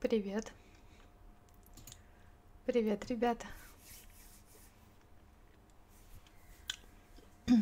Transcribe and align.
Привет. 0.00 0.50
Привет, 2.64 3.04
ребята. 3.10 3.46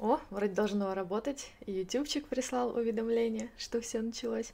О, 0.00 0.18
вроде 0.30 0.54
должно 0.54 0.92
работать. 0.94 1.52
Ютубчик 1.66 2.26
прислал 2.26 2.74
уведомление, 2.76 3.48
что 3.56 3.80
все 3.80 4.02
началось. 4.02 4.52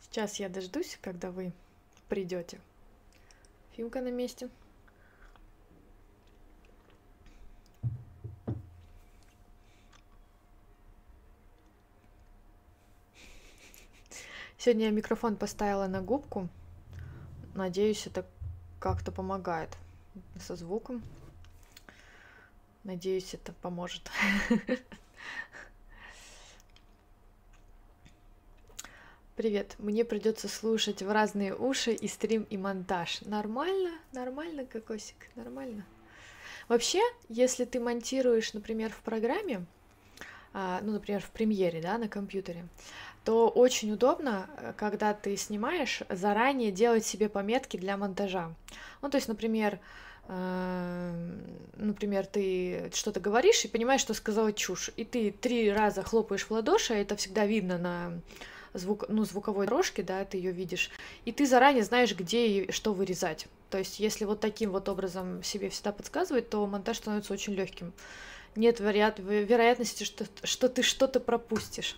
Сейчас 0.00 0.40
я 0.40 0.48
дождусь, 0.48 0.98
когда 1.00 1.30
вы 1.30 1.52
придете. 2.08 2.60
Фимка 3.76 4.00
на 4.00 4.10
месте. 4.10 4.50
Сегодня 14.62 14.84
я 14.84 14.90
микрофон 14.90 15.36
поставила 15.36 15.86
на 15.86 16.02
губку. 16.02 16.50
Надеюсь, 17.54 18.06
это 18.06 18.26
как-то 18.78 19.10
помогает 19.10 19.70
со 20.38 20.54
звуком. 20.54 21.02
Надеюсь, 22.84 23.32
это 23.32 23.54
поможет. 23.62 24.10
Привет, 29.34 29.76
мне 29.78 30.04
придется 30.04 30.46
слушать 30.46 31.02
в 31.02 31.10
разные 31.10 31.56
уши 31.56 31.92
и 31.92 32.06
стрим, 32.06 32.42
и 32.42 32.58
монтаж. 32.58 33.22
Нормально? 33.22 33.92
Нормально, 34.12 34.66
кокосик? 34.66 35.30
Нормально? 35.36 35.86
Вообще, 36.68 37.00
если 37.30 37.64
ты 37.64 37.80
монтируешь, 37.80 38.52
например, 38.52 38.92
в 38.92 39.00
программе, 39.00 39.64
а, 40.52 40.80
ну, 40.82 40.92
например, 40.92 41.22
в 41.22 41.30
премьере, 41.30 41.80
да, 41.80 41.96
на 41.96 42.08
компьютере, 42.08 42.66
то 43.24 43.48
очень 43.48 43.92
удобно, 43.92 44.48
э, 44.56 44.72
когда 44.76 45.14
ты 45.14 45.36
снимаешь, 45.36 46.02
заранее 46.08 46.70
делать 46.72 47.04
себе 47.04 47.28
пометки 47.28 47.76
для 47.76 47.96
монтажа. 47.96 48.54
Ну, 49.02 49.10
то 49.10 49.16
есть, 49.16 49.28
например, 49.28 49.78
э, 50.28 51.38
например, 51.76 52.26
ты 52.26 52.90
что-то 52.94 53.20
говоришь 53.20 53.64
и 53.64 53.68
понимаешь, 53.68 54.00
что 54.00 54.14
сказала 54.14 54.52
чушь, 54.52 54.90
и 54.96 55.04
ты 55.04 55.30
три 55.30 55.70
раза 55.70 56.02
хлопаешь 56.02 56.46
в 56.46 56.50
ладоши, 56.50 56.94
это 56.94 57.16
всегда 57.16 57.46
видно 57.46 57.78
на 57.78 58.20
звук, 58.74 59.04
ну, 59.08 59.24
звуковой 59.24 59.66
дорожке, 59.66 60.02
да, 60.02 60.24
ты 60.24 60.36
ее 60.36 60.52
видишь, 60.52 60.90
и 61.24 61.32
ты 61.32 61.46
заранее 61.46 61.84
знаешь, 61.84 62.14
где 62.14 62.46
и 62.46 62.72
что 62.72 62.92
вырезать. 62.92 63.46
То 63.68 63.78
есть, 63.78 64.00
если 64.00 64.24
вот 64.24 64.40
таким 64.40 64.70
вот 64.70 64.88
образом 64.88 65.42
себе 65.42 65.68
всегда 65.68 65.92
подсказывать, 65.92 66.50
то 66.50 66.66
монтаж 66.66 66.98
становится 66.98 67.32
очень 67.32 67.54
легким. 67.54 67.92
Нет 68.56 68.80
вероятности, 68.80 70.04
что, 70.04 70.26
что 70.42 70.68
ты 70.68 70.82
что-то 70.82 71.20
пропустишь. 71.20 71.96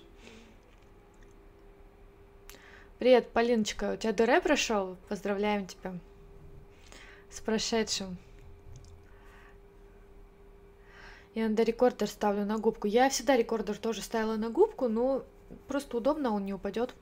Привет, 3.03 3.33
Полиночка, 3.33 3.95
у 3.95 3.97
тебя 3.97 4.12
ДР 4.12 4.41
прошел? 4.41 4.97
Поздравляем 5.08 5.67
тебя 5.67 5.95
с 7.33 7.41
прошедшим. 7.41 8.17
Я 11.34 11.48
надо 11.48 11.64
рекордер 11.64 12.06
ставлю 12.06 12.44
на 12.44 12.59
губку. 12.59 12.86
Я 12.86 13.11
всегда 13.11 13.36
рекордер 13.36 13.77
тоже 13.77 14.03
ставила 14.03 14.36
на 14.36 14.50
губку, 14.50 14.86
но 14.86 15.25
просто 15.67 15.97
удобно, 15.97 16.33
он 16.33 16.44
не 16.44 16.55
упадет. 16.55 16.94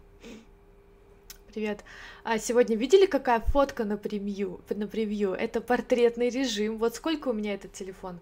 Привет. 1.53 1.85
А 2.25 2.39
сегодня 2.39 2.77
видели, 2.77 3.05
какая 3.05 3.41
фотка 3.41 3.85
на 3.85 3.99
превью? 3.99 4.63
На 4.71 4.87
превью? 4.87 5.33
Это 5.35 5.61
портретный 5.61 6.31
режим. 6.31 6.79
Вот 6.79 6.95
сколько 6.95 7.29
у 7.29 7.35
меня 7.35 7.53
этот 7.53 7.75
телефон? 7.75 8.21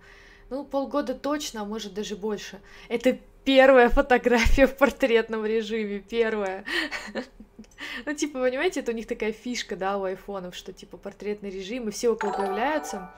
Ну, 0.50 0.64
полгода 0.64 1.14
точно, 1.14 1.60
а 1.60 1.64
может 1.64 1.94
даже 1.94 2.16
больше. 2.16 2.60
Это 2.88 3.20
первая 3.48 3.88
фотография 3.88 4.66
в 4.66 4.77
портретном 4.77 5.46
режиме, 5.46 6.00
первая. 6.00 6.66
Ну, 8.04 8.12
типа, 8.12 8.41
понимаете, 8.41 8.81
это 8.81 8.92
у 8.92 8.94
них 8.94 9.06
такая 9.06 9.32
фишка, 9.32 9.75
да, 9.75 9.97
у 9.97 10.04
айфонов, 10.04 10.54
что, 10.54 10.75
типа, 10.75 10.98
портретный 10.98 11.48
режим, 11.48 11.88
и 11.88 11.91
все 11.91 12.10
около 12.10 12.31
появляются. 12.31 13.10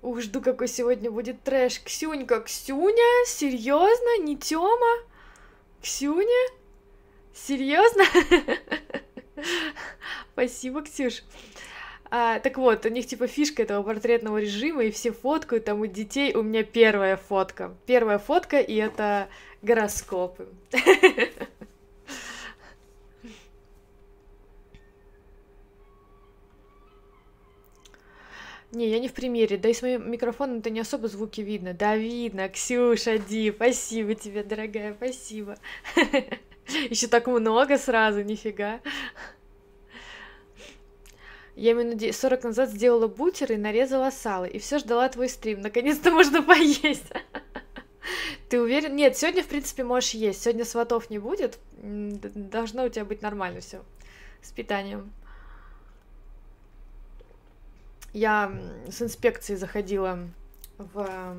Ух, 0.00 0.22
жду, 0.22 0.40
какой 0.40 0.66
сегодня 0.66 1.10
будет 1.10 1.42
трэш. 1.42 1.78
Ксюнька, 1.80 2.40
Ксюня? 2.40 3.26
Серьезно? 3.26 4.22
Не 4.22 4.38
Тёма? 4.38 5.04
Ксюня? 5.82 6.48
Серьезно? 7.34 8.04
Спасибо, 10.32 10.80
Ксюш. 10.80 11.22
А, 12.14 12.40
так 12.40 12.58
вот, 12.58 12.84
у 12.84 12.90
них 12.90 13.06
типа 13.06 13.26
фишка 13.26 13.62
этого 13.62 13.82
портретного 13.82 14.36
режима, 14.36 14.84
и 14.84 14.90
все 14.90 15.12
фоткают, 15.12 15.64
там 15.64 15.80
у 15.80 15.86
детей 15.86 16.34
у 16.34 16.42
меня 16.42 16.62
первая 16.62 17.16
фотка. 17.16 17.74
Первая 17.86 18.18
фотка, 18.18 18.60
и 18.60 18.74
это 18.74 19.28
гороскопы. 19.62 20.46
Не, 28.72 28.88
я 28.90 28.98
не 28.98 29.08
в 29.08 29.14
примере. 29.14 29.56
Да 29.56 29.70
и 29.70 29.74
с 29.74 29.80
моим 29.80 30.10
микрофоном 30.10 30.58
это 30.58 30.68
не 30.70 30.80
особо 30.80 31.08
звуки 31.08 31.40
видно. 31.40 31.72
Да, 31.72 31.96
видно. 31.96 32.48
Ксюша, 32.48 33.18
Ди, 33.18 33.52
спасибо 33.52 34.14
тебе, 34.14 34.42
дорогая, 34.42 34.94
спасибо. 34.94 35.56
Еще 36.90 37.06
так 37.06 37.26
много 37.26 37.76
сразу, 37.78 38.22
нифига. 38.22 38.80
Я 41.54 41.74
минут 41.74 42.02
40 42.14 42.44
назад 42.44 42.70
сделала 42.70 43.08
бутер 43.08 43.52
и 43.52 43.56
нарезала 43.56 44.10
сало, 44.10 44.46
и 44.46 44.58
все 44.58 44.78
ждала 44.78 45.08
твой 45.08 45.28
стрим. 45.28 45.60
Наконец-то 45.60 46.10
можно 46.10 46.42
поесть. 46.42 47.04
Ты 48.48 48.60
уверен? 48.60 48.96
Нет, 48.96 49.16
сегодня, 49.16 49.42
в 49.42 49.46
принципе, 49.46 49.84
можешь 49.84 50.10
есть. 50.10 50.42
Сегодня 50.42 50.64
сватов 50.64 51.10
не 51.10 51.18
будет. 51.18 51.58
Должно 51.82 52.84
у 52.84 52.88
тебя 52.88 53.04
быть 53.04 53.22
нормально 53.22 53.60
все 53.60 53.82
с 54.42 54.50
питанием. 54.50 55.12
Я 58.12 58.52
с 58.90 59.00
инспекцией 59.00 59.58
заходила 59.58 60.18
в, 60.76 61.36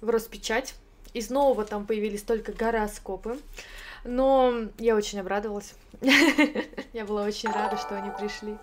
в 0.00 0.08
Роспечать. 0.08 0.74
Из 1.14 1.30
нового 1.30 1.64
там 1.64 1.86
появились 1.86 2.22
только 2.22 2.52
гороскопы. 2.52 3.38
Но 4.04 4.52
я 4.78 4.96
очень 4.96 5.20
обрадовалась. 5.20 5.74
Я 6.92 7.04
была 7.04 7.24
очень 7.24 7.50
рада, 7.50 7.76
что 7.76 7.96
они 7.96 8.10
пришли. 8.10 8.56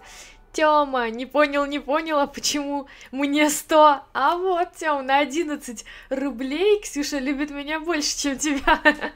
Тёма, 0.51 1.09
не 1.09 1.25
понял, 1.25 1.65
не 1.65 1.79
поняла, 1.79 2.27
почему 2.27 2.87
мне 3.11 3.49
100, 3.49 4.01
а 4.13 4.35
вот, 4.35 4.73
Тём, 4.73 5.05
на 5.05 5.19
11 5.19 5.85
рублей 6.09 6.81
Ксюша 6.81 7.19
любит 7.19 7.51
меня 7.51 7.79
больше, 7.79 8.17
чем 8.17 8.37
тебя. 8.37 8.81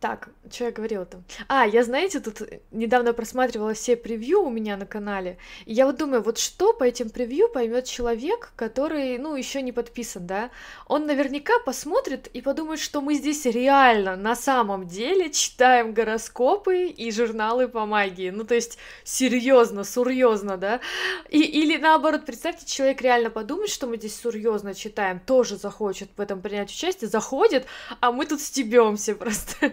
Так, 0.00 0.30
что 0.52 0.64
я 0.64 0.70
говорила-то? 0.70 1.22
А, 1.48 1.66
я, 1.66 1.84
знаете, 1.84 2.20
тут 2.20 2.42
недавно 2.70 3.12
просматривала 3.12 3.74
все 3.74 3.96
превью 3.96 4.42
у 4.42 4.50
меня 4.50 4.76
на 4.76 4.86
канале, 4.86 5.38
и 5.66 5.72
я 5.72 5.86
вот 5.86 5.96
думаю, 5.96 6.22
вот 6.22 6.38
что 6.38 6.72
по 6.72 6.84
этим 6.84 7.10
превью 7.10 7.48
поймет 7.48 7.84
человек, 7.84 8.52
который, 8.56 9.18
ну, 9.18 9.34
еще 9.36 9.62
не 9.62 9.72
подписан, 9.72 10.26
да? 10.26 10.50
Он 10.86 11.06
наверняка 11.06 11.58
посмотрит 11.64 12.26
и 12.28 12.40
подумает, 12.40 12.80
что 12.80 13.00
мы 13.00 13.14
здесь 13.14 13.44
реально, 13.46 14.16
на 14.16 14.34
самом 14.34 14.86
деле, 14.86 15.30
читаем 15.30 15.92
гороскопы 15.92 16.86
и 16.86 17.10
журналы 17.10 17.68
по 17.68 17.86
магии. 17.86 18.30
Ну, 18.30 18.44
то 18.44 18.54
есть, 18.54 18.78
серьезно, 19.04 19.84
серьезно, 19.84 20.56
да? 20.56 20.80
И, 21.28 21.40
или 21.40 21.76
наоборот, 21.76 22.26
представьте, 22.26 22.66
человек 22.66 23.00
реально 23.02 23.30
подумает, 23.30 23.70
что 23.70 23.86
мы 23.86 23.96
здесь 23.96 24.20
серьезно 24.20 24.74
читаем, 24.74 25.20
тоже 25.20 25.56
захочет 25.56 26.10
в 26.16 26.20
этом 26.20 26.40
принять 26.40 26.70
участие, 26.70 27.08
заходит, 27.08 27.66
а 28.00 28.12
мы 28.12 28.26
тут 28.26 28.40
стебемся 28.40 29.14
просто. 29.14 29.72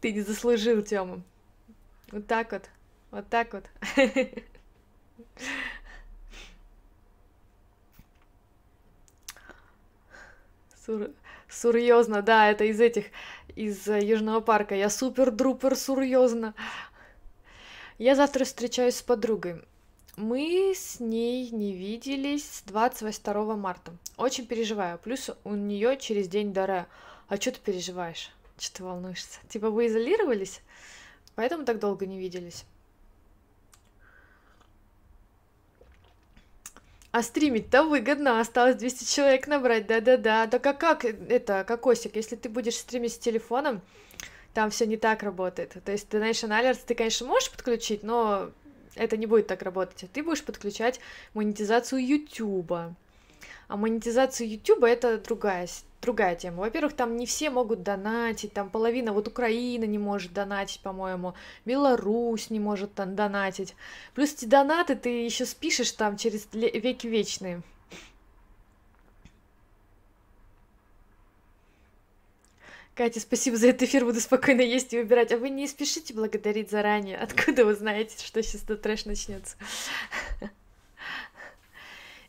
Ты 0.00 0.12
не 0.12 0.20
заслужил, 0.20 0.82
Тёма. 0.82 1.22
Вот 2.10 2.26
так 2.26 2.52
вот. 2.52 2.68
Вот 3.10 3.28
так 3.28 3.52
вот. 3.52 3.64
Сур... 10.86 11.10
Сурьезно, 11.48 12.22
да, 12.22 12.48
это 12.48 12.64
из 12.64 12.80
этих, 12.80 13.06
из 13.56 13.86
э, 13.88 14.04
Южного 14.04 14.40
парка. 14.40 14.76
Я 14.76 14.88
супер-друпер 14.88 15.74
сурьезно. 15.74 16.54
Я 17.98 18.14
завтра 18.14 18.44
встречаюсь 18.44 18.96
с 18.96 19.02
подругой. 19.02 19.60
Мы 20.16 20.72
с 20.76 21.00
ней 21.00 21.50
не 21.50 21.72
виделись 21.72 22.48
с 22.48 22.62
22 22.62 23.56
марта. 23.56 23.92
Очень 24.16 24.46
переживаю. 24.46 24.98
Плюс 24.98 25.30
у 25.42 25.54
нее 25.54 25.96
через 25.96 26.28
день 26.28 26.52
Даре. 26.52 26.86
А 27.28 27.36
что 27.36 27.50
ты 27.52 27.58
переживаешь? 27.60 28.30
Что 28.60 28.76
ты 28.76 28.84
волнуешься? 28.84 29.40
Типа 29.48 29.70
вы 29.70 29.86
изолировались, 29.86 30.60
поэтому 31.34 31.64
так 31.64 31.78
долго 31.78 32.06
не 32.06 32.18
виделись. 32.18 32.64
А 37.12 37.22
стримить-то 37.22 37.84
выгодно, 37.84 38.38
осталось 38.38 38.76
200 38.76 39.04
человек 39.04 39.48
набрать, 39.48 39.86
да-да-да. 39.86 40.46
Да 40.46 40.58
как, 40.60 40.78
как 40.78 41.04
это, 41.04 41.64
кокосик, 41.64 42.14
если 42.14 42.36
ты 42.36 42.48
будешь 42.48 42.76
стримить 42.76 43.14
с 43.14 43.18
телефоном, 43.18 43.80
там 44.54 44.70
все 44.70 44.86
не 44.86 44.96
так 44.96 45.22
работает. 45.24 45.76
То 45.84 45.90
есть 45.90 46.08
Donation 46.08 46.50
Alerts 46.50 46.84
ты, 46.86 46.94
конечно, 46.94 47.26
можешь 47.26 47.50
подключить, 47.50 48.02
но 48.04 48.50
Это 48.96 49.16
не 49.16 49.26
будет 49.26 49.46
так 49.46 49.62
работать. 49.62 50.10
Ты 50.12 50.22
будешь 50.22 50.44
подключать 50.44 51.00
монетизацию 51.34 52.04
YouTube. 52.04 52.72
А 52.72 53.76
монетизация 53.76 54.46
YouTube 54.46 54.84
это 54.84 55.18
другая, 55.18 55.68
другая 56.00 56.34
тема. 56.34 56.58
Во-первых, 56.58 56.94
там 56.94 57.16
не 57.16 57.26
все 57.26 57.50
могут 57.50 57.82
донатить, 57.82 58.52
там 58.52 58.70
половина, 58.70 59.12
вот 59.12 59.28
Украина 59.28 59.84
не 59.84 59.98
может 59.98 60.32
донатить, 60.32 60.80
по-моему, 60.80 61.34
Беларусь 61.64 62.50
не 62.50 62.60
может 62.60 62.94
там 62.94 63.14
донатить. 63.14 63.74
Плюс 64.14 64.32
эти 64.32 64.46
донаты 64.46 64.96
ты 64.96 65.24
еще 65.24 65.44
спишешь 65.46 65.92
там 65.92 66.16
через 66.16 66.48
веки 66.52 67.06
вечные. 67.06 67.62
Катя, 72.94 73.20
спасибо 73.20 73.56
за 73.56 73.68
этот 73.68 73.84
эфир, 73.84 74.04
буду 74.04 74.20
спокойно 74.20 74.60
есть 74.60 74.92
и 74.92 74.98
выбирать. 74.98 75.32
А 75.32 75.38
вы 75.38 75.48
не 75.48 75.66
спешите 75.66 76.12
благодарить 76.12 76.70
заранее. 76.70 77.16
Откуда 77.16 77.64
вы 77.64 77.74
знаете, 77.74 78.14
что 78.22 78.42
сейчас 78.42 78.62
этот 78.64 78.82
трэш 78.82 79.06
начнется? 79.06 79.56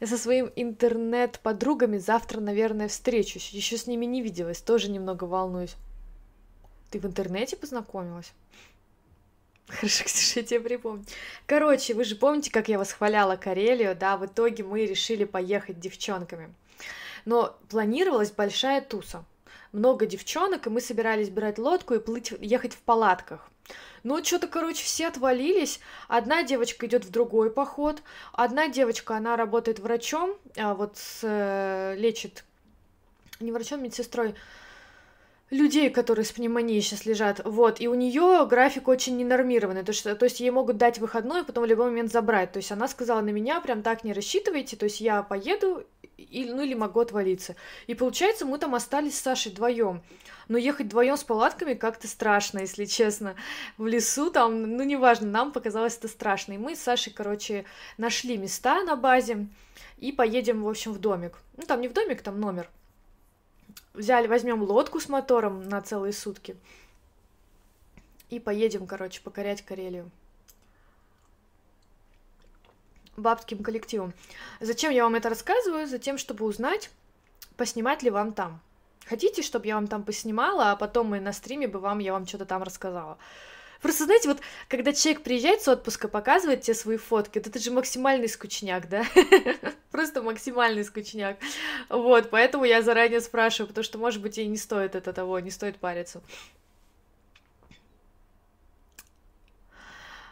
Я 0.01 0.07
со 0.07 0.17
своим 0.17 0.51
интернет-подругами 0.55 1.99
завтра, 1.99 2.39
наверное, 2.41 2.87
встречусь. 2.87 3.49
Еще 3.49 3.77
с 3.77 3.85
ними 3.85 4.05
не 4.05 4.23
виделась, 4.23 4.59
тоже 4.59 4.89
немного 4.89 5.25
волнуюсь. 5.25 5.75
Ты 6.89 6.99
в 6.99 7.05
интернете 7.05 7.55
познакомилась? 7.55 8.33
Хорошо, 9.67 10.03
Ксюша, 10.05 10.39
я 10.39 10.45
тебе 10.45 10.59
припомню. 10.59 11.05
Короче, 11.45 11.93
вы 11.93 12.03
же 12.03 12.15
помните, 12.15 12.49
как 12.49 12.67
я 12.67 12.79
восхваляла 12.79 13.35
Карелию, 13.35 13.95
да? 13.95 14.17
В 14.17 14.25
итоге 14.25 14.63
мы 14.63 14.87
решили 14.87 15.23
поехать 15.23 15.79
девчонками. 15.79 16.51
Но 17.25 17.55
планировалась 17.69 18.31
большая 18.31 18.81
туса. 18.81 19.23
Много 19.71 20.07
девчонок, 20.07 20.65
и 20.65 20.71
мы 20.71 20.81
собирались 20.81 21.29
брать 21.29 21.59
лодку 21.59 21.93
и 21.93 21.99
плыть, 21.99 22.33
ехать 22.39 22.73
в 22.73 22.79
палатках. 22.79 23.50
Ну, 24.03 24.23
что-то, 24.23 24.47
короче, 24.47 24.83
все 24.83 25.07
отвалились. 25.07 25.79
Одна 26.07 26.43
девочка 26.43 26.87
идет 26.87 27.05
в 27.05 27.11
другой 27.11 27.51
поход. 27.51 28.01
Одна 28.33 28.67
девочка, 28.67 29.15
она 29.15 29.35
работает 29.35 29.79
врачом, 29.79 30.35
а 30.57 30.73
вот 30.73 30.97
с, 30.97 31.19
э, 31.21 31.95
лечит, 31.97 32.43
не 33.39 33.51
врачом, 33.51 33.83
медсестрой, 33.83 34.35
людей, 35.51 35.89
которые 35.89 36.25
с 36.25 36.31
пневмонией 36.31 36.81
сейчас 36.81 37.05
лежат, 37.05 37.41
вот, 37.43 37.81
и 37.81 37.87
у 37.87 37.93
нее 37.93 38.47
график 38.49 38.87
очень 38.87 39.17
ненормированный, 39.17 39.83
то 39.83 39.91
есть, 39.91 40.03
то 40.03 40.23
есть 40.23 40.39
ей 40.39 40.49
могут 40.49 40.77
дать 40.77 40.97
выходной, 40.97 41.43
потом 41.43 41.65
в 41.65 41.67
любой 41.67 41.87
момент 41.87 42.11
забрать, 42.11 42.53
то 42.53 42.57
есть 42.57 42.71
она 42.71 42.87
сказала 42.87 43.19
на 43.19 43.29
меня, 43.29 43.59
прям 43.59 43.83
так 43.83 44.05
не 44.05 44.13
рассчитывайте, 44.13 44.77
то 44.77 44.85
есть 44.85 45.01
я 45.01 45.21
поеду, 45.23 45.85
и, 46.29 46.45
ну 46.45 46.61
или 46.61 46.73
могу 46.73 46.99
отвалиться. 46.99 47.55
И 47.87 47.95
получается, 47.95 48.45
мы 48.45 48.57
там 48.57 48.75
остались 48.75 49.17
с 49.17 49.21
Сашей 49.21 49.51
вдвоем. 49.51 50.01
Но 50.47 50.57
ехать 50.57 50.87
вдвоем 50.87 51.17
с 51.17 51.23
палатками 51.23 51.73
как-то 51.73 52.07
страшно, 52.07 52.59
если 52.59 52.85
честно. 52.85 53.35
В 53.77 53.87
лесу 53.87 54.31
там, 54.31 54.77
ну 54.77 54.83
неважно, 54.83 55.27
нам 55.27 55.51
показалось 55.51 55.97
это 55.97 56.07
страшно. 56.07 56.53
И 56.53 56.57
мы 56.57 56.75
с 56.75 56.81
Сашей, 56.81 57.13
короче, 57.13 57.65
нашли 57.97 58.37
места 58.37 58.83
на 58.83 58.95
базе 58.95 59.47
и 59.97 60.11
поедем, 60.11 60.63
в 60.63 60.69
общем, 60.69 60.93
в 60.93 60.99
домик. 60.99 61.37
Ну 61.57 61.63
там 61.63 61.81
не 61.81 61.87
в 61.87 61.93
домик, 61.93 62.21
там 62.21 62.39
номер. 62.39 62.69
Взяли, 63.93 64.27
возьмем 64.27 64.63
лодку 64.63 64.99
с 64.99 65.09
мотором 65.09 65.67
на 65.67 65.81
целые 65.81 66.13
сутки. 66.13 66.55
И 68.29 68.39
поедем, 68.39 68.87
короче, 68.87 69.21
покорять 69.21 69.61
Карелию 69.61 70.09
бабским 73.17 73.63
коллективом. 73.63 74.13
Зачем 74.59 74.91
я 74.91 75.03
вам 75.03 75.15
это 75.15 75.29
рассказываю? 75.29 75.87
Затем, 75.87 76.17
чтобы 76.17 76.45
узнать, 76.45 76.89
поснимать 77.57 78.03
ли 78.03 78.09
вам 78.09 78.33
там. 78.33 78.61
Хотите, 79.05 79.41
чтобы 79.41 79.67
я 79.67 79.75
вам 79.75 79.87
там 79.87 80.03
поснимала, 80.03 80.71
а 80.71 80.75
потом 80.75 81.07
мы 81.07 81.19
на 81.19 81.33
стриме 81.33 81.67
бы 81.67 81.79
вам, 81.79 81.99
я 81.99 82.13
вам 82.13 82.25
что-то 82.25 82.45
там 82.45 82.63
рассказала. 82.63 83.17
Просто, 83.81 84.05
знаете, 84.05 84.27
вот 84.29 84.39
когда 84.67 84.93
человек 84.93 85.23
приезжает 85.23 85.61
с 85.61 85.67
отпуска, 85.67 86.07
показывает 86.07 86.61
тебе 86.61 86.75
свои 86.75 86.97
фотки, 86.97 87.39
вот 87.39 87.47
это 87.47 87.59
же 87.59 87.71
максимальный 87.71 88.29
скучняк, 88.29 88.87
да? 88.87 89.03
Просто 89.91 90.21
максимальный 90.21 90.83
скучняк. 90.83 91.37
Вот, 91.89 92.29
поэтому 92.29 92.63
я 92.63 92.83
заранее 92.83 93.21
спрашиваю, 93.21 93.69
потому 93.69 93.83
что, 93.83 93.97
может 93.97 94.21
быть, 94.21 94.37
и 94.37 94.45
не 94.45 94.57
стоит 94.57 94.95
это 94.95 95.13
того, 95.13 95.39
не 95.39 95.49
стоит 95.49 95.77
париться. 95.77 96.21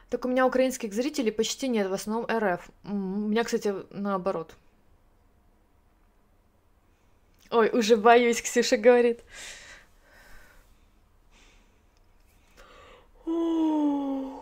Так 0.09 0.25
у 0.25 0.27
меня 0.27 0.47
украинских 0.47 0.94
зрителей 0.94 1.31
почти 1.31 1.67
нет, 1.67 1.88
в 1.88 1.94
основном 1.94 2.25
РФ. 2.25 2.67
У 2.83 2.94
меня, 2.94 3.44
кстати, 3.44 3.73
наоборот. 3.91 4.56
Ой, 7.51 7.69
уже 7.69 7.97
боюсь, 7.97 8.41
Ксюша 8.41 8.77
говорит. 8.77 9.21
Ну, 13.25 14.41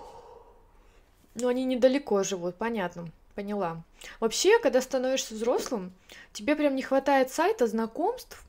они 1.36 1.66
недалеко 1.66 2.24
живут, 2.24 2.56
понятно, 2.56 3.10
поняла. 3.36 3.84
Вообще, 4.20 4.60
когда 4.60 4.82
становишься 4.82 5.36
взрослым, 5.36 5.94
тебе 6.34 6.56
прям 6.56 6.76
не 6.76 6.82
хватает 6.82 7.30
сайта 7.30 7.68
знакомств, 7.68 8.42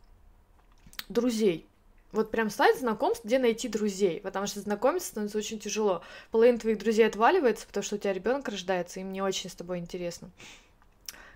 друзей. 1.08 1.66
Вот 2.10 2.30
прям 2.30 2.48
сайт 2.48 2.78
знакомств, 2.78 3.24
где 3.24 3.38
найти 3.38 3.68
друзей, 3.68 4.20
потому 4.20 4.46
что 4.46 4.60
знакомиться 4.60 5.08
становится 5.08 5.38
очень 5.38 5.58
тяжело. 5.58 6.02
Половина 6.30 6.58
твоих 6.58 6.78
друзей 6.78 7.06
отваливается, 7.06 7.66
потому 7.66 7.84
что 7.84 7.96
у 7.96 7.98
тебя 7.98 8.14
ребенок 8.14 8.48
рождается, 8.48 9.00
и 9.00 9.04
мне 9.04 9.22
очень 9.22 9.50
с 9.50 9.54
тобой 9.54 9.78
интересно. 9.78 10.30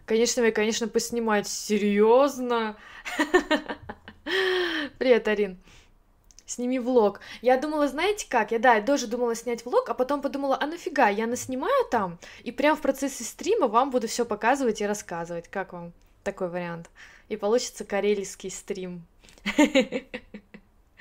Конечно, 0.06 0.42
мне, 0.42 0.50
конечно, 0.50 0.88
поснимать. 0.88 1.46
Серьезно? 1.46 2.76
Привет, 4.98 5.28
Арин. 5.28 5.58
Сними 6.46 6.78
влог. 6.78 7.20
Я 7.40 7.56
думала, 7.58 7.86
знаете 7.86 8.26
как? 8.28 8.50
Я, 8.50 8.58
да, 8.58 8.74
я 8.74 8.82
тоже 8.82 9.06
думала 9.06 9.34
снять 9.34 9.64
влог, 9.64 9.88
а 9.88 9.94
потом 9.94 10.22
подумала, 10.22 10.58
а 10.60 10.66
нафига, 10.66 11.08
я 11.08 11.26
наснимаю 11.26 11.84
там, 11.90 12.18
и 12.42 12.52
прям 12.52 12.76
в 12.76 12.80
процессе 12.80 13.24
стрима 13.24 13.68
вам 13.68 13.90
буду 13.90 14.08
все 14.08 14.24
показывать 14.24 14.80
и 14.80 14.86
рассказывать. 14.86 15.48
Как 15.48 15.72
вам 15.72 15.92
такой 16.24 16.48
вариант? 16.48 16.90
И 17.28 17.36
получится 17.36 17.84
карельский 17.84 18.50
стрим. 18.50 19.06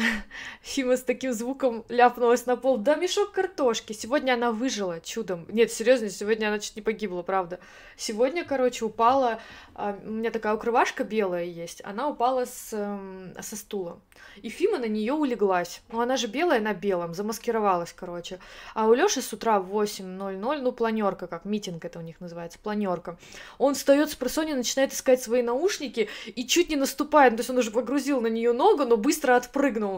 Фима 0.62 0.96
с 0.96 1.02
таким 1.02 1.32
звуком 1.32 1.84
ляпнулась 1.88 2.46
на 2.46 2.56
пол. 2.56 2.76
Да, 2.78 2.94
мешок 2.96 3.32
картошки. 3.32 3.92
Сегодня 3.92 4.34
она 4.34 4.52
выжила 4.52 5.00
чудом. 5.00 5.46
Нет, 5.48 5.72
серьезно, 5.72 6.10
сегодня 6.10 6.48
она 6.48 6.58
чуть 6.58 6.76
не 6.76 6.82
погибла, 6.82 7.22
правда. 7.22 7.60
Сегодня, 7.96 8.44
короче, 8.44 8.84
упала... 8.84 9.40
А, 9.74 9.98
у 10.04 10.10
меня 10.10 10.30
такая 10.30 10.54
укрывашка 10.54 11.04
белая 11.04 11.44
есть. 11.44 11.82
Она 11.84 12.08
упала 12.08 12.44
с, 12.44 12.72
эм, 12.72 13.34
со 13.40 13.56
стула. 13.56 14.00
И 14.42 14.48
Фима 14.48 14.78
на 14.78 14.86
нее 14.86 15.12
улеглась. 15.12 15.80
Ну, 15.90 16.00
она 16.00 16.16
же 16.16 16.26
белая 16.26 16.60
на 16.60 16.74
белом, 16.74 17.14
замаскировалась, 17.14 17.92
короче. 17.92 18.38
А 18.74 18.86
у 18.86 18.94
Лёши 18.94 19.22
с 19.22 19.32
утра 19.32 19.60
в 19.60 19.74
8.00, 19.74 20.60
ну, 20.60 20.72
планерка, 20.72 21.26
как 21.26 21.44
митинг 21.44 21.84
это 21.84 21.98
у 21.98 22.02
них 22.02 22.20
называется, 22.20 22.58
планерка. 22.58 23.18
Он 23.58 23.74
встает 23.74 24.10
с 24.10 24.14
просони, 24.14 24.52
начинает 24.52 24.92
искать 24.92 25.22
свои 25.22 25.42
наушники 25.42 26.08
и 26.26 26.46
чуть 26.46 26.68
не 26.68 26.76
наступает. 26.76 27.34
То 27.36 27.40
есть 27.40 27.50
он 27.50 27.58
уже 27.58 27.70
погрузил 27.70 28.20
на 28.20 28.28
нее 28.28 28.52
ногу, 28.52 28.84
но 28.84 28.96
быстро 28.96 29.36
отпрыгнул. 29.36 29.89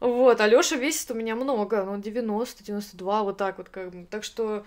Вот, 0.00 0.40
а 0.40 0.46
Лёша 0.46 0.76
весит 0.76 1.10
у 1.10 1.14
меня 1.14 1.34
много, 1.34 1.84
ну, 1.84 1.98
90, 1.98 2.64
92, 2.64 3.22
вот 3.22 3.36
так 3.38 3.58
вот, 3.58 3.68
как 3.68 3.90
бы. 3.90 4.06
Так 4.10 4.24
что 4.24 4.64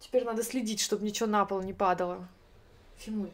теперь 0.00 0.24
надо 0.24 0.42
следить, 0.42 0.80
чтобы 0.80 1.04
ничего 1.04 1.28
на 1.28 1.44
пол 1.44 1.62
не 1.62 1.72
падало. 1.72 2.26
Фимуль. 2.96 3.30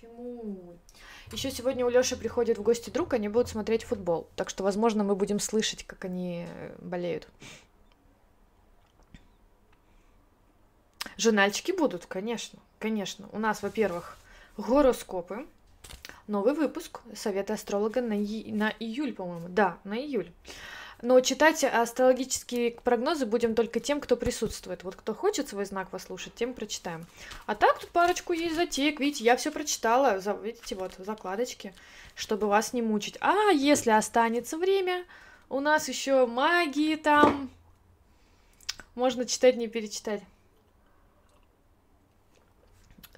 Фимуль. 0.00 0.76
Еще 1.32 1.50
сегодня 1.50 1.84
у 1.84 1.88
Лёши 1.88 2.16
приходит 2.16 2.58
в 2.58 2.62
гости 2.62 2.90
друг, 2.90 3.12
они 3.14 3.28
будут 3.28 3.48
смотреть 3.48 3.84
футбол. 3.84 4.28
Так 4.36 4.48
что, 4.48 4.62
возможно, 4.62 5.02
мы 5.02 5.16
будем 5.16 5.40
слышать, 5.40 5.84
как 5.84 6.04
они 6.04 6.46
э, 6.48 6.74
болеют. 6.78 7.28
Журнальчики 11.18 11.72
будут, 11.72 12.06
конечно, 12.06 12.58
конечно. 12.78 13.28
У 13.32 13.38
нас, 13.38 13.62
во-первых, 13.62 14.18
гороскопы. 14.56 15.46
Новый 16.26 16.54
выпуск 16.54 17.00
Совета 17.14 17.54
астролога 17.54 18.00
на, 18.00 18.14
и... 18.14 18.50
на 18.52 18.72
июль, 18.80 19.12
по-моему. 19.12 19.48
Да, 19.48 19.78
на 19.84 19.96
июль. 19.96 20.32
Но 21.02 21.20
читать 21.20 21.62
астрологические 21.62 22.72
прогнозы 22.72 23.26
будем 23.26 23.54
только 23.54 23.80
тем, 23.80 24.00
кто 24.00 24.16
присутствует. 24.16 24.82
Вот 24.82 24.96
кто 24.96 25.14
хочет 25.14 25.48
свой 25.48 25.66
знак 25.66 25.90
послушать, 25.90 26.34
тем 26.34 26.54
прочитаем. 26.54 27.06
А 27.44 27.54
так 27.54 27.78
тут 27.78 27.90
парочку 27.90 28.32
есть 28.32 28.56
затеек. 28.56 28.98
Видите, 28.98 29.24
я 29.24 29.36
все 29.36 29.52
прочитала. 29.52 30.18
Видите, 30.42 30.74
вот 30.74 30.94
закладочки, 30.98 31.74
чтобы 32.14 32.46
вас 32.46 32.72
не 32.72 32.80
мучить. 32.80 33.18
А 33.20 33.50
если 33.50 33.90
останется 33.90 34.56
время, 34.56 35.04
у 35.50 35.60
нас 35.60 35.88
еще 35.88 36.26
магии 36.26 36.96
там. 36.96 37.50
Можно 38.94 39.26
читать, 39.26 39.56
не 39.56 39.68
перечитать. 39.68 40.22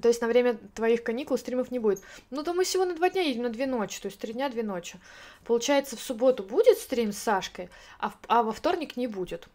То 0.01 0.09
есть 0.09 0.21
на 0.21 0.29
время 0.29 0.59
твоих 0.75 1.03
каникул 1.03 1.39
стримов 1.39 1.71
не 1.71 1.79
будет. 1.79 2.01
Ну, 2.31 2.43
то 2.43 2.55
мы 2.55 2.65
всего 2.65 2.85
на 2.85 2.95
два 2.95 3.11
дня 3.11 3.23
едем, 3.23 3.43
на 3.43 3.49
две 3.49 3.67
ночи, 3.67 4.01
то 4.01 4.07
есть 4.07 4.19
три 4.19 4.33
дня, 4.33 4.49
две 4.49 4.63
ночи. 4.63 4.99
Получается, 5.45 5.97
в 5.97 6.01
субботу 6.01 6.43
будет 6.43 6.79
стрим 6.79 7.13
с 7.13 7.19
Сашкой, 7.19 7.69
а, 7.99 8.11
в, 8.11 8.19
а 8.29 8.43
во 8.43 8.53
вторник 8.53 8.97
не 8.97 9.07
будет. 9.07 9.49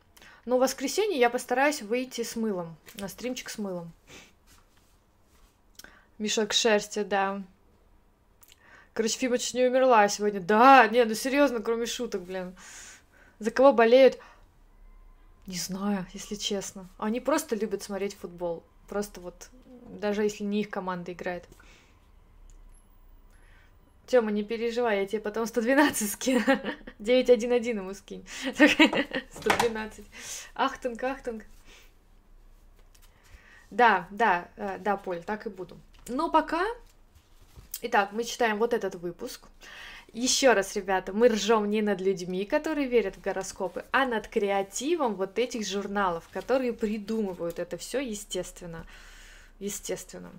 Но 0.45 0.57
в 0.57 0.61
воскресенье 0.61 1.17
я 1.17 1.29
постараюсь 1.29 1.81
выйти 1.81 2.23
с 2.23 2.35
мылом, 2.35 2.75
на 2.95 3.07
стримчик 3.07 3.49
с 3.49 3.57
мылом. 3.57 3.91
Мешок 6.17 6.53
шерсти, 6.53 7.03
да. 7.03 7.41
Короче, 8.93 9.17
Фима 9.17 9.37
чуть 9.37 9.55
не 9.55 9.63
умерла 9.63 10.07
сегодня. 10.07 10.39
Да, 10.39 10.87
не, 10.87 11.03
ну 11.05 11.13
серьезно, 11.15 11.61
кроме 11.61 11.85
шуток, 11.85 12.21
блин. 12.23 12.55
За 13.39 13.49
кого 13.49 13.73
болеют? 13.73 14.19
Не 15.47 15.57
знаю, 15.57 16.05
если 16.13 16.35
честно. 16.35 16.87
Они 16.97 17.19
просто 17.19 17.55
любят 17.55 17.81
смотреть 17.81 18.15
футбол. 18.15 18.63
Просто 18.87 19.19
вот, 19.19 19.49
даже 19.89 20.23
если 20.23 20.43
не 20.43 20.61
их 20.61 20.69
команда 20.69 21.13
играет. 21.13 21.47
Тёма, 24.07 24.31
не 24.31 24.43
переживай, 24.43 24.99
я 24.99 25.07
тебе 25.07 25.21
потом 25.21 25.45
112 25.45 26.11
скину. 26.11 26.41
911 26.99 27.67
ему 27.67 27.93
скинь. 27.93 28.25
112. 28.53 30.05
Achtung, 30.55 31.03
Achtung. 31.03 31.45
Да, 33.71 34.07
да, 34.11 34.49
э, 34.57 34.77
да, 34.79 34.97
Поль, 34.97 35.23
так 35.23 35.47
и 35.47 35.49
буду. 35.49 35.77
Но 36.07 36.29
пока... 36.29 36.63
Итак, 37.81 38.11
мы 38.11 38.23
читаем 38.23 38.57
вот 38.59 38.73
этот 38.73 38.95
выпуск. 38.95 39.47
Еще 40.13 40.53
раз, 40.53 40.75
ребята, 40.75 41.11
мы 41.11 41.27
ржем 41.27 41.67
не 41.67 41.81
над 41.81 41.99
людьми, 41.99 42.45
которые 42.45 42.87
верят 42.87 43.15
в 43.15 43.21
гороскопы, 43.21 43.83
а 43.91 44.05
над 44.05 44.27
креативом 44.27 45.15
вот 45.15 45.39
этих 45.39 45.67
журналов, 45.67 46.29
которые 46.31 46.71
придумывают 46.71 47.57
это 47.57 47.77
все 47.77 47.99
естественно. 47.99 48.85
Естественно. 49.59 50.31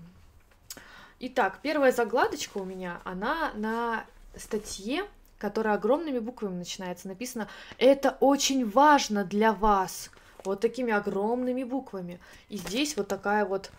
Итак, 1.19 1.59
первая 1.61 1.91
загладочка 1.91 2.57
у 2.57 2.65
меня, 2.65 3.01
она 3.03 3.51
на 3.55 4.05
статье, 4.37 5.07
которая 5.37 5.75
огромными 5.75 6.19
буквами 6.19 6.55
начинается, 6.55 7.07
написано 7.07 7.47
«Это 7.77 8.17
очень 8.19 8.69
важно 8.69 9.23
для 9.23 9.53
вас», 9.53 10.11
вот 10.43 10.59
такими 10.59 10.93
огромными 10.93 11.63
буквами. 11.63 12.19
И 12.49 12.57
здесь 12.57 12.95
вот 12.97 13.07
такая 13.07 13.45
вот 13.45 13.71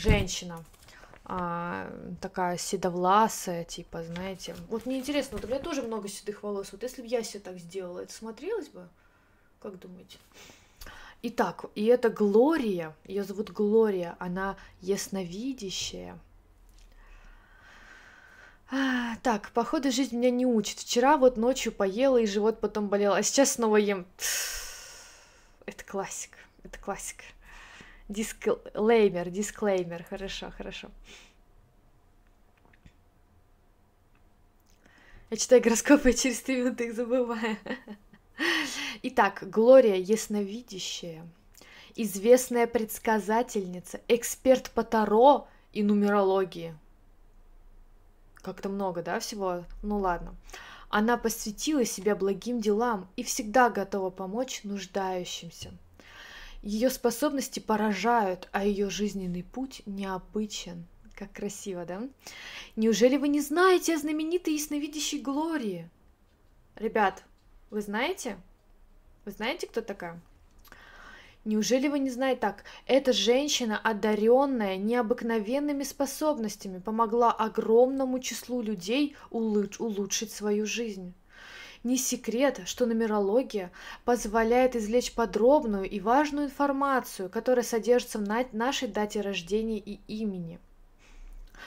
женщина– 0.00 0.64
а, 1.32 1.88
такая 2.20 2.58
седовласая, 2.58 3.62
типа, 3.62 4.02
знаете. 4.02 4.56
Вот 4.68 4.84
мне 4.84 4.98
интересно, 4.98 5.36
вот 5.36 5.44
у 5.44 5.48
меня 5.48 5.60
тоже 5.60 5.80
много 5.80 6.08
седых 6.08 6.42
волос. 6.42 6.72
Вот 6.72 6.82
если 6.82 7.02
бы 7.02 7.06
я 7.06 7.22
себе 7.22 7.38
так 7.38 7.56
сделала, 7.58 8.00
это 8.00 8.12
смотрелось 8.12 8.66
бы? 8.66 8.88
Как 9.62 9.78
думаете? 9.78 10.18
Итак, 11.22 11.66
и 11.74 11.84
это 11.84 12.08
Глория, 12.08 12.96
ее 13.04 13.24
зовут 13.24 13.50
Глория, 13.50 14.16
она 14.18 14.56
ясновидящая. 14.80 16.18
Так, 19.22 19.50
походу 19.50 19.90
жизнь 19.90 20.16
меня 20.16 20.30
не 20.30 20.46
учит. 20.46 20.78
Вчера 20.78 21.18
вот 21.18 21.36
ночью 21.36 21.72
поела 21.72 22.16
и 22.16 22.26
живот 22.26 22.60
потом 22.60 22.88
болел, 22.88 23.12
а 23.12 23.22
сейчас 23.22 23.52
снова 23.52 23.76
ем. 23.76 24.06
Это 25.66 25.84
классика, 25.84 26.38
это 26.62 26.78
классика. 26.78 27.24
Дисклеймер, 28.08 29.28
дисклеймер, 29.28 30.04
хорошо, 30.04 30.50
хорошо. 30.56 30.90
Я 35.28 35.36
читаю 35.36 35.62
гороскопы, 35.62 36.12
через 36.12 36.40
три 36.40 36.62
минуты 36.62 36.86
их 36.86 36.94
забываю. 36.94 37.58
Итак, 39.02 39.44
Глория 39.50 39.94
ясновидящая, 39.94 41.26
известная 41.96 42.66
предсказательница, 42.66 44.02
эксперт 44.08 44.70
по 44.72 44.82
Таро 44.82 45.48
и 45.72 45.82
нумерологии. 45.82 46.76
Как-то 48.34 48.68
много, 48.68 49.02
да, 49.02 49.18
всего? 49.18 49.64
Ну 49.82 49.98
ладно. 50.00 50.34
Она 50.90 51.16
посвятила 51.16 51.86
себя 51.86 52.14
благим 52.14 52.60
делам 52.60 53.08
и 53.16 53.22
всегда 53.22 53.70
готова 53.70 54.10
помочь 54.10 54.64
нуждающимся. 54.64 55.72
Ее 56.62 56.90
способности 56.90 57.58
поражают, 57.58 58.50
а 58.52 58.66
ее 58.66 58.90
жизненный 58.90 59.44
путь 59.44 59.80
необычен. 59.86 60.84
Как 61.14 61.32
красиво, 61.32 61.86
да? 61.86 62.02
Неужели 62.76 63.16
вы 63.16 63.28
не 63.28 63.40
знаете 63.40 63.94
о 63.94 63.98
знаменитой 63.98 64.54
ясновидящей 64.54 65.22
Глории? 65.22 65.88
Ребят, 66.76 67.24
вы 67.70 67.80
знаете? 67.80 68.36
Вы 69.24 69.32
знаете, 69.32 69.66
кто 69.66 69.80
такая? 69.80 70.20
Неужели 71.44 71.88
вы 71.88 71.98
не 71.98 72.10
знаете 72.10 72.40
так? 72.40 72.64
Эта 72.86 73.12
женщина, 73.12 73.78
одаренная 73.78 74.76
необыкновенными 74.76 75.84
способностями, 75.84 76.78
помогла 76.78 77.32
огромному 77.32 78.18
числу 78.20 78.60
людей 78.60 79.16
улучшить 79.30 80.32
свою 80.32 80.66
жизнь. 80.66 81.14
Не 81.82 81.96
секрет, 81.96 82.60
что 82.66 82.84
нумерология 82.84 83.72
позволяет 84.04 84.76
извлечь 84.76 85.14
подробную 85.14 85.88
и 85.88 85.98
важную 85.98 86.46
информацию, 86.46 87.30
которая 87.30 87.64
содержится 87.64 88.18
в 88.18 88.52
нашей 88.52 88.88
дате 88.88 89.22
рождения 89.22 89.78
и 89.78 89.98
имени. 90.06 90.58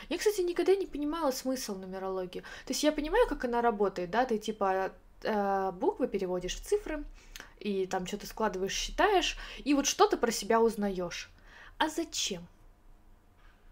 Я, 0.09 0.19
кстати, 0.19 0.41
никогда 0.41 0.75
не 0.75 0.85
понимала 0.85 1.31
смысл 1.31 1.75
нумерологии. 1.75 2.41
То 2.41 2.73
есть 2.73 2.83
я 2.83 2.91
понимаю, 2.91 3.27
как 3.27 3.45
она 3.45 3.61
работает, 3.61 4.11
да, 4.11 4.25
ты 4.25 4.37
типа 4.37 4.91
э, 5.23 5.71
буквы 5.71 6.07
переводишь 6.07 6.55
в 6.55 6.63
цифры, 6.63 7.03
и 7.63 7.87
там 7.87 8.05
что-то 8.05 8.27
складываешь, 8.27 8.73
считаешь, 8.73 9.37
и 9.63 9.73
вот 9.73 9.87
что-то 9.87 10.17
про 10.17 10.31
себя 10.31 10.61
узнаешь. 10.61 11.29
А 11.77 11.89
зачем? 11.89 12.45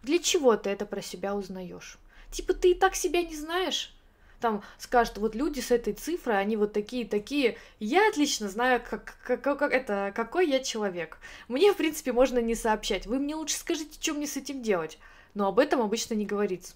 Для 0.03 0.19
чего 0.19 0.55
ты 0.55 0.69
это 0.69 0.85
про 0.85 1.01
себя 1.01 1.35
узнаешь? 1.35 1.97
Типа 2.31 2.53
ты 2.53 2.71
и 2.71 2.75
так 2.75 2.95
себя 2.95 3.21
не 3.21 3.35
знаешь? 3.35 3.93
там 4.41 4.63
скажут, 4.77 5.19
вот 5.19 5.35
люди 5.35 5.59
с 5.61 5.71
этой 5.71 5.93
цифрой, 5.93 6.39
они 6.39 6.57
вот 6.57 6.73
такие, 6.73 7.07
такие. 7.07 7.57
Я 7.79 8.09
отлично 8.09 8.49
знаю, 8.49 8.81
как, 8.87 9.17
как, 9.23 9.41
как 9.41 9.61
это, 9.61 10.11
какой 10.15 10.49
я 10.49 10.59
человек. 10.59 11.19
Мне, 11.47 11.71
в 11.71 11.77
принципе, 11.77 12.11
можно 12.11 12.39
не 12.39 12.55
сообщать. 12.55 13.05
Вы 13.05 13.19
мне 13.19 13.35
лучше 13.35 13.55
скажите, 13.55 14.01
что 14.01 14.13
мне 14.13 14.27
с 14.27 14.35
этим 14.35 14.61
делать. 14.61 14.97
Но 15.33 15.47
об 15.47 15.59
этом 15.59 15.81
обычно 15.81 16.15
не 16.15 16.25
говорится. 16.25 16.73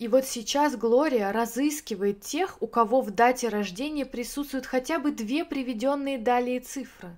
И 0.00 0.08
вот 0.08 0.24
сейчас 0.24 0.76
Глория 0.76 1.30
разыскивает 1.30 2.22
тех, 2.22 2.56
у 2.62 2.66
кого 2.66 3.02
в 3.02 3.10
дате 3.10 3.50
рождения 3.50 4.06
присутствуют 4.06 4.64
хотя 4.64 4.98
бы 4.98 5.12
две 5.12 5.44
приведенные 5.44 6.16
далее 6.16 6.60
цифры. 6.60 7.14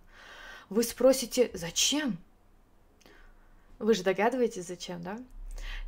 Вы 0.69 0.83
спросите, 0.83 1.53
зачем? 1.55 2.19
Вы 3.79 3.95
же 3.95 4.03
догадываетесь, 4.03 4.67
зачем, 4.67 5.01
да? 5.01 5.17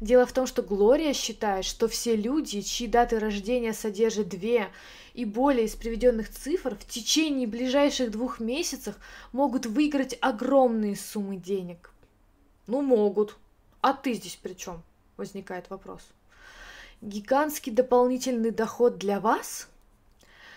Дело 0.00 0.24
в 0.24 0.32
том, 0.32 0.46
что 0.46 0.62
Глория 0.62 1.14
считает, 1.14 1.64
что 1.64 1.88
все 1.88 2.14
люди, 2.14 2.62
чьи 2.62 2.86
даты 2.86 3.18
рождения 3.18 3.72
содержат 3.72 4.28
две 4.28 4.70
и 5.14 5.24
более 5.24 5.64
из 5.64 5.74
приведенных 5.74 6.30
цифр, 6.30 6.76
в 6.76 6.86
течение 6.86 7.48
ближайших 7.48 8.12
двух 8.12 8.38
месяцев 8.38 8.94
могут 9.32 9.66
выиграть 9.66 10.16
огромные 10.20 10.94
суммы 10.94 11.38
денег. 11.38 11.90
Ну, 12.68 12.82
могут. 12.82 13.36
А 13.80 13.94
ты 13.94 14.12
здесь 14.12 14.38
при 14.40 14.54
чем? 14.54 14.84
Возникает 15.16 15.70
вопрос. 15.70 16.02
Гигантский 17.00 17.72
дополнительный 17.72 18.50
доход 18.50 18.98
для 18.98 19.20
вас? 19.20 19.68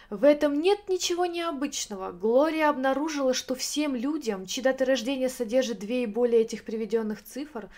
В 0.10 0.24
этом 0.24 0.62
нет 0.62 0.88
ничего 0.88 1.25
необычного. 1.25 2.12
Глория 2.12 2.70
обнаружила, 2.70 3.34
что 3.34 3.56
всем 3.56 3.96
людям, 3.96 4.46
чьи 4.46 4.63
даты 4.63 4.86
рождения 4.86 5.27
содержат 5.27 5.79
две 5.79 6.03
и 6.03 6.06
более 6.06 6.41
этих 6.41 6.63
приведенных 6.63 7.24
цифр, 7.24 7.70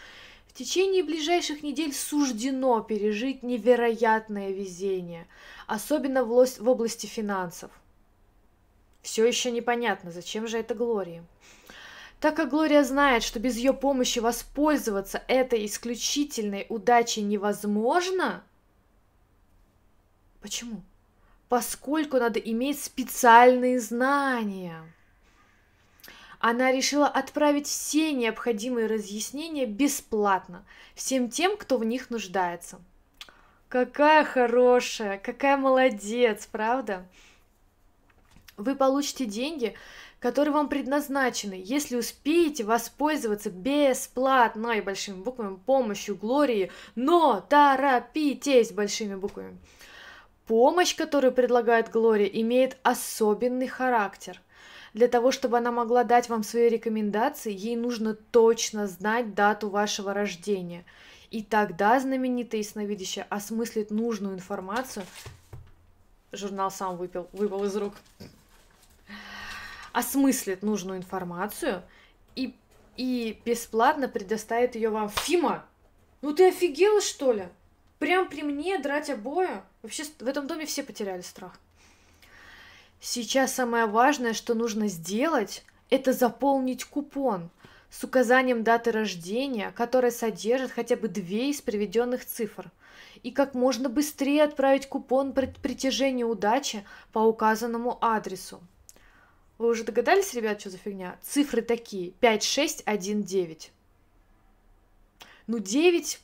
в 0.47 0.53
течение 0.53 1.03
ближайших 1.03 1.63
недель 1.63 1.93
суждено 1.93 2.81
пережить 2.81 3.43
невероятное 3.43 4.51
везение, 4.51 5.27
особенно 5.65 6.23
в 6.23 6.69
области 6.69 7.07
финансов. 7.07 7.71
Все 9.01 9.25
еще 9.25 9.49
непонятно, 9.51 10.11
зачем 10.11 10.47
же 10.47 10.57
это 10.59 10.75
Глории. 10.75 11.23
Так 12.19 12.35
как 12.35 12.49
Глория 12.49 12.83
знает, 12.83 13.23
что 13.23 13.39
без 13.39 13.55
ее 13.55 13.73
помощи 13.73 14.19
воспользоваться 14.19 15.23
этой 15.27 15.65
исключительной 15.65 16.65
удачей 16.67 17.23
невозможно, 17.23 18.43
почему? 20.41 20.81
Поскольку 21.47 22.17
надо 22.17 22.39
иметь 22.39 22.83
специальные 22.83 23.79
знания– 23.79 24.83
она 26.39 26.71
решила 26.71 27.07
отправить 27.07 27.67
все 27.67 28.13
необходимые 28.13 28.87
разъяснения 28.87 29.65
бесплатно 29.65 30.65
всем 30.95 31.29
тем, 31.29 31.57
кто 31.57 31.77
в 31.77 31.83
них 31.83 32.09
нуждается. 32.09 32.79
Какая 33.67 34.23
хорошая, 34.23 35.17
какая 35.17 35.57
молодец, 35.57 36.47
правда? 36.49 37.05
Вы 38.55 38.75
получите 38.75 39.25
деньги, 39.25 39.75
которые 40.19 40.53
вам 40.53 40.69
предназначены, 40.69 41.61
если 41.63 41.97
успеете 41.97 42.63
воспользоваться 42.63 43.49
бесплатной 43.49 44.81
большими 44.81 45.21
буквами 45.21 45.57
помощью 45.65 46.15
Глории, 46.15 46.71
но 46.95 47.45
торопитесь 47.47 48.71
большими 48.71 49.15
буквами. 49.15 49.57
Помощь, 50.49 50.95
которую 50.95 51.31
предлагает 51.31 51.89
Глория, 51.89 52.25
имеет 52.25 52.77
особенный 52.83 53.67
характер– 53.67 54.41
для 54.93 55.07
того, 55.07 55.31
чтобы 55.31 55.57
она 55.57 55.71
могла 55.71 56.03
дать 56.03 56.29
вам 56.29 56.43
свои 56.43 56.67
рекомендации, 56.67 57.53
ей 57.53 57.75
нужно 57.75 58.15
точно 58.15 58.87
знать 58.87 59.35
дату 59.35 59.69
вашего 59.69 60.13
рождения. 60.13 60.83
И 61.29 61.43
тогда 61.43 61.99
знаменитая 61.99 62.61
ясновидящая 62.61 63.27
осмыслит 63.29 63.91
нужную 63.91 64.35
информацию. 64.35 65.05
Журнал 66.31 66.71
сам 66.71 66.97
выпил, 66.97 67.27
выпал 67.33 67.65
из 67.65 67.75
рук. 67.75 67.93
Осмыслит 69.93 70.63
нужную 70.63 70.97
информацию 70.97 71.83
и, 72.35 72.55
и 72.97 73.39
бесплатно 73.45 74.07
предоставит 74.07 74.75
ее 74.75 74.89
вам. 74.89 75.09
Фима, 75.09 75.65
ну 76.21 76.33
ты 76.33 76.49
офигела, 76.49 77.01
что 77.01 77.31
ли? 77.31 77.47
Прям 77.99 78.29
при 78.29 78.41
мне 78.43 78.79
драть 78.79 79.09
обои? 79.09 79.61
Вообще 79.81 80.03
в 80.19 80.27
этом 80.27 80.47
доме 80.47 80.65
все 80.65 80.83
потеряли 80.83 81.21
страх. 81.21 81.59
Сейчас 83.01 83.53
самое 83.53 83.85
важное, 83.85 84.33
что 84.33 84.53
нужно 84.55 84.87
сделать, 84.87 85.63
это 85.89 86.13
заполнить 86.13 86.85
купон 86.85 87.49
с 87.89 88.03
указанием 88.03 88.63
даты 88.63 88.91
рождения, 88.91 89.71
которая 89.71 90.11
содержит 90.11 90.71
хотя 90.71 90.95
бы 90.95 91.07
две 91.07 91.49
из 91.49 91.61
приведенных 91.61 92.25
цифр, 92.25 92.71
и 93.23 93.31
как 93.31 93.53
можно 93.53 93.89
быстрее 93.89 94.43
отправить 94.43 94.87
купон 94.87 95.33
притяжения 95.33 96.25
удачи 96.25 96.85
по 97.11 97.19
указанному 97.19 97.97
адресу. 98.01 98.61
Вы 99.57 99.67
уже 99.67 99.83
догадались, 99.83 100.33
ребят, 100.33 100.61
что 100.61 100.69
за 100.69 100.77
фигня? 100.77 101.17
Цифры 101.21 101.61
такие. 101.61 102.11
5, 102.11 102.43
6, 102.43 102.83
1, 102.85 103.23
9. 103.23 103.71
Ну, 105.47 105.59
9, 105.59 106.21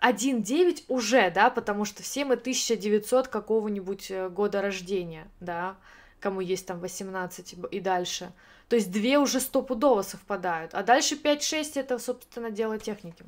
1, 0.00 0.42
9 0.42 0.84
уже, 0.88 1.30
да, 1.30 1.50
потому 1.50 1.84
что 1.84 2.02
все 2.02 2.24
мы 2.24 2.34
1900 2.34 3.28
какого-нибудь 3.28 4.10
э, 4.10 4.28
года 4.30 4.62
рождения, 4.62 5.28
да, 5.40 5.76
кому 6.20 6.40
есть 6.40 6.66
там 6.66 6.80
18 6.80 7.54
и 7.70 7.80
дальше. 7.80 8.32
То 8.68 8.76
есть 8.76 8.90
две 8.90 9.18
уже 9.18 9.40
стопудово 9.40 10.02
совпадают. 10.02 10.74
А 10.74 10.82
дальше 10.82 11.16
5-6 11.16 11.72
это, 11.74 11.98
собственно, 11.98 12.50
дело 12.50 12.78
техники. 12.78 13.24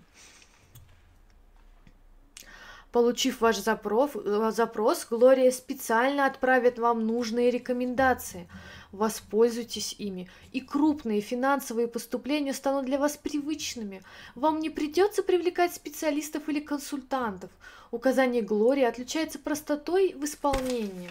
Получив 2.90 3.40
ваш 3.40 3.56
запрос, 3.56 4.10
запрос, 4.54 5.06
Глория 5.08 5.50
специально 5.50 6.26
отправит 6.26 6.78
вам 6.78 7.06
нужные 7.06 7.50
рекомендации. 7.50 8.48
Воспользуйтесь 8.92 9.94
ими, 9.98 10.28
и 10.52 10.60
крупные 10.60 11.22
финансовые 11.22 11.88
поступления 11.88 12.52
станут 12.52 12.84
для 12.84 12.98
вас 12.98 13.16
привычными. 13.16 14.02
Вам 14.34 14.60
не 14.60 14.68
придется 14.68 15.22
привлекать 15.22 15.74
специалистов 15.74 16.50
или 16.50 16.60
консультантов. 16.60 17.50
Указание 17.90 18.42
Глории 18.42 18.84
отличается 18.84 19.38
простотой 19.38 20.12
в 20.12 20.24
исполнении. 20.24 21.10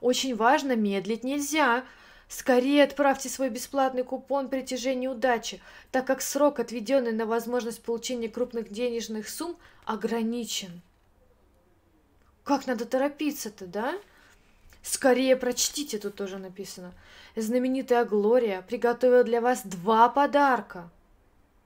Очень 0.00 0.34
важно, 0.34 0.74
медлить 0.74 1.22
нельзя. 1.22 1.84
Скорее 2.28 2.84
отправьте 2.84 3.28
свой 3.28 3.50
бесплатный 3.50 4.02
купон 4.02 4.48
притяжения 4.48 5.10
удачи, 5.10 5.60
так 5.92 6.06
как 6.06 6.22
срок, 6.22 6.60
отведенный 6.60 7.12
на 7.12 7.26
возможность 7.26 7.82
получения 7.82 8.30
крупных 8.30 8.70
денежных 8.70 9.28
сумм, 9.28 9.58
ограничен. 9.84 10.80
Как 12.42 12.66
надо 12.66 12.86
торопиться-то, 12.86 13.66
да? 13.66 13.94
Скорее 14.84 15.34
прочтите, 15.36 15.98
тут 15.98 16.14
тоже 16.14 16.36
написано. 16.36 16.92
Знаменитая 17.36 18.04
Глория 18.04 18.60
приготовила 18.60 19.24
для 19.24 19.40
вас 19.40 19.62
два 19.64 20.10
подарка. 20.10 20.90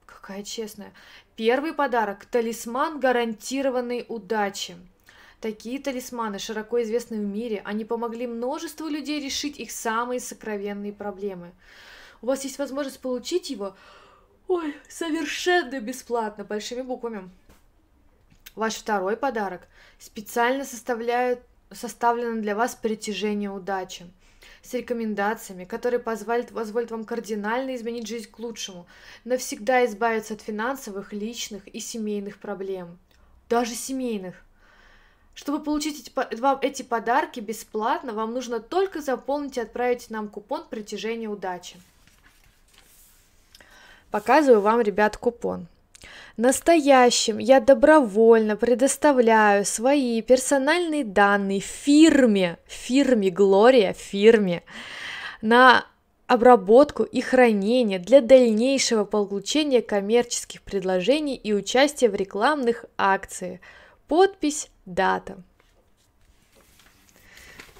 Какая 0.05 0.41
честная. 0.43 0.93
Первый 1.35 1.73
подарок– 1.73 2.25
талисман 2.31 3.01
гарантированной 3.01 4.05
удачи. 4.07 4.77
Такие 5.41 5.79
талисманы 5.79 6.39
широко 6.39 6.81
известны 6.81 7.17
в 7.17 7.25
мире, 7.25 7.61
они 7.65 7.83
помогли 7.83 8.25
множеству 8.25 8.87
людей 8.87 9.19
решить 9.19 9.59
их 9.59 9.71
самые 9.71 10.21
сокровенные 10.21 10.93
проблемы. 10.93 11.51
У 12.21 12.27
вас 12.27 12.45
есть 12.45 12.57
возможность 12.57 13.01
получить 13.01 13.49
его, 13.49 13.75
ой, 14.47 14.73
совершенно 14.87 15.81
бесплатно, 15.81 16.45
большими 16.45 16.83
буквами. 16.83 17.29
Ваш 18.55 18.75
второй 18.75 19.17
подарок 19.17 19.67
специально 19.97 20.63
составляют, 20.63 21.41
составлено 21.71 22.41
для 22.41 22.55
вас 22.55 22.75
притяжение 22.75 23.49
удачи 23.49 24.05
с 24.61 24.73
рекомендациями, 24.73 25.65
которые 25.65 25.99
позволят, 25.99 26.49
позволят 26.49 26.91
вам 26.91 27.05
кардинально 27.05 27.75
изменить 27.75 28.07
жизнь 28.07 28.29
к 28.29 28.39
лучшему, 28.39 28.87
навсегда 29.23 29.85
избавиться 29.85 30.33
от 30.33 30.41
финансовых, 30.41 31.13
личных 31.13 31.67
и 31.67 31.79
семейных 31.79 32.39
проблем. 32.39 32.97
Даже 33.49 33.73
семейных. 33.73 34.35
Чтобы 35.33 35.63
получить 35.63 36.01
эти, 36.01 36.65
эти 36.65 36.81
подарки 36.81 37.39
бесплатно, 37.39 38.13
вам 38.13 38.33
нужно 38.33 38.59
только 38.59 39.01
заполнить 39.01 39.57
и 39.57 39.61
отправить 39.61 40.09
нам 40.09 40.27
купон 40.27 40.65
притяжения 40.69 41.29
удачи. 41.29 41.77
Показываю 44.11 44.59
вам, 44.59 44.81
ребят, 44.81 45.15
купон. 45.15 45.67
Настоящим 46.37 47.37
я 47.37 47.59
добровольно 47.59 48.55
предоставляю 48.55 49.65
свои 49.65 50.21
персональные 50.21 51.03
данные 51.03 51.59
фирме, 51.59 52.57
фирме 52.65 53.29
Глория, 53.29 53.93
фирме, 53.93 54.63
на 55.41 55.85
обработку 56.27 57.03
и 57.03 57.21
хранение 57.21 57.99
для 57.99 58.21
дальнейшего 58.21 59.03
получения 59.03 59.81
коммерческих 59.81 60.61
предложений 60.61 61.35
и 61.35 61.53
участия 61.53 62.07
в 62.07 62.15
рекламных 62.15 62.85
акциях. 62.97 63.59
Подпись 64.07 64.69
дата. 64.85 65.37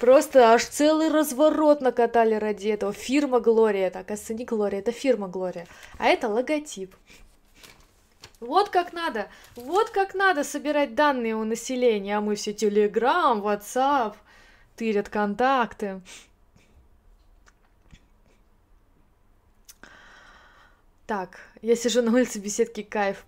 Просто 0.00 0.52
аж 0.52 0.64
целый 0.64 1.10
разворот 1.10 1.80
накатали 1.80 2.34
ради 2.34 2.68
этого. 2.68 2.92
Фирма 2.92 3.40
Глория, 3.40 3.88
это, 3.88 4.00
оказывается, 4.00 4.34
не 4.34 4.44
Глория, 4.44 4.80
это 4.80 4.92
фирма 4.92 5.28
Глория, 5.28 5.66
а 5.98 6.06
это 6.08 6.28
логотип. 6.28 6.96
Вот 8.40 8.70
как 8.70 8.94
надо, 8.94 9.28
вот 9.54 9.90
как 9.90 10.14
надо 10.14 10.44
собирать 10.44 10.94
данные 10.94 11.36
у 11.36 11.44
населения, 11.44 12.16
а 12.16 12.20
мы 12.22 12.36
все 12.36 12.54
Телеграм, 12.54 13.46
WhatsApp, 13.46 14.14
тырят 14.76 15.10
контакты. 15.10 16.00
Так, 21.06 21.40
я 21.60 21.76
сижу 21.76 22.00
на 22.00 22.12
улице 22.12 22.38
беседки, 22.38 22.82
кайф. 22.82 23.26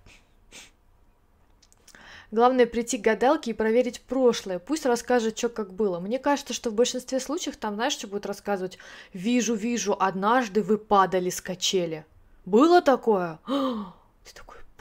Главное 2.31 2.64
прийти 2.64 2.96
к 2.96 3.03
гадалке 3.03 3.51
и 3.51 3.55
проверить 3.55 4.01
прошлое. 4.01 4.59
Пусть 4.59 4.87
расскажет, 4.87 5.37
что 5.37 5.51
как 5.51 5.75
было. 5.75 6.01
Мне 6.01 6.18
кажется, 6.18 6.55
что 6.55 6.70
в 6.70 6.75
большинстве 6.75 7.20
случаев 7.20 7.59
там, 7.59 7.75
знаешь, 7.75 7.92
что 7.92 8.07
будет 8.07 8.25
рассказывать? 8.25 8.79
Вижу, 9.12 9.55
вижу, 9.55 9.94
однажды 9.98 10.62
вы 10.62 10.79
падали 10.79 11.29
с 11.29 11.42
качели. 11.42 12.07
Было 12.46 12.81
такое? 12.81 13.38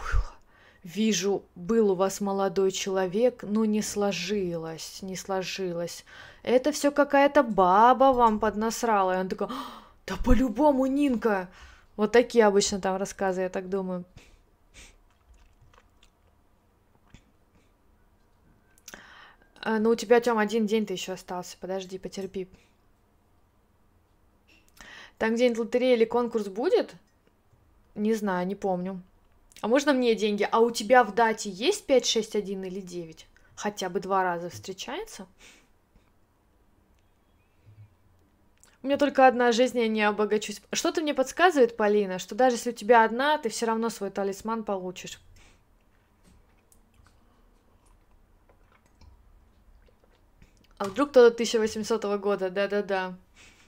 Ты. 0.10 0.32
Вижу, 0.84 1.44
был 1.54 1.92
у 1.92 1.96
вас 1.96 2.22
молодой 2.22 2.72
человек, 2.72 3.44
но 3.44 3.66
не 3.66 3.84
сложилось, 3.84 5.04
не 5.04 5.16
сложилось. 5.16 6.06
Это 6.42 6.72
все 6.72 6.90
какая-то 6.90 7.44
баба 7.44 8.14
вам 8.14 8.40
поднасрала. 8.40 9.16
И 9.16 9.20
он 9.20 9.30
такой, 9.30 9.50
да 10.08 10.16
по-любому, 10.26 10.88
Нинка. 10.88 11.50
Вот 11.98 12.12
такие 12.12 12.46
обычно 12.46 12.82
там 12.82 12.98
рассказы, 12.98 13.42
я 13.42 13.50
так 13.50 13.70
думаю. 13.70 14.06
А, 19.64 19.78
ну, 19.78 19.92
у 19.92 19.96
тебя, 19.96 20.20
Тём, 20.20 20.40
один 20.40 20.66
день-то 20.66 20.94
еще 20.94 21.14
остался. 21.14 21.58
Подожди, 21.60 22.00
потерпи. 22.00 22.48
Там 25.20 25.36
где-нибудь 25.36 25.60
лотерея 25.60 25.96
или 25.96 26.06
конкурс 26.06 26.48
будет? 26.48 26.96
Не 27.94 28.16
знаю, 28.16 28.48
не 28.48 28.56
помню. 28.56 29.04
А 29.62 29.68
можно 29.68 29.94
мне 29.94 30.16
деньги? 30.16 30.48
А 30.52 30.60
у 30.60 30.72
тебя 30.72 31.04
в 31.04 31.14
дате 31.14 31.50
есть 31.50 31.86
5, 31.86 32.06
6, 32.06 32.36
1 32.36 32.64
или 32.64 32.82
9? 32.82 33.28
Хотя 33.56 33.90
бы 33.90 34.00
два 34.00 34.24
раза 34.24 34.50
встречается? 34.50 35.28
У 38.82 38.88
меня 38.88 38.98
только 38.98 39.28
одна 39.28 39.52
жизнь, 39.52 39.78
я 39.78 39.88
не 39.88 40.02
обогачусь. 40.02 40.60
Что-то 40.74 41.02
мне 41.02 41.14
подсказывает, 41.14 41.78
Полина, 41.78 42.18
что 42.18 42.34
даже 42.34 42.56
если 42.56 42.72
у 42.72 42.74
тебя 42.74 43.04
одна, 43.04 43.38
ты 43.38 43.50
все 43.50 43.68
равно 43.68 43.90
свой 43.92 44.10
талисман 44.10 44.64
получишь. 44.64 45.22
А 50.80 50.86
вдруг 50.86 51.12
кто-то 51.12 51.28
1800 51.28 52.04
года, 52.20 52.50
да-да-да. 52.50 53.14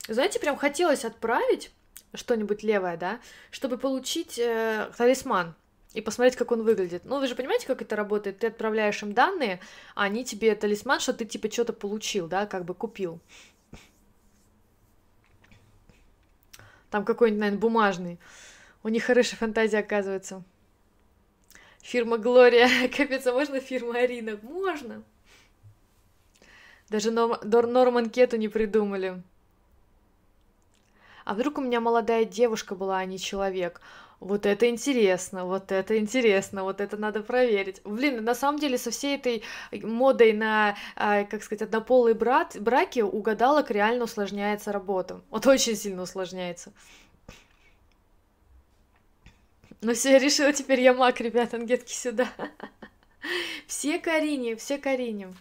Знаете, 0.08 0.40
прям 0.40 0.58
хотелось 0.58 1.06
отправить 1.06 1.70
что-нибудь 2.16 2.64
левое, 2.64 2.98
да, 2.98 3.20
чтобы 3.52 3.78
получить 3.78 4.40
э, 4.40 4.92
талисман 4.98 5.54
и 5.94 6.02
посмотреть, 6.02 6.36
как 6.36 6.52
он 6.52 6.64
выглядит. 6.64 7.06
Ну, 7.06 7.20
вы 7.20 7.28
же 7.28 7.36
понимаете, 7.36 7.68
как 7.68 7.82
это 7.82 7.96
работает? 7.96 8.40
Ты 8.40 8.48
отправляешь 8.48 9.02
им 9.04 9.14
данные, 9.14 9.60
а 9.96 10.04
они 10.04 10.26
тебе 10.26 10.56
талисман, 10.56 11.00
что 11.00 11.14
ты 11.14 11.26
типа 11.26 11.52
что-то 11.52 11.74
получил, 11.74 12.28
да, 12.28 12.46
как 12.46 12.66
бы 12.66 12.74
купил. 12.74 13.20
Там 16.90 17.06
какой-нибудь, 17.06 17.40
наверное, 17.40 17.60
бумажный. 17.60 18.20
У 18.84 18.90
них 18.90 19.04
хорошая 19.04 19.38
фантазия, 19.38 19.80
оказывается. 19.80 20.44
Фирма 21.82 22.18
Глория. 22.18 22.68
Капец, 22.96 23.26
а 23.28 23.34
можно 23.34 23.60
фирма 23.60 24.00
Арина? 24.00 24.38
Можно. 24.42 25.04
Даже 26.90 27.12
Норман 27.12 28.10
Кету 28.10 28.38
не 28.38 28.48
придумали. 28.48 29.24
А 31.26 31.34
вдруг 31.34 31.58
у 31.58 31.62
меня 31.62 31.80
молодая 31.80 32.26
девушка 32.26 32.76
была, 32.76 33.00
а 33.00 33.06
не 33.06 33.18
человек? 33.18 33.82
Вот 34.24 34.46
это 34.46 34.70
интересно, 34.70 35.44
вот 35.44 35.74
это 35.74 35.98
интересно, 35.98 36.64
вот 36.64 36.80
это 36.80 36.96
надо 36.96 37.22
проверить. 37.22 37.82
Блин, 37.84 38.24
на 38.24 38.34
самом 38.34 38.58
деле 38.58 38.78
со 38.78 38.90
всей 38.90 39.18
этой 39.18 39.44
модой 39.74 40.32
на, 40.32 40.78
а, 40.96 41.26
как 41.26 41.44
сказать, 41.44 41.64
однополые 41.64 42.16
брат, 42.16 42.56
браки 42.58 43.02
у 43.02 43.22
гадалок 43.22 43.70
реально 43.70 44.06
усложняется 44.06 44.72
работа. 44.72 45.20
Вот 45.30 45.46
очень 45.46 45.76
сильно 45.76 46.04
усложняется. 46.04 46.72
Ну 49.82 49.94
все, 49.94 50.14
я 50.14 50.20
решила, 50.20 50.54
теперь 50.54 50.80
я 50.80 50.94
маг, 50.94 51.20
ребят, 51.20 51.54
ангетки 51.54 51.92
сюда. 51.92 52.30
Все 53.68 54.00
Карине, 54.00 54.56
все 54.56 54.78
Карине. 54.78 55.34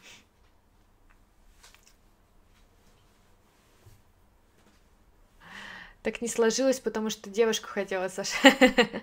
Так 6.02 6.20
не 6.20 6.28
сложилось, 6.28 6.80
потому 6.80 7.10
что 7.10 7.30
девушку 7.30 7.68
хотела, 7.68 8.08
Саша. 8.08 8.36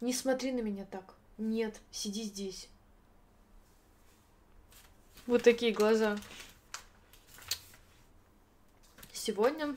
Не 0.00 0.12
смотри 0.12 0.52
на 0.52 0.60
меня 0.60 0.84
так. 0.84 1.14
Нет, 1.38 1.80
сиди 1.90 2.24
здесь. 2.24 2.68
Вот 5.26 5.42
такие 5.42 5.72
глаза. 5.72 6.18
Сегодня 9.14 9.74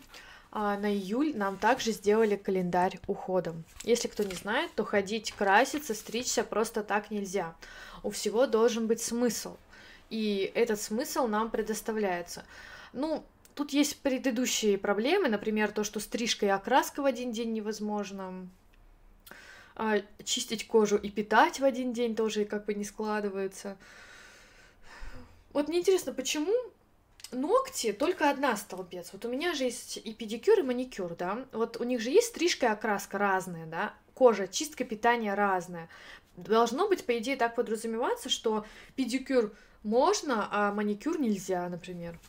а, 0.52 0.78
на 0.78 0.93
июль 0.93 1.34
нам 1.38 1.58
также 1.58 1.93
сделали 1.93 2.36
календарь 2.36 3.00
уходом. 3.08 3.63
Если 3.84 4.10
кто 4.10 4.24
не 4.24 4.36
знает, 4.36 4.74
то 4.76 4.84
ходить 4.84 5.32
краситься, 5.32 5.93
стричься 5.93 6.43
просто 6.43 6.84
так 6.84 7.10
нельзя. 7.10 7.56
У 8.04 8.10
всего 8.10 8.48
должен 8.48 8.88
быть 8.88 9.02
смысл. 9.02 9.56
И 10.10 10.52
этот 10.56 10.82
смысл 10.82 11.28
нам 11.28 11.50
предоставляется. 11.50 12.43
Ну, 12.91 13.24
тут 13.58 13.74
есть 13.74 14.02
предыдущие 14.02 14.78
проблемы, 14.78 15.30
например, 15.30 15.72
то, 15.72 15.84
что 15.84 16.00
стрижка 16.00 16.46
и 16.46 16.50
окраска 16.50 17.02
в 17.02 17.06
один 17.06 17.32
день 17.32 17.54
невозможно. 17.54 18.48
А, 19.76 20.02
чистить 20.24 20.67
кожу 20.67 20.96
и 20.96 21.10
питать 21.10 21.60
в 21.60 21.65
один 21.65 21.91
день 21.91 22.15
тоже 22.15 22.46
как 22.46 22.65
бы 22.65 22.76
не 22.76 22.84
складывается. 22.84 23.78
Вот 25.54 25.70
мне 25.70 25.80
интересно, 25.80 26.13
почему 26.13 26.54
ногти 27.32 27.93
только 27.93 28.30
одна 28.30 28.56
столбец. 28.58 29.10
Вот 29.12 29.26
у 29.26 29.30
меня 29.30 29.56
же 29.56 29.63
есть 29.63 29.98
и 29.98 30.13
педикюр, 30.13 30.60
и 30.60 30.62
маникюр, 30.62 31.15
да. 31.15 31.46
Вот 31.52 31.78
у 31.78 31.84
них 31.84 32.00
же 32.00 32.12
есть 32.12 32.28
стрижка 32.28 32.67
и 32.67 32.70
окраска 32.70 33.17
разная, 33.17 33.65
да. 33.65 33.93
Кожа, 34.13 34.48
чистка, 34.48 34.84
питание 34.84 35.34
разное. 35.34 35.89
Должно 36.36 36.88
быть, 36.88 37.06
по 37.06 37.17
идее, 37.17 37.36
так 37.36 37.56
подразумеваться, 37.56 38.30
что 38.30 38.67
педикюр 38.96 39.52
можно, 39.82 40.48
а 40.52 40.72
маникюр 40.72 41.20
нельзя, 41.20 41.67
например. 41.70 42.20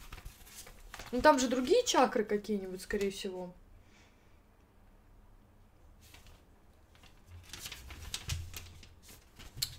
Ну 1.11 1.23
там 1.23 1.39
же 1.39 1.49
другие 1.49 1.85
чакры 1.85 2.25
какие-нибудь, 2.25 2.83
скорее 2.83 3.11
всего. 3.11 3.55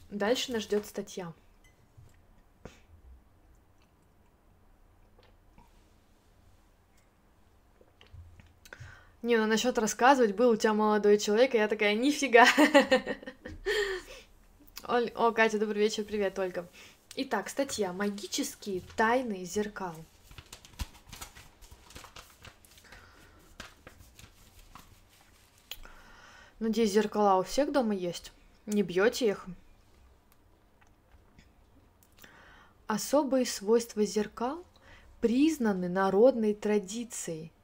Дальше 0.10 0.52
нас 0.52 0.64
ждет 0.64 0.88
статья. 0.88 1.32
Не, 9.22 9.38
ну 9.38 9.46
насчет 9.46 9.78
рассказывать, 9.78 10.36
был 10.36 10.52
у 10.52 10.56
тебя 10.56 10.74
молодой 10.74 11.20
человек, 11.20 11.54
и 11.54 11.58
я 11.58 11.68
такая, 11.68 11.94
нифига. 11.94 12.48
Оль... 14.88 15.12
О, 15.14 15.32
Катя, 15.32 15.60
добрый 15.60 15.84
вечер, 15.84 16.06
привет, 16.06 16.40
Ольга. 16.40 16.68
Итак, 17.16 17.50
статья 17.50 17.92
«Магические 17.92 18.82
тайны 18.96 19.44
зеркал». 19.44 19.94
Надеюсь, 26.60 26.92
зеркала 26.92 27.40
у 27.40 27.44
всех 27.44 27.72
дома 27.72 27.96
есть. 27.96 28.32
Не 28.66 28.84
бьете 28.84 29.30
их? 29.30 29.46
Особые 32.88 33.46
свойства 33.46 34.04
зеркал 34.06 34.64
признаны 35.22 35.90
народной 35.90 36.54
традицией– 36.54 37.52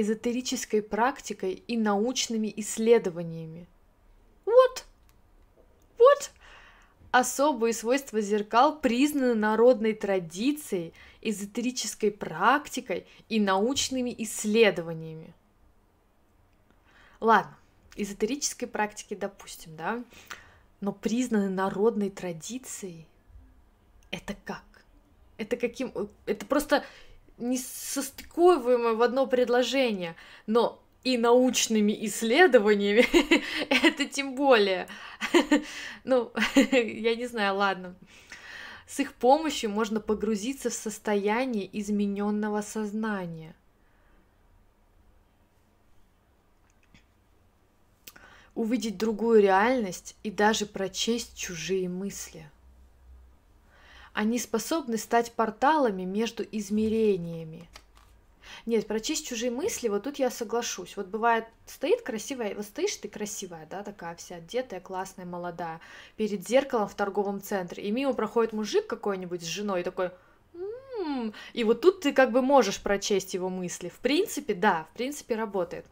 эзотерической 0.00 0.82
практикой 0.82 1.62
и 1.66 1.76
научными 1.76 2.52
исследованиями. 2.56 3.68
Вот, 4.44 4.84
вот. 5.98 6.30
Особые 7.10 7.72
свойства 7.72 8.20
зеркал 8.20 8.78
признаны 8.78 9.34
народной 9.34 9.94
традицией, 9.94 10.92
эзотерической 11.22 12.10
практикой 12.10 13.06
и 13.28 13.40
научными 13.40 14.14
исследованиями. 14.18 15.34
Ладно, 17.20 17.56
эзотерической 17.96 18.68
практики 18.68 19.14
допустим, 19.14 19.76
да, 19.76 20.02
но 20.80 20.92
признаны 20.92 21.50
народной 21.50 22.10
традицией. 22.10 23.06
Это 24.10 24.36
как? 24.44 24.64
Это 25.36 25.56
каким? 25.56 25.92
Это 26.26 26.46
просто 26.46 26.84
несостыкуемое 27.38 28.94
в 28.94 29.02
одно 29.02 29.26
предложение, 29.26 30.16
но 30.46 30.82
и 31.04 31.16
научными 31.16 31.96
исследованиями, 32.06 33.06
это 33.70 34.04
тем 34.04 34.34
более. 34.34 34.88
ну, 36.04 36.32
я 36.72 37.14
не 37.16 37.26
знаю, 37.26 37.56
ладно. 37.56 37.94
С 38.86 39.00
их 39.00 39.14
помощью 39.14 39.70
можно 39.70 40.00
погрузиться 40.00 40.70
в 40.70 40.74
состояние 40.74 41.68
измененного 41.78 42.62
сознания. 42.62 43.54
Увидеть 48.58 48.98
другую 48.98 49.40
реальность 49.40 50.16
и 50.24 50.30
даже 50.30 50.66
прочесть 50.66 51.38
чужие 51.38 51.88
мысли– 51.88 52.50
они 54.18 54.40
способны 54.40 54.98
стать 54.98 55.30
порталами 55.30 56.02
между 56.02 56.42
измерениями. 56.42 57.68
Нет, 58.66 58.88
прочесть 58.88 59.28
чужие 59.28 59.52
мысли, 59.52 59.86
вот 59.86 60.02
тут 60.02 60.18
я 60.18 60.28
соглашусь. 60.28 60.96
Вот 60.96 61.06
бывает, 61.06 61.44
стоит 61.66 62.02
красивая, 62.02 62.56
вот 62.56 62.64
стоишь 62.64 62.96
ты 62.96 63.06
красивая, 63.06 63.68
да, 63.70 63.84
такая 63.84 64.16
вся 64.16 64.38
одетая, 64.38 64.80
классная, 64.80 65.24
молодая, 65.24 65.80
перед 66.16 66.48
зеркалом 66.48 66.88
в 66.88 66.96
торговом 66.96 67.40
центре, 67.40 67.84
и 67.84 67.92
мимо 67.92 68.12
проходит 68.12 68.52
мужик 68.52 68.88
какой-нибудь 68.88 69.42
с 69.42 69.46
женой, 69.46 69.84
такой, 69.84 70.10
м-м-м", 70.52 71.32
и 71.52 71.62
вот 71.62 71.80
тут 71.80 72.00
ты 72.00 72.12
как 72.12 72.32
бы 72.32 72.42
можешь 72.42 72.82
прочесть 72.82 73.34
его 73.34 73.48
мысли. 73.48 73.88
В 73.88 74.00
принципе, 74.00 74.54
да, 74.54 74.88
в 74.92 74.96
принципе 74.96 75.36
работает. 75.36 75.86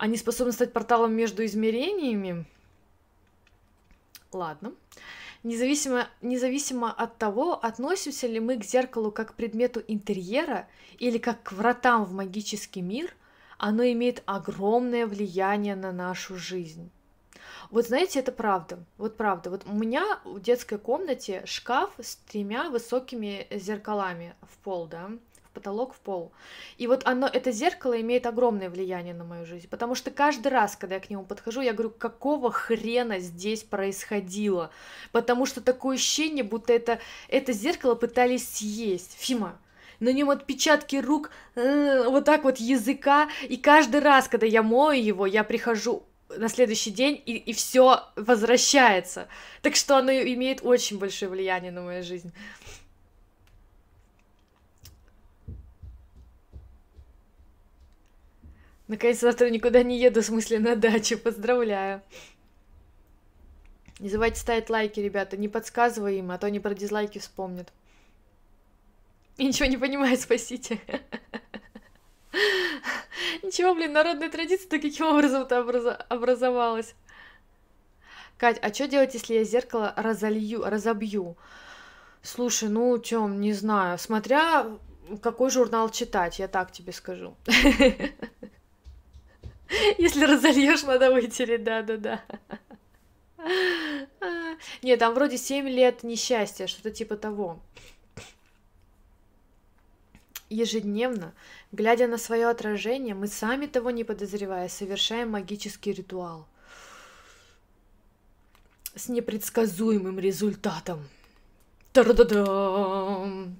Они 0.00 0.16
способны 0.16 0.52
стать 0.52 0.72
порталом 0.72 1.12
между 1.12 1.44
измерениями. 1.44 2.46
Ладно. 4.32 4.72
Независимо, 5.42 6.08
независимо 6.22 6.90
от 6.90 7.18
того, 7.18 7.62
относимся 7.62 8.26
ли 8.26 8.40
мы 8.40 8.56
к 8.56 8.64
зеркалу 8.64 9.12
как 9.12 9.32
к 9.32 9.34
предмету 9.34 9.82
интерьера 9.86 10.68
или 10.98 11.18
как 11.18 11.42
к 11.42 11.52
вратам 11.52 12.06
в 12.06 12.14
магический 12.14 12.80
мир, 12.80 13.14
оно 13.58 13.82
имеет 13.82 14.22
огромное 14.24 15.06
влияние 15.06 15.76
на 15.76 15.92
нашу 15.92 16.36
жизнь. 16.36 16.90
Вот 17.70 17.86
знаете, 17.86 18.20
это 18.20 18.32
правда. 18.32 18.78
Вот 18.96 19.18
правда. 19.18 19.50
Вот 19.50 19.66
у 19.66 19.74
меня 19.74 20.18
в 20.24 20.40
детской 20.40 20.78
комнате 20.78 21.42
шкаф 21.44 21.90
с 21.98 22.16
тремя 22.16 22.70
высокими 22.70 23.46
зеркалами 23.50 24.34
в 24.40 24.56
пол, 24.64 24.86
да 24.86 25.10
потолок 25.52 25.94
в 25.94 25.98
пол. 25.98 26.32
И 26.78 26.86
вот 26.86 27.02
оно, 27.04 27.26
это 27.26 27.52
зеркало 27.52 28.00
имеет 28.00 28.26
огромное 28.26 28.70
влияние 28.70 29.14
на 29.14 29.24
мою 29.24 29.46
жизнь, 29.46 29.68
потому 29.68 29.94
что 29.94 30.10
каждый 30.10 30.48
раз, 30.48 30.76
когда 30.76 30.96
я 30.96 31.00
к 31.00 31.10
нему 31.10 31.24
подхожу, 31.24 31.60
я 31.60 31.72
говорю, 31.72 31.90
какого 31.90 32.50
хрена 32.50 33.18
здесь 33.18 33.62
происходило? 33.62 34.70
Потому 35.12 35.46
что 35.46 35.60
такое 35.60 35.96
ощущение, 35.96 36.44
будто 36.44 36.72
это, 36.72 36.98
это 37.28 37.52
зеркало 37.52 37.94
пытались 37.94 38.48
съесть. 38.48 39.16
Фима, 39.18 39.58
на 40.00 40.12
нем 40.12 40.30
отпечатки 40.30 40.96
рук, 40.96 41.30
э, 41.54 42.08
вот 42.08 42.24
так 42.24 42.44
вот 42.44 42.58
языка, 42.58 43.28
и 43.48 43.56
каждый 43.56 44.00
раз, 44.00 44.28
когда 44.28 44.46
я 44.46 44.62
мою 44.62 45.02
его, 45.02 45.26
я 45.26 45.44
прихожу 45.44 46.04
на 46.36 46.48
следующий 46.48 46.90
день, 46.90 47.20
и, 47.26 47.36
и 47.36 47.52
все 47.52 48.04
возвращается. 48.16 49.28
Так 49.62 49.76
что 49.76 49.96
оно 49.96 50.12
имеет 50.12 50.60
очень 50.62 50.98
большое 50.98 51.30
влияние 51.30 51.72
на 51.72 51.82
мою 51.82 52.02
жизнь. 52.02 52.32
Наконец 58.90 59.20
завтра 59.20 59.50
никуда 59.50 59.84
не 59.84 60.00
еду, 60.00 60.20
в 60.20 60.24
смысле 60.24 60.58
на 60.58 60.74
дачу. 60.74 61.16
Поздравляю. 61.16 62.02
Не 64.00 64.08
забывайте 64.08 64.40
ставить 64.40 64.68
лайки, 64.68 64.98
ребята. 64.98 65.36
Не 65.36 65.46
подсказывай 65.46 66.18
им, 66.18 66.32
а 66.32 66.38
то 66.38 66.48
они 66.48 66.58
про 66.58 66.74
дизлайки 66.74 67.20
вспомнят. 67.20 67.72
И 69.36 69.46
ничего 69.46 69.68
не 69.68 69.76
понимаю, 69.76 70.16
спасите. 70.16 70.80
Ничего, 73.44 73.76
блин, 73.76 73.92
народная 73.92 74.28
традиция-то 74.28 74.80
каким 74.80 75.06
образом-то 75.06 75.60
образовалась? 76.08 76.96
Кать, 78.38 78.58
а 78.60 78.74
что 78.74 78.88
делать, 78.88 79.14
если 79.14 79.34
я 79.34 79.44
зеркало 79.44 79.94
разолью, 79.96 80.64
разобью? 80.64 81.36
Слушай, 82.22 82.68
ну, 82.68 82.98
Тём, 82.98 83.40
не 83.40 83.52
знаю. 83.52 83.98
Смотря 83.98 84.66
какой 85.22 85.50
журнал 85.50 85.90
читать, 85.90 86.40
я 86.40 86.48
так 86.48 86.72
тебе 86.72 86.92
скажу. 86.92 87.36
Если 89.98 90.24
разольешь, 90.24 90.82
надо 90.82 91.10
вытереть, 91.12 91.64
да-да-да. 91.64 92.22
Нет, 94.82 94.98
там 94.98 95.14
вроде 95.14 95.38
7 95.38 95.68
лет 95.68 96.02
несчастья, 96.02 96.66
что-то 96.66 96.90
типа 96.90 97.16
того. 97.16 97.58
Ежедневно, 100.48 101.32
глядя 101.70 102.08
на 102.08 102.18
свое 102.18 102.48
отражение, 102.48 103.14
мы 103.14 103.28
сами 103.28 103.66
того 103.66 103.90
не 103.90 104.04
подозревая, 104.04 104.68
совершаем 104.68 105.30
магический 105.30 105.92
ритуал 105.92 106.46
с 108.96 109.08
непредсказуемым 109.08 110.18
результатом. 110.18 111.08
Дом, 111.94 112.16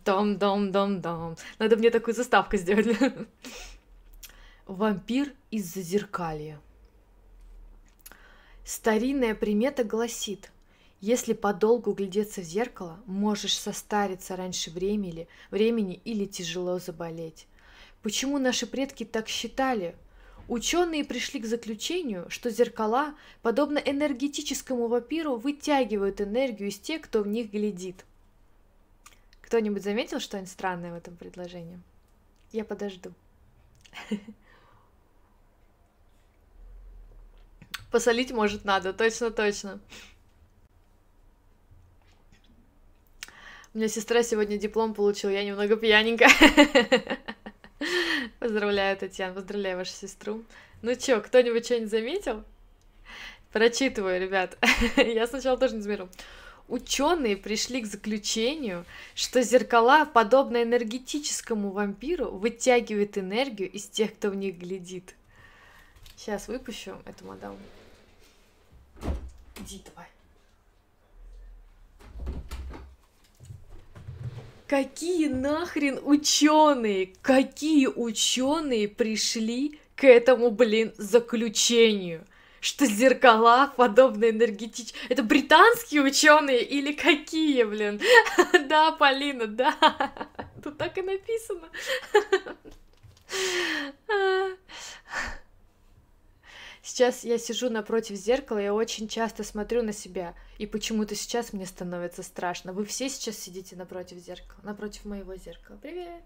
дом. 0.05 1.37
Надо 1.59 1.77
мне 1.77 1.91
такую 1.91 2.15
заставку 2.15 2.57
сделать. 2.57 2.99
Вампир 4.71 5.35
из 5.51 5.75
зазеркалья. 5.75 6.61
Старинная 8.65 9.35
примета 9.35 9.83
гласит, 9.83 10.53
если 11.01 11.33
подолгу 11.33 11.93
глядеться 11.93 12.41
в 12.41 12.45
зеркало, 12.45 13.01
можешь 13.05 13.59
состариться 13.59 14.37
раньше 14.37 14.71
времени, 14.71 15.27
времени 15.51 16.01
или 16.05 16.25
тяжело 16.25 16.79
заболеть. 16.79 17.49
Почему 18.03 18.39
наши 18.39 18.65
предки 18.65 19.05
так 19.05 19.27
считали? 19.27 19.97
Ученые 20.47 21.05
пришли 21.05 21.41
к 21.41 21.47
заключению, 21.47 22.31
что 22.31 22.49
зеркала, 22.49 23.17
подобно 23.43 23.79
энергетическому 23.79 24.87
вампиру, 24.87 25.35
вытягивают 25.35 26.21
энергию 26.21 26.69
из 26.69 26.79
тех, 26.79 27.03
кто 27.03 27.23
в 27.23 27.27
них 27.27 27.51
глядит. 27.51 28.05
Кто-нибудь 29.41 29.83
заметил 29.83 30.21
что-нибудь 30.21 30.53
странное 30.53 30.93
в 30.93 30.97
этом 30.97 31.17
предложении? 31.17 31.81
Я 32.53 32.65
подожду. 32.65 33.13
Посолить, 37.91 38.31
может, 38.31 38.65
надо, 38.65 38.93
точно-точно. 38.93 39.81
У 43.73 43.79
меня 43.79 43.89
сестра 43.89 44.23
сегодня 44.23 44.59
диплом 44.59 44.95
получила, 44.95 45.31
я 45.31 45.45
немного 45.45 45.77
пьяненькая. 45.77 46.31
Поздравляю, 48.39 48.97
Татьяна, 48.97 49.35
поздравляю 49.35 49.77
вашу 49.77 49.93
сестру. 49.93 50.45
Ну 50.83 50.95
чё, 50.95 51.21
кто-нибудь 51.21 51.65
что-нибудь 51.65 51.91
заметил? 51.91 52.45
Прочитываю, 53.53 54.21
ребят. 54.21 54.57
я 54.97 55.27
сначала 55.27 55.59
тоже 55.59 55.77
не 55.77 55.83
заметил. 55.83 56.09
Ученые 56.69 57.37
пришли 57.37 57.83
к 57.83 57.87
заключению, 57.87 58.85
что 59.15 59.43
зеркала, 59.43 60.05
подобно 60.05 60.63
энергетическому 60.63 61.71
вампиру, 61.71 62.31
вытягивают 62.31 63.19
энергию 63.19 63.71
из 63.71 63.87
тех, 63.87 64.15
кто 64.15 64.31
в 64.31 64.37
них 64.37 64.57
глядит. 64.57 65.15
Сейчас 66.17 66.49
выпущу 66.49 66.97
эту 67.07 67.25
мадам. 67.25 67.57
Иди 69.57 69.83
давай. 69.85 70.07
Какие 74.67 75.27
нахрен 75.27 76.01
ученые, 76.03 77.13
какие 77.23 77.87
ученые 77.87 78.89
пришли 78.89 79.81
к 79.97 80.05
этому, 80.05 80.51
блин, 80.51 80.95
заключению? 80.97 82.25
Что 82.61 82.87
зеркала 82.87 83.73
подобны 83.77 84.31
энергетич... 84.31 84.95
Это 85.09 85.23
британские 85.23 86.03
ученые 86.03 86.63
или 86.63 86.93
какие, 86.93 87.65
блин? 87.65 88.01
Да, 88.69 88.93
Полина, 88.93 89.47
да. 89.47 89.75
Тут 90.63 90.79
так 90.79 90.97
и 90.99 91.03
написано. 91.03 91.69
Сейчас 96.91 97.23
я 97.23 97.39
сижу 97.39 97.71
напротив 97.71 98.17
зеркала, 98.17 98.59
я 98.59 98.75
очень 98.75 99.07
часто 99.07 99.45
смотрю 99.45 99.81
на 99.85 99.93
себя, 99.93 100.35
и 100.59 100.67
почему-то 100.67 101.15
сейчас 101.15 101.53
мне 101.53 101.65
становится 101.65 102.25
страшно. 102.25 102.73
Вы 102.73 102.85
все 102.85 103.09
сейчас 103.09 103.39
сидите 103.39 103.77
напротив 103.77 104.19
зеркала, 104.19 104.59
напротив 104.65 105.05
моего 105.05 105.37
зеркала. 105.37 105.77
Привет! 105.77 106.25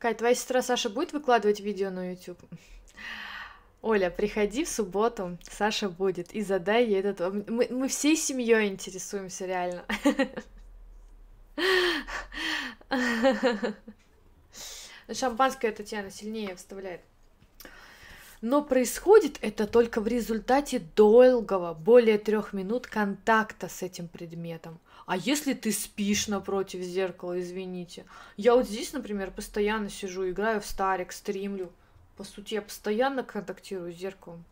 Кать, 0.00 0.18
твоя 0.18 0.34
сестра 0.34 0.62
Саша 0.62 0.90
будет 0.90 1.12
выкладывать 1.12 1.60
видео 1.60 1.90
на 1.90 2.10
YouTube? 2.10 2.40
Оля, 3.80 4.10
приходи 4.10 4.64
в 4.64 4.68
субботу, 4.68 5.38
Саша 5.48 5.88
будет, 5.88 6.32
и 6.32 6.42
задай 6.42 6.86
ей 6.86 7.02
этот... 7.02 7.20
Мы, 7.48 7.68
мы 7.70 7.86
всей 7.86 8.16
семьей 8.16 8.66
интересуемся, 8.66 9.46
реально. 9.46 9.84
Шампанское 15.14 15.72
Татьяна 15.72 16.10
сильнее 16.10 16.56
вставляет. 16.56 17.00
Но 18.40 18.60
происходит 18.60 19.38
это 19.40 19.68
только 19.68 20.00
в 20.00 20.08
результате 20.08 20.80
долгого, 20.96 21.74
более 21.74 22.18
трех 22.18 22.52
минут 22.52 22.88
контакта 22.88 23.68
с 23.68 23.82
этим 23.82 24.08
предметом. 24.08 24.80
А 25.06 25.16
если 25.16 25.54
ты 25.54 25.70
спишь 25.70 26.26
напротив 26.26 26.80
зеркала, 26.80 27.40
извините. 27.40 28.04
Я 28.36 28.56
вот 28.56 28.66
здесь, 28.66 28.92
например, 28.92 29.30
постоянно 29.30 29.90
сижу, 29.90 30.28
играю 30.28 30.60
в 30.60 30.66
старик, 30.66 31.12
стримлю. 31.12 31.72
По 32.16 32.24
сути, 32.24 32.54
я 32.54 32.62
постоянно 32.62 33.22
контактирую 33.22 33.92
с 33.92 33.96
зеркалом. 33.96 34.44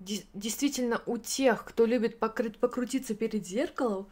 Действительно, 0.00 1.00
у 1.06 1.16
тех, 1.16 1.64
кто 1.64 1.86
любит 1.86 2.18
покрыть, 2.18 2.58
покрутиться 2.58 3.14
перед 3.14 3.46
зеркалом, 3.46 4.08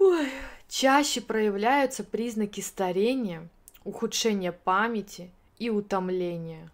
ой, 0.00 0.28
чаще 0.68 1.20
проявляются 1.20 2.02
признаки 2.02 2.60
старения, 2.60 3.48
ухудшения 3.84 4.50
памяти 4.50 5.30
и 5.58 5.70
утомления. 5.70 6.68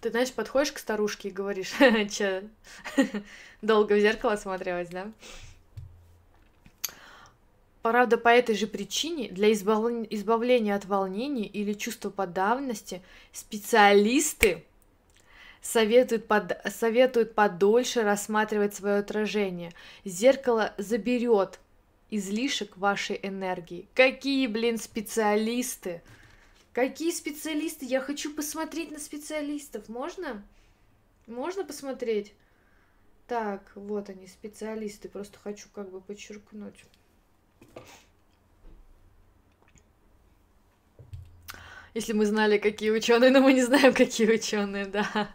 Ты, 0.00 0.10
знаешь, 0.10 0.32
подходишь 0.32 0.72
к 0.72 0.78
старушке 0.78 1.28
и 1.28 1.32
говоришь, 1.32 1.72
че, 2.10 2.44
долго 3.62 3.94
в 3.94 4.00
зеркало 4.00 4.36
смотрелась, 4.36 4.88
да? 4.88 5.10
Правда, 7.80 8.16
по 8.16 8.28
этой 8.28 8.54
же 8.54 8.66
причине 8.66 9.28
для 9.28 9.52
избавления 9.52 10.74
от 10.74 10.86
волнений 10.86 11.44
или 11.44 11.74
чувства 11.74 12.10
подавленности 12.10 13.02
специалисты 13.32 14.64
советуют, 15.64 16.28
под, 16.28 16.60
советуют 16.70 17.34
подольше 17.34 18.02
рассматривать 18.02 18.74
свое 18.74 18.98
отражение. 18.98 19.72
Зеркало 20.04 20.74
заберет 20.78 21.58
излишек 22.10 22.76
вашей 22.76 23.18
энергии. 23.22 23.88
Какие, 23.94 24.46
блин, 24.46 24.78
специалисты? 24.78 26.02
Какие 26.72 27.10
специалисты? 27.10 27.86
Я 27.86 28.00
хочу 28.00 28.32
посмотреть 28.34 28.90
на 28.90 28.98
специалистов. 28.98 29.88
Можно? 29.88 30.44
Можно 31.26 31.64
посмотреть? 31.64 32.34
Так, 33.26 33.72
вот 33.74 34.10
они, 34.10 34.26
специалисты. 34.26 35.08
Просто 35.08 35.38
хочу 35.38 35.68
как 35.72 35.90
бы 35.90 36.00
подчеркнуть. 36.00 36.84
Если 41.94 42.12
мы 42.12 42.26
знали, 42.26 42.58
какие 42.58 42.90
ученые, 42.90 43.30
но 43.30 43.40
мы 43.40 43.52
не 43.52 43.62
знаем, 43.62 43.94
какие 43.94 44.28
ученые, 44.28 44.86
да. 44.86 45.30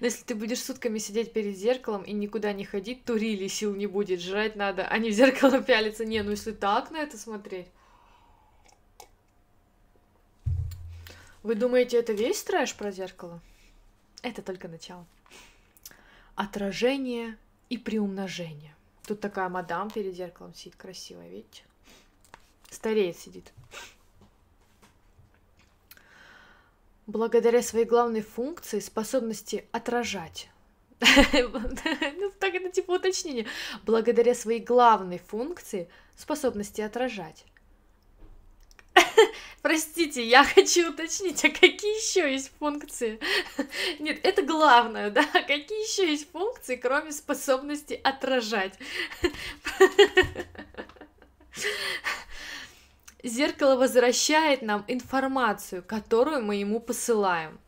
Но 0.00 0.06
если 0.06 0.24
ты 0.24 0.34
будешь 0.34 0.62
сутками 0.62 0.98
сидеть 0.98 1.32
перед 1.32 1.56
зеркалом 1.56 2.02
и 2.02 2.12
никуда 2.12 2.52
не 2.52 2.64
ходить, 2.64 3.04
то 3.04 3.16
рили 3.16 3.48
сил 3.48 3.74
не 3.74 3.86
будет, 3.86 4.20
жрать 4.20 4.56
надо, 4.56 4.86
а 4.86 4.98
не 4.98 5.10
в 5.10 5.14
зеркало 5.14 5.62
пялиться. 5.62 6.04
Не, 6.04 6.22
ну 6.22 6.32
если 6.32 6.52
так 6.52 6.90
на 6.90 6.98
это 6.98 7.16
смотреть. 7.16 7.66
Вы 11.42 11.54
думаете, 11.54 11.98
это 11.98 12.12
весь 12.12 12.42
трэш 12.42 12.74
про 12.74 12.90
зеркало? 12.90 13.40
Это 14.22 14.42
только 14.42 14.68
начало. 14.68 15.06
Отражение 16.34 17.36
и 17.68 17.78
приумножение. 17.78 18.74
Тут 19.06 19.20
такая 19.20 19.48
мадам 19.48 19.90
перед 19.90 20.14
зеркалом 20.14 20.54
сидит 20.54 20.76
красивая, 20.76 21.28
видите? 21.28 21.62
Стареет 22.70 23.18
сидит. 23.18 23.52
Благодаря 27.06 27.62
своей 27.62 27.84
главной 27.84 28.22
функции 28.22 28.80
способности 28.80 29.66
отражать. 29.72 30.48
Ну, 31.00 32.30
так 32.38 32.54
это 32.54 32.70
типа 32.70 32.92
уточнение. 32.92 33.46
Благодаря 33.84 34.34
своей 34.34 34.60
главной 34.60 35.18
функции 35.18 35.88
способности 36.16 36.80
отражать. 36.80 37.44
Простите, 39.60 40.26
я 40.26 40.44
хочу 40.44 40.90
уточнить, 40.90 41.44
а 41.44 41.48
какие 41.48 41.96
еще 41.96 42.30
есть 42.30 42.52
функции? 42.58 43.18
Нет, 43.98 44.20
это 44.22 44.42
главное, 44.42 45.10
да? 45.10 45.24
Какие 45.24 45.90
еще 45.90 46.10
есть 46.10 46.30
функции, 46.30 46.76
кроме 46.76 47.12
способности 47.12 48.00
отражать? 48.04 48.78
Зеркало 53.24 53.76
возвращает 53.76 54.60
нам 54.60 54.84
информацию, 54.86 55.82
которую 55.82 56.44
мы 56.44 56.56
ему 56.56 56.78
посылаем. 56.78 57.58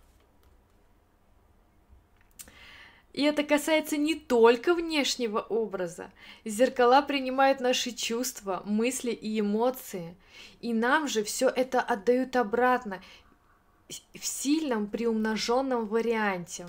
И 3.15 3.23
это 3.23 3.43
касается 3.43 3.97
не 3.97 4.17
только 4.17 4.75
внешнего 4.75 5.41
образа. 5.41 6.13
Зеркала 6.45 7.01
принимают 7.01 7.61
наши 7.61 7.93
чувства, 7.93 8.61
мысли 8.67 9.13
и 9.13 9.41
эмоции. 9.41 10.15
И 10.61 10.75
нам 10.75 11.09
же 11.09 11.25
все 11.25 11.49
это 11.49 11.81
отдают 11.81 12.37
обратно 12.37 13.03
в 13.89 14.27
сильном 14.27 14.89
приумноженном 14.89 15.87
варианте. 15.87 16.67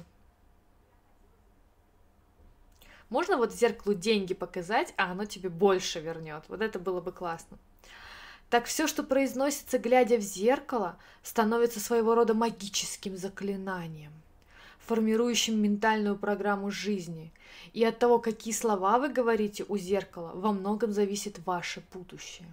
Можно 3.09 3.35
вот 3.35 3.53
зеркалу 3.53 3.93
деньги 3.93 4.33
показать, 4.33 4.93
а 4.95 5.11
оно 5.11 5.25
тебе 5.25 5.49
больше 5.49 5.99
вернет. 5.99 6.45
Вот 6.47 6.61
это 6.61 6.79
было 6.79 7.01
бы 7.01 7.11
классно 7.11 7.57
так 8.49 8.65
все, 8.65 8.87
что 8.87 9.03
произносится, 9.03 9.77
глядя 9.77 10.17
в 10.17 10.21
зеркало, 10.21 10.97
становится 11.23 11.79
своего 11.79 12.15
рода 12.15 12.33
магическим 12.33 13.17
заклинанием. 13.17 14.13
формирующим 14.87 15.61
ментальную 15.61 16.15
программу 16.15 16.71
жизни. 16.71 17.33
И 17.73 17.83
от 17.83 17.99
того, 17.99 18.19
какие 18.19 18.53
слова 18.53 18.99
вы 18.99 19.09
говорите 19.09 19.65
у 19.67 19.77
зеркала, 19.77 20.31
во 20.33 20.53
многом 20.53 20.93
зависит 20.93 21.39
ваше 21.45 21.83
будущее. 21.93 22.47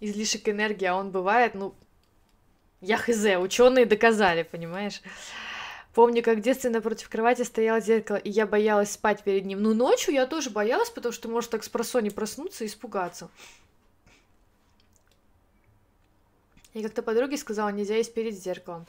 Излишек 0.00 0.48
энергии, 0.48 0.84
а 0.84 0.96
он 0.96 1.10
бывает, 1.10 1.54
ну, 1.54 1.74
я 2.82 2.98
хз, 2.98 3.24
ученые 3.40 3.86
доказали, 3.86 4.42
понимаешь? 4.42 5.00
Помню, 5.98 6.22
как 6.22 6.38
в 6.38 6.42
детстве 6.42 6.70
напротив 6.70 7.08
кровати 7.08 7.42
стояло 7.42 7.80
зеркало, 7.80 8.18
и 8.18 8.30
я 8.30 8.46
боялась 8.46 8.92
спать 8.92 9.24
перед 9.24 9.44
ним. 9.46 9.60
Ну, 9.60 9.74
ночью 9.74 10.14
я 10.14 10.26
тоже 10.26 10.48
боялась, 10.48 10.90
потому 10.90 11.12
что 11.12 11.28
может 11.28 11.50
так 11.50 11.64
с 11.64 11.68
просони 11.68 12.08
проснуться 12.08 12.62
и 12.62 12.68
испугаться. 12.68 13.28
И 16.72 16.84
как-то 16.84 17.02
подруге 17.02 17.36
сказала, 17.36 17.70
нельзя 17.70 17.96
есть 17.96 18.14
перед 18.14 18.38
зеркалом. 18.38 18.86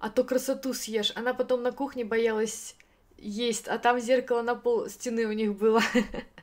А 0.00 0.10
то 0.10 0.22
красоту 0.22 0.74
съешь. 0.74 1.12
Она 1.14 1.32
потом 1.32 1.62
на 1.62 1.72
кухне 1.72 2.04
боялась 2.04 2.76
есть, 3.16 3.66
а 3.66 3.78
там 3.78 3.98
зеркало 3.98 4.42
на 4.42 4.54
пол 4.54 4.86
стены 4.90 5.24
у 5.24 5.32
них 5.32 5.54
было. 5.56 5.80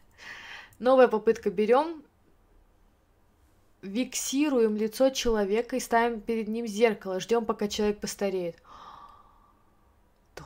Новая 0.79 1.09
попытка 1.09 1.51
берем, 1.51 2.01
фиксируем 3.83 4.75
лицо 4.77 5.11
человека 5.11 5.75
и 5.75 5.79
ставим 5.79 6.21
перед 6.21 6.47
ним 6.47 6.65
зеркало, 6.65 7.19
ждем, 7.19 7.45
пока 7.45 7.67
человек 7.67 7.99
постареет. 7.99 8.55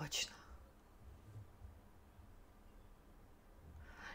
Точно. 0.02 0.32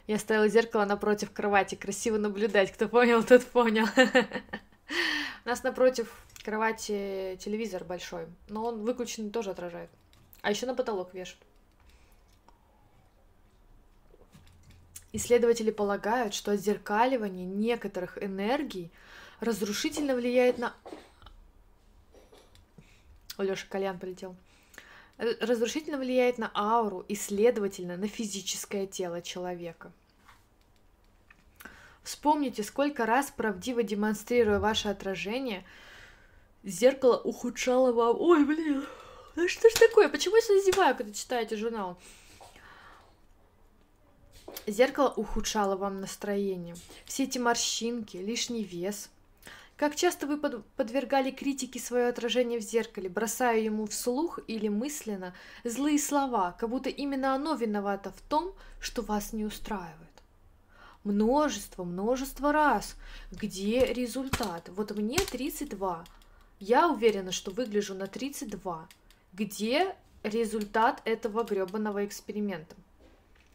Я 0.09 0.19
ставила 0.19 0.49
зеркало 0.49 0.85
напротив 0.85 1.33
кровати, 1.33 1.77
красиво 1.77 2.19
наблюдать. 2.19 2.73
Кто 2.73 2.89
понял, 2.89 3.23
тот 3.23 3.47
понял. 3.47 3.87
У 5.45 5.49
нас 5.49 5.63
напротив 5.63 6.13
кровати 6.45 7.39
телевизор 7.41 7.85
большой, 7.85 8.27
но 8.49 8.65
он 8.65 8.83
выключенный 8.83 9.31
тоже 9.31 9.51
отражает. 9.51 9.91
А 10.43 10.51
еще 10.51 10.67
на 10.67 10.75
потолок 10.75 11.15
вешают. 11.15 11.43
Исследователи 15.13 15.71
полагают, 15.71 16.35
что 16.35 16.51
отзеркаливание 16.51 17.47
некоторых 17.47 18.23
энергий 18.23 18.91
разрушительно 19.39 20.17
влияет 20.17 20.59
на... 20.59 20.75
У 23.39 23.43
Лёши 23.43 23.69
кальян 23.69 23.99
полетел. 23.99 24.37
Разрушительно 25.19 25.99
влияет 25.99 26.39
на 26.39 26.51
ауру 26.55 27.01
и, 27.09 27.15
следовательно, 27.15 27.97
на 27.97 28.07
физическое 28.07 28.87
тело 28.87 29.23
человека. 29.23 29.93
Вспомните, 32.03 32.63
сколько 32.63 33.07
раз, 33.07 33.31
правдиво 33.31 33.83
демонстрируя 33.83 34.61
ваше 34.61 34.89
отражение, 34.89 35.65
зеркало 36.63 37.17
ухудшало 37.17 37.93
вам... 37.93 38.17
Ой, 38.21 38.45
блин, 38.45 38.87
ну 39.37 39.49
что 39.49 39.69
ж 39.71 39.73
такое? 39.73 40.09
Почему 40.09 40.37
я 40.37 40.43
зазеваю, 40.43 40.97
когда 40.97 41.13
читаете 41.13 41.57
журнал? 41.57 41.99
Зеркало 44.67 45.13
ухудшало 45.17 45.77
вам 45.77 46.01
настроение. 46.01 46.77
Все 47.05 47.25
эти 47.25 47.39
морщинки, 47.39 48.17
лишний 48.17 48.65
вес. 48.65 49.11
Как 49.77 49.95
часто 49.95 50.27
вы 50.27 50.39
подвергали 50.39 51.31
критике 51.31 51.79
свое 51.79 52.09
отражение 52.09 52.59
в 52.59 52.63
зеркале, 52.63 53.11
бросая 53.11 53.61
ему 53.61 53.87
вслух 53.87 54.39
или 54.47 54.69
мысленно 54.69 55.35
злые 55.65 55.99
слова, 55.99 56.53
как 56.59 56.71
будто 56.71 56.89
именно 56.89 57.35
оно 57.35 57.55
виновато 57.55 58.11
в 58.11 58.21
том, 58.23 58.55
что 58.81 59.03
вас 59.03 59.35
не 59.35 59.45
устраивает. 59.45 59.93
Множество, 61.05 61.85
множество 61.85 62.53
раз. 62.53 62.97
Где 63.31 63.85
результат? 63.85 64.71
Вот 64.71 64.97
мне 64.97 65.19
32. 65.19 66.05
Я 66.59 66.89
уверена, 66.89 67.31
что 67.31 67.51
выгляжу 67.51 67.95
на 67.95 68.07
32. 68.07 68.89
Где 69.35 69.95
результат 70.23 71.03
этого 71.05 71.45
гребаного 71.45 72.07
эксперимента? 72.07 72.75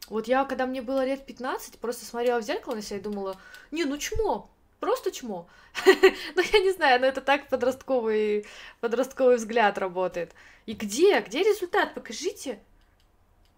Вот 0.08 0.28
я, 0.28 0.46
когда 0.46 0.68
мне 0.68 0.84
было 0.84 1.04
лет 1.04 1.26
15, 1.26 1.80
просто 1.80 2.06
смотрела 2.06 2.42
в 2.42 2.46
зеркало 2.46 2.76
на 2.76 2.82
себя 2.84 3.00
и 3.00 3.02
думала, 3.02 3.38
не, 3.72 3.86
ну 3.86 3.98
чмо, 3.98 4.52
просто 4.82 5.12
чмо. 5.12 5.48
ну, 5.86 6.42
я 6.42 6.60
не 6.60 6.74
знаю, 6.74 7.00
но 7.00 7.08
это 7.08 7.22
так 7.22 7.48
подростковый, 7.48 8.46
подростковый 8.82 9.38
взгляд 9.38 9.78
работает. 9.78 10.34
И 10.66 10.74
где? 10.74 11.22
Где 11.22 11.44
результат? 11.44 11.94
Покажите. 11.94 12.60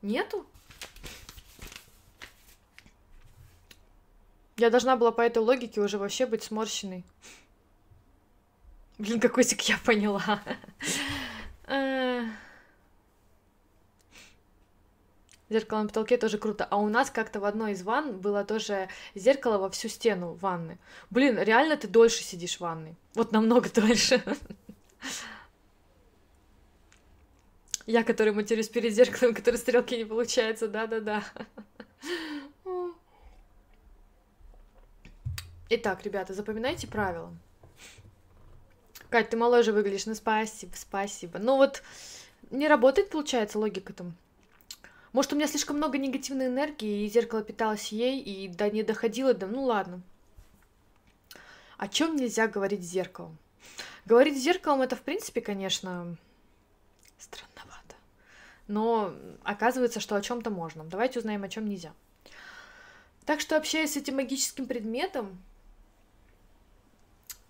Нету? 0.04 0.46
Я 4.58 4.70
должна 4.70 4.96
была 4.98 5.12
по 5.12 5.22
этой 5.22 5.40
логике 5.40 5.82
уже 5.82 5.98
вообще 5.98 6.28
быть 6.28 6.44
сморщенной. 6.44 7.04
Блин, 9.00 9.20
какой 9.20 9.44
я 9.44 9.80
поняла. 9.84 10.44
Э, 11.66 12.26
Зеркало 15.50 15.82
на 15.82 15.88
потолке 15.88 16.18
тоже 16.18 16.38
круто. 16.38 16.66
А 16.70 16.78
у 16.78 16.90
нас 16.90 17.10
как-то 17.10 17.40
в 17.40 17.46
одной 17.46 17.74
из 17.74 17.84
ванн 17.84 18.18
было 18.20 18.44
тоже 18.44 18.90
зеркало 19.14 19.58
во 19.58 19.70
всю 19.70 19.88
стену 19.88 20.34
ванны. 20.34 20.78
Блин, 21.10 21.38
реально 21.38 21.78
ты 21.78 21.88
дольше 21.88 22.24
сидишь 22.24 22.58
в 22.58 22.62
ванной. 22.62 22.96
Вот 23.14 23.32
намного 23.32 23.70
дольше. 23.74 24.24
Я, 27.86 28.04
который 28.04 28.34
матерюсь 28.34 28.70
перед 28.70 28.94
зеркалом, 28.94 29.36
который 29.36 29.58
стрелки 29.58 29.98
не 29.98 30.06
получается, 30.06 30.70
да-да-да. 30.70 31.24
Итак, 35.70 36.04
ребята, 36.04 36.34
запоминайте 36.34 36.88
правила. 36.88 37.34
Кать, 39.10 39.30
ты 39.30 39.38
моложе 39.38 39.74
выглядишь, 39.74 40.06
ну 40.06 40.16
спасибо, 40.16 40.72
спасибо. 40.76 41.40
Ну 41.40 41.58
вот 41.58 41.84
не 42.52 42.68
работает, 42.68 43.10
получается, 43.10 43.60
логика 43.60 43.92
там. 43.92 44.16
Может, 45.14 45.32
у 45.32 45.36
меня 45.36 45.48
слишком 45.48 45.78
много 45.78 46.00
негативной 46.00 46.48
энергии, 46.48 47.06
и 47.06 47.10
зеркало 47.10 47.44
питалось 47.44 47.92
ей, 47.92 48.20
и 48.20 48.48
да 48.48 48.70
не 48.70 48.82
доходило 48.82 49.36
до... 49.36 49.46
Ну 49.46 49.64
ладно. 49.64 50.02
О 51.78 51.88
чем 51.88 52.16
нельзя 52.16 52.48
говорить 52.48 52.84
с 52.84 52.90
зеркалом? 52.90 53.38
Говорить 54.06 54.38
с 54.38 54.44
зеркалом 54.44 54.82
это, 54.82 54.96
в 54.96 55.02
принципе, 55.02 55.40
конечно, 55.40 56.18
странновато. 57.20 57.96
Но 58.68 59.14
оказывается, 59.44 60.00
что 60.00 60.16
о 60.16 60.22
чем-то 60.22 60.50
можно. 60.50 60.84
Давайте 60.84 61.20
узнаем, 61.20 61.44
о 61.44 61.50
чем 61.50 61.68
нельзя. 61.68 61.94
Так 63.26 63.40
что, 63.40 63.56
общаясь 63.56 63.94
с 63.94 63.98
этим 63.98 64.16
магическим 64.16 64.66
предметом, 64.66 65.38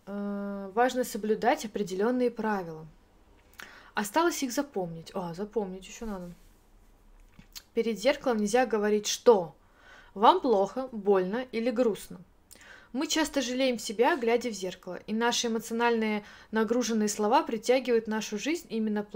э, 0.06 0.71
важно 0.76 1.06
соблюдать 1.06 1.63
определенные 1.63 2.30
правила. 2.30 2.86
Осталось 3.93 4.43
их 4.43 4.52
запомнить. 4.52 5.12
А, 5.13 5.34
запомнить 5.34 5.88
еще 5.88 6.06
надо. 6.06 6.34
Перед 7.74 8.00
зеркалом 8.00 8.38
нельзя 8.38 8.66
говорить 8.66 9.08
«что?». 9.08 9.56
Вам 10.13 10.42
плохо, 10.42 10.89
больно 10.92 11.46
или 11.52 11.72
грустно. 11.72 12.20
Мы 12.92 13.08
часто 13.08 13.42
жалеем 13.42 13.80
себя, 13.80 14.16
глядя 14.16 14.50
в 14.50 14.54
зеркало, 14.54 15.00
и 15.08 15.13
наши 15.13 15.48
эмоциональные 15.48 16.24
нагруженные 16.52 17.10
слова 17.10 17.42
притягивают 17.42 18.06
в 18.06 18.10
нашу 18.10 18.38
жизнь 18.38 18.68
именно, 18.70 19.08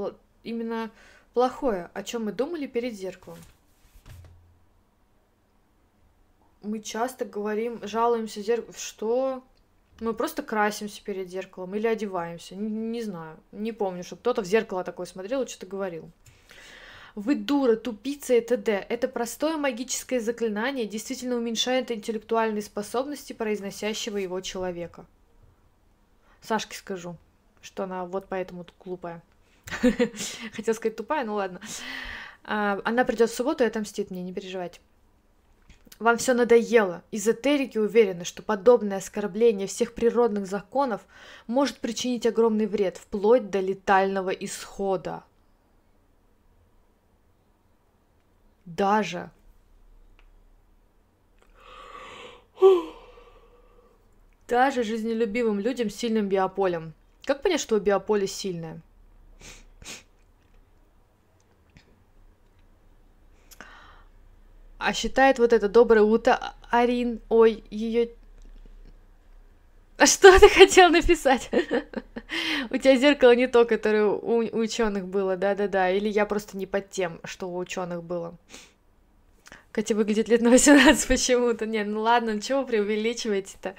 именно 0.44 0.90
плохое, 1.36 1.92
о 1.94 2.02
чем 2.02 2.26
мы 2.26 2.32
думали 2.32 2.66
перед 2.66 2.96
зеркалом. 2.96 3.38
Мы 6.64 6.82
часто 6.82 7.24
говорим, 7.26 7.80
жалуемся 7.84 8.42
зеркалу, 8.42 8.74
что 8.76 9.44
мы 10.00 10.14
просто 10.14 10.42
красимся 10.42 11.04
перед 11.04 11.30
зеркалом 11.30 11.76
или 11.76 11.86
одеваемся, 11.86 12.56
не, 12.56 12.70
не 12.70 13.04
знаю, 13.04 13.38
не 13.52 13.72
помню, 13.72 14.04
что 14.04 14.16
кто-то 14.16 14.42
в 14.42 14.46
зеркало 14.46 14.84
такое 14.84 15.06
смотрел 15.06 15.44
и 15.44 15.48
что-то 15.48 15.68
говорил. 15.68 16.10
Вы 17.18 17.34
дура, 17.34 17.76
тупица 17.76 18.36
и 18.36 18.42
т.д. 18.42 18.86
Это 18.90 19.08
простое 19.08 19.58
магическое 19.58 20.20
заклинание 20.20 20.86
действительно 20.86 21.36
уменьшает 21.36 21.90
интеллектуальные 21.90 22.62
способности 22.62 23.34
произносящего 23.34 24.18
его 24.18 24.40
человека. 24.40 25.04
Сашке 26.44 26.78
скажу, 26.78 27.16
что 27.60 27.86
она 27.86 28.06
вот 28.06 28.28
поэтому 28.30 28.68
глупая. 28.80 29.24
Хотела 30.54 30.76
сказать 30.76 30.96
тупая, 30.96 31.26
ну 31.26 31.34
ладно. 31.34 31.60
А, 32.44 32.80
она 32.86 33.04
придет 33.04 33.32
в 33.32 33.36
субботу 33.36 33.64
и 33.64 33.68
отомстит 33.68 34.12
мне, 34.12 34.22
не 34.22 34.32
переживайте. 34.32 34.80
Вам 35.98 36.18
все 36.18 36.36
надоело. 36.36 37.02
Эзотерики 37.12 37.80
уверены, 37.80 38.26
что 38.26 38.44
подобное 38.44 38.98
оскорбление 38.98 39.66
всех 39.66 39.96
природных 39.96 40.46
законов 40.46 41.02
может 41.48 41.80
причинить 41.80 42.28
огромный 42.28 42.68
вред, 42.68 42.98
вплоть 42.98 43.50
до 43.50 43.60
летального 43.60 44.30
исхода. 44.30 45.24
Даже 48.68 49.32
даже 54.48 54.84
жизнелюбивым 54.84 55.60
людям 55.60 55.90
с 55.90 55.96
сильным 55.96 56.30
биополем. 56.30 56.94
Как 57.26 57.42
понять, 57.42 57.60
что 57.60 57.80
биополе 57.80 58.28
сильное? 58.28 58.82
А 64.78 64.94
считает 64.94 65.40
вот 65.40 65.52
это 65.54 65.68
доброе 65.68 66.04
утро 66.04 66.40
Арин, 66.70 67.20
ой, 67.30 67.64
ее 67.70 68.12
А 69.98 70.06
что 70.06 70.40
ты 70.40 70.48
хотел 70.50 70.90
написать? 70.90 71.50
У 72.70 72.78
тебя 72.78 72.96
зеркало 72.98 73.36
не 73.36 73.48
то, 73.48 73.66
которое 73.66 74.06
у 74.06 74.38
ученых 74.58 75.08
было, 75.08 75.36
да-да-да. 75.38 75.90
Или 75.90 76.08
я 76.08 76.26
просто 76.26 76.56
не 76.56 76.66
под 76.66 76.90
тем, 76.92 77.20
что 77.24 77.50
у 77.50 77.58
ученых 77.58 78.04
было. 78.04 78.38
Катя 79.72 79.96
выглядит 79.96 80.28
лет 80.28 80.42
на 80.42 80.50
18 80.50 81.08
почему-то. 81.08 81.66
Не, 81.66 81.84
ну 81.84 82.02
ладно, 82.02 82.34
ну 82.34 82.40
чего 82.40 82.64
преувеличиваете-то? 82.64 83.76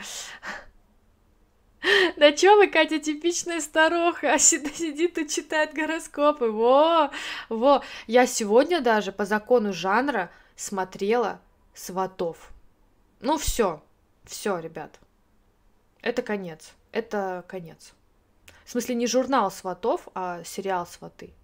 Да 2.16 2.32
чё 2.32 2.56
вы, 2.56 2.66
Катя, 2.66 2.98
типичная 2.98 3.60
старуха, 3.60 4.32
а 4.32 4.38
сидит 4.38 5.16
и 5.18 5.28
читает 5.28 5.72
гороскопы, 5.72 6.50
во, 6.50 7.12
во. 7.48 7.84
Я 8.08 8.26
сегодня 8.26 8.80
даже 8.80 9.12
по 9.12 9.24
закону 9.24 9.72
жанра 9.72 10.30
смотрела 10.56 11.40
«Сватов». 11.74 12.50
Ну 13.20 13.38
все, 13.38 13.80
все, 14.24 14.58
ребят, 14.58 14.98
это 16.08 16.22
конец, 16.22 16.72
это 16.90 17.44
конец. 17.46 17.92
В 18.64 18.70
смысле, 18.70 18.94
не 18.94 19.06
журнал 19.06 19.50
«Сватов», 19.50 20.08
а 20.14 20.42
сериал 20.42 20.86
«Сваты». 20.86 21.34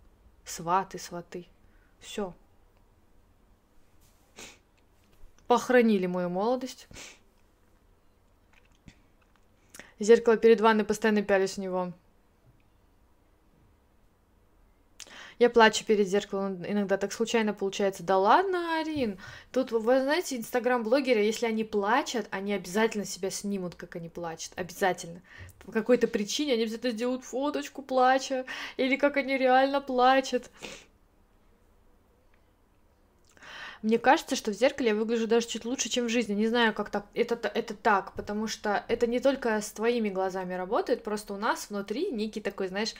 Сваты, 0.46 0.98
сваты. 0.98 1.46
Все. 2.00 2.34
Похоронили 5.46 6.06
мою 6.06 6.30
молодость. 6.30 6.88
Зеркало 9.98 10.38
перед 10.38 10.62
ванной 10.62 10.84
постоянно 10.84 11.22
пялись 11.22 11.54
в 11.54 11.58
него. 11.58 11.92
Я 15.38 15.50
плачу 15.50 15.84
перед 15.84 16.06
зеркалом, 16.06 16.64
иногда 16.66 16.96
так 16.96 17.12
случайно 17.12 17.52
получается. 17.54 18.02
Да 18.02 18.18
ладно, 18.18 18.78
Арин, 18.80 19.18
тут, 19.52 19.72
вы 19.72 20.00
знаете, 20.00 20.36
инстаграм-блогеры, 20.36 21.20
если 21.20 21.46
они 21.46 21.64
плачут, 21.64 22.26
они 22.30 22.52
обязательно 22.52 23.04
себя 23.04 23.30
снимут, 23.30 23.74
как 23.74 23.96
они 23.96 24.08
плачут, 24.08 24.52
обязательно. 24.56 25.22
По 25.64 25.72
какой-то 25.72 26.06
причине 26.06 26.52
они 26.52 26.62
обязательно 26.62 26.92
сделают 26.92 27.24
фоточку 27.24 27.82
плача, 27.82 28.44
или 28.76 28.96
как 28.96 29.16
они 29.16 29.36
реально 29.36 29.80
плачут. 29.80 30.50
Мне 33.84 33.98
кажется, 33.98 34.34
что 34.34 34.50
в 34.50 34.54
зеркале 34.54 34.88
я 34.88 34.94
выгляжу 34.94 35.26
даже 35.26 35.46
чуть 35.46 35.66
лучше, 35.66 35.90
чем 35.90 36.06
в 36.06 36.08
жизни. 36.08 36.32
Не 36.32 36.46
знаю, 36.48 36.72
как 36.72 36.88
так. 36.88 37.04
Это, 37.12 37.34
это 37.52 37.74
так, 37.74 38.14
потому 38.14 38.46
что 38.46 38.82
это 38.88 39.06
не 39.06 39.20
только 39.20 39.60
с 39.60 39.72
твоими 39.72 40.08
глазами 40.08 40.54
работает, 40.54 41.04
просто 41.04 41.34
у 41.34 41.36
нас 41.36 41.68
внутри 41.68 42.10
некий 42.10 42.40
такой, 42.40 42.68
знаешь, 42.68 42.94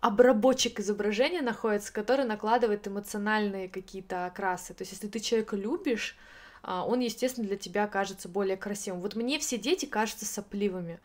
обработчик 0.00 0.80
изображения 0.80 1.42
находится, 1.42 1.92
который 1.92 2.24
накладывает 2.24 2.88
эмоциональные 2.88 3.68
какие-то 3.68 4.26
окрасы. 4.26 4.74
То 4.74 4.82
есть, 4.82 4.92
если 4.92 5.08
ты 5.08 5.20
человека 5.20 5.56
любишь, 5.56 6.16
а, 6.62 6.84
он, 6.86 7.00
естественно, 7.00 7.46
для 7.46 7.56
тебя 7.56 7.86
кажется 7.86 8.28
более 8.28 8.56
красивым. 8.56 9.00
Вот 9.00 9.14
мне 9.14 9.38
все 9.38 9.58
дети 9.58 9.86
кажутся 9.86 10.26
сопливыми. 10.26 11.00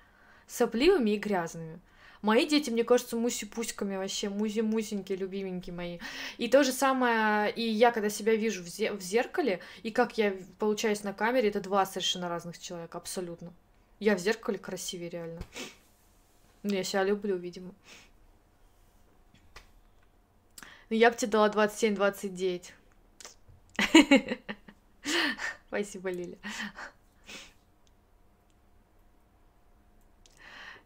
Сопливыми 0.47 1.11
и 1.11 1.17
грязными. 1.17 1.79
Мои 2.21 2.47
дети, 2.47 2.71
мне 2.71 2.83
кажется, 2.83 3.17
муси-пуськами 3.17 3.97
вообще, 3.97 4.29
музи-мусенькие, 4.29 5.17
любименькие 5.17 5.75
мои. 5.75 5.99
И 6.37 6.47
то 6.47 6.63
же 6.63 6.71
самое, 6.71 7.51
и 7.53 7.61
я, 7.61 7.91
когда 7.91 8.09
себя 8.09 8.35
вижу 8.35 8.63
в, 8.63 8.67
в 8.67 9.01
зеркале, 9.01 9.59
и 9.83 9.91
как 9.91 10.17
я 10.17 10.33
получаюсь 10.57 11.03
на 11.03 11.13
камере, 11.13 11.49
это 11.49 11.59
два 11.61 11.85
совершенно 11.85 12.27
разных 12.27 12.57
человека, 12.57 12.97
абсолютно. 12.97 13.53
Я 13.99 14.15
в 14.15 14.19
зеркале 14.19 14.57
красивее, 14.57 15.09
реально. 15.09 15.39
Я 16.63 16.83
себя 16.83 17.03
люблю, 17.03 17.37
видимо. 17.37 17.75
Ну, 20.95 20.99
я 20.99 21.11
бы 21.11 21.17
тебе 21.17 21.31
дала 21.31 21.49
27-29. 21.49 22.71
Спасибо, 25.67 26.09
Лиля. 26.09 26.37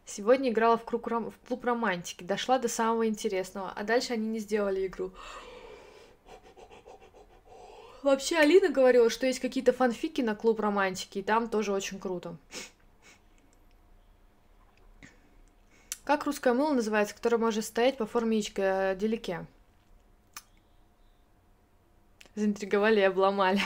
Сегодня 0.04 0.50
играла 0.50 0.76
в, 0.76 0.84
круг, 0.84 1.06
в 1.06 1.32
клуб 1.46 1.64
романтики, 1.64 2.24
дошла 2.24 2.58
до 2.58 2.66
самого 2.66 3.06
интересного, 3.06 3.70
а 3.70 3.84
дальше 3.84 4.14
они 4.14 4.26
не 4.26 4.40
сделали 4.40 4.88
игру. 4.88 5.12
Вообще 8.02 8.38
Алина 8.38 8.68
говорила, 8.68 9.10
что 9.10 9.26
есть 9.28 9.38
какие-то 9.38 9.72
фанфики 9.72 10.22
на 10.22 10.34
клуб 10.34 10.58
романтики, 10.58 11.18
и 11.18 11.22
там 11.22 11.48
тоже 11.48 11.72
очень 11.72 12.00
круто. 12.00 12.36
Как 16.02 16.24
русское 16.24 16.52
мыло 16.52 16.74
называется, 16.74 17.14
которое 17.14 17.38
может 17.38 17.64
стоять 17.64 17.96
по 17.96 18.06
форме 18.06 18.38
яичка 18.38 18.62
э, 18.62 18.96
делике? 18.96 19.46
Заинтриговали 22.34 23.00
и 23.00 23.04
обломали. 23.04 23.60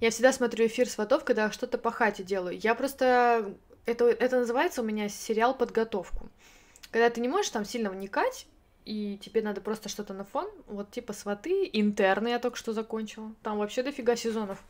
Я 0.00 0.10
всегда 0.10 0.32
смотрю 0.32 0.66
эфир 0.66 0.88
сватов, 0.88 1.24
когда 1.24 1.50
что-то 1.50 1.78
по 1.78 1.90
хате 1.90 2.22
делаю. 2.22 2.58
Я 2.58 2.74
просто... 2.74 3.54
Это, 3.86 4.06
это 4.06 4.40
называется 4.40 4.82
у 4.82 4.84
меня 4.84 5.08
сериал 5.08 5.54
подготовку. 5.54 6.28
Когда 6.90 7.08
ты 7.10 7.20
не 7.20 7.28
можешь 7.28 7.50
там 7.50 7.64
сильно 7.64 7.90
вникать, 7.90 8.46
и 8.84 9.18
тебе 9.22 9.40
надо 9.40 9.60
просто 9.60 9.88
что-то 9.88 10.12
на 10.12 10.24
фон, 10.24 10.48
вот 10.66 10.90
типа 10.90 11.12
сваты, 11.12 11.68
интерны 11.72 12.28
я 12.28 12.38
только 12.38 12.58
что 12.58 12.72
закончила. 12.72 13.32
Там 13.42 13.58
вообще 13.58 13.82
дофига 13.82 14.14
сезонов. 14.16 14.62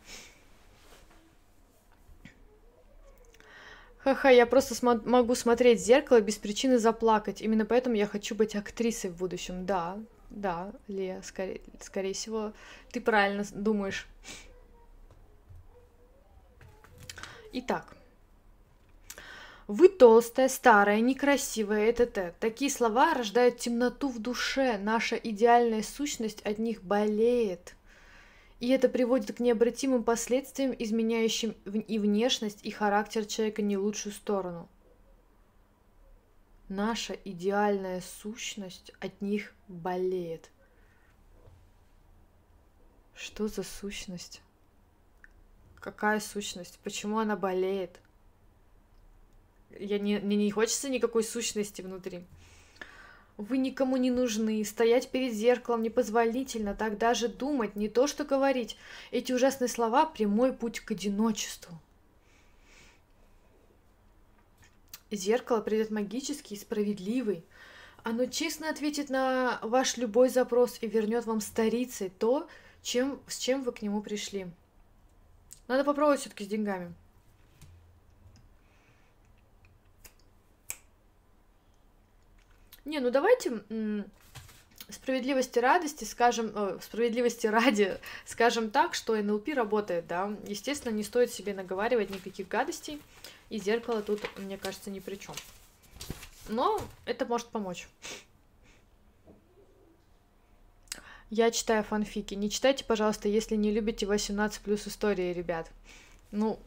Ха-ха, 4.05 4.29
я 4.29 4.45
просто 4.45 4.75
смо- 4.75 5.01
могу 5.03 5.33
смотреть 5.33 5.79
в 5.79 5.83
зеркало 5.83 6.21
без 6.21 6.35
причины 6.35 6.77
заплакать. 6.77 7.41
Именно 7.41 7.65
поэтому 7.65 7.95
я 7.95 8.05
хочу 8.05 8.35
быть 8.35 8.55
актрисой 8.55 9.09
в 9.09 9.17
будущем. 9.17 9.65
Да, 9.65 9.97
да, 10.29 10.71
Лея, 10.87 11.23
скорее, 11.23 11.59
скорее 11.81 12.13
всего, 12.13 12.53
ты 12.91 13.01
правильно 13.01 13.43
думаешь. 13.51 14.05
Итак, 17.51 17.95
вы 19.65 19.89
толстая, 19.89 20.49
старая, 20.49 20.99
некрасивая, 20.99 21.89
это-то. 21.89 22.35
Такие 22.39 22.69
слова 22.69 23.15
рождают 23.15 23.57
темноту 23.57 24.09
в 24.09 24.19
душе. 24.19 24.77
Наша 24.77 25.15
идеальная 25.15 25.81
сущность 25.81 26.43
от 26.43 26.59
них 26.59 26.83
болеет. 26.83 27.73
И 28.65 28.69
это 28.69 28.89
приводит 28.89 29.37
к 29.37 29.41
необратимым 29.41 30.03
последствиям, 30.03 30.75
изменяющим 30.79 31.51
и 31.51 31.99
внешность, 31.99 32.65
и 32.65 32.71
характер 32.71 33.23
человека 33.27 33.61
не 33.61 33.77
лучшую 33.77 34.11
сторону. 34.11 34.67
Наша 36.67 37.13
идеальная 37.13 38.01
сущность 38.01 38.91
от 38.99 39.21
них 39.21 39.53
болеет. 39.67 40.49
Что 43.13 43.47
за 43.47 43.61
сущность? 43.61 44.41
Какая 45.75 46.19
сущность? 46.19 46.79
Почему 46.83 47.19
она 47.19 47.35
болеет? 47.35 47.99
Я 49.77 49.99
не, 49.99 50.17
мне 50.17 50.37
не 50.37 50.49
хочется 50.49 50.89
никакой 50.89 51.23
сущности 51.23 51.83
внутри. 51.83 52.25
Вы 53.37 53.57
никому 53.57 53.97
не 53.97 54.11
нужны, 54.11 54.63
стоять 54.63 55.09
перед 55.09 55.33
зеркалом 55.33 55.81
непозволительно, 55.81 56.73
так 56.73 56.97
даже 56.97 57.27
думать, 57.27 57.75
не 57.75 57.89
то 57.89 58.07
что 58.07 58.23
говорить. 58.23 58.77
Эти 59.11 59.33
ужасные 59.33 59.67
слова– 59.67 60.05
прямой 60.17 60.53
путь 60.53 60.79
к 60.79 60.91
одиночеству. 60.91 61.77
Зеркало 65.11 65.59
придет 65.59 65.91
магический 65.91 66.55
и 66.55 66.59
справедливый. 66.59 67.43
Оно 68.03 68.25
честно 68.25 68.69
ответит 68.69 69.09
на 69.09 69.59
ваш 69.61 69.97
любой 69.97 70.29
запрос 70.29 70.77
и 70.81 70.87
вернет 70.87 71.25
вам 71.25 71.41
старицей 71.41 72.09
то, 72.09 72.47
чем, 72.81 73.19
с 73.27 73.37
чем 73.37 73.63
вы 73.63 73.73
к 73.73 73.81
нему 73.81 74.01
пришли. 74.01 74.47
Надо 75.67 75.83
попробовать 75.83 76.21
все-таки 76.21 76.45
с 76.45 76.47
деньгами. 76.47 76.93
Не, 82.85 82.99
ну 82.99 83.09
давайте 83.09 83.63
справедливости 84.89 85.59
радости, 85.59 86.03
скажем, 86.03 86.51
э, 86.53 86.77
справедливости 86.81 87.47
ради, 87.47 87.97
скажем 88.25 88.69
так, 88.69 88.93
что 88.93 89.15
НЛП 89.15 89.49
работает, 89.49 90.07
да. 90.07 90.35
Естественно, 90.47 90.93
не 90.93 91.03
стоит 91.03 91.31
себе 91.31 91.53
наговаривать 91.53 92.09
никаких 92.09 92.47
гадостей, 92.47 93.01
и 93.49 93.59
зеркало 93.59 94.01
тут, 94.01 94.21
мне 94.37 94.57
кажется, 94.57 94.89
ни 94.89 94.99
при 94.99 95.15
чем. 95.15 95.35
Но 96.47 96.79
это 97.05 97.25
может 97.25 97.47
помочь. 97.47 97.87
Я 101.31 101.49
читаю 101.49 101.83
фанфики. 101.83 102.35
Не 102.35 102.51
читайте, 102.51 102.85
пожалуйста, 102.85 103.27
если 103.27 103.55
не 103.55 103.71
любите 103.71 104.05
18 104.05 104.61
плюс 104.61 104.87
истории, 104.87 105.33
ребят. 105.33 105.71
Ну, 106.31 106.59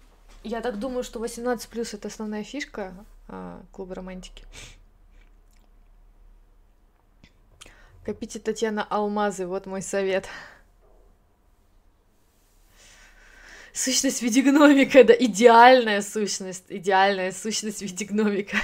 я 0.43 0.61
так 0.61 0.81
думаю, 0.81 1.05
что 1.05 1.21
18 1.21 1.69
плюс 1.69 1.95
это 1.95 2.09
основная 2.09 2.43
фишка 2.43 2.93
а, 3.29 3.63
клуба 3.71 3.95
романтики. 3.95 4.45
Копите, 8.09 8.39
Татьяна, 8.39 8.85
алмазы, 8.85 9.47
вот 9.47 9.67
мой 9.67 9.83
совет. 9.83 10.27
Сущность 13.75 14.21
в 14.21 14.23
виде 14.23 14.41
гномика, 14.41 15.05
да, 15.05 15.13
идеальная 15.13 16.01
сущность, 16.01 16.65
идеальная 16.71 17.33
сущность 17.33 17.81
в 17.81 17.83
виде 17.83 18.07
гномика. 18.07 18.57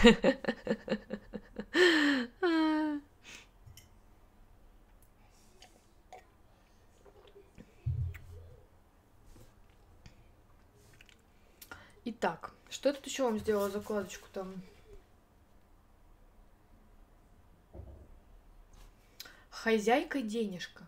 Итак, 12.07 12.53
что 12.71 12.89
я 12.89 12.95
тут 12.95 13.05
еще 13.05 13.25
вам 13.25 13.39
сделала 13.39 13.69
закладочку 13.69 14.27
там? 14.33 14.55
Хозяйка 19.65 20.21
денежка. 20.21 20.83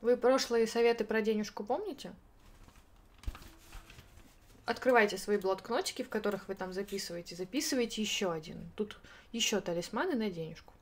Вы 0.00 0.16
прошлые 0.16 0.66
советы 0.66 1.04
про 1.04 1.22
денежку 1.22 1.62
помните? 1.62 2.12
Открывайте 4.64 5.16
свои 5.16 5.36
блокнотики, 5.36 6.02
в 6.02 6.08
которых 6.08 6.48
вы 6.48 6.56
там 6.56 6.72
записываете. 6.72 7.36
Записывайте 7.36 8.02
еще 8.02 8.32
один. 8.32 8.68
Тут 8.74 8.98
еще 9.30 9.60
талисманы 9.60 10.16
на 10.16 10.28
денежку. 10.28 10.74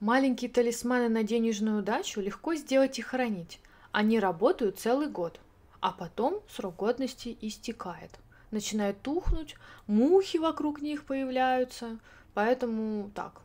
Маленькие 0.00 0.50
талисманы 0.50 1.10
на 1.10 1.22
денежную 1.24 1.80
удачу 1.80 2.22
легко 2.22 2.54
сделать 2.54 2.98
и 2.98 3.02
хранить. 3.02 3.60
Они 3.92 4.18
работают 4.18 4.78
целый 4.78 5.08
год, 5.08 5.40
а 5.80 5.92
потом 5.92 6.42
срок 6.48 6.76
годности 6.76 7.36
истекает. 7.42 8.18
Начинает 8.50 9.02
тухнуть, 9.02 9.56
мухи 9.86 10.38
вокруг 10.38 10.80
них 10.80 11.04
появляются, 11.04 11.98
поэтому 12.32 13.10
так. 13.14 13.43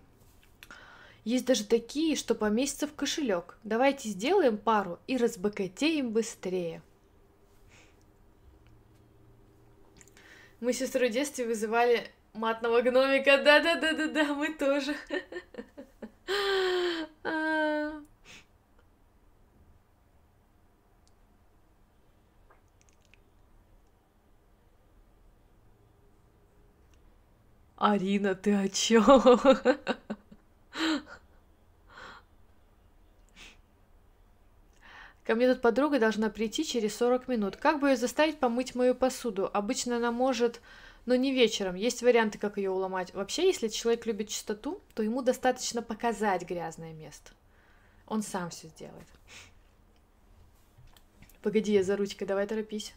Есть 1.29 1.45
даже 1.45 1.63
такие, 1.63 2.15
что 2.15 2.33
поместятся 2.33 2.87
в 2.87 2.95
кошелек. 2.95 3.59
Давайте 3.63 4.09
сделаем 4.09 4.57
пару 4.57 4.97
и 5.05 5.15
разбогатеем 5.15 6.09
быстрее. 6.09 6.81
Мы 10.59 10.73
сестру 10.73 11.07
в 11.07 11.11
детстве 11.11 11.45
вызывали 11.45 12.09
матного 12.33 12.81
гномика. 12.81 13.43
Да-да-да-да-да, 13.43 14.33
мы 14.33 14.55
тоже. 14.55 14.95
А. 17.23 18.01
Арина, 27.77 28.33
ты 28.33 28.55
о 28.55 28.67
чем? 28.67 29.05
Ко 35.29 35.35
мне 35.35 35.47
тут 35.47 35.61
подруга 35.61 35.99
должна 35.99 36.31
прийти 36.31 36.65
через 36.65 36.95
40 36.95 37.27
минут. 37.27 37.55
Как 37.55 37.79
бы 37.79 37.91
ее 37.91 37.97
заставить 37.97 38.39
помыть 38.39 38.73
мою 38.73 38.95
посуду? 38.95 39.47
Обычно 39.53 39.97
она 39.97 40.11
может, 40.11 40.59
но 41.05 41.13
не 41.13 41.31
вечером. 41.31 41.75
Есть 41.75 42.01
варианты, 42.01 42.39
как 42.39 42.57
ее 42.57 42.71
уломать. 42.71 43.13
Вообще, 43.13 43.45
если 43.45 43.67
человек 43.67 44.07
любит 44.07 44.29
чистоту, 44.29 44.81
то 44.95 45.03
ему 45.03 45.21
достаточно 45.21 45.83
показать 45.83 46.49
грязное 46.49 46.93
место. 46.93 47.33
Он 48.07 48.23
сам 48.23 48.49
все 48.49 48.69
сделает. 48.69 49.05
Погоди, 51.43 51.73
я 51.73 51.83
за 51.83 51.95
ручкой, 51.95 52.25
давай 52.25 52.47
торопись. 52.47 52.95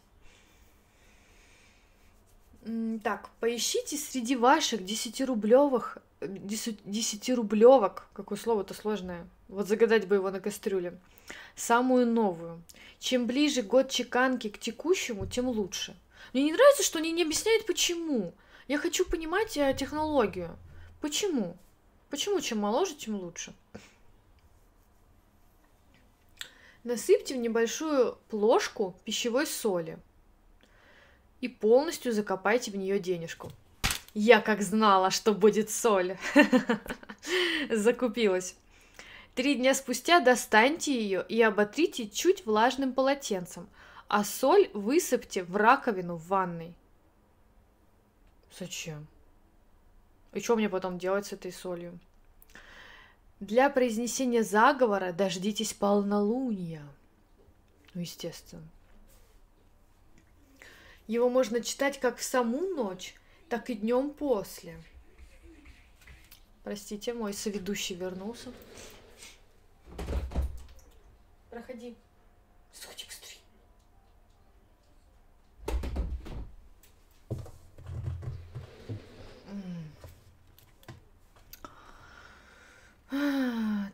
Так, 3.03 3.29
поищите 3.41 3.95
среди 3.95 4.35
ваших 4.35 4.81
10-рублевых 4.81 5.99
10-рублевок, 6.25 8.03
какое 8.13 8.37
слово-то 8.37 8.73
сложное, 8.73 9.27
вот 9.47 9.67
загадать 9.67 10.07
бы 10.07 10.15
его 10.15 10.31
на 10.31 10.39
кастрюле, 10.39 10.99
самую 11.55 12.07
новую. 12.07 12.61
Чем 12.99 13.27
ближе 13.27 13.61
год 13.61 13.89
чеканки 13.89 14.49
к 14.49 14.57
текущему, 14.57 15.27
тем 15.27 15.47
лучше. 15.47 15.95
Мне 16.33 16.43
не 16.43 16.53
нравится, 16.53 16.83
что 16.83 16.99
они 16.99 17.11
не 17.11 17.23
объясняют, 17.23 17.65
почему. 17.65 18.33
Я 18.67 18.77
хочу 18.77 19.05
понимать 19.05 19.57
э, 19.57 19.75
технологию. 19.77 20.57
Почему? 21.01 21.57
Почему 22.09 22.39
чем 22.39 22.59
моложе, 22.59 22.95
тем 22.95 23.15
лучше? 23.15 23.53
Насыпьте 26.83 27.35
в 27.35 27.37
небольшую 27.37 28.17
плошку 28.29 28.95
пищевой 29.05 29.47
соли 29.47 29.97
и 31.41 31.47
полностью 31.47 32.13
закопайте 32.13 32.71
в 32.71 32.77
нее 32.77 32.99
денежку. 32.99 33.51
Я 34.13 34.41
как 34.41 34.61
знала, 34.61 35.09
что 35.09 35.33
будет 35.33 35.69
соль. 35.69 36.17
Закупилась. 37.69 38.55
Три 39.33 39.55
дня 39.55 39.73
спустя 39.73 40.19
достаньте 40.19 40.93
ее 40.93 41.25
и 41.27 41.41
оботрите 41.41 42.07
чуть 42.07 42.45
влажным 42.45 42.93
полотенцем, 42.93 43.67
а 44.07 44.23
соль 44.23 44.69
высыпьте 44.73 45.43
в 45.43 45.55
раковину 45.55 46.15
в 46.15 46.27
ванной. 46.27 46.75
Зачем? 48.59 49.07
И 50.33 50.39
что 50.39 50.55
мне 50.55 50.69
потом 50.69 50.99
делать 50.99 51.25
с 51.25 51.33
этой 51.33 51.51
солью? 51.51 51.99
Для 53.39 53.71
произнесения 53.71 54.43
заговора 54.43 55.11
дождитесь 55.11 55.73
полнолуния. 55.73 56.85
Ну, 57.95 58.01
естественно. 58.01 58.67
Его 61.07 61.29
можно 61.29 61.61
читать 61.61 61.99
как 61.99 62.17
в 62.17 62.23
саму 62.23 62.61
ночь, 62.75 63.15
так 63.53 63.69
и 63.69 63.75
днем 63.75 64.09
после. 64.09 64.81
Простите, 66.63 67.13
мой 67.13 67.35
соведущий 67.35 67.95
вернулся. 67.95 68.51
Проходи. 71.51 71.95
Сучек, 72.71 73.11
стри. 73.11 73.37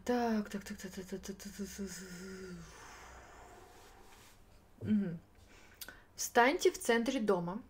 Так, 0.06 0.50
так, 0.50 0.64
так, 0.64 0.78
так, 0.78 0.92
так, 0.94 1.06
так, 1.06 1.22
так, 1.22 1.36
так. 1.36 1.90
Встаньте 6.16 6.72
в 6.72 6.80
центре 6.80 7.20
дома 7.20 7.62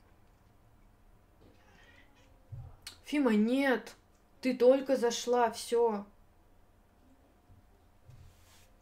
Фима, 3.09 3.33
нет, 3.33 3.95
ты 4.39 4.55
только 4.55 4.95
зашла, 4.95 5.49
все. 5.49 6.05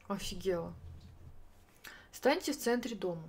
Офигела. 0.09 0.73
Станьте 2.11 2.51
в 2.51 2.57
центре 2.57 2.93
дома. 2.93 3.23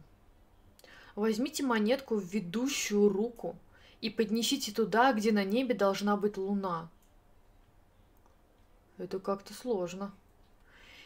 Возьмите 1.14 1.62
монетку 1.62 2.16
в 2.16 2.24
ведущую 2.24 3.08
руку 3.10 3.56
и 4.00 4.10
поднесите 4.10 4.72
туда, 4.72 5.12
где 5.12 5.30
на 5.30 5.44
небе 5.44 5.72
должна 5.72 6.16
быть 6.16 6.36
луна. 6.36 6.90
Это 8.96 9.20
как-то 9.20 9.54
сложно. 9.54 10.12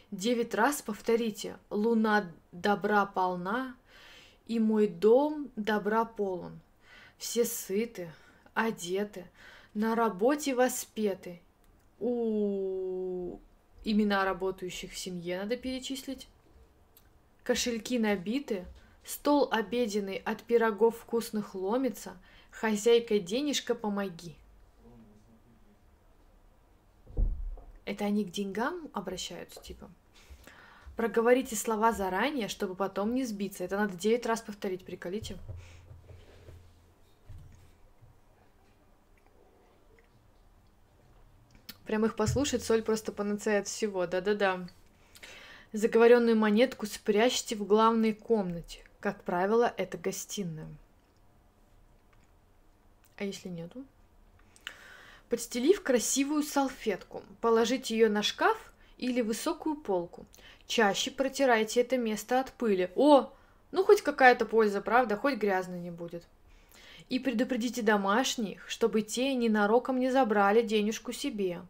Девять 0.09 0.55
раз 0.55 0.81
повторите. 0.81 1.59
Луна 1.69 2.31
добра 2.51 3.05
полна, 3.05 3.75
и 4.47 4.59
мой 4.59 4.87
дом 4.87 5.51
добра 5.55 6.03
полон. 6.03 6.59
Все 7.19 7.45
сыты, 7.45 8.11
одеты, 8.55 9.29
на 9.73 9.95
работе 9.95 10.55
воспеты. 10.55 11.41
У 11.99 13.39
имена 13.83 14.25
работающих 14.25 14.91
в 14.91 14.97
семье 14.97 15.39
надо 15.39 15.57
перечислить. 15.57 16.27
Кошельки 17.43 17.99
набиты, 17.99 18.65
стол 19.03 19.49
обеденный 19.51 20.17
от 20.17 20.43
пирогов 20.43 20.97
вкусных 20.97 21.55
ломится, 21.55 22.17
хозяйка 22.51 23.19
денежка 23.19 23.75
помоги. 23.75 24.35
Это 27.85 28.05
они 28.05 28.23
к 28.23 28.31
деньгам 28.31 28.89
обращаются, 28.93 29.61
типа? 29.61 29.89
Проговорите 30.95 31.55
слова 31.55 31.91
заранее, 31.91 32.47
чтобы 32.47 32.75
потом 32.75 33.13
не 33.13 33.25
сбиться. 33.25 33.63
Это 33.63 33.77
надо 33.77 33.97
девять 33.97 34.25
раз 34.25 34.41
повторить, 34.41 34.85
приколите. 34.85 35.37
Прям 41.93 42.07
их 42.07 42.15
послушать, 42.15 42.63
соль 42.63 42.81
просто 42.81 43.11
панацея 43.11 43.59
от 43.59 43.67
всего, 43.67 44.07
да-да-да. 44.07 44.67
Заговоренную 45.73 46.35
монетку 46.35 46.87
спрячьте 46.87 47.55
в 47.55 47.67
главной 47.67 48.13
комнате. 48.15 48.83
Как 48.99 49.21
правило, 49.21 49.71
это 49.77 49.99
гостиная. 49.99 50.67
А 53.15 53.23
если 53.25 53.47
нету? 53.47 53.85
Подстелив 55.29 55.83
красивую 55.83 56.41
салфетку, 56.41 57.21
положите 57.41 57.95
ее 57.95 58.09
на 58.09 58.23
шкаф 58.23 58.73
или 58.97 59.21
высокую 59.21 59.75
полку. 59.75 60.25
Чаще 60.65 61.11
протирайте 61.11 61.81
это 61.81 61.99
место 61.99 62.39
от 62.39 62.53
пыли. 62.53 62.89
О, 62.95 63.31
ну 63.69 63.83
хоть 63.83 64.01
какая-то 64.01 64.47
польза, 64.47 64.81
правда, 64.81 65.15
хоть 65.15 65.35
грязно 65.35 65.75
не 65.75 65.91
будет. 65.91 66.23
И 67.09 67.19
предупредите 67.19 67.83
домашних, 67.83 68.67
чтобы 68.67 69.03
те 69.03 69.35
ненароком 69.35 69.99
не 69.99 70.09
забрали 70.09 70.63
денежку 70.63 71.11
себе. 71.11 71.61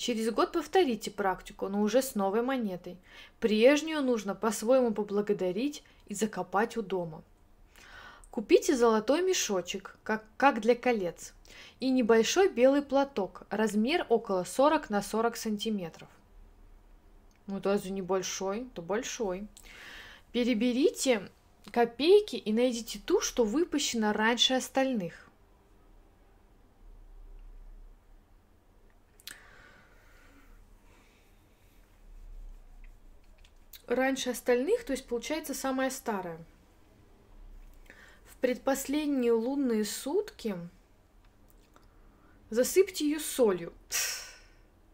Через 0.00 0.30
год 0.30 0.52
повторите 0.52 1.10
практику, 1.10 1.68
но 1.68 1.82
уже 1.82 2.00
с 2.00 2.14
новой 2.14 2.40
монетой. 2.40 2.96
Прежнюю 3.38 4.00
нужно 4.00 4.34
по-своему 4.34 4.94
поблагодарить 4.94 5.82
и 6.06 6.14
закопать 6.14 6.78
у 6.78 6.82
дома. 6.82 7.22
Купите 8.30 8.74
золотой 8.74 9.20
мешочек, 9.20 9.98
как, 10.02 10.24
как 10.38 10.62
для 10.62 10.74
колец, 10.74 11.34
и 11.80 11.90
небольшой 11.90 12.48
белый 12.48 12.80
платок, 12.80 13.42
размер 13.50 14.06
около 14.08 14.44
40 14.44 14.88
на 14.88 15.02
40 15.02 15.36
сантиметров. 15.36 16.08
Ну, 17.46 17.60
разве 17.62 17.90
небольшой? 17.90 18.68
Это 18.72 18.80
большой. 18.80 19.48
Переберите 20.32 21.28
копейки 21.70 22.36
и 22.36 22.54
найдите 22.54 23.00
ту, 23.04 23.20
что 23.20 23.44
выпущена 23.44 24.14
раньше 24.14 24.54
остальных. 24.54 25.29
Раньше 33.90 34.30
остальных, 34.30 34.84
то 34.84 34.92
есть 34.92 35.04
получается 35.04 35.52
самая 35.52 35.90
старая. 35.90 36.38
В 38.24 38.36
предпоследние 38.36 39.32
лунные 39.32 39.84
сутки 39.84 40.56
засыпьте 42.50 43.04
ее 43.04 43.18
солью. 43.18 43.72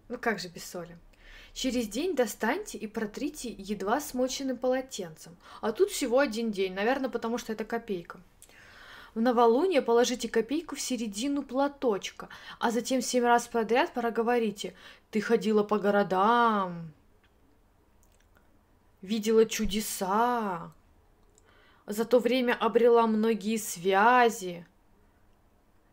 Ну 0.08 0.16
как 0.16 0.38
же 0.38 0.48
без 0.48 0.64
соли? 0.64 0.96
Через 1.52 1.88
день 1.88 2.16
достаньте 2.16 2.78
и 2.78 2.86
протрите 2.86 3.50
едва 3.50 4.00
смоченным 4.00 4.56
полотенцем. 4.56 5.36
А 5.60 5.72
тут 5.72 5.90
всего 5.90 6.18
один 6.18 6.50
день, 6.50 6.72
наверное, 6.72 7.10
потому 7.10 7.36
что 7.36 7.52
это 7.52 7.66
копейка. 7.66 8.18
В 9.14 9.20
новолуние 9.20 9.82
положите 9.82 10.26
копейку 10.30 10.74
в 10.74 10.80
середину 10.80 11.42
платочка, 11.42 12.30
а 12.58 12.70
затем 12.70 13.02
семь 13.02 13.24
раз 13.24 13.46
подряд 13.46 13.92
проговорите 13.92 14.74
«Ты 15.10 15.20
ходила 15.20 15.62
по 15.62 15.78
городам, 15.78 16.92
видела 19.02 19.46
чудеса, 19.46 20.72
за 21.86 22.04
то 22.04 22.18
время 22.18 22.54
обрела 22.54 23.06
многие 23.06 23.56
связи, 23.56 24.66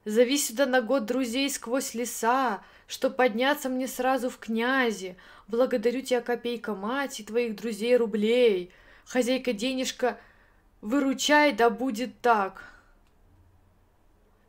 Зови 0.05 0.37
сюда 0.37 0.65
на 0.65 0.81
год 0.81 1.05
друзей 1.05 1.49
сквозь 1.49 1.93
леса, 1.93 2.61
что 2.87 3.09
подняться 3.09 3.69
мне 3.69 3.87
сразу 3.87 4.29
в 4.29 4.37
князи. 4.37 5.15
Благодарю 5.47 6.01
тебя, 6.01 6.21
копейка, 6.21 6.75
мать, 6.75 7.19
и 7.19 7.23
твоих 7.23 7.55
друзей 7.55 7.95
рублей. 7.95 8.71
Хозяйка 9.05 9.53
денежка, 9.53 10.19
выручай, 10.81 11.53
да 11.53 11.69
будет 11.69 12.19
так. 12.21 12.63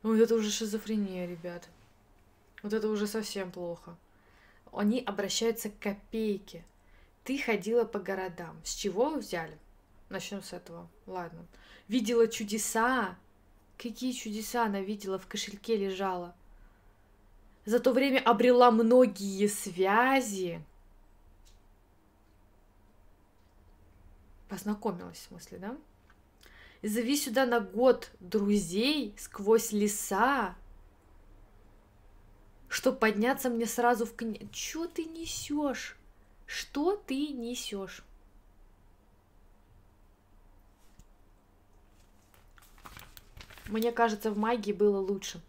Вот 0.03 0.17
это 0.17 0.35
уже 0.35 0.51
шизофрения, 0.51 1.27
ребят. 1.27 1.69
Вот 2.63 2.73
это 2.73 2.89
уже 2.89 3.07
совсем 3.07 3.53
плохо. 3.53 3.97
Они 4.73 5.01
обращаются 5.01 5.71
к 5.71 5.79
копейке. 5.79 6.65
Ты 7.25 7.39
ходила 7.39 7.85
по 7.85 7.99
городам. 7.99 8.61
С 8.65 8.75
чего 8.75 9.11
взяли? 9.11 9.59
Начнем 10.11 10.43
с 10.43 10.53
этого. 10.53 10.89
Ладно. 11.07 11.47
Видела 11.89 12.29
чудеса, 12.29 13.17
Какие 13.77 14.13
чудеса 14.13 14.65
она 14.65 14.81
видела, 14.81 15.19
в 15.19 15.27
кошельке 15.27 15.77
лежала. 15.77 16.35
За 17.65 17.81
то 17.81 17.93
время 17.93 18.21
обрела 18.21 18.71
многие 18.71 19.47
связи. 19.49 20.63
Познакомилась, 24.49 25.19
в 25.19 25.29
смысле, 25.29 25.59
да? 25.59 25.77
Зови 26.83 27.17
сюда 27.17 27.47
на 27.47 27.61
год 27.61 28.11
друзей 28.21 29.15
сквозь 29.19 29.73
леса, 29.73 30.55
что 32.69 32.93
подняться 32.93 33.49
мне 33.49 33.67
сразу 33.67 34.05
в 34.05 34.15
книгу. 34.15 34.47
Чё 34.53 34.87
ты 34.87 35.07
несешь? 35.07 35.97
Что 36.47 36.97
ты 36.97 37.29
несешь? 37.29 38.03
Мне 43.67 43.93
кажется, 43.93 44.31
в 44.31 44.39
магии 44.39 44.73
было 44.73 44.99
лучше. 44.99 45.41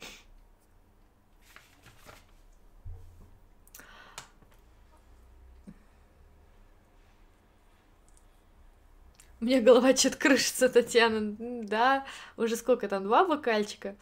У 9.41 9.45
меня 9.45 9.61
голова 9.61 9.95
что-то 9.95 10.17
крышится, 10.17 10.69
Татьяна. 10.69 11.35
Да, 11.37 12.05
уже 12.35 12.55
сколько 12.55 12.87
там, 12.87 13.03
два 13.03 13.27
бокальчика? 13.27 13.95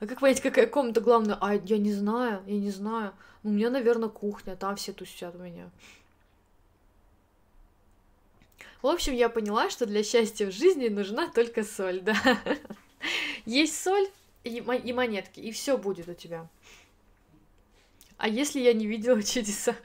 А 0.00 0.06
как 0.06 0.20
понять, 0.20 0.40
какая 0.40 0.66
комната 0.66 1.00
главная? 1.00 1.36
А, 1.40 1.54
я 1.54 1.78
не 1.78 1.92
знаю, 1.92 2.42
я 2.46 2.58
не 2.58 2.70
знаю. 2.70 3.12
У 3.46 3.48
меня, 3.48 3.70
наверное, 3.70 4.08
кухня, 4.08 4.56
там 4.56 4.74
все 4.74 4.92
тусят 4.92 5.36
у 5.36 5.38
меня. 5.38 5.70
В 8.82 8.88
общем, 8.88 9.14
я 9.14 9.28
поняла, 9.28 9.70
что 9.70 9.86
для 9.86 10.02
счастья 10.02 10.48
в 10.48 10.50
жизни 10.50 10.88
нужна 10.88 11.30
только 11.30 11.62
соль, 11.62 12.00
да. 12.00 12.16
Есть 13.44 13.80
соль 13.80 14.08
и 14.42 14.60
монетки, 14.60 15.38
и 15.38 15.52
все 15.52 15.78
будет 15.78 16.08
у 16.08 16.14
тебя. 16.14 16.48
А 18.16 18.26
если 18.26 18.58
я 18.58 18.72
не 18.72 18.88
видела 18.88 19.22
чудеса? 19.22 19.76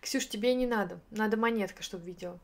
Ксюш, 0.00 0.26
тебе 0.26 0.54
не 0.54 0.66
надо. 0.66 0.98
Надо 1.10 1.36
монетка, 1.36 1.82
чтобы 1.82 2.06
видела. 2.06 2.38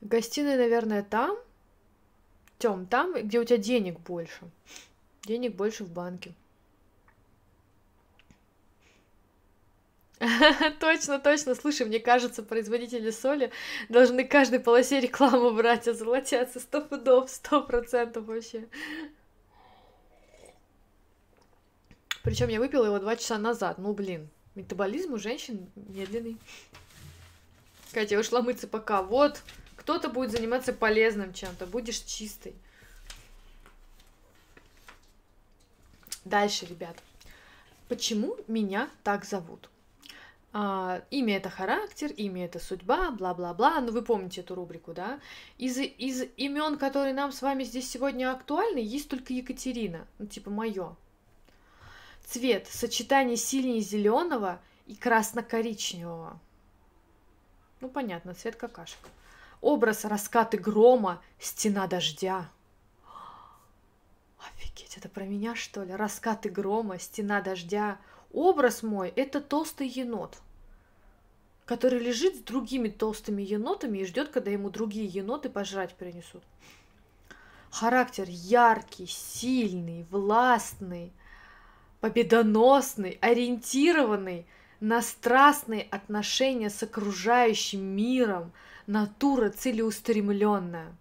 Гостиная, 0.00 0.56
наверное, 0.56 1.02
там. 1.02 1.36
Тем, 2.58 2.86
там, 2.86 3.14
где 3.14 3.40
у 3.40 3.44
тебя 3.44 3.58
денег 3.58 4.00
больше. 4.00 4.50
Денег 5.24 5.54
больше 5.54 5.84
в 5.84 5.90
банке. 5.90 6.34
Точно, 10.80 11.18
точно. 11.18 11.54
Слушай, 11.54 11.86
мне 11.86 11.98
кажется, 11.98 12.42
производители 12.42 13.10
соли 13.10 13.50
должны 13.88 14.24
каждой 14.24 14.60
полосе 14.60 15.00
рекламу 15.00 15.50
брать, 15.50 15.88
озолотятся 15.88 16.60
сто 16.60 16.80
пудов, 16.80 17.28
сто 17.30 17.62
процентов 17.62 18.24
вообще. 18.24 18.66
Причем 22.22 22.48
я 22.48 22.58
выпила 22.58 22.86
его 22.86 22.98
два 22.98 23.16
часа 23.16 23.36
назад. 23.36 23.78
Ну, 23.78 23.92
блин, 23.92 24.30
метаболизм 24.54 25.12
у 25.12 25.18
женщин 25.18 25.70
медленный. 25.74 26.38
Катя, 27.92 28.18
ушла 28.18 28.40
мыться 28.40 28.66
пока. 28.66 29.02
Вот, 29.02 29.42
кто-то 29.84 30.08
будет 30.08 30.32
заниматься 30.32 30.72
полезным 30.72 31.32
чем-то, 31.32 31.66
будешь 31.66 32.00
чистой. 32.00 32.54
Дальше, 36.24 36.66
ребят. 36.66 36.96
Почему 37.88 38.36
меня 38.48 38.88
так 39.02 39.24
зовут? 39.24 39.68
а, 40.56 41.02
имя 41.10 41.36
это 41.36 41.50
характер, 41.50 42.12
имя 42.12 42.44
это 42.44 42.60
судьба, 42.60 43.10
бла-бла-бла. 43.10 43.80
Ну, 43.80 43.90
вы 43.90 44.02
помните 44.02 44.40
эту 44.40 44.54
рубрику, 44.54 44.94
да? 44.94 45.18
Из, 45.58 45.76
из 45.78 46.22
имен, 46.36 46.78
которые 46.78 47.12
нам 47.12 47.32
с 47.32 47.42
вами 47.42 47.64
здесь 47.64 47.90
сегодня 47.90 48.30
актуальны, 48.30 48.78
есть 48.78 49.08
только 49.08 49.32
Екатерина, 49.32 50.06
ну, 50.18 50.26
типа 50.26 50.50
мое. 50.50 50.94
Цвет 52.24 52.68
сочетание 52.68 53.36
сильнее 53.36 53.80
зеленого 53.80 54.60
и 54.86 54.94
красно-коричневого. 54.94 56.38
Ну, 57.80 57.88
понятно, 57.88 58.32
цвет 58.34 58.54
какашек. 58.54 59.00
Образ 59.64 60.04
раскаты 60.04 60.58
грома, 60.58 61.22
стена 61.38 61.86
дождя. 61.86 62.50
Офигеть, 64.38 64.98
это 64.98 65.08
про 65.08 65.24
меня, 65.24 65.54
что 65.54 65.84
ли? 65.84 65.94
Раскаты 65.94 66.50
грома, 66.50 66.98
стена 66.98 67.40
дождя. 67.40 67.96
Образ 68.30 68.82
мой– 68.82 69.08
это 69.16 69.40
толстый 69.40 69.88
енот 69.88 70.36
который 71.64 71.98
лежит 71.98 72.36
с 72.36 72.40
другими 72.40 72.88
толстыми 72.88 73.42
енотами 73.42 74.00
и 74.00 74.04
ждет, 74.04 74.28
когда 74.28 74.50
ему 74.50 74.68
другие 74.68 75.06
еноты 75.06 75.48
пожрать 75.48 75.94
принесут. 75.94 76.42
Характер 77.70 78.26
яркий, 78.28 79.06
сильный, 79.06 80.04
властный, 80.10 81.10
победоносный, 82.00 83.16
ориентированный 83.22 84.46
на 84.80 85.00
страстные 85.00 85.88
отношения 85.90 86.68
с 86.68 86.82
окружающим 86.82 87.82
миром, 87.82 88.52
натура 88.86 89.50
целеустремленная. 89.50 90.94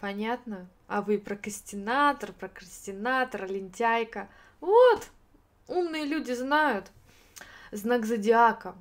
Понятно? 0.00 0.68
А 0.86 1.02
вы 1.02 1.18
прокрастинатор, 1.18 2.32
прокрастинатор, 2.32 3.50
лентяйка. 3.50 4.28
Вот, 4.60 5.08
умные 5.66 6.04
люди 6.04 6.32
знают– 6.32 6.90
знак 7.72 8.06
зодиака. 8.06 8.74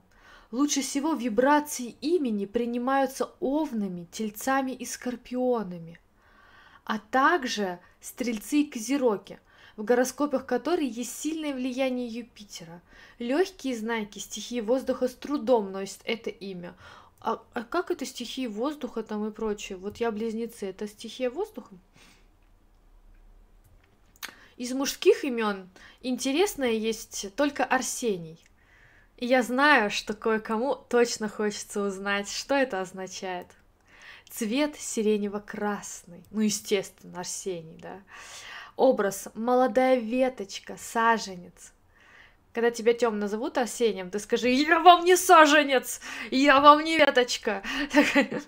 Лучше 0.52 0.82
всего 0.82 1.14
вибрации 1.14 1.96
имени 2.02 2.46
принимаются 2.46 3.32
овнами, 3.40 4.08
тельцами 4.12 4.72
и 4.72 4.86
скорпионами, 4.86 6.00
а 6.86 7.00
также 7.00 7.80
стрельцы 8.00 8.62
и 8.62 8.70
козероги, 8.70 9.40
в 9.76 9.84
гороскопах 9.84 10.46
которых 10.46 10.90
есть 10.90 11.20
сильное 11.20 11.54
влияние 11.54 12.08
Юпитера. 12.08 12.82
Легкие 13.20 13.76
знаки 13.76 14.20
стихии 14.20 14.62
воздуха 14.62 15.10
с 15.10 15.16
трудом 15.16 15.72
носят 15.72 16.00
это 16.06 16.30
имя. 16.30 16.76
А, 17.20 17.42
а 17.54 17.64
как 17.64 17.92
это 17.92 18.06
стихии 18.06 18.48
воздуха 18.48 19.04
там 19.04 19.26
и 19.26 19.32
прочее? 19.32 19.78
Вот 19.78 19.98
я 19.98 20.12
близнецы, 20.12 20.68
это 20.68 20.88
стихия 20.88 21.30
воздуха? 21.30 21.76
Из 24.56 24.74
мужских 24.74 25.24
имен 25.24 25.70
интересное 26.02 26.72
есть 26.72 27.34
только 27.36 27.64
Арсений. 27.64 28.44
И 29.18 29.26
я 29.26 29.42
знаю, 29.42 29.90
что 29.90 30.14
кое-кому 30.14 30.76
точно 30.76 31.28
хочется 31.28 31.82
узнать, 31.82 32.30
что 32.30 32.56
это 32.56 32.82
означает. 32.82 33.48
Цвет 34.30 34.76
сиренево-красный, 34.76 36.24
ну, 36.32 36.42
естественно, 36.42 37.20
Арсений, 37.20 37.78
да. 37.80 38.02
Образ 38.76 39.28
молодая 39.34 40.00
веточка, 40.00 40.76
саженец. 40.78 41.74
Когда 42.58 42.72
тебя 42.72 42.94
Тём 42.94 43.20
назовут 43.20 43.60
Арсением, 43.60 44.10
ты 44.10 44.18
скажи, 44.18 44.50
я 44.50 44.80
вам 44.80 45.06
не 45.06 45.16
саженец, 45.16 46.02
я 46.32 46.60
вам 46.60 46.84
не 46.84 46.98
веточка. 46.98 47.62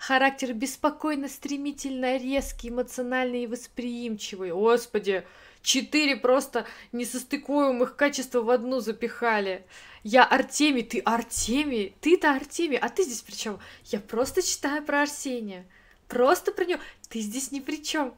Характер 0.00 0.54
беспокойно, 0.54 1.28
стремительно, 1.28 2.16
резкий, 2.16 2.70
эмоциональный 2.70 3.44
и 3.44 3.46
восприимчивый. 3.46 4.50
Господи, 4.50 5.24
четыре 5.62 6.16
просто 6.16 6.66
несостыкуемых 6.90 7.94
качества 7.94 8.40
в 8.40 8.50
одну 8.50 8.80
запихали. 8.80 9.64
Я 10.02 10.24
Артемий, 10.24 10.82
ты 10.82 10.98
Артемий, 10.98 11.94
ты-то 12.00 12.32
Артемий, 12.32 12.78
а 12.78 12.88
ты 12.88 13.04
здесь 13.04 13.22
при 13.22 13.36
чем? 13.36 13.60
Я 13.84 14.00
просто 14.00 14.42
читаю 14.42 14.82
про 14.82 15.02
Арсения. 15.02 15.64
Просто 16.08 16.50
про 16.50 16.64
него. 16.64 16.80
Ты 17.08 17.20
здесь 17.20 17.52
ни 17.52 17.60
при 17.60 17.84
чем. 17.84 18.16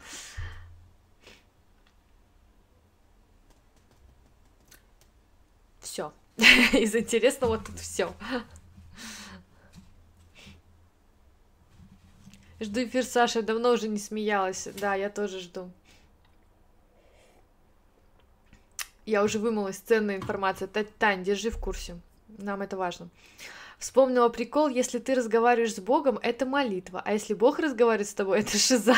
Все. 5.94 6.12
Из 6.76 6.92
интересного 6.96 7.56
тут 7.58 7.78
все. 7.78 8.12
Жду 12.58 12.82
эфир 12.82 13.04
Саша, 13.04 13.42
давно 13.42 13.70
уже 13.70 13.86
не 13.86 13.98
смеялась. 13.98 14.66
Да, 14.74 14.96
я 14.96 15.08
тоже 15.08 15.38
жду. 15.38 15.70
Я 19.06 19.22
уже 19.22 19.38
вымылась, 19.38 19.76
ценная 19.76 20.16
информация. 20.16 20.66
Тань, 20.66 21.22
держи 21.22 21.50
в 21.50 21.60
курсе. 21.60 21.96
Нам 22.38 22.62
это 22.62 22.76
важно. 22.76 23.08
Вспомнила 23.78 24.28
прикол, 24.30 24.66
если 24.66 24.98
ты 24.98 25.14
разговариваешь 25.14 25.76
с 25.76 25.78
Богом, 25.78 26.18
это 26.20 26.44
молитва, 26.44 27.02
а 27.04 27.12
если 27.12 27.34
Бог 27.34 27.60
разговаривает 27.60 28.08
с 28.08 28.14
тобой, 28.14 28.40
это 28.40 28.58
шиза. 28.58 28.96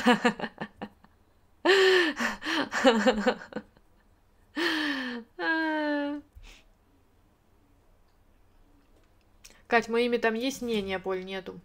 Кать, 9.67 9.89
мое 9.89 10.05
имя 10.05 10.19
там 10.19 10.35
есть? 10.35 10.62
Не, 10.62 10.81
не, 10.81 10.99
Поль, 10.99 11.25
нету. 11.25 11.59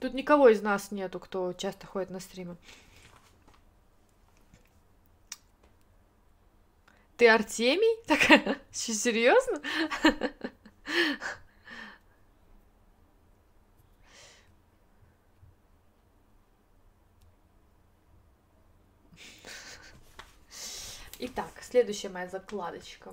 Тут 0.00 0.14
никого 0.14 0.48
из 0.48 0.62
нас 0.62 0.90
нету, 0.90 1.20
кто 1.20 1.52
часто 1.52 1.86
ходит 1.86 2.10
на 2.10 2.20
стримы. 2.20 2.56
Ты 7.16 7.28
Артемий? 7.28 8.02
Такая, 8.06 8.58
серьезно? 8.72 9.60
Итак, 21.18 21.50
следующая 21.60 22.08
моя 22.08 22.26
закладочка. 22.26 23.12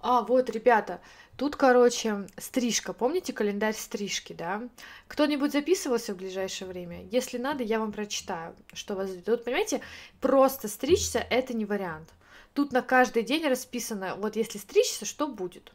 А, 0.00 0.22
вот, 0.22 0.48
ребята, 0.50 1.00
тут, 1.36 1.56
короче, 1.56 2.26
стрижка. 2.36 2.92
Помните 2.92 3.32
календарь 3.32 3.74
стрижки, 3.74 4.32
да? 4.32 4.62
Кто-нибудь 5.08 5.52
записывался 5.52 6.14
в 6.14 6.16
ближайшее 6.16 6.68
время? 6.68 7.04
Если 7.10 7.38
надо, 7.38 7.64
я 7.64 7.78
вам 7.78 7.92
прочитаю, 7.92 8.54
что 8.72 8.94
вас 8.94 9.10
ждет. 9.10 9.44
Понимаете, 9.44 9.80
просто 10.20 10.68
стричься— 10.68 11.18
это 11.30 11.54
не 11.54 11.64
вариант. 11.64 12.08
Тут 12.54 12.72
на 12.72 12.82
каждый 12.82 13.22
день 13.22 13.46
расписано, 13.46 14.16
вот 14.16 14.36
если 14.36 14.58
стричься, 14.58 15.04
что 15.04 15.28
будет. 15.28 15.72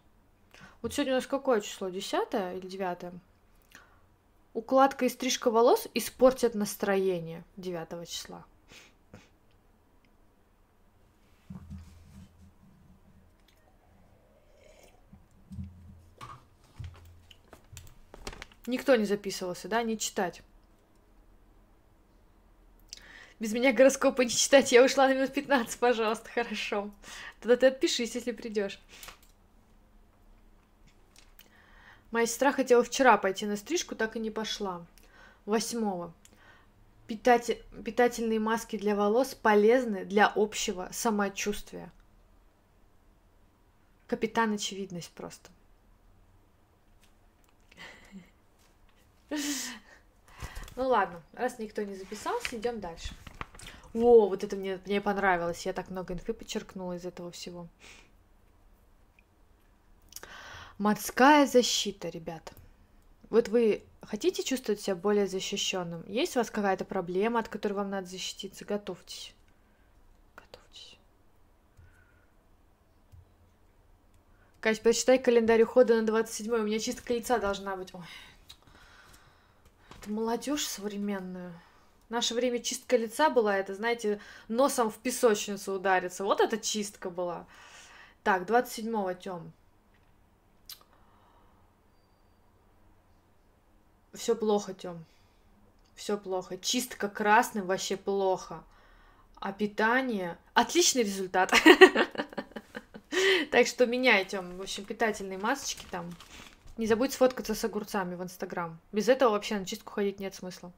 Вот 0.82 0.94
сегодня 0.94 1.14
у 1.14 1.16
нас 1.18 1.28
какое 1.28 1.62
число? 1.62 1.90
Десятое 1.90 2.58
или 2.58 2.68
девятое? 2.68 3.14
Укладка 4.54 5.06
и 5.06 5.10
стрижка 5.10 5.50
волос 5.50 5.88
испортят 5.94 6.56
настроение 6.56 7.44
9 7.58 8.08
числа. 8.10 8.46
Никто 18.66 18.96
не 18.96 19.06
записывался, 19.06 19.68
да, 19.68 19.84
не 19.84 19.98
читать. 19.98 20.42
Без 23.40 23.52
меня 23.52 23.74
гороскопы 23.74 24.24
не 24.24 24.32
читать. 24.32 24.72
Я 24.72 24.84
ушла 24.84 25.08
на 25.08 25.16
минут 25.16 25.34
15, 25.34 25.78
пожалуйста, 25.80 26.30
хорошо. 26.30 26.92
Тогда 27.42 27.58
ты 27.58 27.68
отпишись, 27.68 28.16
если 28.16 28.32
придешь. 28.32 28.80
Моя 32.12 32.26
сестра 32.26 32.52
хотела 32.52 32.84
вчера 32.84 33.18
пойти 33.18 33.46
на 33.46 33.58
стрижку, 33.58 33.96
так 33.96 34.16
и 34.16 34.20
не 34.20 34.30
пошла. 34.30 34.86
Восьмого. 35.46 36.14
Питатель... 37.08 37.62
Питательные 37.84 38.40
маски 38.40 38.78
для 38.78 38.96
волос 38.96 39.36
полезны 39.36 40.06
для 40.06 40.28
общего 40.28 40.88
самочувствия. 40.94 41.92
Капитан 44.08 44.54
очевидность 44.54 45.12
просто. 45.12 45.50
Ну 50.76 50.88
ладно, 50.88 51.22
раз 51.34 51.60
никто 51.60 51.84
не 51.84 51.94
записался, 51.96 52.58
идем 52.58 52.80
дальше. 52.80 53.14
О, 53.94 54.28
вот 54.28 54.44
это 54.44 54.56
мне, 54.56 54.80
мне 54.86 55.02
понравилось. 55.02 55.66
Я 55.66 55.74
так 55.74 55.90
много 55.90 56.14
инфы 56.16 56.34
подчеркнула 56.34 56.94
из 56.94 57.06
этого 57.06 57.30
всего. 57.32 57.68
Морская 60.80 61.46
защита, 61.46 62.10
ребят. 62.10 62.54
Вот 63.30 63.50
вы 63.50 63.84
хотите 64.02 64.44
чувствовать 64.44 64.82
себя 64.82 64.96
более 64.96 65.28
защищенным? 65.28 66.04
Есть 66.08 66.36
у 66.36 66.40
вас 66.40 66.50
какая-то 66.50 66.86
проблема, 66.86 67.40
от 67.40 67.50
которой 67.50 67.74
вам 67.74 67.92
надо 67.92 68.08
защититься? 68.08 68.66
Готовьтесь. 68.66 69.36
Готовьтесь. 70.36 70.98
Кать, 74.60 74.82
почитай 74.82 75.20
календарь 75.20 75.62
ухода 75.62 75.96
на 75.96 76.06
27 76.06 76.52
У 76.54 76.64
меня 76.64 76.80
чистка 76.80 77.14
лица 77.14 77.38
должна 77.38 77.76
быть. 77.76 77.94
Ой. 77.94 78.02
Это 80.04 80.12
молодежь 80.12 80.66
современная. 80.68 81.54
В 82.10 82.12
наше 82.12 82.34
время 82.34 82.60
чистка 82.60 82.98
лица 82.98 83.30
была, 83.30 83.56
это, 83.56 83.74
знаете, 83.74 84.20
носом 84.50 84.92
в 84.92 84.98
песочницу 84.98 85.72
удариться. 85.72 86.26
Вот 86.26 86.42
это 86.42 86.58
чистка 86.58 87.10
была. 87.10 87.48
Так, 88.22 88.44
27-го, 88.44 89.14
Тём. 89.14 89.54
Все 94.12 94.36
плохо, 94.36 94.74
Тём. 94.74 95.06
Все 95.96 96.18
плохо. 96.18 96.58
Чистка 96.58 97.08
красным 97.08 97.66
вообще 97.66 97.96
плохо. 97.96 98.62
А 99.40 99.54
питание... 99.54 100.38
Отличный 100.54 101.04
результат. 101.04 101.54
Так 103.52 103.68
что 103.68 103.86
меняйте, 103.86 104.42
в 104.42 104.62
общем, 104.62 104.84
питательные 104.84 105.38
масочки 105.38 105.86
там. 105.92 106.10
Не 106.78 106.88
забудь 106.88 107.14
сфоткаться 107.14 107.54
с 107.54 107.64
огурцами 107.64 108.16
в 108.16 108.24
Инстаграм. 108.24 108.80
Без 108.92 109.08
этого 109.08 109.32
вообще 109.32 109.60
на 109.60 109.66
чистку 109.66 109.94
ходить 109.94 110.20
нет 110.20 110.34
смысла. 110.34 110.72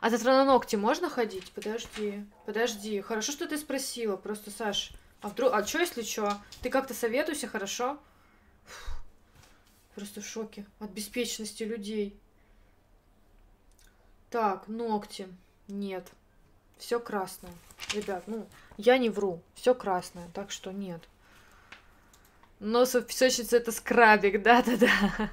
А 0.00 0.10
завтра 0.10 0.32
на 0.32 0.44
ногти 0.44 0.76
можно 0.76 1.08
ходить? 1.08 1.52
Подожди, 1.52 2.24
подожди. 2.46 3.00
Хорошо, 3.00 3.32
что 3.32 3.46
ты 3.46 3.58
спросила. 3.58 4.16
Просто, 4.16 4.50
Саш, 4.50 4.92
а 5.20 5.28
вдруг... 5.28 5.52
А 5.52 5.66
что, 5.66 5.78
если 5.78 6.02
что? 6.02 6.38
Ты 6.62 6.70
как-то 6.70 6.94
советуйся, 6.94 7.46
хорошо? 7.46 7.98
Фу. 8.64 8.90
Просто 9.94 10.20
в 10.20 10.26
шоке 10.26 10.66
от 10.78 10.90
беспечности 10.90 11.62
людей. 11.62 12.18
Так, 14.30 14.68
ногти. 14.68 15.28
Нет. 15.68 16.06
Все 16.78 16.98
красное. 17.00 17.52
Ребят, 17.92 18.24
ну, 18.26 18.46
я 18.78 18.96
не 18.96 19.10
вру. 19.10 19.42
Все 19.54 19.74
красное, 19.74 20.28
так 20.32 20.50
что 20.50 20.72
нет. 20.72 21.02
Нос 22.60 22.94
в 22.94 23.02
песочнице 23.02 23.56
это 23.56 23.72
скрабик, 23.72 24.42
да-да-да. 24.42 25.30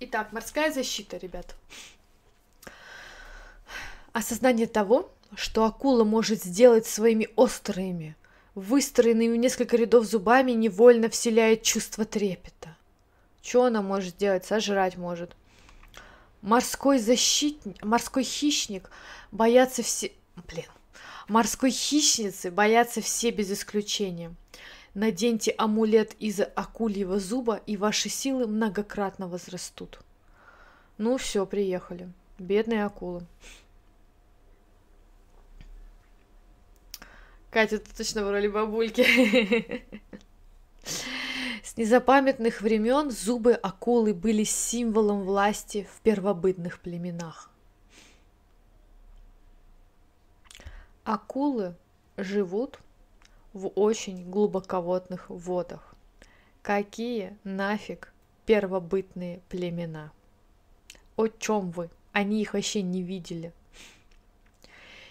Итак, 0.00 0.32
морская 0.32 0.72
защита, 0.72 1.16
ребят. 1.16 1.54
Осознание 4.12 4.66
того, 4.66 5.10
что 5.36 5.64
акула 5.64 6.02
может 6.02 6.42
сделать 6.42 6.86
своими 6.86 7.28
острыми, 7.36 8.16
выстроенными 8.56 9.34
в 9.34 9.36
несколько 9.36 9.76
рядов 9.76 10.06
зубами, 10.06 10.52
невольно 10.52 11.08
вселяет 11.08 11.62
чувство 11.62 12.04
трепета. 12.04 12.76
Что 13.42 13.64
она 13.66 13.80
может 13.80 14.14
сделать? 14.14 14.44
Сожрать 14.44 14.96
может. 14.96 15.36
Морской 16.42 16.98
защитник, 16.98 17.84
морской 17.84 18.24
хищник 18.24 18.90
боятся 19.30 19.84
все... 19.84 20.10
Блин, 20.48 20.66
Морской 21.28 21.70
хищницы 21.70 22.50
боятся 22.52 23.00
все 23.00 23.30
без 23.30 23.50
исключения. 23.50 24.34
Наденьте 24.94 25.54
амулет 25.58 26.14
из 26.20 26.40
акульего 26.40 27.18
зуба, 27.18 27.60
и 27.66 27.76
ваши 27.76 28.08
силы 28.08 28.46
многократно 28.46 29.26
возрастут. 29.26 30.00
Ну 30.98 31.18
все, 31.18 31.44
приехали. 31.44 32.08
Бедные 32.38 32.84
акулы. 32.84 33.26
Катя, 37.50 37.78
ты 37.78 37.94
точно 37.94 38.24
в 38.24 38.30
роли 38.30 38.48
бабульки. 38.48 39.84
С 41.62 41.76
незапамятных 41.76 42.60
времен 42.60 43.10
зубы 43.10 43.52
акулы 43.52 44.14
были 44.14 44.44
символом 44.44 45.24
власти 45.24 45.88
в 45.92 46.00
первобытных 46.02 46.80
племенах. 46.80 47.50
Акулы 51.06 51.76
живут 52.16 52.80
в 53.52 53.68
очень 53.76 54.28
глубоководных 54.28 55.30
водах. 55.30 55.94
Какие 56.62 57.38
нафиг 57.44 58.12
первобытные 58.44 59.40
племена? 59.48 60.10
О 61.14 61.28
чем 61.28 61.70
вы? 61.70 61.90
Они 62.10 62.42
их 62.42 62.54
вообще 62.54 62.82
не 62.82 63.04
видели. 63.04 63.52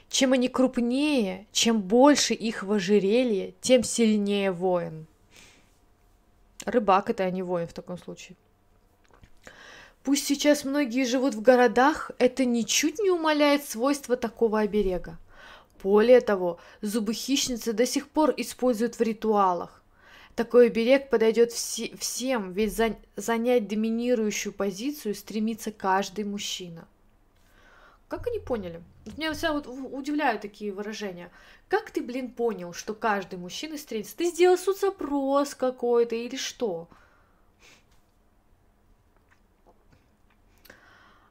Чем 0.09 0.33
они 0.33 0.49
крупнее, 0.49 1.47
чем 1.53 1.81
больше 1.81 2.33
их 2.33 2.63
в 2.63 2.73
ожерелье, 2.73 3.53
тем 3.61 3.81
сильнее 3.85 4.51
воин. 4.51 5.07
Рыбак 6.65 7.09
это, 7.09 7.23
а 7.23 7.31
не 7.31 7.41
воин 7.41 7.67
в 7.67 7.73
таком 7.73 7.97
случае. 7.97 8.35
Пусть 10.03 10.25
сейчас 10.25 10.65
многие 10.65 11.05
живут 11.05 11.35
в 11.35 11.41
городах, 11.41 12.11
это 12.19 12.43
ничуть 12.43 12.99
не 12.99 13.11
умаляет 13.11 13.63
свойства 13.63 14.17
такого 14.17 14.59
оберега. 14.59 15.17
Более 15.85 16.19
того, 16.19 16.57
зубы 16.81 17.13
хищницы 17.13 17.71
до 17.71 17.85
сих 17.85 18.09
пор 18.09 18.33
используют 18.37 18.95
в 18.95 19.01
ритуалах. 19.01 19.83
Такой 20.35 20.65
оберег 20.65 21.11
подойдет 21.11 21.51
вси- 21.51 21.95
всем, 21.99 22.53
ведь 22.53 22.75
за- 22.75 22.97
занять 23.15 23.67
доминирующую 23.67 24.51
позицию 24.51 25.13
стремится 25.13 25.71
каждый 25.71 26.23
мужчина. 26.23 26.87
Как 28.07 28.25
они 28.25 28.39
поняли? 28.39 28.81
Меня 29.15 29.31
всегда 29.33 29.53
вот 29.53 29.67
удивляют 29.67 30.41
такие 30.41 30.73
выражения. 30.73 31.29
Как 31.69 31.91
ты, 31.91 32.01
блин, 32.01 32.31
понял, 32.31 32.73
что 32.73 32.95
каждый 32.95 33.37
мужчина 33.37 33.77
стремится? 33.77 34.17
Ты 34.17 34.25
сделал 34.31 34.57
соцопрос 34.57 35.53
какой-то 35.53 36.15
или 36.15 36.35
что? 36.35 36.87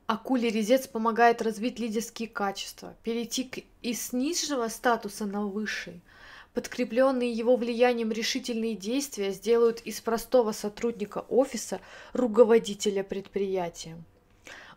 Акулий 0.06 0.50
резец 0.50 0.86
помогает 0.86 1.40
развить 1.40 1.78
лидерские 1.78 2.28
качества, 2.28 2.94
перейти 3.02 3.64
из 3.80 4.12
низшего 4.12 4.68
статуса 4.68 5.24
на 5.24 5.46
высший. 5.46 6.02
Подкрепленные 6.52 7.32
его 7.32 7.56
влиянием 7.56 8.12
решительные 8.12 8.74
действия 8.74 9.32
сделают 9.32 9.80
из 9.80 10.02
простого 10.02 10.52
сотрудника 10.52 11.24
офиса 11.28 11.80
руководителя 12.12 13.02
предприятия. 13.02 13.96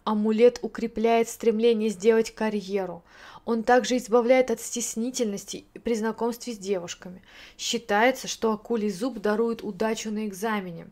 Амулет 0.06 0.60
укрепляет 0.62 1.28
стремление 1.28 1.90
сделать 1.90 2.34
карьеру. 2.34 3.04
Он 3.44 3.64
также 3.64 3.98
избавляет 3.98 4.50
от 4.50 4.62
стеснительности 4.62 5.66
при 5.84 5.94
знакомстве 5.96 6.54
с 6.54 6.58
девушками. 6.58 7.22
Считается, 7.58 8.30
что 8.30 8.54
акулий 8.54 8.90
зуб 8.90 9.20
дарует 9.20 9.62
удачу 9.62 10.10
на 10.10 10.26
экзамене. 10.26 10.88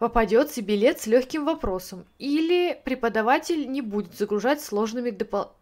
Попадется 0.00 0.62
билет 0.62 0.98
с 0.98 1.06
легким 1.06 1.44
вопросом. 1.44 2.06
Или 2.18 2.80
преподаватель 2.86 3.70
не 3.70 3.82
будет 3.82 4.14
загружать 4.14 4.62
сложными, 4.62 5.10
допол... 5.10 5.52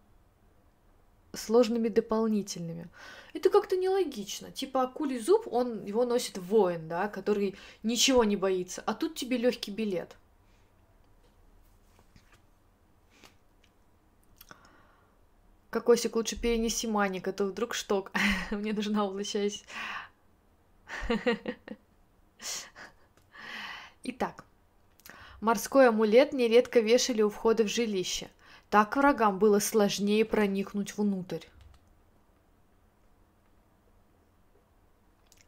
сложными 1.32 1.89
дополнительными. 1.89 2.89
Это 3.34 3.51
как-то 3.51 3.76
нелогично. 3.76 4.53
Типа 4.53 4.82
акулий 4.82 5.18
зуб, 5.18 5.49
он 5.53 5.84
его 5.84 6.05
носит 6.05 6.39
воин, 6.39 6.86
да, 6.86 7.09
который 7.09 7.57
ничего 7.82 8.22
не 8.22 8.36
боится. 8.36 8.80
А 8.86 8.95
тут 8.95 9.16
тебе 9.16 9.39
легкий 9.39 9.72
билет. 9.72 10.16
Кокосик, 15.70 16.14
лучше 16.14 16.41
перенеси 16.41 16.86
маник, 16.86 17.26
а 17.26 17.32
то 17.32 17.45
вдруг 17.45 17.74
шток. 17.74 18.12
Мне 18.53 18.72
нужна 18.72 19.05
возвращаясь. 19.05 19.64
Итак, 24.11 24.46
морской 25.42 25.86
амулет 25.86 26.32
нередко 26.32 26.80
вешали 26.80 27.20
у 27.20 27.28
входа 27.28 27.64
в 27.64 27.68
жилище. 27.68 28.30
Так 28.70 28.96
врагам 28.96 29.38
было 29.38 29.59
сложнее 29.59 30.24
проникнуть 30.24 30.96
внутрь. 30.96 31.44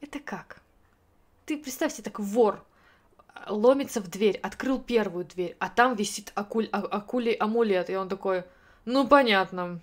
Это 0.03 0.21
как? 0.21 0.61
Ты 1.47 1.57
представь 1.57 1.95
себе 1.95 2.05
так 2.05 2.21
вор 2.21 2.63
ломится 3.49 4.03
в 4.03 4.11
дверь, 4.11 4.37
открыл 4.43 4.79
первую 4.79 5.25
дверь, 5.25 5.57
а 5.59 5.71
там 5.71 5.95
висит 5.95 6.31
акуль, 6.35 6.69
а, 6.71 6.81
акулий 6.81 7.33
амулет, 7.33 7.89
и 7.89 7.97
он 7.97 8.11
такой, 8.11 8.45
ну 8.85 9.09
понятно, 9.09 9.81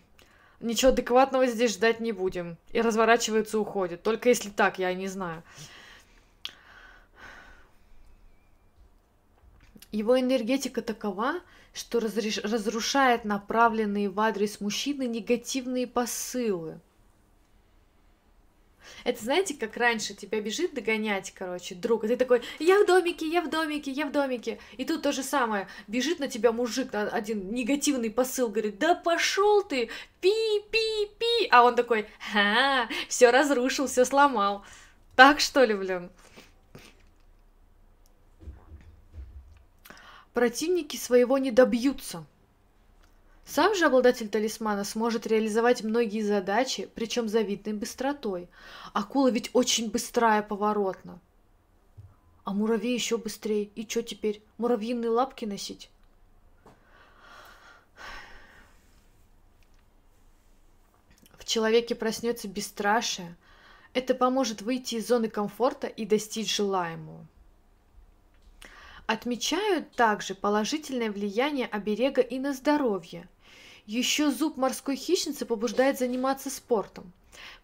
ничего 0.60 0.92
адекватного 0.92 1.48
здесь 1.48 1.74
ждать 1.74 2.00
не 2.00 2.12
будем. 2.12 2.58
И 2.74 2.82
разворачивается, 2.82 3.58
уходит. 3.58 4.04
Только 4.04 4.30
если 4.30 4.52
так, 4.52 4.78
я 4.78 4.94
не 4.94 5.08
знаю. 5.08 5.42
Его 9.98 10.20
энергетика 10.20 10.84
такова, 10.84 11.42
что 11.74 12.00
разрушает 12.00 13.26
направленные 13.26 14.12
в 14.12 14.20
адрес 14.20 14.62
мужчины 14.62 15.08
негативные 15.08 15.88
посылы. 15.88 16.80
Это 19.04 19.24
знаете, 19.24 19.56
как 19.56 19.76
раньше 19.76 20.14
тебя 20.14 20.40
бежит 20.40 20.76
догонять, 20.76 21.32
короче, 21.32 21.74
друг, 21.74 22.04
и 22.04 22.10
ты 22.10 22.16
такой, 22.16 22.44
я 22.60 22.80
в 22.84 22.86
домике, 22.86 23.28
я 23.28 23.42
в 23.42 23.50
домике, 23.50 23.90
я 23.90 24.06
в 24.06 24.12
домике. 24.12 24.60
И 24.78 24.86
тут 24.86 25.02
то 25.02 25.12
же 25.12 25.24
самое, 25.24 25.68
бежит 25.88 26.20
на 26.20 26.28
тебя 26.28 26.52
мужик, 26.52 26.94
один 26.94 27.52
негативный 27.52 28.12
посыл, 28.12 28.50
говорит, 28.50 28.78
да 28.78 28.94
пошел 28.94 29.64
ты, 29.64 29.90
пи-пи-пи. 30.22 31.48
А 31.50 31.64
он 31.64 31.76
такой, 31.76 32.06
ха, 32.32 32.88
все 33.08 33.32
разрушил, 33.32 33.88
все 33.88 34.06
сломал. 34.06 34.64
Так 35.16 35.40
что 35.40 35.64
ли, 35.64 35.74
блин? 35.74 36.12
Противники 40.38 40.98
своего 40.98 41.40
не 41.40 41.50
добьются. 41.50 42.24
Сам 43.44 43.74
же 43.74 43.88
обладатель 43.88 44.30
талисмана 44.30 44.84
сможет 44.84 45.26
реализовать 45.26 45.84
многие 45.84 46.22
задачи, 46.22 46.88
причем 46.94 47.28
завидной 47.28 47.74
быстротой. 47.74 48.48
Акула 48.94 49.32
ведь 49.32 49.50
очень 49.54 49.90
быстрая 49.90 50.44
поворотно. 50.44 51.20
А 52.44 52.54
муравей 52.54 52.94
еще 52.94 53.18
быстрее. 53.18 53.72
И 53.74 53.90
что 53.90 54.04
теперь? 54.04 54.44
Муравьиные 54.60 55.10
лапки 55.10 55.46
носить? 55.46 55.90
В 61.40 61.46
человеке 61.46 61.96
проснется 61.96 62.48
бесстрашие. 62.48 63.36
Это 63.96 64.14
поможет 64.14 64.62
выйти 64.62 64.98
из 64.98 65.08
зоны 65.08 65.30
комфорта 65.30 65.88
и 65.88 66.06
достичь 66.06 66.56
желаемого. 66.56 67.26
Отмечают 69.08 69.92
также 69.96 70.36
положительное 70.36 71.12
влияние 71.12 71.66
оберега 71.66 72.22
и 72.22 72.38
на 72.38 72.54
здоровье– 72.54 73.28
еще 73.88 74.32
зуб 74.32 74.58
морской 74.58 74.98
хищницы 74.98 75.46
побуждает 75.46 75.98
заниматься 75.98 76.50
спортом. 76.50 77.14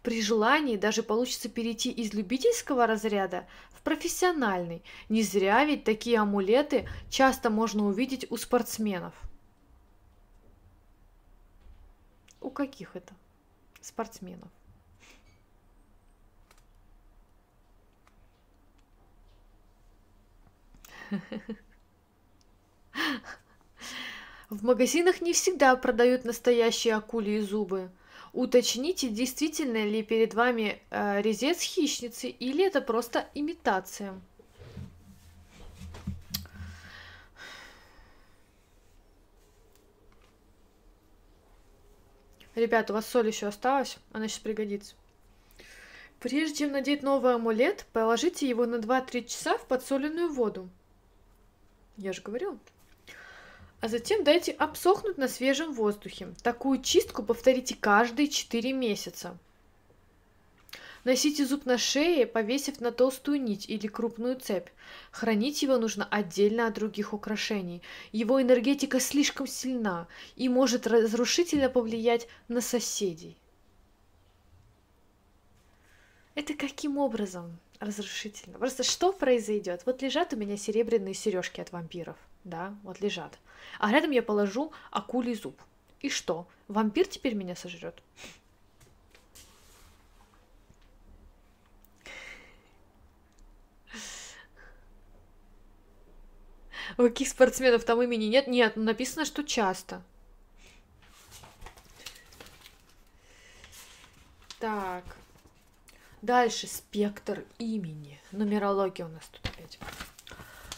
При 0.02 0.22
желании 0.22 0.78
даже 0.78 1.04
получится 1.04 1.50
перейти 1.50 1.92
из 1.92 2.14
любительского 2.14 2.88
разряда 2.88 3.46
в 3.72 3.82
профессиональный. 3.82 4.82
Не 5.10 5.22
зря 5.22 5.66
ведь 5.66 5.84
такие 5.84 6.20
амулеты 6.20 6.88
часто 7.10 7.50
можно 7.50 7.86
увидеть 7.86 8.32
у 8.32 8.38
спортсменов. 8.38 9.14
У 12.40 12.50
каких 12.50 12.96
это 12.96 13.14
спортсменов? 13.82 14.50
В 24.50 24.64
магазинах 24.64 25.22
не 25.22 25.34
всегда 25.34 25.76
продают 25.76 26.26
настоящие 26.26 26.96
акулии 26.96 27.40
зубы. 27.40 27.90
Уточните, 28.34 29.10
действительно 29.10 29.84
ли 29.86 30.04
перед 30.04 30.34
вами 30.34 30.82
э, 30.90 31.22
резец 31.22 31.62
хищницы 31.62 32.30
или 32.30 32.66
это 32.66 32.82
просто 32.82 33.28
имитация. 33.34 34.20
Ребята, 42.56 42.94
у 42.94 42.96
вас 42.96 43.08
соль 43.08 43.28
еще 43.28 43.48
осталась, 43.48 43.98
она 44.12 44.28
сейчас 44.28 44.40
пригодится. 44.40 44.96
Прежде 46.20 46.60
чем 46.60 46.72
надеть 46.72 47.04
новый 47.04 47.34
амулет, 47.34 47.86
положите 47.92 48.48
его 48.48 48.66
на 48.66 48.76
2-3 48.76 49.26
часа 49.26 49.58
в 49.58 49.66
подсоленную 49.66 50.32
воду. 50.32 50.70
Я 51.98 52.14
же 52.14 52.22
говорила 52.22 52.58
а 53.84 53.90
затем 53.90 54.24
дайте 54.24 54.54
обсохнуть 54.54 55.18
на 55.18 55.28
свежем 55.28 55.74
воздухе. 55.74 56.30
Такую 56.42 56.82
чистку 56.82 57.22
повторите 57.22 57.76
каждые 57.76 58.30
4 58.30 58.72
месяца. 58.72 59.38
Носите 61.04 61.46
зуб 61.46 61.66
на 61.66 61.78
шее, 61.78 62.26
повесив 62.26 62.80
на 62.80 62.94
толстую 62.94 63.42
нить 63.42 63.68
или 63.68 63.88
крупную 63.88 64.40
цепь. 64.40 64.70
Хранить 65.12 65.64
его 65.64 65.78
нужно 65.78 66.06
отдельно 66.06 66.68
от 66.68 66.76
других 66.76 67.12
украшений. 67.12 67.82
Его 68.14 68.42
энергетика 68.42 69.02
слишком 69.02 69.48
сильна 69.48 70.08
и 70.38 70.48
может 70.48 70.88
разрушительно 70.88 71.68
повлиять 71.68 72.30
на 72.48 72.62
соседей. 72.62 73.36
Это 76.36 76.54
каким 76.54 76.98
образом? 76.98 77.60
Разрушительно. 77.84 78.58
Просто 78.58 78.84
что 78.84 79.12
произойдет? 79.12 79.84
Вот 79.86 80.02
лежат 80.02 80.34
у 80.34 80.38
меня 80.38 80.58
серебряные 80.58 81.14
сережки 81.14 81.62
от 81.62 81.72
вампиров, 81.72 82.18
да, 82.44 82.76
вот 82.84 83.02
лежат. 83.02 83.40
А 83.80 83.92
рядом 83.92 84.12
я 84.12 84.24
положу 84.24 84.72
акулий 84.92 85.36
зуб. 85.36 85.60
И 86.00 86.10
что? 86.10 86.48
Вампир 86.68 87.08
теперь 87.08 87.34
меня 87.34 87.56
сожрет? 87.56 88.02
У 96.98 97.04
каких 97.04 97.28
спортсменов 97.28 97.86
там 97.86 98.02
имени 98.04 98.26
нет? 98.26 98.48
Нет, 98.48 98.76
написано, 98.76 99.26
что 99.26 99.44
часто. 99.44 100.04
Так. 104.60 105.04
Дальше 106.24 106.68
спектр 106.68 107.44
имени. 107.60 108.18
Нумерология 108.32 109.06
у 109.06 109.10
нас 109.10 109.24
тут 109.30 109.46
опять. 109.46 109.78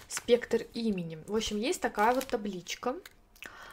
Спектр 0.08 0.66
имени. 0.74 1.20
В 1.28 1.36
общем, 1.36 1.58
есть 1.58 1.80
такая 1.82 2.16
вот 2.16 2.26
табличка. 2.26 2.96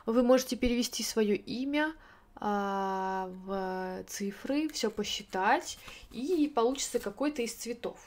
Вы 0.05 0.23
можете 0.23 0.57
перевести 0.57 1.03
свое 1.03 1.35
имя 1.35 1.95
а, 2.37 3.31
в 3.47 4.05
цифры, 4.07 4.69
все 4.69 4.91
посчитать, 4.91 5.79
и 6.11 6.53
получится 6.55 6.99
какой-то 6.99 7.41
из 7.41 7.55
цветов. 7.55 7.99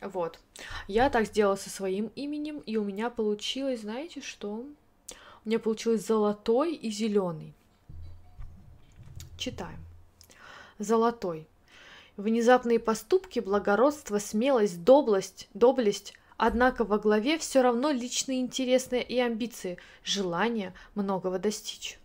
Вот. 0.00 0.40
Я 0.88 1.08
так 1.08 1.26
сделала 1.26 1.54
со 1.54 1.70
своим 1.70 2.10
именем, 2.16 2.58
и 2.66 2.78
у 2.78 2.82
меня 2.82 3.10
получилось, 3.10 3.82
знаете 3.82 4.20
что? 4.20 4.66
У 5.44 5.48
меня 5.48 5.60
получилось 5.60 6.04
золотой 6.04 6.74
и 6.74 6.90
зеленый. 6.90 7.54
Читаем. 9.38 9.78
Золотой. 10.80 11.46
Внезапные 12.18 12.80
поступки, 12.80 13.38
благородство, 13.38 14.18
смелость, 14.18 14.82
доблесть, 14.82 15.48
доблесть, 15.54 16.14
однако 16.36 16.82
во 16.82 16.98
главе 16.98 17.38
все 17.38 17.62
равно 17.62 17.92
личные 17.92 18.40
интересы 18.40 19.00
и 19.00 19.20
амбиции, 19.20 19.78
желание 20.02 20.74
многого 20.96 21.38
достичь. 21.38 22.00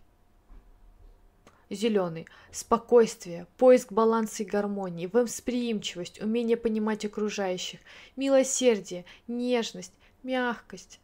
Зеленый. 1.68 2.28
Спокойствие, 2.52 3.48
поиск 3.56 3.90
баланса 3.90 4.44
и 4.44 4.46
гармонии, 4.46 5.10
восприимчивость, 5.12 6.22
умение 6.22 6.56
понимать 6.56 7.04
окружающих, 7.04 7.80
милосердие, 8.14 9.06
нежность, 9.26 9.94
мягкость. 10.22 11.00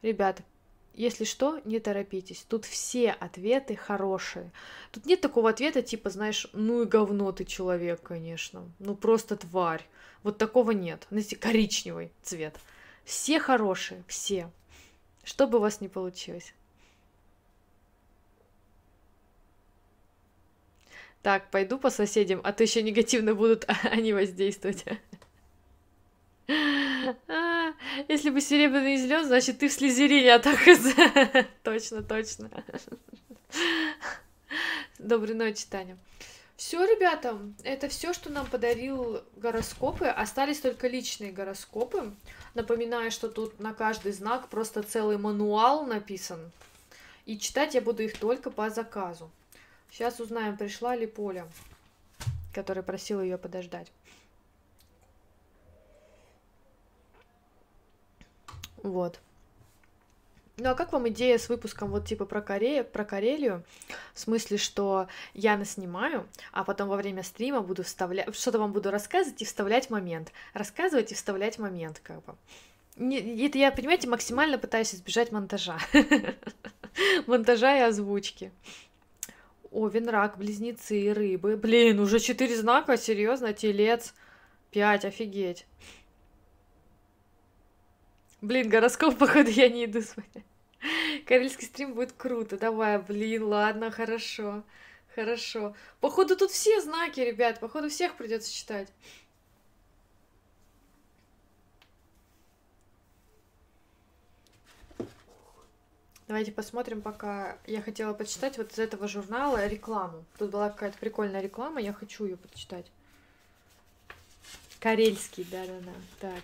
Ребята, 0.00 0.44
если 0.98 1.22
что, 1.22 1.60
не 1.64 1.78
торопитесь. 1.78 2.44
Тут 2.48 2.64
все 2.64 3.12
ответы 3.12 3.76
хорошие. 3.76 4.50
Тут 4.90 5.06
нет 5.06 5.20
такого 5.20 5.48
ответа, 5.48 5.80
типа, 5.80 6.10
знаешь, 6.10 6.48
ну 6.52 6.82
и 6.82 6.86
говно 6.86 7.30
ты 7.30 7.44
человек, 7.44 8.02
конечно. 8.02 8.68
Ну 8.80 8.96
просто 8.96 9.36
тварь. 9.36 9.86
Вот 10.24 10.38
такого 10.38 10.72
нет. 10.72 11.06
Знаете, 11.10 11.36
коричневый 11.36 12.10
цвет. 12.22 12.58
Все 13.04 13.38
хорошие, 13.38 14.02
все. 14.08 14.50
Что 15.22 15.46
бы 15.46 15.58
у 15.58 15.60
вас 15.60 15.80
ни 15.80 15.86
получилось. 15.86 16.52
Так, 21.22 21.48
пойду 21.52 21.78
по 21.78 21.90
соседям, 21.90 22.40
а 22.42 22.52
то 22.52 22.64
еще 22.64 22.82
негативно 22.82 23.36
будут 23.36 23.66
они 23.84 24.12
воздействовать. 24.12 24.84
Если 28.08 28.30
бы 28.30 28.40
серебряный 28.40 28.94
и 28.94 28.96
зеленый, 28.96 29.26
значит, 29.26 29.58
ты 29.58 29.68
в 29.68 29.72
слезерине, 29.72 30.34
а 30.34 30.38
так 30.38 30.58
Точно, 31.62 32.02
точно. 32.02 32.50
Доброй 34.98 35.34
ночи, 35.34 35.66
Таня. 35.68 35.98
Все, 36.56 36.84
ребята, 36.84 37.38
это 37.62 37.88
все, 37.88 38.12
что 38.12 38.30
нам 38.30 38.46
подарил 38.46 39.22
гороскопы. 39.36 40.06
Остались 40.06 40.60
только 40.60 40.88
личные 40.88 41.30
гороскопы. 41.30 42.12
Напоминаю, 42.54 43.12
что 43.12 43.28
тут 43.28 43.60
на 43.60 43.72
каждый 43.72 44.10
знак 44.12 44.48
просто 44.48 44.82
целый 44.82 45.18
мануал 45.18 45.86
написан. 45.86 46.50
И 47.26 47.38
читать 47.38 47.74
я 47.74 47.80
буду 47.80 48.02
их 48.02 48.18
только 48.18 48.50
по 48.50 48.70
заказу. 48.70 49.30
Сейчас 49.90 50.18
узнаем, 50.18 50.56
пришла 50.56 50.96
ли 50.96 51.06
Поля, 51.06 51.46
которая 52.52 52.82
просила 52.82 53.20
ее 53.20 53.38
подождать. 53.38 53.92
Вот. 58.82 59.20
Ну 60.60 60.70
а 60.70 60.74
как 60.74 60.92
вам 60.92 61.08
идея 61.08 61.38
с 61.38 61.48
выпуском 61.48 61.90
вот 61.90 62.06
типа 62.06 62.24
про, 62.24 62.42
Коре... 62.42 62.82
про 62.82 63.04
Карелию? 63.04 63.62
В 64.12 64.18
смысле, 64.18 64.58
что 64.58 65.06
я 65.32 65.56
наснимаю, 65.56 66.26
а 66.52 66.64
потом 66.64 66.88
во 66.88 66.96
время 66.96 67.22
стрима 67.22 67.60
буду 67.60 67.84
вставлять, 67.84 68.34
что-то 68.34 68.58
вам 68.58 68.72
буду 68.72 68.90
рассказывать 68.90 69.40
и 69.40 69.44
вставлять 69.44 69.88
момент. 69.88 70.32
Рассказывать 70.54 71.12
и 71.12 71.14
вставлять 71.14 71.60
момент, 71.60 72.00
как 72.02 72.24
бы. 72.24 72.34
Не, 72.96 73.46
это 73.46 73.58
я, 73.58 73.70
понимаете, 73.70 74.08
максимально 74.08 74.58
пытаюсь 74.58 74.92
избежать 74.92 75.30
монтажа. 75.30 75.78
Монтажа 77.28 77.78
и 77.78 77.82
озвучки. 77.82 78.50
Овен, 79.70 80.08
рак, 80.08 80.38
близнецы 80.38 81.12
рыбы. 81.14 81.56
Блин, 81.56 82.00
уже 82.00 82.18
четыре 82.18 82.56
знака, 82.56 82.96
серьезно, 82.96 83.52
телец. 83.52 84.14
Пять, 84.72 85.04
офигеть. 85.04 85.66
Блин, 88.40 88.68
гороскоп, 88.68 89.18
походу, 89.18 89.50
я 89.50 89.68
не 89.68 89.86
иду 89.86 90.00
смотреть. 90.00 90.44
Карельский 91.26 91.66
стрим 91.66 91.94
будет 91.94 92.12
круто. 92.12 92.56
Давай, 92.56 92.98
блин, 92.98 93.44
ладно, 93.44 93.90
хорошо. 93.90 94.62
Хорошо. 95.14 95.74
Походу, 96.00 96.36
тут 96.36 96.52
все 96.52 96.80
знаки, 96.80 97.18
ребят. 97.18 97.58
Походу, 97.58 97.88
всех 97.88 98.16
придется 98.16 98.52
читать. 98.52 98.88
Давайте 106.28 106.52
посмотрим, 106.52 107.00
пока 107.00 107.58
я 107.66 107.80
хотела 107.80 108.12
почитать 108.12 108.58
вот 108.58 108.70
из 108.72 108.78
этого 108.78 109.08
журнала 109.08 109.66
рекламу. 109.66 110.24
Тут 110.38 110.50
была 110.50 110.68
какая-то 110.68 110.98
прикольная 110.98 111.40
реклама, 111.40 111.80
я 111.80 111.94
хочу 111.94 112.26
ее 112.26 112.36
почитать. 112.36 112.86
Карельский, 114.78 115.44
да-да-да. 115.50 115.94
Так. 116.20 116.42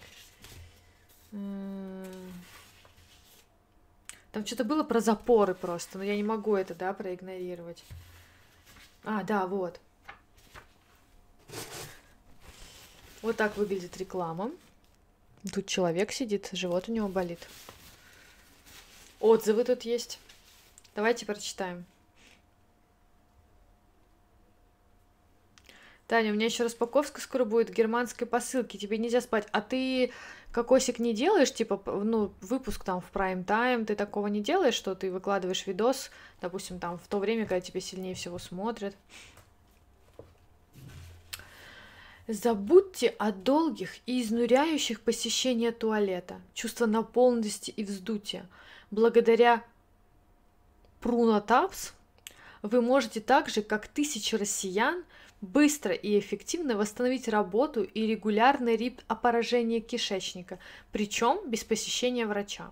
Там 4.33 4.45
что-то 4.47 4.65
было 4.65 4.83
про 4.83 5.01
запоры 5.01 5.55
просто, 5.55 5.99
но 5.99 6.05
я 6.05 6.17
не 6.17 6.23
могу 6.23 6.55
это, 6.57 6.75
да, 6.75 6.93
проигнорировать. 6.93 7.85
А, 9.05 9.23
да, 9.23 9.47
вот. 9.47 9.81
Вот 13.23 13.37
так 13.37 13.57
выглядит 13.57 13.97
реклама. 13.97 14.51
Тут 15.53 15.67
человек 15.67 16.13
сидит, 16.13 16.51
живот 16.53 16.89
у 16.89 16.93
него 16.93 17.09
болит. 17.09 17.41
Отзывы 19.21 19.65
тут 19.65 19.83
есть. 19.83 20.19
Давайте 20.95 21.27
прочитаем. 21.27 21.85
Таня, 26.15 26.31
у 26.31 26.35
меня 26.35 26.47
еще 26.47 26.63
распаковка 26.63 27.21
скоро 27.21 27.45
будет 27.45 27.75
германской 27.75 28.25
посылки, 28.25 28.77
тебе 28.77 28.99
нельзя 28.99 29.21
спать. 29.21 29.49
А 29.51 29.61
ты 29.61 30.13
кокосик 30.53 31.01
не 31.01 31.13
делаешь, 31.13 31.53
типа, 31.53 31.83
ну, 31.87 32.33
выпуск 32.41 32.85
там 32.85 33.01
в 33.01 33.07
прайм 33.07 33.43
тайм, 33.43 33.85
ты 33.85 33.97
такого 33.97 34.29
не 34.29 34.41
делаешь, 34.41 34.75
что 34.75 34.95
ты 34.95 35.11
выкладываешь 35.11 35.67
видос, 35.67 36.13
допустим, 36.41 36.79
там 36.79 36.99
в 36.99 37.09
то 37.09 37.19
время, 37.19 37.47
когда 37.47 37.61
тебе 37.61 37.81
сильнее 37.81 38.15
всего 38.15 38.39
смотрят. 38.39 38.95
Забудьте 42.29 43.09
о 43.19 43.33
долгих 43.33 43.91
и 44.07 44.23
изнуряющих 44.23 45.01
посещения 45.01 45.73
туалета, 45.73 46.41
чувство 46.55 46.87
наполненности 46.87 47.73
и 47.73 47.83
вздутия. 47.83 48.47
Благодаря 48.93 49.65
Прунотапс 51.01 51.93
вы 52.63 52.81
можете 52.83 53.21
так 53.21 53.49
же, 53.49 53.63
как 53.63 53.89
тысячи 53.89 54.37
россиян, 54.37 55.03
быстро 55.45 55.95
и 55.95 56.19
эффективно 56.19 56.77
восстановить 56.77 57.29
работу 57.29 57.83
и 57.83 58.07
регулярный 58.07 58.77
ритм 58.77 59.03
опорожения 59.09 59.81
кишечника, 59.81 60.59
причем 60.91 61.49
без 61.49 61.65
посещения 61.65 62.27
врача. 62.27 62.71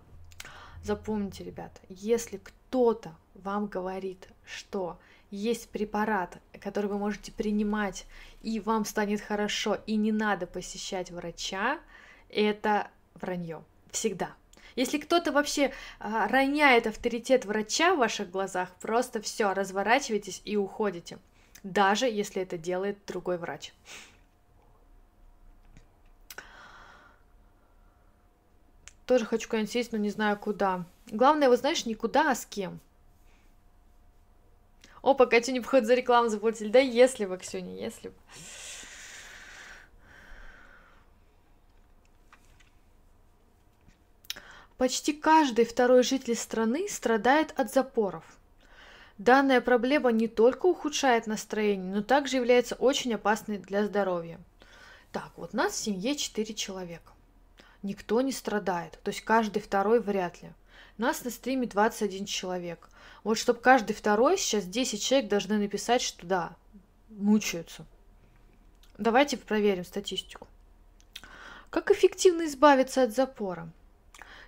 Запомните, 0.83 1.45
ребята, 1.45 1.81
если 1.89 2.39
кто-то 2.39 3.15
вам 3.35 3.67
говорит, 3.67 4.29
что 4.45 4.99
есть 5.31 5.69
препарат, 5.69 6.39
который 6.61 6.87
вы 6.87 6.99
можете 6.99 7.31
принимать, 7.33 8.07
и 8.43 8.59
вам 8.61 8.85
станет 8.85 9.21
хорошо, 9.21 9.79
и 9.87 9.97
не 9.97 10.13
надо 10.13 10.47
посещать 10.47 11.11
врача, 11.11 11.79
это 12.29 12.89
вранье. 13.15 13.63
Всегда. 13.91 14.35
Если 14.75 14.99
кто-то 14.99 15.33
вообще 15.33 15.73
а, 16.01 16.27
роняет 16.29 16.87
авторитет 16.87 17.45
врача 17.45 17.95
в 17.95 17.99
ваших 17.99 18.31
глазах, 18.31 18.71
просто 18.81 19.21
все, 19.21 19.53
разворачивайтесь 19.53 20.41
и 20.45 20.57
уходите 20.57 21.19
даже 21.63 22.07
если 22.07 22.43
это 22.43 22.59
делает 22.59 22.99
другой 23.07 23.39
врач. 23.39 23.73
Тоже 29.07 29.27
хочу 29.27 29.49
куда-нибудь 29.49 29.73
сесть, 29.73 29.93
но 29.93 29.99
не 29.99 30.11
знаю 30.11 30.39
куда. 30.39 30.85
Главное, 31.07 31.49
вот 31.49 31.59
знаешь, 31.59 31.87
никуда, 31.87 32.31
а 32.31 32.35
с 32.35 32.47
кем. 32.47 32.81
Опа, 35.03 35.27
Катюне, 35.27 35.61
походу, 35.61 35.87
за 35.87 35.95
рекламу 35.95 36.29
заплатили. 36.29 36.69
Да 36.69 36.79
если 36.79 37.27
бы, 37.27 37.37
Ксюня, 37.37 37.75
если 37.77 38.09
бы. 38.09 38.15
Почти 44.79 45.13
каждый 45.13 45.65
второй 45.65 46.03
житель 46.03 46.37
страны 46.37 46.89
страдает 46.89 47.53
от 47.59 47.73
запоров– 47.73 48.25
Данная 49.19 49.61
проблема 49.61 50.11
не 50.11 50.29
только 50.29 50.67
ухудшает 50.67 51.27
настроение, 51.27 51.95
но 51.95 52.03
также 52.03 52.37
является 52.37 52.75
очень 52.75 53.15
опасной 53.15 53.59
для 53.59 53.85
здоровья. 53.85 54.41
Так, 55.13 55.31
вот 55.37 55.53
нас 55.53 55.75
в 55.75 55.77
семье 55.77 56.17
4 56.17 56.55
человека. 56.55 57.13
Никто 57.83 58.21
не 58.21 58.33
страдает, 58.33 58.99
то 59.03 59.11
есть 59.11 59.23
каждый 59.23 59.61
второй 59.61 60.01
вряд 60.01 60.43
ли. 60.43 60.51
Нас 60.99 61.25
на 61.25 61.31
стриме 61.31 61.67
21 61.67 62.27
человек. 62.27 62.89
Вот 63.25 63.37
чтобы 63.37 63.61
каждый 63.61 63.93
второй, 63.93 64.39
сейчас 64.39 64.65
10 64.65 65.03
человек 65.03 65.29
должны 65.29 65.59
написать, 65.59 66.01
что 66.01 66.27
да, 66.27 66.57
мучаются. 67.09 67.85
Давайте 68.99 69.37
проверим 69.37 69.85
статистику. 69.85 70.47
Как 71.71 71.91
эффективно 71.91 72.47
избавиться 72.47 73.03
от 73.03 73.15
запора? 73.15 73.69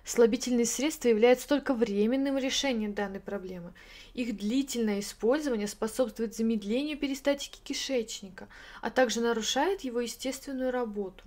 Слабительные 0.05 0.67
средства 0.67 1.07
являются 1.07 1.47
только 1.47 1.73
временным 1.73 2.37
решением 2.37 2.93
данной 2.93 3.19
проблемы. 3.19 3.73
Их 4.13 4.37
длительное 4.37 4.99
использование 4.99 5.67
способствует 5.67 6.35
замедлению 6.35 6.95
перистатики 6.95 7.59
кишечника, 7.63 8.47
а 8.81 8.91
также 8.91 9.19
нарушает 9.19 9.81
его 9.81 9.99
естественную 9.99 10.69
работу. 10.69 11.23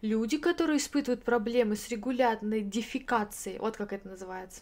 Люди, 0.00 0.38
которые 0.38 0.78
испытывают 0.78 1.24
проблемы 1.24 1.74
с 1.74 1.88
регулярной 1.88 2.60
дефекацией, 2.60 3.58
вот 3.58 3.76
как 3.76 3.92
это 3.92 4.06
называется, 4.06 4.60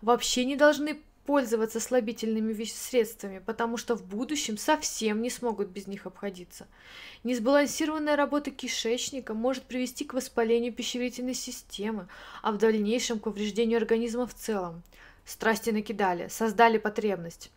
вообще 0.00 0.44
не 0.44 0.54
должны 0.54 1.02
пользоваться 1.26 1.80
слабительными 1.80 2.52
средствами, 2.64 3.40
потому 3.44 3.76
что 3.76 3.94
в 3.96 4.04
будущем 4.04 4.58
совсем 4.58 5.22
не 5.22 5.30
смогут 5.30 5.68
без 5.68 5.86
них 5.86 6.06
обходиться. 6.06 6.66
Несбалансированная 7.22 8.16
работа 8.16 8.50
кишечника 8.50 9.34
может 9.34 9.64
привести 9.64 10.04
к 10.04 10.14
воспалению 10.14 10.72
пищеварительной 10.72 11.34
системы, 11.34 12.08
а 12.42 12.52
в 12.52 12.58
дальнейшем 12.58 13.18
к 13.18 13.24
повреждению 13.24 13.78
организма 13.78 14.26
в 14.26 14.34
целом. 14.34 14.82
Страсти 15.24 15.70
накидали, 15.70 16.28
создали 16.28 16.78
потребность. 16.78 17.50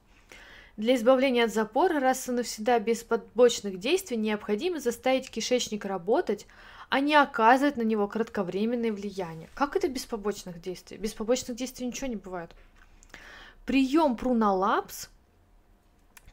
Для 0.78 0.96
избавления 0.96 1.46
от 1.46 1.54
запора 1.54 2.00
раз 2.00 2.30
и 2.30 2.32
навсегда 2.32 2.78
без 2.80 3.04
побочных 3.04 3.80
действий 3.80 4.16
необходимо 4.16 4.80
заставить 4.80 5.30
кишечник 5.30 5.86
работать, 5.86 6.46
а 6.90 7.00
не 7.00 7.16
оказывать 7.16 7.78
на 7.78 7.82
него 7.82 8.08
кратковременное 8.08 8.92
влияние. 8.92 9.50
Как 9.56 9.76
это 9.76 9.88
без 9.88 10.06
побочных 10.06 10.62
действий? 10.62 10.98
Без 10.98 11.14
побочных 11.14 11.58
действий 11.58 11.88
ничего 11.88 12.08
не 12.08 12.16
бывает. 12.16 12.52
Прием 13.68 14.16
Пруналапс 14.16 15.10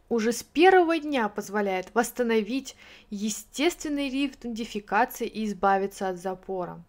уже 0.08 0.30
с 0.30 0.44
первого 0.44 1.00
дня 1.00 1.28
позволяет 1.28 1.92
восстановить 1.92 2.76
естественный 3.10 4.08
ритм 4.08 4.54
дефекации 4.54 5.26
и 5.26 5.44
избавиться 5.44 6.08
от 6.08 6.18
запора. 6.18 6.80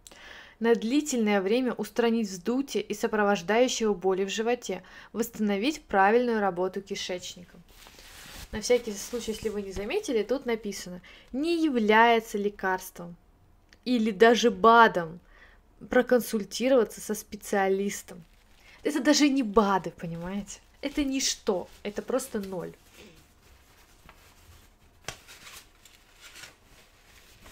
На 0.60 0.76
длительное 0.76 1.40
время 1.40 1.72
устранить 1.72 2.28
вздутие 2.28 2.84
и 2.84 2.94
сопровождающего 2.94 3.92
боли 3.92 4.24
в 4.24 4.28
животе, 4.28 4.84
восстановить 5.12 5.82
правильную 5.82 6.38
работу 6.38 6.80
кишечника. 6.80 7.58
На 8.52 8.60
всякий 8.60 8.92
случай, 8.92 9.32
если 9.32 9.48
вы 9.48 9.62
не 9.62 9.72
заметили, 9.72 10.22
тут 10.22 10.46
написано 10.46 11.02
«не 11.32 11.60
является 11.60 12.38
лекарством» 12.38 13.16
или 13.84 14.12
даже 14.12 14.52
БАДом 14.52 15.18
проконсультироваться 15.90 17.00
со 17.00 17.16
специалистом. 17.16 18.22
Это 18.86 19.00
даже 19.00 19.28
не 19.28 19.42
БАДы, 19.42 19.90
понимаете? 19.90 20.60
Это 20.80 21.02
ничто, 21.02 21.68
это 21.82 22.02
просто 22.02 22.38
ноль. 22.38 22.72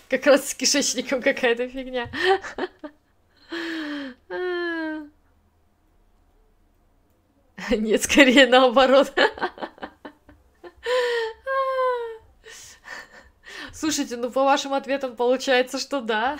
Как 0.08 0.24
раз 0.26 0.50
с 0.50 0.54
кишечником 0.54 1.20
какая-то 1.20 1.68
фигня. 1.68 2.08
Нет, 7.68 8.04
скорее 8.04 8.46
наоборот. 8.46 9.12
Слушайте, 13.72 14.16
ну 14.18 14.30
по 14.30 14.44
вашим 14.44 14.72
ответам 14.72 15.16
получается, 15.16 15.80
что 15.80 16.00
да. 16.00 16.38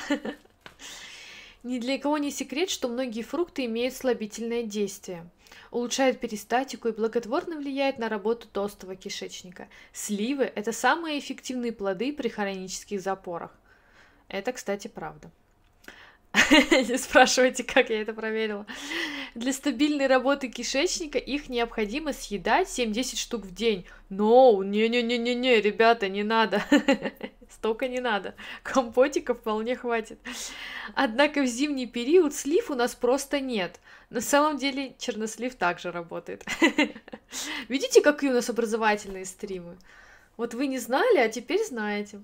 Ни 1.64 1.78
для 1.78 1.98
кого 1.98 2.18
не 2.18 2.30
секрет, 2.30 2.68
что 2.68 2.88
многие 2.88 3.22
фрукты 3.22 3.64
имеют 3.64 3.94
слабительное 3.94 4.64
действие. 4.64 5.26
Улучшает 5.70 6.20
перистатику 6.20 6.88
и 6.88 6.92
благотворно 6.92 7.56
влияет 7.56 7.98
на 7.98 8.10
работу 8.10 8.46
толстого 8.46 8.96
кишечника. 8.96 9.68
Сливы– 9.90 10.44
это 10.54 10.72
самые 10.72 11.18
эффективные 11.18 11.72
плоды 11.72 12.12
при 12.12 12.28
хронических 12.28 13.00
запорах. 13.00 13.50
Это, 14.28 14.52
кстати, 14.52 14.88
правда. 14.88 15.30
Не 16.70 16.98
спрашивайте, 16.98 17.64
как 17.64 17.88
я 17.88 18.02
это 18.02 18.12
проверила. 18.12 18.66
Для 19.34 19.52
стабильной 19.54 20.06
работы 20.06 20.48
кишечника 20.48 21.16
их 21.16 21.48
необходимо 21.48 22.12
съедать 22.12 22.68
7-10 22.68 23.16
штук 23.16 23.46
в 23.46 23.54
день. 23.54 23.86
Но, 24.10 24.62
не-не-не-не-не, 24.62 25.62
ребята, 25.62 26.10
не 26.10 26.24
надо. 26.24 26.62
Столько 27.64 27.88
не 27.88 28.00
надо. 28.00 28.34
Компотика 28.62 29.32
вполне 29.32 29.74
хватит. 29.74 30.18
Однако 30.94 31.40
в 31.40 31.46
зимний 31.46 31.86
период 31.86 32.34
слив 32.34 32.70
у 32.70 32.74
нас 32.74 32.94
просто 32.94 33.40
нет. 33.40 33.80
На 34.10 34.20
самом 34.20 34.58
деле 34.58 34.94
чернослив 34.98 35.54
также 35.54 35.90
работает. 35.90 36.44
Видите, 37.68 38.02
какие 38.02 38.28
у 38.28 38.34
нас 38.34 38.50
образовательные 38.50 39.24
стримы? 39.24 39.78
Вот 40.36 40.52
вы 40.52 40.66
не 40.66 40.78
знали, 40.78 41.16
а 41.16 41.30
теперь 41.30 41.64
знаете. 41.64 42.20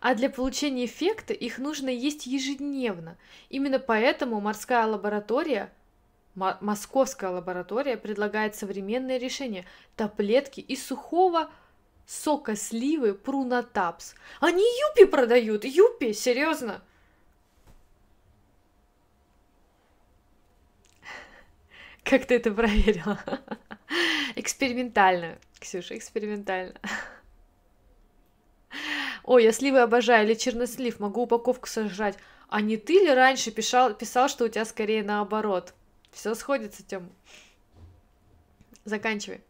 А 0.00 0.16
для 0.16 0.30
получения 0.30 0.86
эффекта 0.86 1.32
их 1.32 1.58
нужно 1.58 1.88
есть 1.88 2.26
ежедневно. 2.26 3.16
Именно 3.50 3.78
поэтому 3.78 4.40
морская 4.40 4.84
лаборатория 4.84 5.70
Московская 6.34 7.30
лаборатория 7.30 7.96
предлагает 7.96 8.56
современное 8.56 9.18
решение– 9.18 9.64
таблетки 9.96 10.60
из 10.60 10.84
сухого 10.84 11.50
сока 12.08 12.56
сливы 12.56 13.12
Прунатапс. 13.12 14.14
Они 14.40 14.64
юпи 14.64 15.04
продают, 15.04 15.64
юпи, 15.64 16.12
серьезно. 16.14 16.82
Как 22.02 22.26
ты 22.26 22.36
это 22.36 22.50
проверила? 22.50 23.20
Экспериментально, 24.34 25.38
Ксюша, 25.60 25.98
экспериментально. 25.98 26.74
Ой, 29.24 29.44
я 29.44 29.52
сливы 29.52 29.80
обожаю, 29.80 30.26
или 30.26 30.34
чернослив, 30.34 31.00
могу 31.00 31.22
упаковку 31.22 31.68
сожрать. 31.68 32.16
А 32.48 32.62
не 32.62 32.78
ты 32.78 32.94
ли 32.94 33.12
раньше 33.12 33.50
писал, 33.50 33.92
писал 33.92 34.30
что 34.30 34.46
у 34.46 34.48
тебя 34.48 34.64
скорее 34.64 35.02
наоборот? 35.02 35.74
Все 36.10 36.34
сходится, 36.34 36.82
Тём. 36.82 37.12
Заканчивай. 38.86 39.42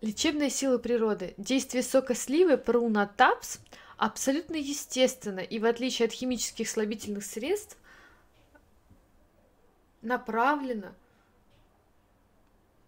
Лечебные 0.00 0.48
силы 0.48 0.78
природы. 0.78 1.34
Действие 1.36 1.82
сока 1.82 2.14
сливы 2.14 2.56
прунатапс 2.56 3.58
абсолютно 3.98 4.56
естественно 4.56 5.40
и 5.40 5.58
в 5.58 5.66
отличие 5.66 6.06
от 6.06 6.12
химических 6.12 6.70
слабительных 6.70 7.22
средств 7.22 7.76
направлено 10.00 10.94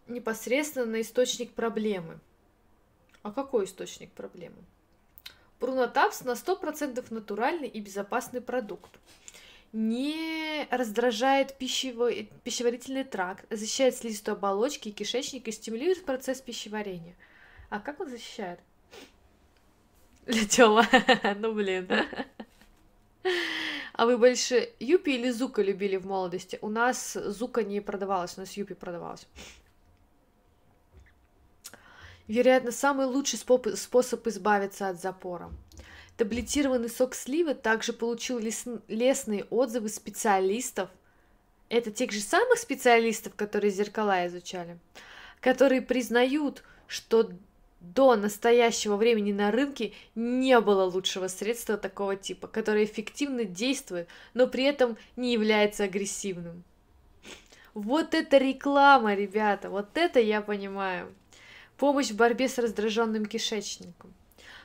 непосредственно 0.06 0.86
на 0.86 1.00
источник 1.02 1.52
проблемы. 1.52 2.18
А 3.22 3.30
какой 3.30 3.66
источник 3.66 4.10
проблемы? 4.12 4.56
Прунатапс 5.58 6.22
на 6.22 6.30
100% 6.32 7.04
натуральный 7.10 7.68
и 7.68 7.80
безопасный 7.80 8.40
продукт 8.40 8.98
не 9.72 10.66
раздражает 10.70 11.56
пищево- 11.58 12.28
пищеварительный 12.44 13.04
тракт, 13.04 13.46
защищает 13.50 13.96
слизистую 13.96 14.36
оболочки 14.36 14.88
и 14.88 14.92
кишечник 14.92 15.48
и 15.48 15.52
стимулирует 15.52 16.04
процесс 16.04 16.40
пищеварения. 16.40 17.14
А 17.70 17.80
как 17.80 18.00
он 18.00 18.10
защищает? 18.10 18.60
Тёма, 20.50 20.86
ну 21.36 21.52
блин. 21.52 21.88
А 23.94 24.06
вы 24.06 24.18
больше 24.18 24.72
Юпи 24.78 25.10
или 25.10 25.30
Зука 25.30 25.62
любили 25.62 25.96
в 25.96 26.06
молодости? 26.06 26.58
У 26.62 26.68
нас 26.68 27.12
Зука 27.12 27.62
не 27.62 27.80
продавалась, 27.80 28.36
у 28.36 28.40
нас 28.40 28.52
Юпи 28.52 28.74
продавалась. 28.74 29.26
Вероятно, 32.28 32.72
самый 32.72 33.06
лучший 33.06 33.38
способ 33.38 34.26
избавиться 34.26 34.88
от 34.88 35.00
запора. 35.00 35.50
Таблетированный 36.22 36.88
сок 36.88 37.16
сливы 37.16 37.52
также 37.52 37.92
получил 37.92 38.38
лес... 38.38 38.64
лестные 38.86 39.42
отзывы 39.50 39.88
специалистов. 39.88 40.88
Это 41.68 41.90
тех 41.90 42.12
же 42.12 42.20
самых 42.20 42.60
специалистов, 42.60 43.34
которые 43.34 43.72
зеркала 43.72 44.24
изучали, 44.28 44.78
которые 45.40 45.82
признают, 45.82 46.62
что 46.86 47.32
до 47.80 48.14
настоящего 48.14 48.94
времени 48.94 49.32
на 49.32 49.50
рынке 49.50 49.94
не 50.14 50.60
было 50.60 50.84
лучшего 50.84 51.26
средства 51.26 51.76
такого 51.76 52.14
типа, 52.14 52.46
которое 52.46 52.84
эффективно 52.84 53.42
действует, 53.42 54.06
но 54.32 54.46
при 54.46 54.62
этом 54.62 54.96
не 55.16 55.32
является 55.32 55.82
агрессивным. 55.82 56.62
Вот 57.74 58.14
это 58.14 58.38
реклама, 58.38 59.16
ребята, 59.16 59.70
вот 59.70 59.88
это 59.94 60.20
я 60.20 60.40
понимаю. 60.40 61.12
Помощь 61.76 62.10
в 62.10 62.16
борьбе 62.16 62.48
с 62.48 62.58
раздраженным 62.58 63.26
кишечником. 63.26 64.14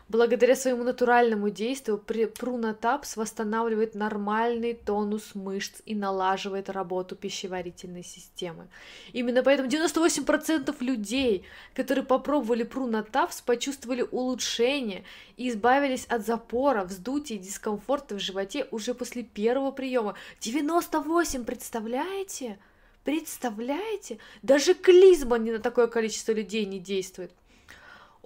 Благодаря 0.09 0.55
своему 0.55 0.83
натуральному 0.85 1.49
действию 1.49 1.97
прунатапс 1.97 3.17
восстанавливает 3.17 3.93
нормальный 3.93 4.73
тонус 4.73 5.35
мышц 5.35 5.81
и 5.85 5.95
налаживает 5.95 6.69
работу 6.69 7.17
пищеварительной 7.17 8.05
системы. 8.05 8.69
Именно 9.11 9.43
поэтому 9.43 9.67
98% 9.67 10.73
людей, 10.79 11.43
которые 11.73 12.05
попробовали 12.05 12.63
прунатапс, 12.63 13.41
почувствовали 13.41 14.05
улучшение 14.09 15.03
и 15.35 15.49
избавились 15.49 16.05
от 16.05 16.25
запора, 16.25 16.85
вздутия 16.85 17.35
и 17.35 17.39
дискомфорта 17.39 18.15
в 18.15 18.19
животе 18.19 18.65
уже 18.71 18.93
после 18.93 19.23
первого 19.23 19.71
приема. 19.71 20.15
98, 20.39 21.43
представляете? 21.43 22.57
Представляете? 23.03 24.19
Даже 24.41 24.73
клизма 24.73 25.37
не 25.37 25.51
на 25.51 25.59
такое 25.59 25.87
количество 25.87 26.31
людей 26.31 26.65
не 26.65 26.79
действует. 26.79 27.33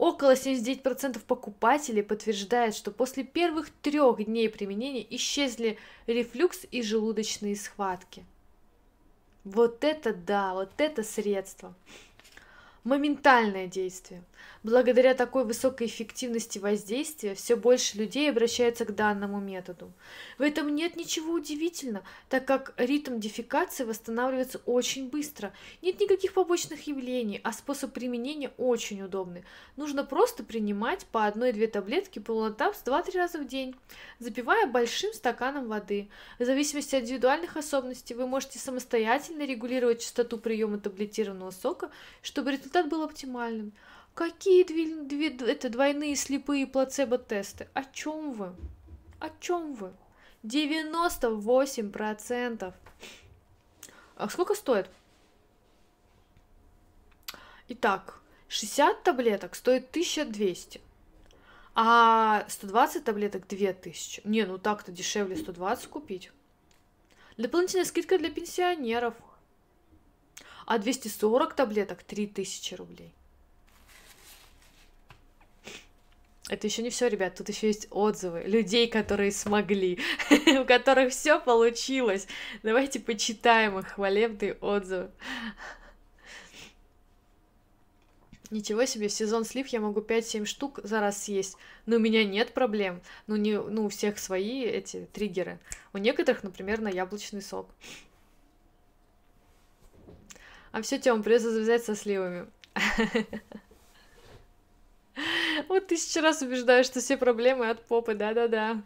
Около 0.02 0.34
79% 0.34 1.19
покупателей 1.19 2.02
подтверждают, 2.02 2.76
что 2.76 2.90
после 2.90 3.23
первых 3.23 3.69
трех 3.69 4.26
дней 4.26 4.49
применения 4.49 5.06
исчезли 5.15 5.78
рефлюкс 6.07 6.65
и 6.72 6.82
желудочные 6.82 7.56
схватки. 7.56 8.26
Вот 9.44 9.84
это 9.84 10.11
да, 10.11 10.56
вот 10.56 10.72
это 10.80 11.03
средство 11.03 11.76
моментальное 12.84 13.68
действие. 13.68 14.23
Благодаря 14.64 15.16
такой 15.16 15.44
высокой 15.44 15.88
эффективности 15.88 16.60
воздействия 16.60 17.34
все 17.34 17.56
больше 17.56 17.98
людей 17.98 18.30
обращаются 18.30 18.86
к 18.86 18.94
данному 18.94 19.40
методу. 19.40 19.92
В 20.38 20.44
этом 20.44 20.76
нет 20.76 20.96
ничего 20.96 21.34
удивительного, 21.34 22.06
так 22.30 22.46
как 22.46 22.76
ритм 22.78 23.20
дефекации 23.20 23.86
восстанавливается 23.86 24.62
очень 24.68 25.10
быстро. 25.10 25.52
Нет 25.82 26.00
никаких 26.00 26.34
побочных 26.34 26.86
явлений, 26.86 27.42
а 27.44 27.54
способ 27.54 27.92
применения 27.92 28.52
очень 28.58 29.02
удобный. 29.02 29.44
Нужно 29.78 30.04
просто 30.04 30.44
принимать 30.44 31.08
по 31.08 31.26
одной-две 31.26 31.66
таблетки 31.66 32.20
полунотапс 32.20 32.84
2-3 32.86 33.18
раза 33.18 33.40
в 33.40 33.48
день, 33.48 33.76
запивая 34.20 34.68
большим 34.68 35.12
стаканом 35.14 35.70
воды. 35.70 36.08
В 36.38 36.46
зависимости 36.46 36.96
от 36.96 37.04
индивидуальных 37.04 37.58
особенностей 37.58 38.14
вы 38.14 38.28
можете 38.28 38.60
самостоятельно 38.60 39.44
регулировать 39.44 40.02
частоту 40.02 40.38
приема 40.38 40.78
таблетированного 40.78 41.50
сока, 41.50 41.90
чтобы 42.22 42.52
результат 42.52 42.90
был 42.90 43.02
оптимальным. 43.02 43.74
Какие 44.22 44.64
две, 44.64 44.85
две, 45.03 45.30
это 45.52 45.68
двойные 45.68 46.15
слепые 46.15 46.68
плацебо-тесты? 46.68 47.68
О 47.73 47.84
чем 47.85 48.34
вы? 48.34 48.53
О 49.19 49.31
чем 49.39 49.73
вы? 49.73 49.93
98%. 50.43 52.72
А 54.18 54.30
сколько 54.30 54.53
стоит? 54.53 54.91
Итак, 57.69 58.19
60 58.48 59.02
таблеток 59.02 59.56
стоит 59.56 59.89
1200. 59.89 60.81
А 61.73 62.45
120 62.48 63.03
таблеток 63.03 63.48
2000. 63.48 64.22
Не, 64.26 64.45
ну 64.45 64.60
так-то 64.60 64.91
дешевле 64.91 65.35
120 65.35 65.88
купить. 65.88 66.31
Дополнительная 67.38 67.85
скидка 67.85 68.19
для 68.19 68.30
пенсионеров. 68.30 69.15
А 70.68 70.77
240 70.77 71.56
таблеток 71.56 72.03
3000 72.03 72.76
рублей. 72.76 73.15
Это 76.50 76.68
еще 76.68 76.82
не 76.82 76.90
все, 76.90 77.08
ребят, 77.08 77.36
тут 77.36 77.50
еще 77.50 77.68
есть 77.68 77.88
отзывы 77.92 78.42
людей, 78.42 78.88
которые 78.88 79.32
смогли, 79.32 80.00
у 80.60 80.66
которых 80.66 81.14
все 81.14 81.40
получилось. 81.40 82.28
Давайте 82.64 83.00
почитаем 83.00 83.78
их 83.78 83.90
хвалебные 83.90 84.56
отзывы. 84.56 85.12
Ничего 88.50 88.84
себе, 88.84 89.08
сезон 89.08 89.46
слив 89.46 89.68
я 89.68 89.80
могу 89.80 90.02
5-7 90.02 90.44
штук 90.46 90.82
за 90.84 91.00
раз 91.00 91.24
съесть. 91.24 91.56
Но 91.86 91.96
у 91.96 92.00
меня 92.00 92.26
нет 92.26 92.54
проблем. 92.54 93.02
Ну, 93.28 93.38
не, 93.38 93.58
ну, 93.58 93.86
у 93.86 93.90
всех 93.90 94.20
свои 94.20 94.66
эти 94.66 95.08
триггеры. 95.14 95.58
У 95.94 96.00
некоторых, 96.00 96.44
например, 96.44 96.82
на 96.82 96.90
яблочный 96.90 97.42
сок. 97.42 97.70
А 100.74 100.82
все, 100.82 101.00
Тём, 101.00 101.24
придется 101.24 101.52
завязать 101.52 101.86
со 101.86 101.96
сливами. 101.96 102.48
Вот 105.72 105.88
тысячу 105.88 106.19
раз 106.19 106.41
убеждаю, 106.41 106.84
что 106.84 106.99
все 106.99 107.15
проблемы 107.15 107.69
от 107.69 107.81
попы, 107.88 108.14
да-да-да. 108.14 108.84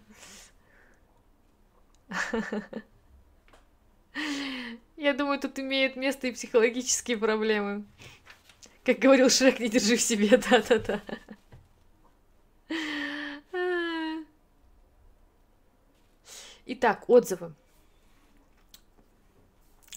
Я 4.95 5.15
думаю, 5.15 5.39
тут 5.39 5.57
имеют 5.57 5.95
место 5.95 6.27
и 6.27 6.31
психологические 6.31 7.17
проблемы. 7.17 7.85
Как 8.83 8.99
говорил 8.99 9.31
Шрек, 9.31 9.59
не 9.59 9.67
держи 9.67 9.95
в 9.95 10.01
себе, 10.01 10.37
да-да-да. 10.51 11.01
Итак, 16.67 17.09
отзывы. 17.09 17.55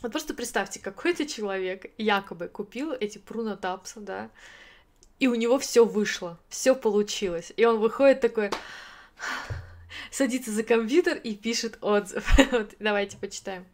Вот 0.00 0.10
просто 0.10 0.32
представьте, 0.32 0.80
какой-то 0.80 1.26
человек 1.26 1.92
якобы 1.98 2.48
купил 2.48 2.92
эти 2.92 3.18
Пруна 3.18 3.58
Тапса, 3.58 4.00
да, 4.00 4.30
и 5.18 5.26
у 5.26 5.34
него 5.34 5.58
все 5.58 5.84
вышло, 5.84 6.38
все 6.48 6.74
получилось. 6.74 7.52
И 7.56 7.64
он 7.64 7.78
выходит 7.78 8.20
такой, 8.20 8.50
садится 10.10 10.50
за 10.50 10.62
компьютер 10.62 11.16
и 11.16 11.34
пишет 11.34 11.78
отзыв. 11.80 12.26
вот, 12.52 12.74
давайте 12.78 13.16
почитаем. 13.16 13.66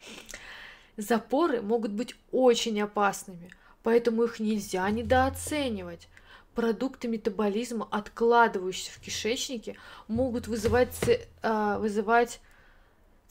Запоры 0.97 1.61
могут 1.61 1.91
быть 1.91 2.15
очень 2.31 2.81
опасными, 2.81 3.51
поэтому 3.83 4.25
их 4.25 4.39
нельзя 4.41 4.89
недооценивать. 4.91 6.09
Продукты 6.55 7.09
метаболизма, 7.09 7.89
откладывающиеся 7.91 8.93
в 8.93 9.01
кишечнике, 9.01 9.77
могут 10.07 10.47
вызывать, 10.47 10.97
э, 11.43 11.79
вызывать 11.79 12.41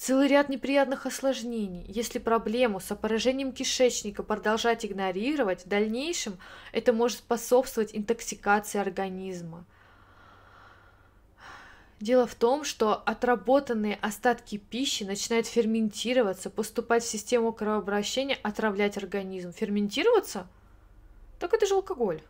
целый 0.04 0.28
ряд 0.28 0.50
неприятных 0.50 1.06
осложнений. 1.06 1.86
Если 1.88 2.20
проблему 2.20 2.82
с 2.82 2.92
опорожением 2.92 3.54
кишечника 3.54 4.22
продолжать 4.22 4.86
игнорировать, 4.86 5.64
в 5.64 5.70
дальнейшем 5.70 6.38
это 6.74 6.92
может 6.92 7.20
способствовать 7.20 7.96
интоксикации 7.96 8.80
организма. 8.80 9.64
Дело 12.02 12.28
в 12.28 12.36
том, 12.36 12.66
что 12.66 12.96
отработанные 12.96 13.96
остатки 14.02 14.58
пищи 14.58 15.04
начинают 15.04 15.48
ферментироваться, 15.48 16.50
поступать 16.50 17.04
в 17.04 17.10
систему 17.10 17.54
кровообращения, 17.54 18.38
отравлять 18.44 18.98
организм. 18.98 19.54
Ферментироваться? 19.54 20.48
Так 21.40 21.54
это 21.54 21.66
же 21.66 21.76
алкоголь. 21.76 22.22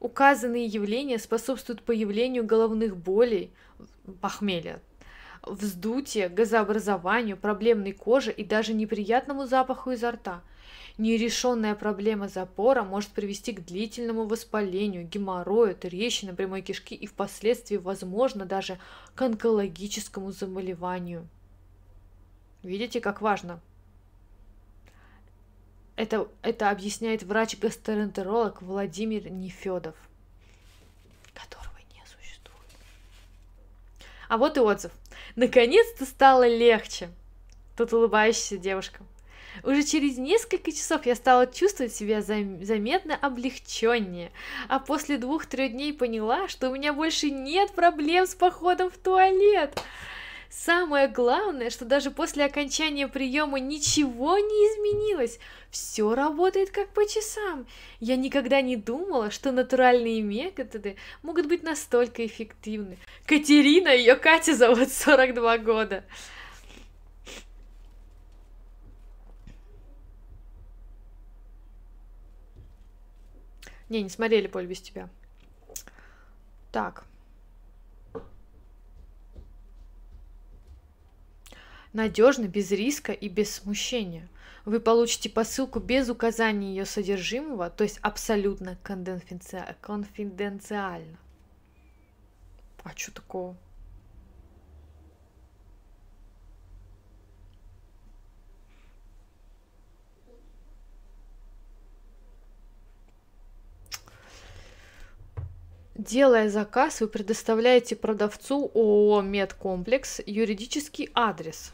Указанные 0.00 0.66
явления 0.66 1.18
способствуют 1.18 1.82
появлению 1.82 2.44
головных 2.44 2.96
болей, 2.96 3.52
похмелья, 4.20 4.80
вздутия, 5.42 6.28
газообразованию, 6.28 7.36
проблемной 7.36 7.92
коже 7.92 8.30
и 8.30 8.44
даже 8.44 8.74
неприятному 8.74 9.46
запаху 9.46 9.90
изо 9.90 10.12
рта. 10.12 10.42
Нерешенная 10.98 11.74
проблема 11.74 12.28
запора 12.28 12.82
может 12.82 13.10
привести 13.10 13.52
к 13.52 13.64
длительному 13.64 14.24
воспалению, 14.24 15.06
геморрою, 15.06 15.74
трещинам 15.74 16.36
прямой 16.36 16.62
кишки 16.62 16.94
и 16.94 17.06
впоследствии, 17.06 17.76
возможно, 17.76 18.44
даже 18.44 18.78
к 19.14 19.22
онкологическому 19.22 20.32
заболеванию. 20.32 21.28
Видите, 22.62 23.00
как 23.00 23.20
важно? 23.20 23.60
Это, 25.98 26.28
это 26.42 26.70
объясняет 26.70 27.24
врач-гастроэнтеролог 27.24 28.62
Владимир 28.62 29.28
Нефедов, 29.32 29.96
которого 31.34 31.76
не 31.92 32.00
существует. 32.06 32.70
А 34.28 34.36
вот 34.36 34.56
и 34.56 34.60
отзыв. 34.60 34.92
Наконец-то 35.34 36.06
стало 36.06 36.46
легче. 36.46 37.08
Тут 37.76 37.92
улыбающаяся 37.92 38.58
девушка. 38.58 39.00
Уже 39.64 39.82
через 39.82 40.18
несколько 40.18 40.70
часов 40.70 41.04
я 41.04 41.16
стала 41.16 41.48
чувствовать 41.48 41.92
себя 41.92 42.22
заметно 42.22 43.16
облегченнее, 43.16 44.30
а 44.68 44.78
после 44.78 45.18
двух-трех 45.18 45.72
дней 45.72 45.92
поняла, 45.92 46.46
что 46.46 46.70
у 46.70 46.74
меня 46.76 46.92
больше 46.92 47.28
нет 47.28 47.72
проблем 47.72 48.28
с 48.28 48.36
походом 48.36 48.88
в 48.88 48.98
туалет. 48.98 49.76
Самое 50.50 51.08
главное, 51.08 51.68
что 51.68 51.84
даже 51.84 52.10
после 52.10 52.44
окончания 52.44 53.06
приема 53.06 53.60
ничего 53.60 54.38
не 54.38 54.44
изменилось. 54.44 55.38
Все 55.70 56.14
работает 56.14 56.70
как 56.70 56.88
по 56.88 57.06
часам. 57.06 57.66
Я 58.00 58.16
никогда 58.16 58.62
не 58.62 58.76
думала, 58.76 59.30
что 59.30 59.52
натуральные 59.52 60.22
методы 60.22 60.96
могут 61.22 61.46
быть 61.46 61.62
настолько 61.62 62.24
эффективны. 62.24 62.96
Катерина, 63.26 63.88
ее 63.88 64.16
Катя 64.16 64.54
зовут 64.54 64.90
42 64.90 65.58
года. 65.58 66.04
Не, 73.90 74.02
не 74.02 74.08
смотрели 74.08 74.46
«Поле 74.46 74.66
без 74.66 74.80
тебя». 74.80 75.08
Так. 76.72 77.04
Надежно, 81.92 82.46
без 82.46 82.70
риска 82.70 83.12
и 83.12 83.28
без 83.28 83.54
смущения. 83.54 84.28
Вы 84.64 84.80
получите 84.80 85.30
посылку 85.30 85.80
без 85.80 86.10
указания 86.10 86.70
ее 86.70 86.84
содержимого, 86.84 87.70
то 87.70 87.84
есть 87.84 87.98
абсолютно 88.02 88.76
конфиденциально. 88.82 91.16
А 92.84 92.90
что 92.94 93.12
такого? 93.12 93.56
Делая 105.98 106.48
заказ, 106.48 107.00
вы 107.00 107.08
предоставляете 107.08 107.96
продавцу 107.96 108.70
ООО 108.72 109.20
«Медкомплекс» 109.20 110.20
юридический 110.26 111.10
адрес, 111.12 111.72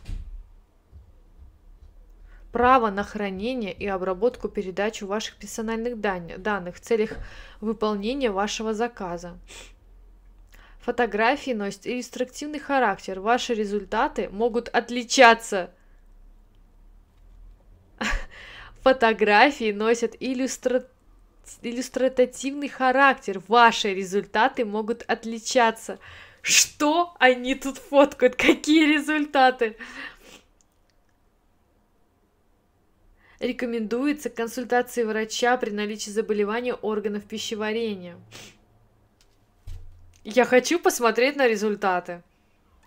право 2.51 2.89
на 2.89 3.05
хранение 3.05 3.75
и 3.75 3.87
обработку 3.87 4.49
передачу 4.49 5.07
ваших 5.07 5.37
персональных 5.37 6.01
данных 6.01 6.77
в 6.77 6.81
целях 6.81 7.19
выполнения 7.61 8.31
вашего 8.31 8.73
заказа. 8.73 9.39
Фотографии 10.81 11.51
носят 11.51 11.87
иллюстративный 11.87 12.61
характер. 12.61 13.21
Ваши 13.21 13.53
результаты 13.53 14.31
могут 14.31 14.71
отличаться. 14.71 15.71
Фотографии 18.83 19.71
носят 19.71 20.17
иллюстративный 20.19 20.94
иллюстративный 21.63 22.69
характер. 22.69 23.43
Ваши 23.49 23.95
результаты 23.95 24.65
могут 24.65 25.03
отличаться. 25.03 25.99
Что 26.43 27.15
они 27.19 27.55
тут 27.55 27.79
фоткают? 27.79 28.37
Какие 28.37 28.87
результаты? 28.87 29.77
Рекомендуется 33.41 34.31
консультация 34.31 35.07
врача 35.07 35.57
при 35.57 35.71
наличии 35.71 36.11
заболевания 36.11 36.75
органов 36.75 37.25
пищеварения. 37.25 38.17
Я 40.23 40.45
хочу 40.45 40.79
посмотреть 40.79 41.37
на 41.37 41.47
результаты. 41.47 42.23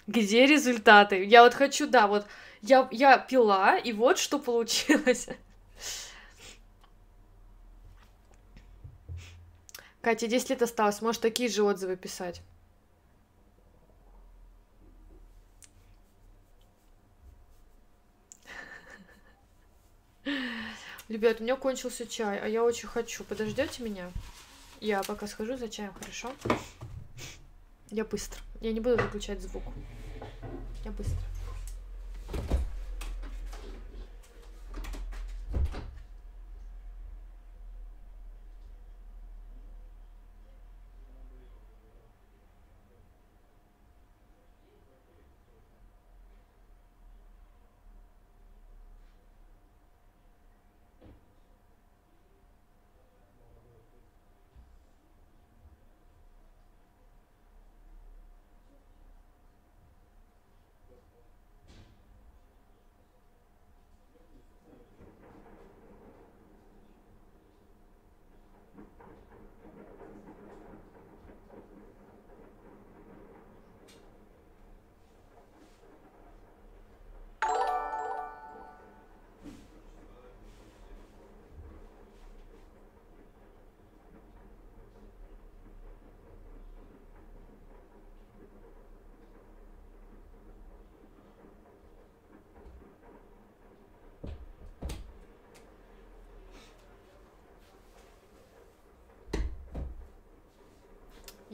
Где 0.07 0.45
результаты? 0.45 1.23
Я 1.23 1.43
вот 1.43 1.53
хочу, 1.53 1.85
да, 1.87 2.07
вот 2.07 2.25
я, 2.61 2.87
я 2.91 3.17
пила, 3.17 3.77
и 3.77 3.93
вот 3.93 4.17
что 4.17 4.39
получилось. 4.39 5.27
Катя, 10.01 10.27
10 10.27 10.49
лет 10.51 10.61
осталось, 10.61 11.01
можешь 11.01 11.21
такие 11.21 11.49
же 11.49 11.63
отзывы 11.63 11.95
писать. 11.95 12.41
Ребят, 21.07 21.39
у 21.39 21.43
меня 21.43 21.55
кончился 21.55 22.05
чай, 22.05 22.37
а 22.37 22.47
я 22.47 22.63
очень 22.63 22.89
хочу. 22.89 23.23
Подождете 23.23 23.81
меня? 23.81 24.11
Я 24.81 25.01
пока 25.03 25.25
схожу 25.25 25.55
за 25.57 25.69
чаем, 25.69 25.93
хорошо? 25.93 26.33
Я 27.89 28.03
быстро. 28.03 28.41
Я 28.59 28.73
не 28.73 28.81
буду 28.81 29.01
выключать 29.01 29.41
звук. 29.41 29.63
Я 30.83 30.91
быстро. 30.91 31.17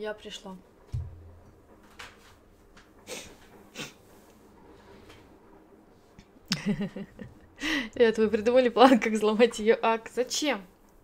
Я 0.03 0.13
пришла. 0.13 0.57
Это 7.93 8.21
вы 8.21 8.29
придумали 8.29 8.67
план, 8.67 8.99
как 8.99 9.13
взломать 9.13 9.59
ее 9.59 9.79
ак. 9.81 10.09
Зачем? 10.13 10.61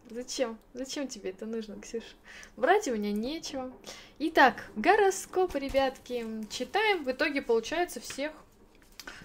Зачем? 0.10 0.60
Зачем 0.74 1.08
тебе 1.08 1.30
это 1.30 1.46
нужно, 1.46 1.80
Ксюша? 1.80 2.08
Брать 2.58 2.90
у 2.90 2.94
меня 2.94 3.14
нечего. 3.14 3.72
Итак, 4.20 4.70
гороскоп, 4.76 5.56
ребятки. 5.56 6.26
Читаем. 6.50 7.06
В 7.06 7.12
итоге 7.12 7.42
получается 7.42 8.02
всех. 8.02 8.34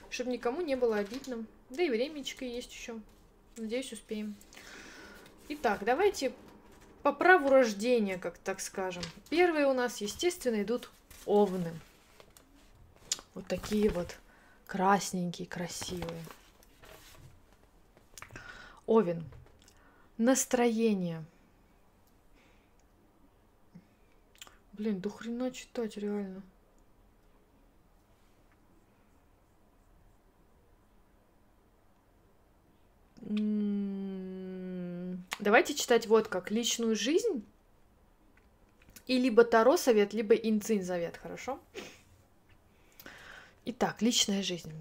Чтобы 0.09 0.31
никому 0.31 0.61
не 0.61 0.77
было 0.77 0.99
обидно. 0.99 1.47
Да 1.71 1.83
и 1.83 1.91
времечко 1.91 2.45
есть 2.45 2.73
еще. 2.73 3.01
Надеюсь, 3.57 3.93
успеем. 3.93 4.37
Итак, 5.49 5.81
давайте 5.85 6.33
по 7.05 7.13
праву 7.13 7.51
рождения, 7.51 8.17
как 8.17 8.39
так 8.39 8.61
скажем. 8.61 9.03
Первые 9.29 9.67
у 9.67 9.75
нас, 9.75 9.99
естественно, 9.99 10.63
идут 10.63 10.91
овны. 11.27 11.79
Вот 13.35 13.47
такие 13.47 13.91
вот 13.91 14.17
красненькие, 14.67 15.47
красивые. 15.47 16.25
Овен. 18.87 19.23
Настроение. 20.17 21.23
Блин, 24.73 24.99
до 24.99 25.11
хрена 25.11 25.51
читать 25.51 25.99
реально. 25.99 26.43
Давайте 35.39 35.75
читать 35.75 36.07
вот 36.07 36.29
как 36.29 36.51
личную 36.51 36.95
жизнь. 36.95 37.45
И 39.07 39.19
либо 39.19 39.45
Таро 39.45 39.77
совет, 39.77 40.15
либо 40.15 40.35
Инцинь 40.35 40.83
завет, 40.83 41.17
хорошо? 41.17 41.59
Итак, 43.67 44.01
личная 44.01 44.43
жизнь. 44.43 44.73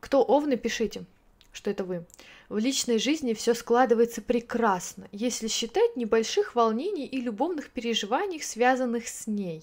Кто 0.00 0.22
овны, 0.22 0.56
пишите, 0.56 1.04
что 1.52 1.70
это 1.70 1.84
вы. 1.84 2.06
В 2.48 2.58
личной 2.58 2.98
жизни 2.98 3.34
все 3.34 3.54
складывается 3.54 4.22
прекрасно, 4.22 5.08
если 5.12 5.48
считать 5.48 5.96
небольших 5.96 6.54
волнений 6.54 7.06
и 7.06 7.20
любовных 7.20 7.70
переживаний, 7.70 8.42
связанных 8.42 9.08
с 9.08 9.26
ней. 9.26 9.62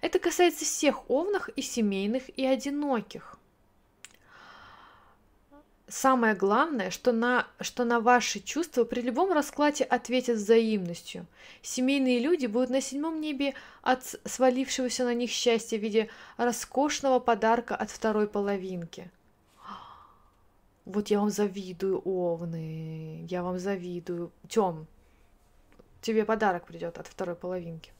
Это 0.00 0.18
касается 0.18 0.64
всех 0.64 1.10
овнах 1.10 1.48
и 1.50 1.62
семейных, 1.62 2.28
и 2.38 2.44
одиноких 2.44 3.38
самое 5.88 6.34
главное, 6.34 6.90
что 6.90 7.12
на, 7.12 7.46
что 7.60 7.84
на 7.84 8.00
ваши 8.00 8.40
чувства 8.40 8.84
при 8.84 9.00
любом 9.00 9.32
раскладе 9.32 9.84
ответят 9.84 10.36
взаимностью. 10.36 11.26
Семейные 11.62 12.18
люди 12.18 12.46
будут 12.46 12.70
на 12.70 12.80
седьмом 12.80 13.20
небе 13.20 13.54
от 13.82 14.02
свалившегося 14.24 15.04
на 15.04 15.14
них 15.14 15.30
счастья 15.30 15.78
в 15.78 15.82
виде 15.82 16.08
роскошного 16.36 17.20
подарка 17.20 17.76
от 17.76 17.90
второй 17.90 18.26
половинки. 18.26 19.10
Вот 20.84 21.08
я 21.08 21.18
вам 21.18 21.30
завидую, 21.30 22.00
овны, 22.04 23.26
я 23.28 23.42
вам 23.42 23.58
завидую. 23.58 24.30
Тем, 24.48 24.86
тебе 26.00 26.24
подарок 26.24 26.66
придет 26.66 26.98
от 26.98 27.08
второй 27.08 27.34
половинки. 27.34 27.92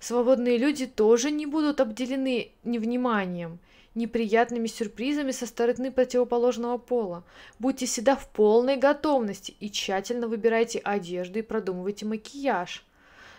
Свободные 0.00 0.58
люди 0.58 0.86
тоже 0.86 1.30
не 1.30 1.46
будут 1.46 1.80
обделены 1.80 2.52
невниманием 2.62 3.58
неприятными 3.94 4.66
сюрпризами 4.66 5.30
со 5.32 5.46
стороны 5.46 5.90
противоположного 5.90 6.78
пола. 6.78 7.24
Будьте 7.58 7.86
всегда 7.86 8.16
в 8.16 8.28
полной 8.28 8.76
готовности 8.76 9.56
и 9.60 9.70
тщательно 9.70 10.28
выбирайте 10.28 10.78
одежду 10.78 11.38
и 11.38 11.42
продумывайте 11.42 12.06
макияж. 12.06 12.84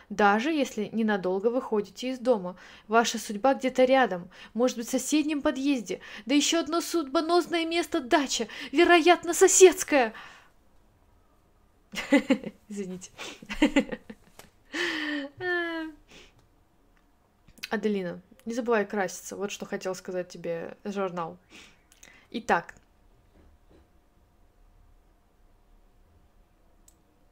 даже 0.09 0.51
если 0.51 0.89
ненадолго 0.91 1.47
выходите 1.47 2.09
из 2.09 2.19
дома. 2.19 2.55
Ваша 2.88 3.19
судьба 3.19 3.53
где-то 3.53 3.84
рядом, 3.85 4.30
может 4.55 4.77
быть, 4.77 4.88
в 4.88 4.91
соседнем 4.91 5.41
подъезде, 5.41 5.99
да 6.26 6.34
еще 6.34 6.57
одно 6.57 6.81
судьбоносное 6.81 7.65
место 7.65 7.99
дача, 7.99 8.47
вероятно, 8.71 9.35
соседская. 9.35 10.13
Извините. 12.69 13.11
Аделина, 17.69 18.19
не 18.49 18.55
забывай 18.55 18.85
краситься. 18.85 19.35
Вот 19.35 19.51
что 19.51 19.65
хотел 19.65 19.93
сказать 19.93 20.27
тебе 20.27 20.76
журнал. 20.84 21.38
Итак. 22.31 22.73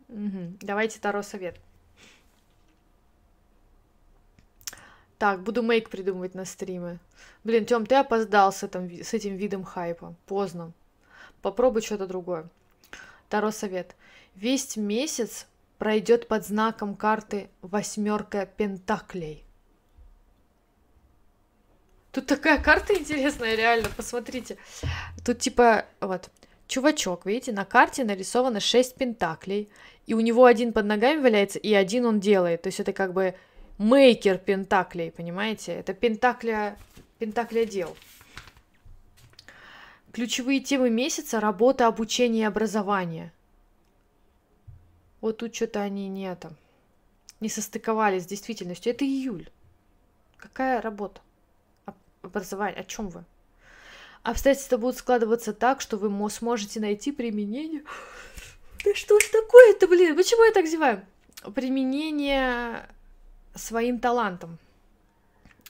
Угу. 0.10 0.58
Давайте 0.62 1.00
второй 1.00 1.24
совет. 1.24 1.60
Так, 5.18 5.42
буду 5.42 5.64
мейк 5.64 5.90
придумывать 5.90 6.36
на 6.36 6.46
стримы. 6.46 7.00
Блин, 7.44 7.66
Тём, 7.66 7.88
ты 7.88 7.96
опоздал 7.96 8.54
с 8.54 8.62
этим, 8.62 9.04
с 9.04 9.14
этим 9.16 9.36
видом 9.36 9.64
хайпа. 9.64 10.14
Поздно. 10.28 10.72
Попробуй 11.42 11.82
что-то 11.82 12.06
другое. 12.06 12.48
Второй 13.26 13.52
совет. 13.52 13.96
Весь 14.36 14.78
месяц 14.78 15.48
пройдет 15.80 16.28
под 16.28 16.46
знаком 16.46 16.96
карты 16.96 17.50
восьмерка 17.64 18.46
пентаклей. 18.46 19.47
Тут 22.18 22.26
такая 22.26 22.60
карта 22.60 22.96
интересная, 22.96 23.54
реально, 23.54 23.90
посмотрите. 23.96 24.58
Тут 25.24 25.38
типа, 25.38 25.86
вот, 26.02 26.32
чувачок, 26.68 27.28
видите, 27.28 27.52
на 27.52 27.64
карте 27.64 28.04
нарисовано 28.04 28.60
6 28.60 28.96
пентаклей, 28.96 29.70
и 30.08 30.16
у 30.16 30.20
него 30.20 30.46
один 30.46 30.74
под 30.74 30.88
ногами 30.88 31.22
валяется, 31.22 31.60
и 31.60 31.72
один 31.76 32.08
он 32.08 32.20
делает. 32.20 32.64
То 32.64 32.70
есть 32.70 32.80
это 32.80 32.92
как 32.92 33.14
бы 33.14 33.36
мейкер 33.78 34.40
пентаклей, 34.40 35.12
понимаете? 35.12 35.74
Это 35.74 35.94
пентакля, 35.94 36.76
пентакля 37.20 37.66
дел. 37.66 37.96
Ключевые 40.12 40.60
темы 40.60 40.90
месяца– 40.90 41.40
работа, 41.40 41.86
обучение 41.86 42.46
и 42.46 42.48
образование. 42.48 43.32
Вот 45.22 45.38
тут 45.38 45.54
что-то 45.54 45.84
они 45.84 46.10
не 46.10 46.24
это, 46.24 46.52
не 47.42 47.50
состыковались 47.50 48.24
с 48.24 48.26
действительностью. 48.26 48.92
Это 48.92 49.06
июль. 49.06 49.52
Какая 50.38 50.82
работа? 50.82 51.22
Образование. 52.28 52.80
О 52.80 52.84
чем 52.84 53.10
вы? 53.10 53.24
Обстоятельства 54.24 54.78
будут 54.78 54.98
складываться 54.98 55.54
так, 55.54 55.82
что 55.82 55.98
вы 55.98 56.30
сможете 56.30 56.80
найти 56.80 57.12
применение. 57.12 57.84
Да 58.84 58.94
что 58.94 59.20
ж 59.20 59.24
такое-то, 59.26 59.88
блин? 59.88 60.16
Почему 60.16 60.44
я 60.44 60.52
так 60.52 60.68
зеваю? 60.68 61.06
Применение 61.56 62.88
своим 63.56 64.00
талантом. 64.00 64.58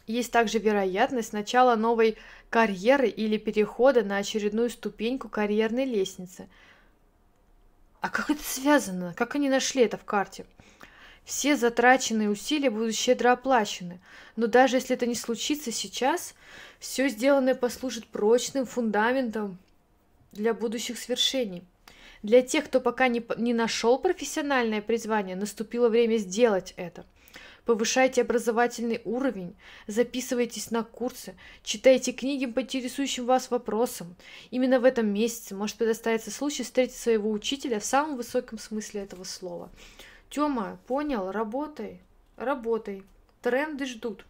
Есть 0.07 0.31
также 0.31 0.59
вероятность 0.59 1.34
начала 1.34 1.75
новой 1.75 2.17
карьеры 2.49 3.07
или 3.07 3.38
перехода 3.38 4.03
на 4.03 4.17
очередную 4.17 4.69
ступеньку 4.69 5.29
карьерной 5.29 5.85
лестницы– 5.85 6.49
а 8.01 8.09
как 8.09 8.29
это 8.29 8.43
связано? 8.43 9.13
Как 9.15 9.35
они 9.35 9.49
нашли 9.49 9.84
это 9.84 9.97
в 9.97 10.05
карте? 10.05 10.45
Все 11.27 11.57
затраченные 11.57 12.29
усилия 12.29 12.69
будут 12.69 12.95
щедро 12.95 13.33
оплачены. 13.33 13.99
Но 14.37 14.47
даже 14.47 14.77
если 14.77 14.95
это 14.95 15.05
не 15.05 15.13
случится 15.13 15.73
сейчас, 15.73 16.33
все 16.79 17.09
сделанное 17.09 17.53
послужит 17.53 18.07
прочным 18.07 18.65
фундаментом 18.65 19.57
для 20.31 20.53
будущих 20.53 20.97
свершений. 20.97 21.63
Для 22.23 22.41
тех, 22.41 22.63
кто 22.63 22.79
пока 22.79 23.09
не, 23.09 23.21
не 23.35 23.53
нашел 23.53 23.99
профессиональное 23.99 24.81
призвание, 24.81 25.35
наступило 25.35 25.89
время 25.89 26.15
сделать 26.15 26.73
это– 26.77 27.05
повышайте 27.67 28.21
образовательный 28.21 29.01
уровень, 29.03 29.53
записывайтесь 29.87 30.71
на 30.71 30.83
курсы, 30.83 31.35
читайте 31.63 32.13
книги 32.13 32.45
по 32.45 32.61
интересующим 32.61 33.25
вас 33.25 33.51
вопросам. 33.51 34.15
Именно 34.49 34.79
в 34.79 34.85
этом 34.85 35.07
месяце 35.07 35.53
может 35.53 35.75
предоставиться 35.75 36.31
случай 36.31 36.63
встретить 36.63 36.95
своего 36.95 37.29
учителя 37.29 37.81
в 37.81 37.85
самом 37.85 38.15
высоком 38.15 38.57
смысле 38.57 39.01
этого 39.01 39.25
слова. 39.25 39.69
Тёма, 40.29 40.77
понял, 40.87 41.31
работай, 41.31 42.01
работай. 42.35 43.03
Тренды 43.41 43.85
ждут. 43.85 44.25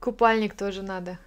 Купальник 0.00 0.56
тоже 0.56 0.82
надо. 0.82 1.18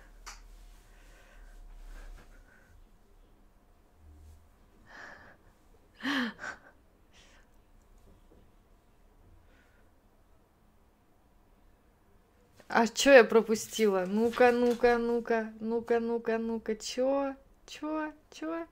А 12.73 12.87
чё 12.87 13.11
я 13.11 13.23
пропустила? 13.25 14.05
Ну-ка, 14.07 14.51
ну-ка, 14.53 14.97
ну-ка, 14.97 15.51
ну-ка, 15.59 15.99
ну-ка, 15.99 16.37
ну-ка, 16.37 16.75
чё? 16.75 17.35
Чё? 17.71 18.11
Чё? 18.31 18.67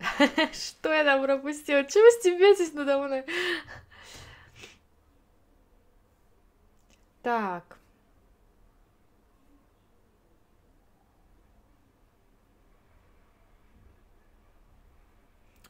Что 0.52 0.92
я 0.92 1.04
там 1.04 1.22
пропустила? 1.22 1.84
Чего 1.84 2.02
вы 2.04 2.10
стебетесь 2.10 2.72
надо 2.72 2.98
мной? 2.98 3.24
Так. 7.22 7.78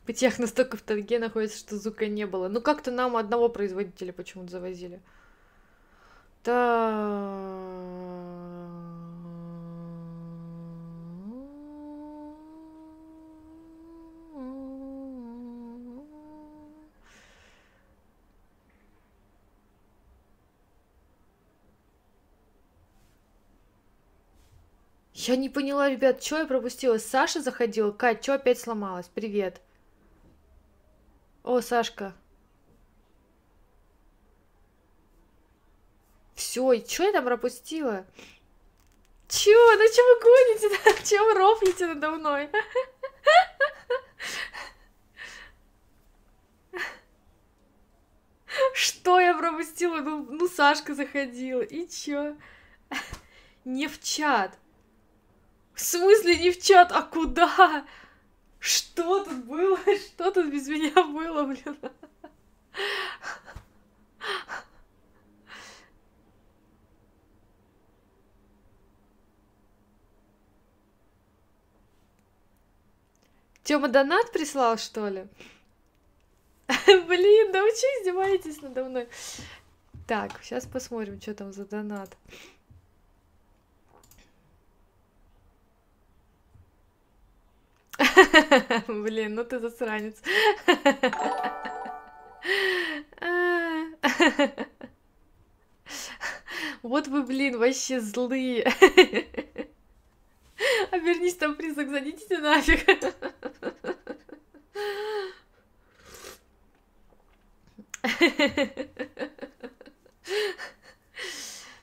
Путях 0.06 0.39
настолько 0.39 0.77
в 0.78 0.82
тайге 0.82 1.18
находится, 1.18 1.59
что 1.59 1.77
звука 1.77 2.06
не 2.06 2.27
было. 2.27 2.48
Ну 2.48 2.62
как-то 2.62 2.90
нам 2.90 3.16
одного 3.16 3.51
производителя 3.51 4.12
почему-то 4.14 4.52
завозили. 4.52 5.02
Да. 6.47 7.27
Я 25.14 25.35
не 25.35 25.48
поняла, 25.48 25.90
ребят, 25.90 26.23
что 26.23 26.39
я 26.39 26.47
пропустила? 26.47 26.98
Саша 26.98 27.40
заходила? 27.43 27.90
Кать, 27.90 28.23
что 28.23 28.35
опять 28.35 28.60
сломалась? 28.60 29.10
Привет. 29.12 29.60
О, 31.43 31.60
Сашка. 31.60 32.14
Все, 36.57 36.73
и 36.73 36.89
что 36.89 37.05
я 37.05 37.12
там 37.12 37.27
пропустила? 37.27 38.07
Чё? 39.28 39.77
Ну 39.77 39.85
чё 39.95 40.03
вы 40.03 40.20
гоните? 40.23 40.70
Чё 41.05 41.23
вы 41.27 41.35
рофлите 41.35 41.87
надо 41.87 42.12
мной? 42.12 42.49
Что 48.73 49.20
я 49.20 49.35
пропустила? 49.35 50.01
Ну, 50.01 50.27
ну 50.31 50.49
Сашка 50.49 50.95
заходила. 50.95 51.61
И 51.61 51.87
чё? 51.89 52.39
Не 53.66 53.87
в 53.87 54.03
чат. 54.03 54.59
В 55.74 55.83
смысле 55.83 56.39
не 56.39 56.53
в 56.53 56.62
чат? 56.62 56.91
А 56.91 57.03
куда? 57.03 57.85
Что 58.61 59.24
тут 59.24 59.45
было? 59.45 59.78
Что 59.99 60.31
тут 60.31 60.47
без 60.47 60.69
меня 60.69 61.05
было, 61.05 61.43
блин? 61.43 61.77
Тёма 73.66 73.88
донат 73.88 74.30
прислал, 74.30 74.78
что 74.78 75.09
ли? 75.09 75.26
Блин, 76.86 77.51
да 77.51 77.62
вы 77.62 77.70
что 77.70 77.86
издеваетесь 78.01 78.62
надо 78.62 78.84
мной? 78.84 79.09
Так, 80.06 80.40
сейчас 80.40 80.66
посмотрим, 80.66 81.20
что 81.20 81.34
там 81.34 81.52
за 81.52 81.64
донат. 81.64 82.16
Блин, 88.86 89.34
ну 89.34 89.44
ты 89.44 89.59
засранец. 89.59 90.16
Вот 96.82 97.09
вы, 97.09 97.24
блин, 97.24 97.59
вообще 97.59 98.01
злые. 98.01 98.62
Обернись 100.93 101.34
там 101.34 101.56
призрак, 101.56 101.90
задите 101.90 102.38
нафиг. 102.38 102.86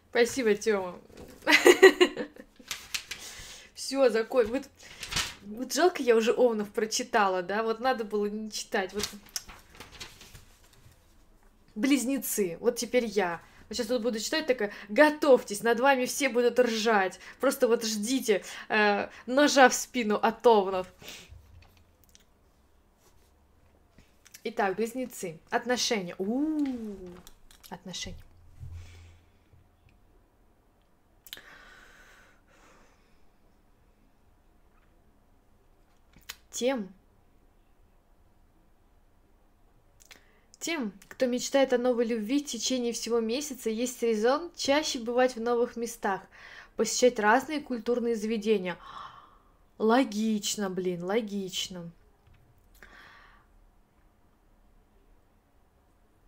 Спасибо, 0.09 0.55
Тёма. 0.55 0.99
все, 3.73 4.09
закон. 4.09 4.47
Вот, 4.47 4.63
вот 5.43 5.73
жалко, 5.73 6.01
я 6.01 6.15
уже 6.15 6.31
Овнов 6.33 6.69
прочитала, 6.69 7.41
да, 7.41 7.63
вот 7.63 7.79
надо 7.79 8.03
было 8.03 8.25
не 8.27 8.51
читать. 8.51 8.93
Вот 8.93 9.07
близнецы, 11.75 12.57
вот 12.59 12.75
теперь 12.77 13.05
я. 13.05 13.41
Сейчас 13.69 13.87
тут 13.87 14.03
буду 14.03 14.19
читать 14.19 14.45
такая, 14.45 14.71
готовьтесь, 14.89 15.63
над 15.63 15.79
вами 15.79 16.05
все 16.05 16.29
будут 16.29 16.59
ржать. 16.59 17.19
Просто 17.39 17.67
вот 17.67 17.83
ждите 17.83 18.43
э, 18.69 19.09
ножа 19.25 19.69
в 19.69 19.73
спину 19.73 20.15
от 20.15 20.45
овнов. 20.45 20.87
Итак, 24.45 24.75
близнецы. 24.75 25.39
Отношения. 25.49 26.15
У-у-у. 26.17 26.97
Отношения. 27.69 28.17
Тем, 36.51 36.93
Тем, 40.63 40.93
кто 41.09 41.25
мечтает 41.25 41.73
о 41.73 41.77
новой 41.77 42.05
любви 42.05 42.41
в 42.41 42.45
течение 42.45 42.93
всего 42.93 43.19
месяца, 43.19 43.69
есть 43.69 44.01
резон 44.01 44.49
чаще 44.55 44.97
бывать 44.97 45.35
в 45.35 45.41
новых 45.41 45.75
местах, 45.75 46.21
посещать 46.77 47.19
разные 47.19 47.59
культурные 47.59 48.15
заведения. 48.15 48.77
Логично, 49.77 50.69
блин, 50.69 51.03
логично. 51.03 51.91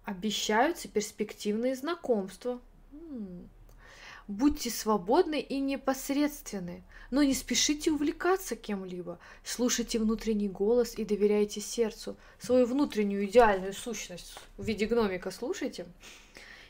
Обещаются 0.05 0.87
перспективные 0.87 1.75
знакомства. 1.75 2.61
Будьте 4.27 4.71
свободны 4.71 5.39
и 5.39 5.59
непосредственны, 5.59 6.83
но 7.11 7.21
не 7.21 7.35
спешите 7.35 7.91
увлекаться 7.91 8.55
кем-либо. 8.55 9.19
Слушайте 9.43 9.99
внутренний 9.99 10.49
голос 10.49 10.95
и 10.97 11.05
доверяйте 11.05 11.61
сердцу. 11.61 12.17
Свою 12.39 12.65
внутреннюю 12.65 13.25
идеальную 13.25 13.73
сущность 13.73 14.39
в 14.57 14.65
виде 14.65 14.87
гномика 14.87 15.29
слушайте. 15.29 15.85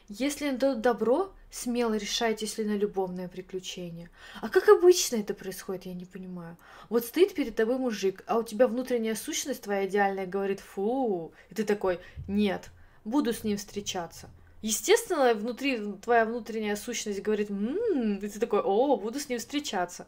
Если 0.08 0.54
это 0.54 0.76
добро, 0.76 1.34
смело 1.50 1.96
решайтесь 1.96 2.58
ли 2.58 2.66
на 2.66 2.76
любовное 2.76 3.28
приключение. 3.28 4.10
А 4.42 4.50
как 4.50 4.70
обычно 4.70 5.16
это 5.16 5.34
происходит, 5.34 5.86
я 5.86 5.94
не 5.94 6.06
понимаю. 6.06 6.58
Вот 6.90 7.06
стоит 7.06 7.34
перед 7.34 7.56
тобой 7.56 7.78
мужик, 7.78 8.24
а 8.28 8.38
у 8.38 8.44
тебя 8.44 8.68
внутренняя 8.68 9.16
сущность 9.16 9.64
твоя 9.64 9.88
идеальная 9.88 10.28
говорит 10.28 10.60
«фу», 10.60 11.34
и 11.50 11.56
ты 11.56 11.64
такой 11.64 12.00
«нет, 12.28 12.70
буду 13.06 13.32
с 13.32 13.44
ним 13.46 13.58
встречаться». 13.58 14.30
Естественно, 14.66 15.36
внутри 15.36 15.94
твоя 16.02 16.26
внутренняя 16.26 16.76
сущность 16.76 17.22
говорит, 17.22 17.52
м-м", 17.52 18.18
и 18.18 18.28
ты 18.28 18.40
такой, 18.40 18.62
о, 18.62 18.98
буду 18.98 19.20
с 19.20 19.30
ним 19.30 19.38
встречаться. 19.38 20.08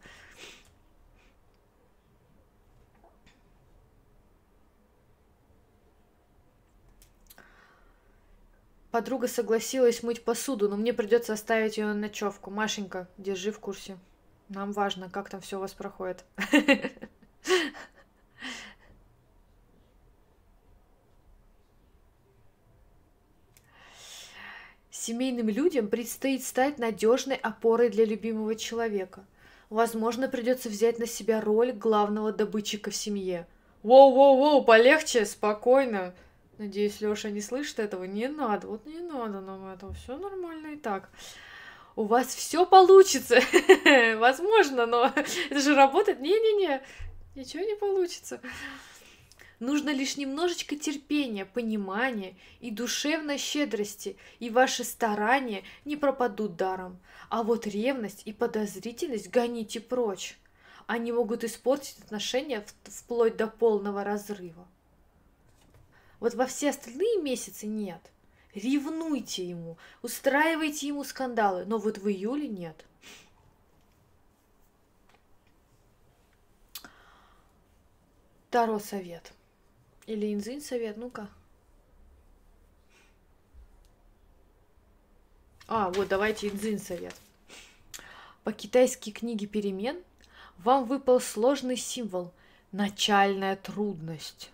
Подруга 8.89 9.27
согласилась 9.27 10.01
мыть 10.01 10.23
посуду, 10.23 10.67
но 10.67 10.75
мне 10.75 10.91
придется 10.91 11.33
оставить 11.33 11.77
ее 11.77 11.85
на 11.85 11.93
ночевку. 11.93 12.49
Машенька, 12.49 13.07
держи 13.19 13.51
в 13.51 13.59
курсе. 13.59 13.99
Нам 14.49 14.71
важно, 14.71 15.07
как 15.07 15.29
там 15.29 15.39
все 15.39 15.57
у 15.57 15.59
вас 15.59 15.73
проходит. 15.73 16.25
Семейным 25.07 25.47
людям 25.47 25.87
предстоит 25.87 26.43
стать 26.43 26.79
надежной 26.79 27.37
опорой 27.37 27.87
для 27.87 28.03
любимого 28.03 28.55
человека. 28.55 29.23
Возможно, 29.69 30.27
придется 30.27 30.67
взять 30.67 30.99
на 30.99 31.07
себя 31.07 31.39
роль 31.39 31.71
главного 31.71 32.33
добытчика 32.33 32.91
в 32.91 32.95
семье. 32.97 33.47
Воу-воу-воу, 33.83 34.65
полегче, 34.65 35.25
спокойно. 35.25 36.13
Надеюсь, 36.57 36.99
Лёша 36.99 37.29
не 37.29 37.39
слышит 37.39 37.79
этого. 37.79 38.03
Не 38.03 38.27
надо, 38.27 38.67
вот 38.67 38.85
не 38.85 38.99
надо 38.99 39.39
нам 39.39 39.69
этого. 39.69 39.93
Все 39.93 40.17
нормально 40.17 40.73
и 40.73 40.75
так. 40.75 41.09
У 41.95 42.03
вас 42.03 42.27
все 42.27 42.65
получится. 42.65 43.39
Возможно, 44.17 44.85
но 44.87 45.13
это 45.49 45.59
же 45.61 45.73
работает. 45.73 46.19
Не-не-не, 46.19 46.81
ничего 47.33 47.63
не 47.63 47.77
получится. 47.77 48.41
Нужно 49.59 49.89
лишь 49.89 50.17
немножечко 50.17 50.75
терпения, 50.75 51.43
понимания 51.43 52.35
и 52.59 52.69
душевной 52.69 53.39
щедрости, 53.39 54.15
и 54.39 54.51
ваши 54.51 54.83
старания 54.83 55.63
не 55.83 55.95
пропадут 55.95 56.55
даром. 56.55 56.99
А 57.29 57.41
вот 57.41 57.65
ревность 57.65 58.21
и 58.25 58.33
подозрительность 58.33 59.31
гоните 59.31 59.79
прочь. 59.79 60.37
Они 60.85 61.11
могут 61.11 61.43
испортить 61.43 61.97
отношения 62.03 62.65
вплоть 62.83 63.35
до 63.35 63.47
полного 63.47 64.03
разрыва. 64.03 64.67
Вот 66.19 66.35
во 66.35 66.45
все 66.45 66.69
остальные 66.69 67.21
месяцы 67.21 67.65
нет. 67.65 68.01
Ревнуйте 68.53 69.47
ему, 69.47 69.77
устраивайте 70.01 70.87
ему 70.87 71.03
скандалы, 71.03 71.65
но 71.65 71.77
вот 71.77 71.97
в 71.97 72.07
июле 72.07 72.47
нет. 72.47 72.85
Таро 78.49 78.79
совет. 78.79 79.33
Или 80.07 80.33
инзин 80.33 80.61
совет, 80.61 80.97
ну-ка. 80.97 81.29
А, 85.67 85.89
вот, 85.91 86.07
давайте 86.07 86.47
инзин 86.47 86.79
совет. 86.79 87.15
По 88.43 88.51
китайской 88.51 89.11
книге 89.11 89.45
перемен 89.45 90.01
вам 90.57 90.85
выпал 90.85 91.19
сложный 91.19 91.77
символ– 91.77 92.31
начальная 92.71 93.55
трудность. 93.55 94.51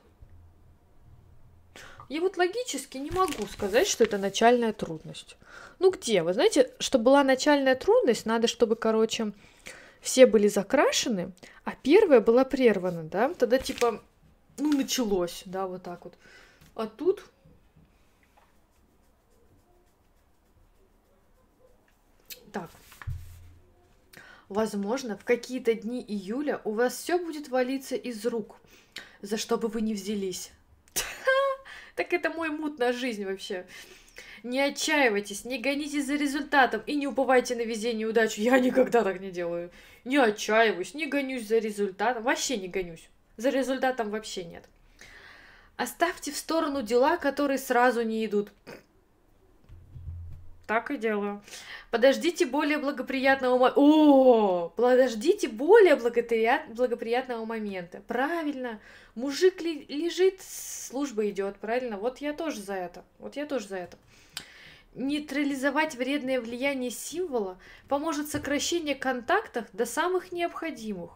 Я 2.10 2.22
вот 2.22 2.38
логически 2.38 2.98
не 2.98 3.12
могу 3.12 3.48
сказать, 3.48 3.88
что 3.88 4.04
это 4.04 4.18
начальная 4.18 4.74
трудность. 4.74 5.38
Ну 5.80 5.92
где? 5.92 6.22
Вы 6.22 6.34
знаете, 6.34 6.72
чтобы 6.80 7.06
была 7.06 7.24
начальная 7.24 7.76
трудность, 7.76 8.26
надо, 8.26 8.48
чтобы, 8.48 8.76
короче, 8.76 9.32
все 10.02 10.26
были 10.26 10.48
закрашены, 10.48 11.32
а 11.64 11.74
первая 11.82 12.20
была 12.20 12.44
прервана, 12.44 13.04
да? 13.04 13.34
Тогда 13.34 13.58
типа 13.58 14.04
ну, 14.58 14.72
началось, 14.72 15.44
да, 15.46 15.68
вот 15.68 15.84
так 15.84 16.06
вот. 16.06 16.18
А 16.76 16.88
тут... 16.88 17.24
Так. 22.52 22.70
Возможно, 24.50 25.18
в 25.18 25.24
какие-то 25.24 25.74
дни 25.74 26.04
июля 26.08 26.62
у 26.64 26.74
вас 26.74 26.96
все 26.96 27.18
будет 27.18 27.48
валиться 27.50 27.96
из 27.96 28.24
рук, 28.26 28.58
за 29.22 29.38
что 29.38 29.58
бы 29.58 29.68
вы 29.68 29.82
ни 29.82 29.94
взялись. 29.94 30.52
Так 31.96 32.12
это 32.12 32.32
мой 32.32 32.50
мут 32.50 32.80
на 32.80 32.92
жизнь 32.92 33.24
вообще. 33.24 33.68
Не 34.44 34.60
отчаивайтесь, 34.62 35.46
не 35.46 35.60
гонитесь 35.60 36.08
за 36.08 36.16
результатом 36.16 36.82
и 36.86 36.96
не 36.96 37.08
уповайте 37.08 37.56
на 37.56 37.62
везение 37.62 38.04
и 38.04 38.10
удачу. 38.10 38.42
Я 38.42 38.60
никогда 38.60 39.04
так 39.04 39.22
не 39.22 39.32
делаю. 39.32 39.72
Не 40.04 40.18
отчаиваюсь, 40.18 40.94
не 40.94 41.06
гонюсь 41.06 41.48
за 41.48 41.60
результатом. 41.60 42.24
Вообще 42.24 42.58
не 42.58 42.68
гонюсь. 42.68 43.10
За 43.38 43.50
результатом 43.50 44.10
вообще 44.10 44.44
нет. 44.44 44.64
Оставьте 45.76 46.32
в 46.32 46.38
сторону 46.38 46.84
дела, 46.84 47.18
которые 47.18 47.58
сразу 47.58 48.04
не 48.04 48.26
идут. 48.26 48.52
Так 50.68 50.92
и 50.92 50.98
делаю. 50.98 51.42
Подождите 51.92 52.46
более 52.46 52.78
благоприятного 52.78 53.58
момента. 53.58 53.80
О, 53.80 54.70
подождите 54.70 55.50
более 55.50 55.96
благоприят... 55.96 56.70
благоприятного 56.70 57.44
момента. 57.44 58.02
Правильно. 58.08 58.80
Мужик 59.16 59.62
ли... 59.62 59.86
лежит, 59.90 60.42
служба 60.42 61.30
идет. 61.30 61.58
Правильно. 61.58 61.98
Вот 61.98 62.20
я 62.20 62.34
тоже 62.34 62.62
за 62.62 62.76
это. 62.76 63.04
Вот 63.20 63.36
я 63.36 63.46
тоже 63.46 63.68
за 63.68 63.78
это. 63.78 63.98
Нейтрализовать 64.96 65.96
вредное 65.96 66.40
влияние 66.40 66.92
символа 66.92 67.58
поможет 67.90 68.30
сокращение 68.30 68.96
контактов 68.96 69.66
до 69.74 69.86
самых 69.86 70.32
необходимых. 70.32 71.12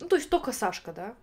Ну, 0.00 0.08
то 0.08 0.16
есть 0.16 0.30
только 0.30 0.52
Сашка, 0.52 0.92
да? 0.92 1.14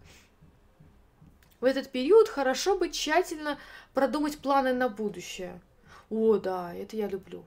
В 1.59 1.65
этот 1.65 1.91
период 1.91 2.29
хорошо 2.29 2.77
бы 2.77 2.89
тщательно 2.89 3.57
продумать 3.93 4.37
планы 4.37 4.73
на 4.73 4.87
будущее. 4.87 5.59
О, 6.09 6.37
да, 6.37 6.73
это 6.73 6.95
я 6.95 7.07
люблю. 7.07 7.43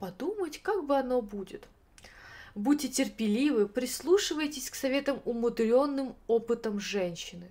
Подумать, 0.00 0.60
как 0.60 0.84
бы 0.84 0.96
оно 0.96 1.22
будет. 1.22 1.68
Будьте 2.56 2.88
терпеливы, 2.88 3.68
прислушивайтесь 3.68 4.68
к 4.68 4.74
советам 4.74 5.22
умудренным 5.24 6.16
опытом 6.26 6.80
женщины. 6.80 7.48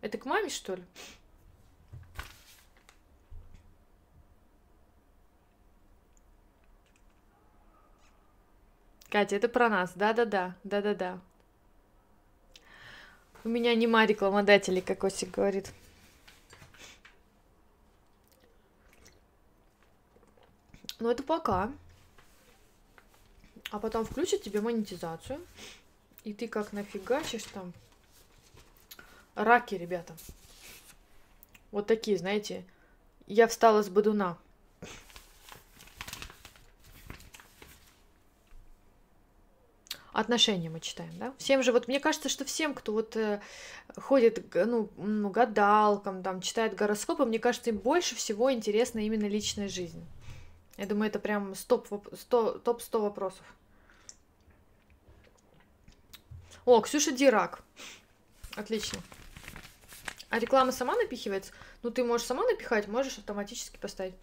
Это 0.00 0.16
к 0.16 0.24
маме, 0.24 0.48
что 0.48 0.74
ли? 0.74 0.84
Катя, 9.10 9.36
это 9.36 9.48
про 9.48 9.68
нас. 9.68 9.92
Да-да-да, 9.94 10.56
да-да-да. 10.64 11.20
У 13.46 13.48
меня 13.48 13.76
нема 13.76 14.04
рекламодателей, 14.04 14.82
как 14.82 15.04
Осик 15.04 15.30
говорит. 15.30 15.72
Но 20.98 21.12
это 21.12 21.22
пока. 21.22 21.72
а 23.70 23.78
потом 23.78 24.04
включат 24.04 24.42
тебе 24.42 24.60
монетизацию, 24.60 25.40
и 26.24 26.34
ты 26.34 26.48
как 26.48 26.72
нафигачишь 26.72 27.44
там. 27.44 27.72
Раки, 29.36 29.76
ребята. 29.76 30.16
Вот 31.70 31.86
такие, 31.86 32.18
знаете. 32.18 32.64
Я 33.28 33.46
встала 33.46 33.84
с 33.84 33.88
бодуна. 33.88 34.38
Отношения 40.20 40.70
мы 40.70 40.80
читаем, 40.80 41.16
да? 41.18 41.34
Всем 41.36 41.62
же, 41.62 41.72
вот 41.72 41.88
мне 41.88 42.00
кажется, 42.00 42.28
что 42.28 42.44
всем, 42.44 42.74
кто 42.74 42.92
вот 42.92 43.16
э, 43.16 43.40
ходит, 43.96 44.54
ну, 44.54 44.88
гадалкам, 45.30 46.22
там, 46.22 46.40
читает 46.40 46.74
гороскопы, 46.74 47.26
мне 47.26 47.38
кажется, 47.38 47.70
им 47.70 47.76
больше 47.76 48.14
всего 48.14 48.52
интересна 48.52 49.00
именно 49.00 49.26
личная 49.26 49.68
жизнь. 49.68 50.04
Я 50.78 50.86
думаю, 50.86 51.08
это 51.08 51.18
прям 51.18 51.54
топ 51.68 51.88
100, 52.12 52.58
топ 52.58 52.82
100 52.82 53.00
вопросов. 53.00 53.44
О, 56.64 56.80
Ксюша 56.80 57.12
Дирак. 57.12 57.62
Отлично. 58.56 58.98
А 60.30 60.38
реклама 60.38 60.72
сама 60.72 60.96
напихивается? 60.96 61.52
Ну, 61.82 61.90
ты 61.90 62.02
можешь 62.02 62.26
сама 62.26 62.42
напихать, 62.44 62.88
можешь 62.88 63.18
автоматически 63.18 63.76
поставить. 63.76 64.14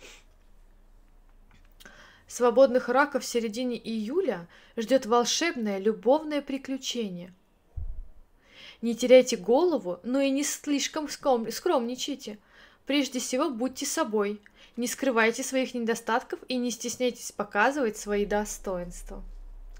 Свободных 2.34 2.90
раков 2.90 3.22
в 3.22 3.28
середине 3.28 3.78
июля 3.78 4.48
ждет 4.76 5.06
волшебное 5.06 5.78
любовное 5.78 6.42
приключение. 6.42 7.32
Не 8.82 8.96
теряйте 8.96 9.38
голову, 9.38 10.00
но 10.02 10.20
и 10.20 10.32
не 10.32 10.44
слишком 10.44 11.10
скромничайте. 11.10 12.40
Прежде 12.88 13.20
всего, 13.20 13.52
будьте 13.52 13.86
собой. 13.86 14.42
Не 14.78 14.88
скрывайте 14.88 15.44
своих 15.44 15.76
недостатков 15.76 16.40
и 16.48 16.56
не 16.56 16.72
стесняйтесь 16.72 17.32
показывать 17.32 17.98
свои 17.98 18.26
достоинства. 18.26 19.22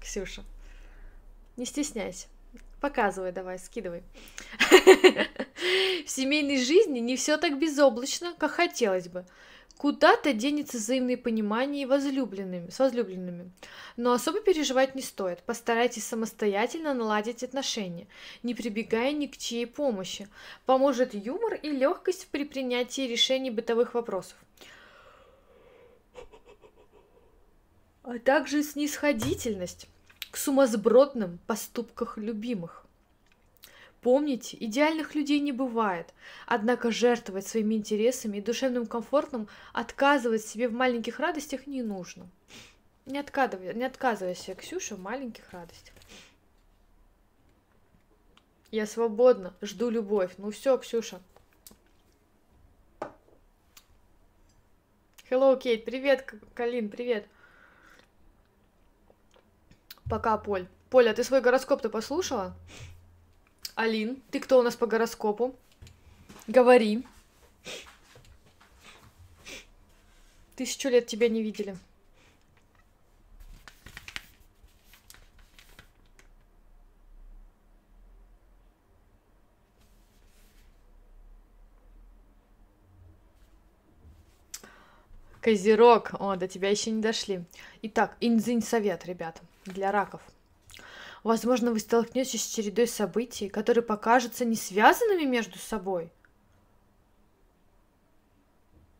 Ксюша, 0.00 0.44
не 1.56 1.66
стесняйся. 1.66 2.28
Показывай 2.80 3.32
давай, 3.32 3.58
скидывай. 3.58 4.04
В 6.06 6.08
семейной 6.08 6.62
жизни 6.62 7.00
не 7.00 7.16
все 7.16 7.36
так 7.36 7.58
безоблачно, 7.58 8.32
как 8.38 8.52
хотелось 8.52 9.08
бы. 9.08 9.26
Куда-то 9.78 10.32
денется 10.32 10.78
взаимное 10.78 11.16
понимание 11.16 11.86
возлюбленными, 11.86 12.70
с 12.70 12.78
возлюбленными. 12.78 13.50
Но 13.96 14.12
особо 14.12 14.40
переживать 14.40 14.94
не 14.94 15.02
стоит. 15.02 15.40
Постарайтесь 15.42 16.06
самостоятельно 16.06 16.94
наладить 16.94 17.42
отношения, 17.42 18.06
не 18.42 18.54
прибегая 18.54 19.12
ни 19.12 19.26
к 19.26 19.36
чьей 19.36 19.66
помощи. 19.66 20.28
Поможет 20.64 21.14
юмор 21.14 21.54
и 21.54 21.70
легкость 21.70 22.28
при 22.30 22.44
принятии 22.44 23.02
решений 23.02 23.50
бытовых 23.50 23.94
вопросов. 23.94 24.36
А 28.04 28.18
также 28.18 28.62
снисходительность 28.62 29.88
к 30.30 30.36
сумасбродным 30.36 31.38
поступках 31.46 32.16
любимых. 32.16 32.83
Помните, 34.04 34.58
идеальных 34.60 35.14
людей 35.14 35.40
не 35.40 35.52
бывает, 35.52 36.12
однако 36.44 36.90
жертвовать 36.90 37.46
своими 37.46 37.76
интересами 37.76 38.36
и 38.36 38.42
душевным 38.42 38.84
комфортом, 38.84 39.48
отказывать 39.72 40.44
себе 40.44 40.68
в 40.68 40.74
маленьких 40.74 41.20
радостях 41.20 41.66
не 41.66 41.82
нужно. 41.82 42.28
Не, 43.06 43.18
откадывай, 43.18 43.72
не 43.72 43.84
отказывайся, 43.84 44.54
Ксюша, 44.54 44.96
в 44.96 45.00
маленьких 45.00 45.50
радостях. 45.52 45.94
Я 48.70 48.84
свободна, 48.84 49.54
жду 49.62 49.88
любовь. 49.88 50.34
Ну 50.36 50.50
все, 50.50 50.76
Ксюша. 50.76 51.22
Hello, 55.30 55.58
Кейт, 55.58 55.86
привет, 55.86 56.30
Калин, 56.52 56.90
привет. 56.90 57.26
Пока, 60.10 60.36
Поль. 60.36 60.68
Поля, 60.90 61.12
а 61.12 61.14
ты 61.14 61.24
свой 61.24 61.40
гороскоп-то 61.40 61.88
послушала? 61.88 62.54
Алин, 63.74 64.22
ты 64.30 64.38
кто 64.38 64.58
у 64.58 64.62
нас 64.62 64.76
по 64.76 64.86
гороскопу? 64.86 65.54
Говори. 66.46 67.04
Тысячу 70.54 70.88
лет 70.88 71.06
тебя 71.08 71.28
не 71.28 71.42
видели. 71.42 71.76
Козерог. 85.40 86.14
О, 86.20 86.36
до 86.36 86.46
тебя 86.46 86.70
еще 86.70 86.90
не 86.90 87.02
дошли. 87.02 87.44
Итак, 87.82 88.16
инзинь 88.20 88.62
совет, 88.62 89.04
ребята, 89.04 89.42
для 89.66 89.90
раков. 89.90 90.22
Возможно, 91.24 91.72
вы 91.72 91.80
столкнетесь 91.80 92.44
с 92.44 92.54
чередой 92.54 92.86
событий, 92.86 93.48
которые 93.48 93.82
покажутся 93.82 94.44
не 94.44 94.56
связанными 94.56 95.24
между 95.24 95.58
собой. 95.58 96.12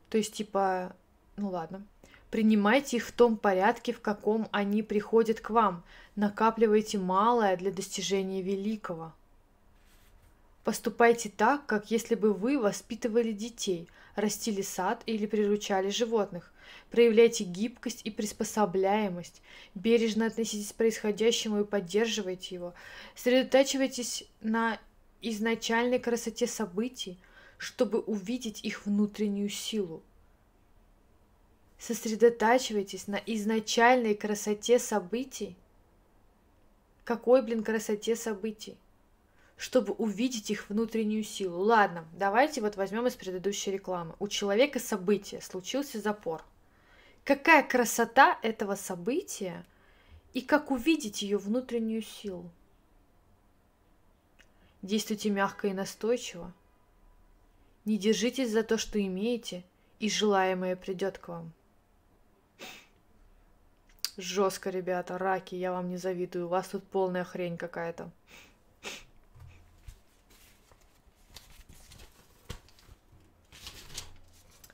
То 0.08 0.16
есть, 0.16 0.32
типа, 0.32 0.96
ну 1.36 1.50
ладно. 1.50 1.86
Принимайте 2.30 2.96
их 2.96 3.06
в 3.06 3.12
том 3.12 3.36
порядке, 3.36 3.92
в 3.92 4.00
каком 4.00 4.48
они 4.52 4.82
приходят 4.82 5.40
к 5.40 5.50
вам. 5.50 5.84
Накапливайте 6.16 6.98
малое 6.98 7.58
для 7.58 7.70
достижения 7.70 8.40
великого. 8.40 9.12
Поступайте 10.64 11.28
так, 11.28 11.66
как 11.66 11.90
если 11.90 12.14
бы 12.14 12.32
вы 12.32 12.58
воспитывали 12.58 13.32
детей, 13.32 13.86
растили 14.16 14.62
сад 14.62 15.02
или 15.04 15.26
приручали 15.26 15.90
животных. 15.90 16.53
Проявляйте 16.94 17.42
гибкость 17.42 18.02
и 18.04 18.10
приспособляемость, 18.10 19.42
бережно 19.74 20.26
относитесь 20.26 20.72
к 20.72 20.76
происходящему 20.76 21.60
и 21.60 21.64
поддерживайте 21.64 22.54
его. 22.54 22.74
Сосредотачивайтесь 23.16 24.24
на 24.40 24.78
изначальной 25.20 25.98
красоте 25.98 26.46
событий, 26.46 27.18
чтобы 27.58 27.98
увидеть 27.98 28.64
их 28.64 28.86
внутреннюю 28.86 29.48
силу. 29.48 30.02
Сосредотачивайтесь 31.78 33.08
на 33.08 33.20
изначальной 33.26 34.14
красоте 34.14 34.78
событий. 34.78 35.56
Какой, 37.04 37.42
блин, 37.42 37.64
красоте 37.64 38.14
событий? 38.14 38.76
чтобы 39.56 39.92
увидеть 39.92 40.50
их 40.50 40.68
внутреннюю 40.68 41.22
силу. 41.22 41.60
Ладно, 41.60 42.04
давайте 42.12 42.60
вот 42.60 42.74
возьмем 42.74 43.06
из 43.06 43.14
предыдущей 43.14 43.70
рекламы. 43.70 44.16
У 44.18 44.26
человека 44.26 44.80
событие, 44.80 45.40
случился 45.40 46.00
запор– 46.00 46.44
Какая 47.24 47.62
красота 47.62 48.38
этого 48.42 48.74
события 48.74 49.64
и 50.34 50.42
как 50.42 50.70
увидеть 50.70 51.22
ее 51.22 51.38
внутреннюю 51.38 52.02
силу. 52.02 52.50
Действуйте 54.82 55.30
мягко 55.30 55.68
и 55.68 55.72
настойчиво. 55.72 56.52
Не 57.86 57.96
держитесь 57.96 58.50
за 58.50 58.62
то, 58.62 58.76
что 58.76 59.00
имеете, 59.00 59.64
и 60.00 60.10
желаемое 60.10 60.76
придет 60.76 61.16
к 61.16 61.28
вам. 61.28 61.52
Жестко, 64.18 64.68
ребята, 64.68 65.16
раки, 65.16 65.54
я 65.54 65.72
вам 65.72 65.88
не 65.88 65.96
завидую. 65.96 66.46
У 66.46 66.48
вас 66.48 66.68
тут 66.68 66.86
полная 66.86 67.24
хрень 67.24 67.56
какая-то. 67.56 68.10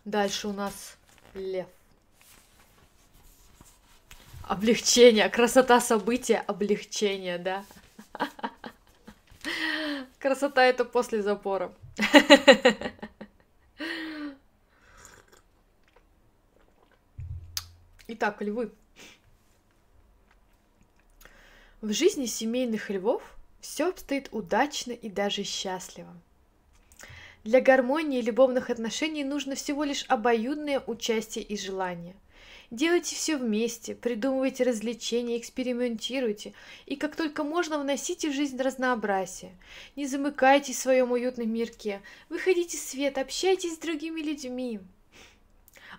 Дальше 0.04 0.48
у 0.48 0.52
нас 0.52 0.96
лев. 1.34 1.68
Облегчение, 4.50 5.28
красота 5.28 5.80
события, 5.80 6.38
облегчение, 6.38 7.38
да. 7.38 7.64
Красота 10.18 10.64
это 10.64 10.84
после 10.84 11.22
запора. 11.22 11.72
Итак, 18.08 18.42
львы. 18.42 18.72
В 21.80 21.92
жизни 21.92 22.26
семейных 22.26 22.90
львов 22.90 23.22
все 23.60 23.90
обстоит 23.90 24.30
удачно 24.32 24.90
и 24.90 25.08
даже 25.08 25.44
счастливо. 25.44 26.12
Для 27.44 27.60
гармонии 27.60 28.20
любовных 28.20 28.68
отношений 28.68 29.22
нужно 29.22 29.54
всего 29.54 29.84
лишь 29.84 30.04
обоюдное 30.08 30.80
участие 30.80 31.44
и 31.44 31.56
желание– 31.56 32.16
Делайте 32.70 33.16
все 33.16 33.36
вместе, 33.36 33.96
придумывайте 33.96 34.62
развлечения, 34.62 35.38
экспериментируйте, 35.38 36.52
и 36.86 36.94
как 36.94 37.16
только 37.16 37.42
можно 37.42 37.80
вносите 37.80 38.30
в 38.30 38.32
жизнь 38.32 38.62
разнообразие. 38.62 39.56
Не 39.96 40.06
замыкайтесь 40.06 40.76
в 40.76 40.80
своем 40.80 41.10
уютном 41.10 41.52
мирке, 41.52 42.00
выходите 42.28 42.76
в 42.76 42.80
свет, 42.80 43.18
общайтесь 43.18 43.74
с 43.74 43.78
другими 43.78 44.20
людьми. 44.20 44.78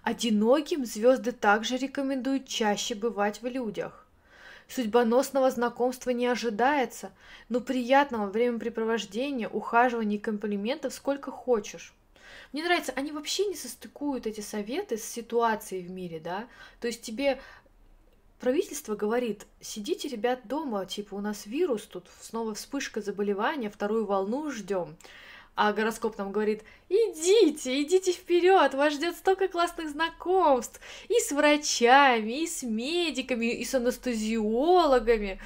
Одиноким 0.02 0.85
звезды 0.85 1.34
также 1.34 1.76
рекомендуют 1.76 2.48
чаще 2.48 2.95
бывать 2.95 3.41
в 3.41 3.48
людях. 3.48 4.07
Судьбоносного 4.69 5.52
знакомства 5.52 6.11
не 6.11 6.27
ожидается, 6.27 7.11
но 7.49 7.60
приятного 7.60 8.27
времяпрепровождения, 8.27 9.49
ухаживания 9.49 10.15
и 10.15 10.22
комплиментов 10.22 10.93
сколько 10.93 11.31
хочешь. 11.31 11.93
Мне 12.53 12.63
нравится, 12.63 12.93
они 12.95 13.11
вообще 13.11 13.45
не 13.45 13.55
состыкуют 13.55 14.27
эти 14.27 14.41
советы 14.41 14.97
с 14.97 15.03
ситуацией 15.03 15.83
в 15.83 15.89
мире, 15.89 16.19
да. 16.19 16.47
То 16.79 16.87
есть 16.87 17.01
тебе 17.01 17.39
правительство 18.39 18.95
говорит, 18.95 19.45
сидите, 19.61 20.09
ребят, 20.09 20.41
дома, 20.45 20.85
типа, 20.85 21.15
у 21.15 21.21
нас 21.21 21.45
вирус, 21.45 21.83
тут 21.83 22.07
снова 22.21 22.53
вспышка 22.55 23.01
заболевания, 23.01 23.69
вторую 23.69 24.05
волну 24.05 24.51
ждем. 24.51 24.97
А 25.55 25.73
гороскоп 25.73 26.17
нам 26.17 26.31
говорит, 26.31 26.63
идите, 26.89 27.81
идите 27.83 28.13
вперед, 28.13 28.73
вас 28.73 28.93
ждет 28.93 29.15
столько 29.15 29.47
классных 29.47 29.89
знакомств 29.89 30.79
и 31.09 31.19
с 31.19 31.31
врачами, 31.31 32.43
и 32.43 32.47
с 32.47 32.63
медиками, 32.63 33.47
и 33.47 33.65
с 33.65 33.75
анестезиологами. 33.75 35.39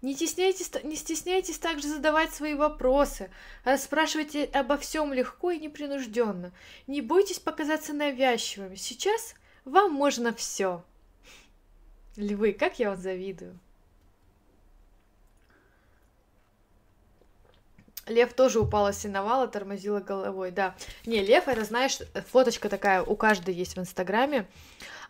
Не 0.00 0.14
стесняйтесь, 0.14 0.70
не 0.84 0.94
стесняйтесь 0.94 1.58
также 1.58 1.88
задавать 1.88 2.32
свои 2.32 2.54
вопросы. 2.54 3.30
Спрашивайте 3.78 4.44
обо 4.44 4.76
всем 4.76 5.12
легко 5.12 5.50
и 5.50 5.58
непринужденно. 5.58 6.52
Не 6.86 7.00
бойтесь 7.02 7.40
показаться 7.40 7.92
навязчивыми. 7.92 8.76
Сейчас 8.76 9.34
вам 9.64 9.92
можно 9.92 10.32
все. 10.32 10.84
Львы, 12.16 12.52
как 12.52 12.78
я 12.78 12.90
вам 12.90 12.98
завидую. 12.98 13.58
Лев 18.08 18.32
тоже 18.32 18.58
упала 18.60 18.92
с 18.92 19.06
тормозила 19.52 20.00
головой, 20.00 20.50
да. 20.50 20.74
Не, 21.06 21.22
лев, 21.22 21.46
это, 21.46 21.64
знаешь, 21.64 21.98
фоточка 22.30 22.68
такая 22.68 23.02
у 23.02 23.16
каждой 23.16 23.54
есть 23.54 23.76
в 23.76 23.80
Инстаграме. 23.80 24.46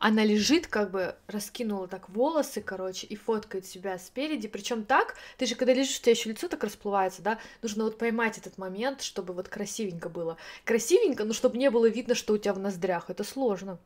Она 0.01 0.25
лежит, 0.25 0.69
как 0.69 0.91
бы 0.93 1.17
раскинула 1.27 1.89
так 1.89 2.09
волосы, 2.09 2.61
короче, 2.61 3.07
и 3.07 3.17
фоткает 3.17 3.67
себя 3.67 3.99
спереди. 3.99 4.47
Причем 4.47 4.85
так, 4.85 5.17
ты 5.39 5.47
же 5.47 5.57
когда 5.57 5.73
лежишь, 5.73 5.99
у 5.99 6.03
тебя 6.03 6.13
еще 6.13 6.31
лицо 6.31 6.47
так 6.47 6.63
расплывается, 6.63 7.23
да? 7.23 7.39
Нужно 7.63 7.85
вот 7.85 7.99
поймать 7.99 8.39
этот 8.39 8.59
момент, 8.59 9.03
чтобы 9.03 9.33
вот 9.33 9.49
красивенько 9.49 10.09
было. 10.09 10.37
Красивенько, 10.65 11.25
но 11.25 11.33
чтобы 11.33 11.57
не 11.59 11.71
было 11.71 11.89
видно, 11.89 12.15
что 12.15 12.35
у 12.35 12.39
тебя 12.39 12.55
в 12.55 12.61
ноздрях. 12.61 13.11
Это 13.11 13.25
сложно. 13.25 13.79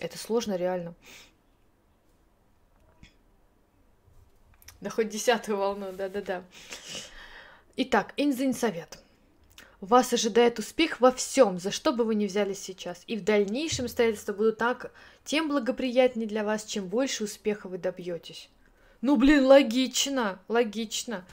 Это 0.00 0.18
сложно 0.18 0.56
реально. 0.56 0.94
Да 4.80 4.90
хоть 4.90 5.10
десятую 5.10 5.58
волну, 5.58 5.92
да-да-да. 5.92 6.42
Итак, 7.74 8.12
Инзин 8.18 8.52
совет. 8.52 8.98
Вас 9.80 10.12
ожидает 10.12 10.58
успех 10.58 11.00
во 11.00 11.10
всем, 11.10 11.58
за 11.58 11.70
что 11.70 11.94
бы 11.94 12.04
вы 12.04 12.14
ни 12.14 12.26
взялись 12.26 12.58
сейчас. 12.58 13.02
И 13.06 13.16
в 13.16 13.24
дальнейшем 13.24 13.86
обстоятельства 13.86 14.34
будут 14.34 14.58
так, 14.58 14.92
тем 15.24 15.48
благоприятнее 15.48 16.28
для 16.28 16.44
вас, 16.44 16.64
чем 16.66 16.86
больше 16.88 17.24
успеха 17.24 17.68
вы 17.68 17.78
добьетесь. 17.78 18.50
Ну, 19.00 19.16
блин, 19.16 19.46
логично, 19.46 20.38
логично. 20.48 21.24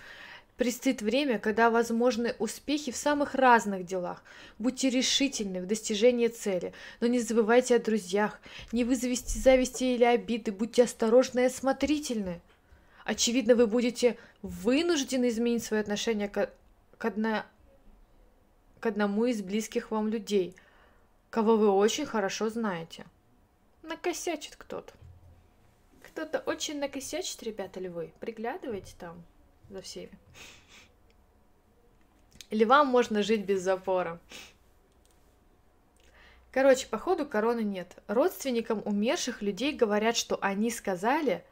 Предстоит 0.56 1.02
время, 1.02 1.40
когда 1.40 1.70
возможны 1.70 2.34
успехи 2.40 2.94
в 2.94 2.96
самых 2.96 3.36
разных 3.36 3.86
делах. 3.86 4.24
Будьте 4.60 4.90
решительны 4.90 5.62
в 5.62 5.68
достижении 5.68 6.30
цели, 6.30 6.72
но 7.02 7.08
не 7.08 7.20
забывайте 7.20 7.76
о 7.76 7.80
друзьях, 7.80 8.40
не 8.72 8.86
вызовите 8.86 9.38
зависти 9.38 9.84
или 9.84 10.06
обиды, 10.06 10.54
будьте 10.54 10.84
осторожны 10.84 11.42
и 11.42 11.46
осмотрительны. 11.46 12.40
Очевидно, 13.10 13.56
вы 13.56 13.66
будете 13.66 14.20
вынуждены 14.44 15.30
изменить 15.30 15.64
свое 15.64 15.82
отношение 15.82 16.30
к, 16.30 16.54
к, 17.00 17.06
одна, 17.06 17.48
к 18.80 18.86
одному 18.86 19.26
из 19.26 19.42
близких 19.42 19.90
вам 19.90 20.10
людей, 20.10 20.56
кого 21.32 21.58
вы 21.58 21.72
очень 21.72 22.06
хорошо 22.06 22.50
знаете. 22.50 23.08
Накосячит 23.82 24.56
кто-то. 24.56 24.94
Кто-то 26.04 26.38
очень 26.42 26.78
накосячит, 26.78 27.42
ребята 27.42 27.80
львы. 27.80 28.14
Приглядывайте 28.20 28.94
там 29.00 29.24
за 29.72 29.82
всеми. 29.82 30.12
Или 32.52 32.64
вам 32.64 32.90
можно 32.90 33.24
жить 33.24 33.44
без 33.44 33.64
запора. 33.64 34.20
Короче, 36.52 36.86
походу 36.86 37.26
короны 37.26 37.62
нет. 37.62 37.92
Родственникам 38.06 38.84
умерших 38.86 39.42
людей 39.42 39.74
говорят, 39.74 40.16
что 40.16 40.38
они 40.42 40.70
сказали, 40.70 41.44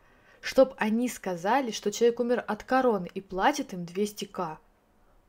чтоб 0.48 0.76
они 0.78 1.10
сказали, 1.10 1.72
что 1.72 1.92
человек 1.92 2.22
умер 2.22 2.42
от 2.48 2.64
короны 2.64 3.10
и 3.14 3.20
платит 3.20 3.74
им 3.74 3.82
200к. 3.82 4.60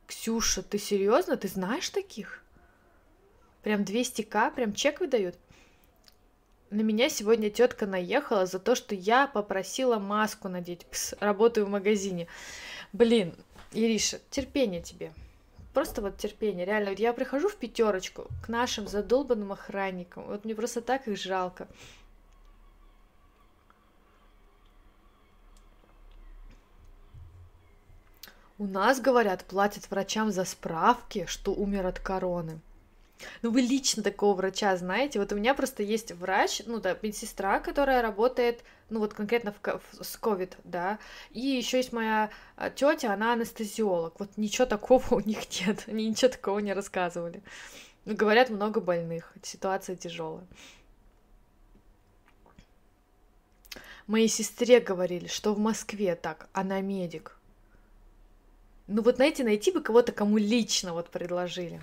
Ксюша, 0.07 0.63
ты 0.63 0.79
серьезно? 0.79 1.37
Ты 1.37 1.49
знаешь 1.49 1.91
таких? 1.91 2.45
Прям 3.65 3.83
200к? 3.83 4.55
Прям 4.55 4.73
чек 4.75 5.01
выдают? 5.01 5.35
На 6.71 6.83
меня 6.83 7.09
сегодня 7.09 7.51
тетка 7.51 7.85
наехала 7.85 8.47
за 8.47 8.61
то, 8.61 8.77
что 8.77 8.95
я 8.95 9.27
попросила 9.27 9.99
маску 9.99 10.49
надеть. 10.49 10.87
Пс, 10.87 11.15
работаю 11.19 11.67
в 11.67 11.71
магазине. 11.71 12.29
Блин, 12.93 13.35
Ириша, 13.73 14.21
терпение 14.31 14.83
тебе. 14.83 15.13
Просто 15.75 16.01
вот 16.01 16.17
терпение, 16.17 16.65
реально. 16.65 16.91
Вот 16.91 17.01
я 17.01 17.13
прихожу 17.13 17.49
в 17.49 17.57
пятерочку 17.57 18.29
к 18.45 18.49
нашим 18.49 18.87
задолбанным 18.87 19.51
охранникам. 19.51 20.27
Вот 20.29 20.45
мне 20.45 20.55
просто 20.55 20.81
так 20.81 21.09
их 21.09 21.19
жалко. 21.19 21.67
У 28.59 28.67
нас, 28.67 29.01
говорят, 29.01 29.45
платят 29.45 29.89
врачам 29.89 30.33
за 30.33 30.45
справки, 30.45 31.27
что 31.27 31.55
умер 31.55 31.87
от 31.87 32.01
короны. 32.01 32.59
Ну, 33.43 33.53
вы 33.53 33.61
лично 33.61 34.03
такого 34.03 34.35
врача 34.35 34.77
знаете? 34.77 35.21
Вот 35.21 35.33
у 35.33 35.37
меня 35.37 35.55
просто 35.55 35.85
есть 35.85 36.11
врач, 36.11 36.63
ну 36.67 36.81
да, 36.81 36.97
медсестра, 37.01 37.61
которая 37.61 38.03
работает, 38.03 38.65
ну 38.91 38.99
вот 38.99 39.15
конкретно 39.15 39.53
в, 39.53 39.61
в, 39.63 40.05
с 40.05 40.19
COVID, 40.21 40.55
да, 40.65 40.99
и 41.31 41.41
еще 41.41 41.77
есть 41.77 41.93
моя 41.93 42.31
а, 42.57 42.71
тетя, 42.71 43.13
она 43.13 43.33
анестезиолог. 43.33 44.19
Вот 44.19 44.31
ничего 44.37 44.67
такого 44.67 45.05
у 45.15 45.21
них 45.21 45.39
нет, 45.61 45.85
они 45.87 46.09
ничего 46.09 46.31
такого 46.31 46.59
не 46.59 46.73
рассказывали. 46.73 47.43
Но 48.07 48.15
говорят, 48.15 48.51
много 48.51 48.81
больных, 48.81 49.35
ситуация 49.41 49.95
тяжелая. 49.95 50.47
Моей 54.09 54.29
сестре 54.29 54.81
говорили, 54.81 55.29
что 55.29 55.55
в 55.55 55.61
Москве 55.61 56.17
так, 56.17 56.49
она 56.53 56.81
медик. 56.81 57.38
Ну 58.89 59.03
вот, 59.03 59.17
знаете, 59.17 59.45
найти 59.45 59.71
бы 59.71 59.83
кого-то, 59.83 60.13
кому 60.13 60.39
лично 60.39 60.95
вот 60.95 61.11
предложили. 61.11 61.79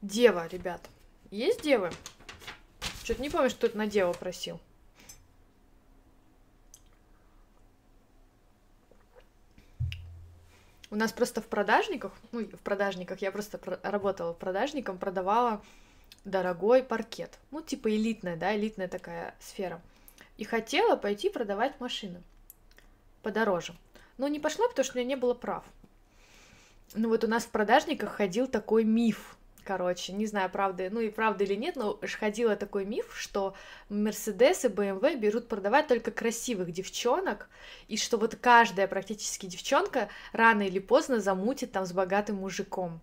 Дева, 0.00 0.46
ребят. 0.46 0.88
Есть 1.32 1.62
девы? 1.62 1.90
Что-то 3.02 3.20
не 3.20 3.28
помню, 3.28 3.50
что 3.50 3.66
тут 3.66 3.74
на 3.74 3.88
деву 3.88 4.14
просил. 4.14 4.60
У 10.90 10.94
нас 10.94 11.10
просто 11.10 11.40
в 11.40 11.46
продажниках, 11.46 12.12
ну, 12.30 12.44
в 12.44 12.60
продажниках, 12.60 13.20
я 13.20 13.32
просто 13.32 13.58
работала 13.82 14.32
продажником, 14.32 14.98
продавала 14.98 15.60
дорогой 16.24 16.84
паркет. 16.84 17.38
Ну, 17.50 17.62
типа 17.62 17.90
элитная, 17.90 18.36
да, 18.36 18.54
элитная 18.54 18.88
такая 18.88 19.34
сфера 19.40 19.80
и 20.42 20.44
хотела 20.44 20.96
пойти 20.96 21.30
продавать 21.30 21.78
машины 21.78 22.20
подороже. 23.22 23.76
Но 24.18 24.26
не 24.26 24.40
пошла, 24.40 24.66
потому 24.66 24.84
что 24.84 24.94
у 24.94 24.98
меня 24.98 25.10
не 25.10 25.16
было 25.16 25.34
прав. 25.34 25.62
Ну 26.94 27.10
вот 27.10 27.22
у 27.22 27.28
нас 27.28 27.44
в 27.44 27.50
продажниках 27.50 28.16
ходил 28.16 28.48
такой 28.48 28.82
миф, 28.82 29.36
короче, 29.62 30.12
не 30.12 30.26
знаю, 30.26 30.50
правда, 30.50 30.88
ну 30.90 30.98
и 30.98 31.10
правда 31.10 31.44
или 31.44 31.54
нет, 31.54 31.76
но 31.76 31.96
ходила 32.18 32.56
такой 32.56 32.84
миф, 32.84 33.14
что 33.16 33.54
Мерседес 33.88 34.64
и 34.64 34.68
БМВ 34.68 35.14
берут 35.16 35.46
продавать 35.46 35.86
только 35.86 36.10
красивых 36.10 36.72
девчонок, 36.72 37.48
и 37.86 37.96
что 37.96 38.18
вот 38.18 38.34
каждая 38.34 38.88
практически 38.88 39.46
девчонка 39.46 40.08
рано 40.32 40.62
или 40.62 40.80
поздно 40.80 41.20
замутит 41.20 41.70
там 41.70 41.86
с 41.86 41.92
богатым 41.92 42.38
мужиком 42.38 43.00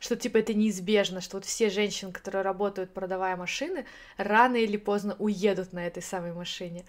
что 0.00 0.16
типа 0.16 0.38
это 0.38 0.54
неизбежно, 0.54 1.20
что 1.20 1.36
вот 1.36 1.44
все 1.44 1.70
женщины, 1.70 2.10
которые 2.10 2.42
работают, 2.42 2.92
продавая 2.92 3.36
машины, 3.36 3.86
рано 4.16 4.56
или 4.56 4.76
поздно 4.76 5.14
уедут 5.18 5.72
на 5.72 5.86
этой 5.86 6.02
самой 6.02 6.32
машине. 6.32 6.84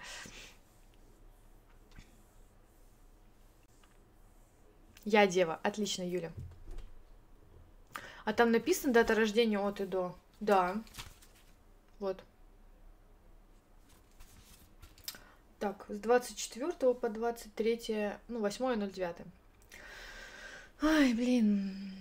Я 5.04 5.26
дева. 5.26 5.60
Отлично, 5.62 6.02
Юля. 6.02 6.32
А 8.24 8.32
там 8.32 8.50
написано 8.50 8.92
дата 8.92 9.14
рождения 9.14 9.58
от 9.58 9.80
и 9.80 9.84
до. 9.84 10.16
Да. 10.40 10.76
Вот. 11.98 12.24
Так, 15.58 15.84
с 15.88 15.98
24 15.98 16.94
по 16.94 17.08
23, 17.08 18.12
ну, 18.28 18.44
8.09. 18.44 19.26
Ай, 20.82 21.14
блин. 21.14 21.92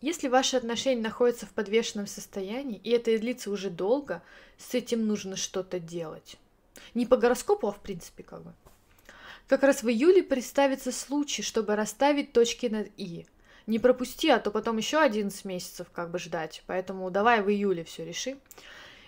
Если 0.00 0.28
ваши 0.28 0.56
отношения 0.56 1.02
находятся 1.02 1.46
в 1.46 1.50
подвешенном 1.50 2.06
состоянии, 2.06 2.80
и 2.84 2.90
это 2.90 3.16
длится 3.18 3.50
уже 3.50 3.68
долго, 3.68 4.22
с 4.56 4.74
этим 4.74 5.06
нужно 5.06 5.34
что-то 5.36 5.80
делать. 5.80 6.36
Не 6.94 7.04
по 7.04 7.16
гороскопу, 7.16 7.66
а 7.66 7.72
в 7.72 7.80
принципе 7.80 8.22
как 8.22 8.42
бы. 8.42 8.52
Как 9.48 9.62
раз 9.62 9.82
в 9.82 9.88
июле 9.88 10.22
представится 10.22 10.92
случай, 10.92 11.42
чтобы 11.42 11.74
расставить 11.74 12.32
точки 12.32 12.66
над 12.66 12.90
«и». 12.96 13.26
Не 13.66 13.78
пропусти, 13.78 14.30
а 14.30 14.38
то 14.38 14.50
потом 14.50 14.78
еще 14.78 14.98
11 14.98 15.44
месяцев 15.44 15.88
как 15.92 16.10
бы 16.10 16.18
ждать. 16.18 16.62
Поэтому 16.66 17.10
давай 17.10 17.42
в 17.42 17.50
июле 17.50 17.84
все 17.84 18.04
реши. 18.04 18.38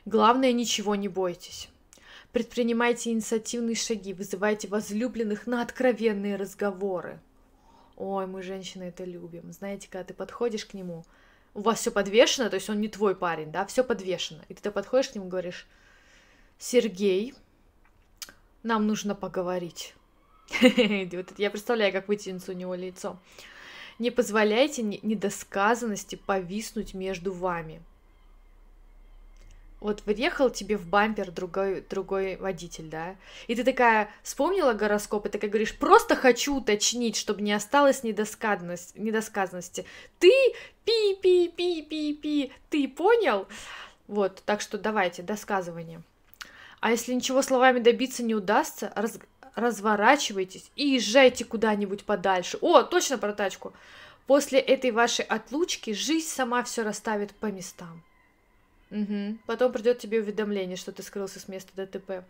Главное, 0.05 0.53
ничего 0.53 0.97
не 0.97 1.09
бойтесь. 1.09 1.69
Предпринимайте 2.33 3.11
инициативные 3.11 3.75
шаги, 3.75 4.13
вызывайте 4.13 4.69
возлюбленных 4.69 5.47
на 5.47 5.63
откровенные 5.63 6.37
разговоры. 6.37 7.21
Ой, 8.01 8.27
мы 8.27 8.43
женщины 8.43 8.85
это 8.85 9.05
любим. 9.05 9.53
Знаете, 9.53 9.87
когда 9.91 10.05
ты 10.05 10.15
подходишь 10.15 10.65
к 10.65 10.73
нему, 10.73 11.05
у 11.53 11.61
вас 11.61 11.81
все 11.81 11.91
подвешено, 11.91 12.49
то 12.49 12.55
есть 12.55 12.71
он 12.71 12.81
не 12.81 12.89
твой 12.89 13.15
парень, 13.15 13.53
да, 13.53 13.67
все 13.67 13.85
подвешено. 13.85 14.41
И 14.49 14.55
ты 14.55 14.71
подходишь 14.71 15.11
к 15.11 15.17
нему 15.17 15.27
и 15.27 15.29
говоришь, 15.29 15.67
Сергей, 16.59 17.35
нам 18.63 18.87
нужно 18.87 19.15
поговорить. 19.15 19.95
Я 21.37 21.51
представляю, 21.51 21.93
как 21.93 22.09
вытянется 22.09 22.53
у 22.53 22.55
него 22.55 22.75
лицо. 22.75 23.19
Не 23.99 24.11
позволяйте 24.11 24.83
недосказанности 24.83 26.17
повиснуть 26.17 26.95
между 26.95 27.35
вами. 27.35 27.83
Вот 29.81 30.03
въехал 30.05 30.51
тебе 30.51 30.77
в 30.77 30.87
бампер 30.87 31.31
другой, 31.31 31.81
другой 31.81 32.37
водитель, 32.37 32.89
да, 32.89 33.17
и 33.47 33.55
ты 33.55 33.65
такая 33.65 34.11
вспомнила 34.23 34.75
гороскоп, 34.75 35.27
и 35.27 35.29
такая 35.31 35.51
говоришь, 35.51 35.77
просто 35.77 36.17
хочу 36.17 36.57
уточнить, 36.57 37.17
чтобы 37.17 37.41
не 37.41 37.55
осталось 37.55 38.03
недосказанности, 38.03 38.99
недосказанности. 38.99 39.87
Ты 40.19 40.31
пи-пи-пи-пи-пи, 40.85 42.53
ты 42.69 42.89
понял? 42.89 43.49
Вот, 44.07 44.43
так 44.45 44.61
что 44.61 44.77
давайте, 44.77 45.23
досказывание. 45.23 46.03
А 46.81 46.91
если 46.91 47.15
ничего 47.15 47.41
словами 47.41 47.79
добиться 47.79 48.23
не 48.23 48.35
удастся, 48.35 48.93
раз, 48.95 49.19
разворачивайтесь 49.55 50.71
и 50.77 50.89
езжайте 50.89 51.45
куда-нибудь 51.47 52.05
подальше. 52.05 52.59
О, 52.61 52.83
точно 52.83 53.17
про 53.17 53.33
тачку. 53.33 53.73
После 54.27 54.59
этой 54.59 54.91
вашей 54.91 55.25
отлучки 55.25 55.93
жизнь 55.93 56.29
сама 56.29 56.63
все 56.65 56.83
расставит 56.83 57.33
по 57.33 57.47
местам. 57.47 58.03
Угу. 58.91 59.39
Потом 59.47 59.73
придет 59.73 59.99
тебе 59.99 60.21
уведомление, 60.21 60.77
что 60.77 60.93
ты 60.93 61.03
скрылся 61.03 61.39
с 61.41 61.49
места 61.49 61.71
ДТП. 61.75 62.25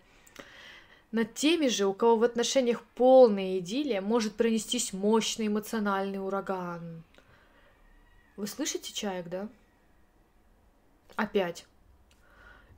Над 1.13 1.35
теми 1.35 1.67
же, 1.67 1.87
у 1.87 1.95
кого 1.95 2.17
в 2.17 2.23
отношениях 2.23 2.83
полная 2.95 3.59
идиллия, 3.59 4.01
может 4.01 4.37
пронестись 4.37 4.93
мощный 4.93 5.49
эмоциональный 5.49 6.25
ураган. 6.25 7.03
Вы 8.37 8.47
слышите 8.47 8.93
чаек, 8.93 9.29
да? 9.29 9.49
Опять. 11.17 11.67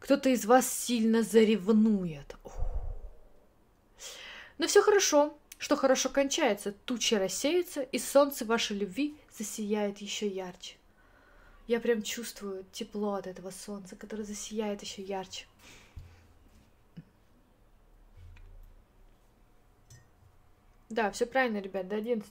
Кто-то 0.01 0.31
из 0.31 0.47
вас 0.47 0.67
сильно 0.67 1.23
заревнует. 1.23 2.37
Но 4.59 4.67
все 4.67 4.83
хорошо, 4.83 5.37
что 5.59 5.77
хорошо 5.77 6.09
кончается. 6.09 6.73
Тучи 6.73 7.15
рассеются, 7.15 7.83
и 7.83 7.99
солнце 7.99 8.45
вашей 8.45 8.79
любви 8.79 9.15
засияет 9.37 9.99
еще 9.99 10.27
ярче. 10.27 10.77
Я 11.73 11.81
прям 11.81 12.03
чувствую 12.03 12.66
тепло 12.70 13.15
от 13.15 13.27
этого 13.27 13.51
солнца, 13.51 13.97
которое 13.97 14.24
засияет 14.24 14.82
еще 14.82 15.01
ярче. 15.01 15.47
Да, 20.90 21.11
все 21.12 21.24
правильно, 21.24 21.62
ребят, 21.62 21.89
до 21.89 21.97
11. 21.97 22.31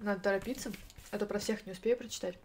Надо 0.00 0.20
торопиться, 0.20 0.72
а 1.10 1.16
то 1.16 1.24
про 1.24 1.38
всех 1.38 1.64
не 1.64 1.72
успею 1.72 1.96
прочитать. 1.96 2.36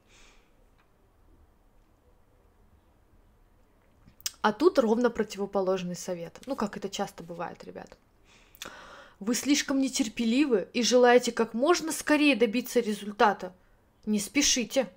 А 4.42 4.54
тут 4.54 4.80
ровно 4.80 5.10
противоположный 5.10 5.98
совет. 5.98 6.40
Ну, 6.46 6.56
как 6.56 6.78
это 6.78 6.88
часто 6.88 7.24
бывает, 7.24 7.62
ребят. 7.66 7.98
Вы 9.20 9.34
слишком 9.34 9.80
нетерпеливы 9.80 10.68
и 10.74 10.84
желаете 10.84 11.32
как 11.32 11.54
можно 11.54 11.92
скорее 11.92 12.36
добиться 12.36 12.80
результата. 12.80 13.54
Не 14.06 14.20
спешите. 14.20 14.90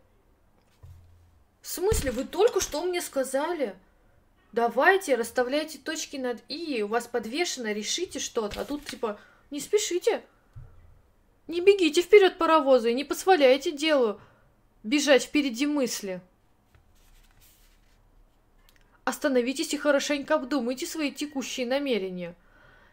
В 1.60 1.68
смысле, 1.68 2.10
вы 2.10 2.24
только 2.24 2.60
что 2.60 2.84
мне 2.84 3.00
сказали? 3.00 3.76
Давайте, 4.52 5.14
расставляйте 5.14 5.78
точки 5.78 6.16
над 6.16 6.42
«и», 6.48 6.82
у 6.82 6.88
вас 6.88 7.06
подвешено, 7.06 7.72
решите 7.72 8.18
что-то. 8.18 8.62
А 8.62 8.64
тут 8.64 8.84
типа, 8.86 9.20
не 9.50 9.60
спешите. 9.60 10.24
Не 11.46 11.60
бегите 11.60 12.02
вперед 12.02 12.38
паровоза 12.38 12.88
и 12.88 12.94
не 12.94 13.04
позволяйте 13.04 13.70
делу 13.70 14.20
бежать 14.82 15.24
впереди 15.24 15.66
мысли. 15.66 16.20
Остановитесь 19.04 19.72
и 19.74 19.78
хорошенько 19.78 20.34
обдумайте 20.34 20.86
свои 20.86 21.12
текущие 21.12 21.66
намерения– 21.66 22.34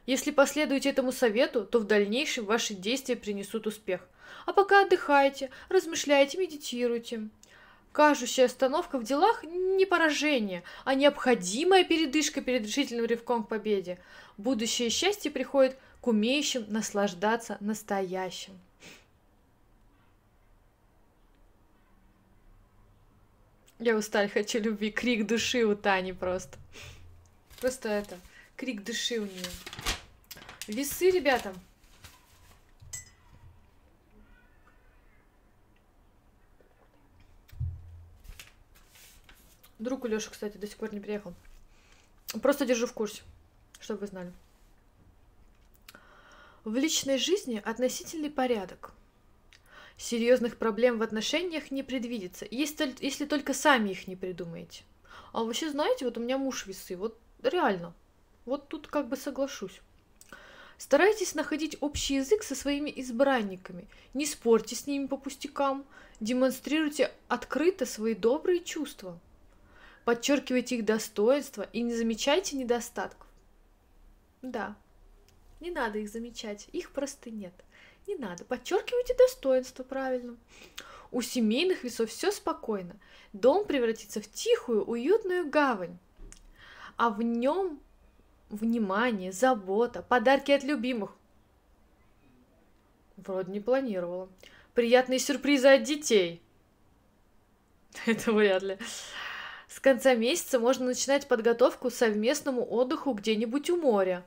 если 0.05 0.31
последуете 0.31 0.89
этому 0.89 1.11
совету, 1.11 1.65
то 1.65 1.79
в 1.79 1.85
дальнейшем 1.85 2.45
ваши 2.45 2.73
действия 2.73 3.15
принесут 3.15 3.67
успех. 3.67 4.07
А 4.45 4.53
пока 4.53 4.81
отдыхайте, 4.81 5.49
размышляйте, 5.69 6.37
медитируйте. 6.37 7.29
Кажущая 7.91 8.45
остановка 8.45 8.99
в 8.99 9.03
делах 9.03 9.43
не 9.43 9.85
поражение, 9.85 10.63
а 10.83 10.95
необходимая 10.95 11.83
передышка 11.85 12.41
перед 12.41 12.63
решительным 12.63 13.05
рывком 13.05 13.43
к 13.43 13.47
победе. 13.47 13.97
Будущее 14.37 14.89
счастье 14.89 15.31
приходит 15.31 15.77
к 16.01 16.07
умеющим 16.07 16.65
наслаждаться 16.67 17.57
настоящим. 17.61 18.59
Я 23.79 23.95
усталь, 23.95 24.29
хочу 24.29 24.59
любви. 24.59 24.91
Крик 24.91 25.25
души 25.25 25.63
у 25.63 25.75
Тани 25.75 26.13
просто. 26.13 26.57
Просто 27.59 27.89
это, 27.89 28.17
крик 28.55 28.83
души 28.83 29.19
у 29.19 29.25
нее. 29.25 29.45
Весы, 30.67 31.11
ребята. 31.11 31.53
Друг 39.77 40.05
у 40.05 40.07
Лёши, 40.07 40.31
кстати, 40.31 40.57
до 40.57 40.65
сих 40.65 40.77
пор 40.77 40.91
не 40.91 40.99
приехал. 40.99 41.35
Просто 42.41 42.65
держу 42.65 42.87
в 42.87 42.93
курсе, 42.93 43.21
чтобы 43.79 43.99
вы 44.01 44.07
знали. 44.07 44.33
В 46.63 46.75
личной 46.75 47.19
жизни 47.19 47.61
относительный 47.63 48.31
порядок. 48.31 48.91
Серьезных 49.97 50.57
проблем 50.57 50.97
в 50.97 51.03
отношениях 51.03 51.69
не 51.69 51.83
предвидится, 51.83 52.47
если, 52.49 52.95
если 53.01 53.25
только 53.25 53.53
сами 53.53 53.91
их 53.91 54.07
не 54.07 54.15
придумаете. 54.15 54.83
А 55.31 55.43
вообще, 55.43 55.69
знаете, 55.69 56.05
вот 56.05 56.17
у 56.17 56.21
меня 56.21 56.39
муж 56.39 56.65
весы, 56.65 56.97
вот 56.97 57.19
реально. 57.43 57.93
Вот 58.45 58.67
тут 58.67 58.87
как 58.87 59.07
бы 59.07 59.15
соглашусь. 59.15 59.79
Старайтесь 60.77 61.35
находить 61.35 61.77
общий 61.79 62.15
язык 62.15 62.43
со 62.43 62.53
своими 62.53 62.91
избранниками, 62.95 63.87
не 64.13 64.25
спорьте 64.25 64.75
с 64.75 64.87
ними 64.87 65.07
по 65.07 65.17
пустякам, 65.17 65.85
демонстрируйте 66.19 67.11
открыто 67.27 67.85
свои 67.85 68.13
добрые 68.13 68.59
чувства. 68.59 69.19
Подчеркивайте 70.03 70.77
их 70.77 70.85
достоинства 70.85 71.63
и 71.73 71.81
не 71.81 71.95
замечайте 71.95 72.57
недостатков. 72.57 73.27
Да, 74.41 74.75
не 75.61 75.71
надо 75.71 75.99
их 75.99 76.09
замечать, 76.09 76.67
их 76.73 76.91
просто 76.91 77.31
нет. 77.31 77.53
Не 78.07 78.15
надо, 78.15 78.43
подчеркивайте 78.43 79.15
достоинства 79.15 79.83
правильно. 79.83 80.37
У 81.11 81.21
семейных 81.21 81.83
весов 81.83 82.09
все 82.09 82.31
спокойно. 82.31 82.97
Дом 83.33 83.65
превратится 83.65 84.21
в 84.21 84.29
тихую, 84.31 84.83
уютную 84.83 85.49
гавань. 85.49 85.97
А 86.97 87.09
в 87.09 87.21
нем 87.21 87.79
внимание, 88.49 89.31
забота, 89.31 90.01
подарки 90.01 90.51
от 90.51 90.63
любимых. 90.63 91.15
Вроде 93.17 93.51
не 93.51 93.59
планировала. 93.59 94.29
Приятные 94.73 95.19
сюрпризы 95.19 95.67
от 95.67 95.83
детей. 95.83 96.41
Это 98.05 98.31
вряд 98.31 98.63
ли. 98.63 98.77
С 99.67 99.79
конца 99.79 100.15
месяца 100.15 100.59
можно 100.59 100.85
начинать 100.85 101.27
подготовку 101.27 101.89
к 101.89 101.93
совместному 101.93 102.65
отдыху 102.69 103.13
где-нибудь 103.13 103.69
у 103.69 103.77
моря. 103.77 104.25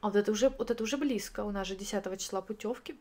А 0.00 0.08
вот 0.08 0.16
это 0.16 0.32
уже, 0.32 0.50
вот 0.50 0.70
это 0.70 0.82
уже 0.82 0.98
близко. 0.98 1.44
У 1.44 1.50
нас 1.50 1.66
же 1.66 1.76
10 1.76 2.20
числа 2.20 2.42
путевки. 2.42 2.94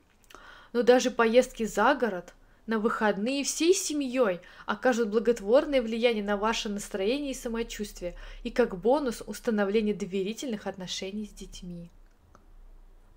Но 0.72 0.84
даже 0.84 1.12
поездки 1.12 1.66
за 1.66 1.96
город– 1.96 2.34
на 2.66 2.80
выходные 2.80 3.44
всей 3.44 3.74
семьей 3.74 4.40
окажут 4.66 5.10
благотворное 5.10 5.82
влияние 5.82 6.24
на 6.24 6.38
ваше 6.38 6.70
настроение 6.70 7.32
и 7.32 7.36
самочувствие, 7.36 8.16
и 8.44 8.52
как 8.52 8.78
бонус 8.78 9.22
установление 9.26 9.94
доверительных 9.94 10.68
отношений 10.68 11.26
с 11.26 11.32
детьми. 11.32 11.92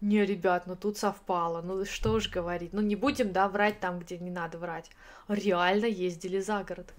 Не, 0.00 0.26
ребят, 0.26 0.66
ну 0.66 0.76
тут 0.76 0.98
совпало, 0.98 1.62
ну 1.62 1.84
что 1.84 2.20
ж 2.20 2.28
говорить, 2.28 2.72
ну 2.72 2.82
не 2.82 2.96
будем, 2.96 3.32
да, 3.32 3.48
врать 3.48 3.80
там, 3.80 3.98
где 3.98 4.18
не 4.18 4.30
надо 4.30 4.58
врать. 4.58 4.90
Реально 5.28 5.86
ездили 5.86 6.38
за 6.38 6.62
город. 6.64 6.92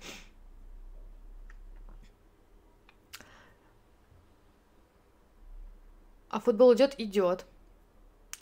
А 6.30 6.40
футбол 6.40 6.74
идет, 6.74 6.96
идет. 6.98 7.46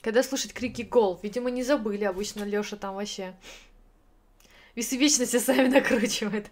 Когда 0.02 0.23
слышать 0.23 0.53
крики 0.53 0.84
гол, 0.84 1.19
видимо, 1.22 1.49
не 1.49 1.64
забыли, 1.64 2.03
обычно 2.03 2.44
Лёша 2.44 2.77
там 2.77 2.95
вообще 2.95 3.36
Весы 4.76 4.97
вечно 4.97 5.26
себя 5.26 5.39
сами 5.39 5.68
накручивают. 5.69 6.47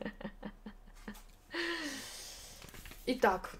Итак. 3.06 3.52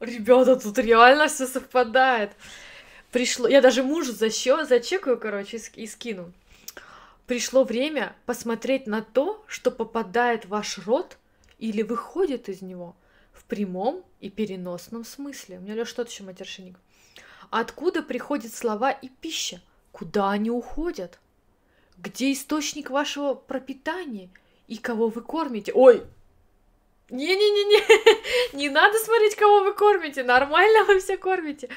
Ребята, 0.00 0.56
тут 0.56 0.76
реально 0.78 1.28
все 1.28 1.46
совпадает. 1.46 2.32
Пришло. 3.10 3.48
Я 3.48 3.62
даже 3.62 3.82
мужу 3.82 4.12
защё, 4.12 4.64
зачекаю, 4.66 5.18
короче, 5.18 5.58
и 5.76 5.86
скину. 5.86 6.32
пришло 7.26 7.64
время 7.64 8.14
посмотреть 8.26 8.86
на 8.86 9.00
то, 9.00 9.42
что 9.46 9.70
попадает 9.70 10.44
в 10.44 10.48
ваш 10.48 10.78
рот 10.78 11.16
или 11.58 11.82
выходит 11.82 12.50
из 12.50 12.60
него 12.60 12.94
в 13.32 13.44
прямом 13.44 14.04
и 14.20 14.30
переносном 14.30 15.04
смысле. 15.04 15.58
У 15.58 15.60
меня 15.62 15.74
Лёша 15.74 15.96
тот 15.96 16.10
еще 16.10 16.22
матершинник. 16.22 16.76
Откуда 17.50 18.02
приходят 18.02 18.54
слова 18.54 18.90
и 18.90 19.08
пища? 19.08 19.60
Куда 19.90 20.30
они 20.30 20.50
уходят? 20.50 21.18
Где 21.98 22.32
источник 22.32 22.90
вашего 22.90 23.34
пропитания? 23.34 24.30
И 24.68 24.78
кого 24.78 25.08
вы 25.08 25.20
кормите? 25.20 25.72
Ой, 25.74 26.02
не-не-не-не, 27.10 28.56
не 28.56 28.70
надо 28.70 28.98
смотреть, 28.98 29.36
кого 29.36 29.64
вы 29.64 29.74
кормите, 29.74 30.22
нормально 30.22 30.84
вы 30.84 30.98
все 30.98 31.18
кормите. 31.18 31.68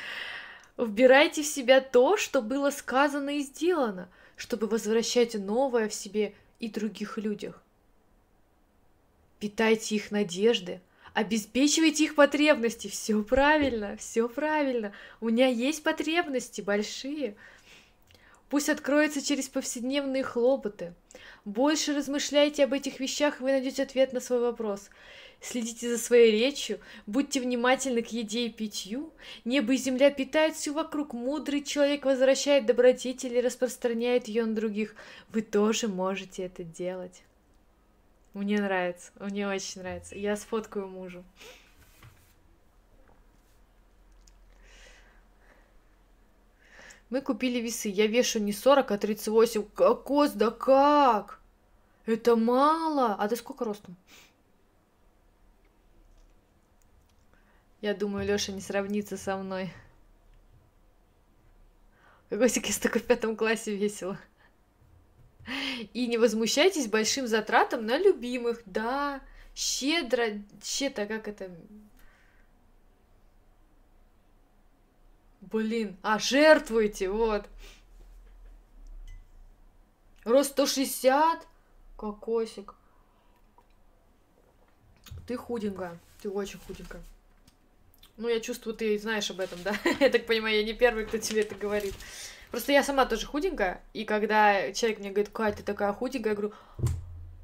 Вбирайте 0.77 1.43
в 1.43 1.45
себя 1.45 1.81
то, 1.81 2.15
что 2.15 2.41
было 2.41 2.69
сказано 2.69 3.37
и 3.37 3.41
сделано, 3.41 4.09
чтобы 4.37 4.67
возвращать 4.67 5.35
новое 5.35 5.89
в 5.89 5.93
себе 5.93 6.33
и 6.59 6.69
других 6.69 7.17
людях. 7.17 7.61
Питайте 9.39 9.95
их 9.95 10.11
надежды, 10.11 10.79
обеспечивайте 11.15 12.03
их 12.03 12.15
потребности. 12.15 12.89
Все 12.89 13.23
правильно, 13.23 13.95
все 13.97 14.27
правильно. 14.29 14.91
У 15.21 15.29
меня 15.29 15.47
есть 15.47 15.81
потребности 15.81 16.61
большие. 16.61 17.35
Пусть 18.49 18.69
откроется 18.69 19.25
через 19.25 19.49
повседневные 19.49 20.23
хлопоты. 20.23 20.93
Больше 21.45 21.95
размышляйте 21.95 22.65
об 22.65 22.73
этих 22.73 22.99
вещах, 22.99 23.39
и 23.39 23.43
вы 23.43 23.51
найдете 23.51 23.83
ответ 23.83 24.13
на 24.13 24.19
свой 24.19 24.39
вопрос. 24.39 24.89
Следите 25.41 25.89
за 25.89 25.97
своей 25.97 26.31
речью, 26.31 26.79
будьте 27.05 27.39
внимательны 27.39 28.01
к 28.01 28.07
еде 28.07 28.47
и 28.47 28.49
питью. 28.49 29.13
Небо 29.45 29.73
и 29.73 29.77
земля 29.77 30.11
питают 30.11 30.55
все 30.55 30.73
вокруг. 30.73 31.13
Мудрый 31.13 31.63
человек 31.63 32.05
возвращает 32.05 32.65
добродетель 32.65 33.35
и 33.35 33.41
распространяет 33.41 34.27
ее 34.27 34.45
на 34.45 34.53
других. 34.53 34.95
Вы 35.29 35.43
тоже 35.43 35.87
можете 35.87 36.43
это 36.43 36.63
делать. 36.63 37.24
Мне 38.35 38.59
нравится, 38.59 39.13
мне 39.17 39.47
очень 39.47 39.81
нравится. 39.81 40.13
Я 40.13 40.35
сфоткаю 40.35 40.89
мужу. 40.89 41.23
Мы 47.09 47.21
купили 47.21 47.59
весы. 47.59 47.87
Я 47.87 48.07
вешу 48.07 48.39
не 48.39 48.51
40, 48.51 48.91
а 48.91 48.97
38. 48.97 49.63
Кокос, 49.73 50.31
да 50.31 50.51
как? 50.51 51.39
Это 52.05 52.35
мало. 52.35 53.15
А 53.15 53.25
ты 53.29 53.37
сколько 53.37 53.63
ростом? 53.63 53.95
Я 57.79 57.93
думаю, 57.93 58.27
Лёша 58.27 58.51
не 58.51 58.59
сравнится 58.59 59.15
со 59.15 59.37
мной. 59.37 59.71
Кокосик, 62.27 62.65
я 62.65 62.73
только 62.81 62.99
в 62.99 63.03
пятом 63.03 63.37
классе 63.37 63.77
весело. 63.77 64.19
И 65.93 66.07
не 66.07 66.17
возмущайтесь 66.17 66.87
большим 66.87 67.27
затратам 67.27 67.85
на 67.85 67.97
любимых. 67.97 68.61
Да, 68.65 69.21
щедро, 69.55 70.41
щедро, 70.63 71.05
как 71.05 71.27
это... 71.27 71.51
Блин, 75.41 75.95
а, 76.01 76.17
жертвуйте, 76.17 77.09
вот. 77.09 77.47
Рост 80.23 80.51
160, 80.51 81.47
кокосик. 81.95 82.73
Ты 85.27 85.37
худенькая, 85.37 85.99
ты 86.21 86.29
очень 86.29 86.59
худенькая. 86.59 87.01
Ну, 88.17 88.27
я 88.27 88.39
чувствую, 88.39 88.75
ты 88.75 88.97
знаешь 88.97 89.29
об 89.29 89.39
этом, 89.39 89.61
да? 89.61 89.75
я 89.99 90.09
так 90.09 90.25
понимаю, 90.25 90.57
я 90.57 90.63
не 90.63 90.73
первый, 90.73 91.05
кто 91.05 91.17
тебе 91.17 91.41
это 91.41 91.55
говорит. 91.55 91.93
Просто 92.51 92.71
я 92.71 92.83
сама 92.83 93.05
тоже 93.05 93.25
худенькая, 93.25 93.81
и 93.93 94.05
когда 94.05 94.71
человек 94.71 94.99
мне 94.99 95.09
говорит, 95.09 95.29
Кать, 95.29 95.57
ты 95.57 95.63
такая 95.63 95.91
худенькая, 95.93 96.33
я 96.33 96.35
говорю, 96.35 96.53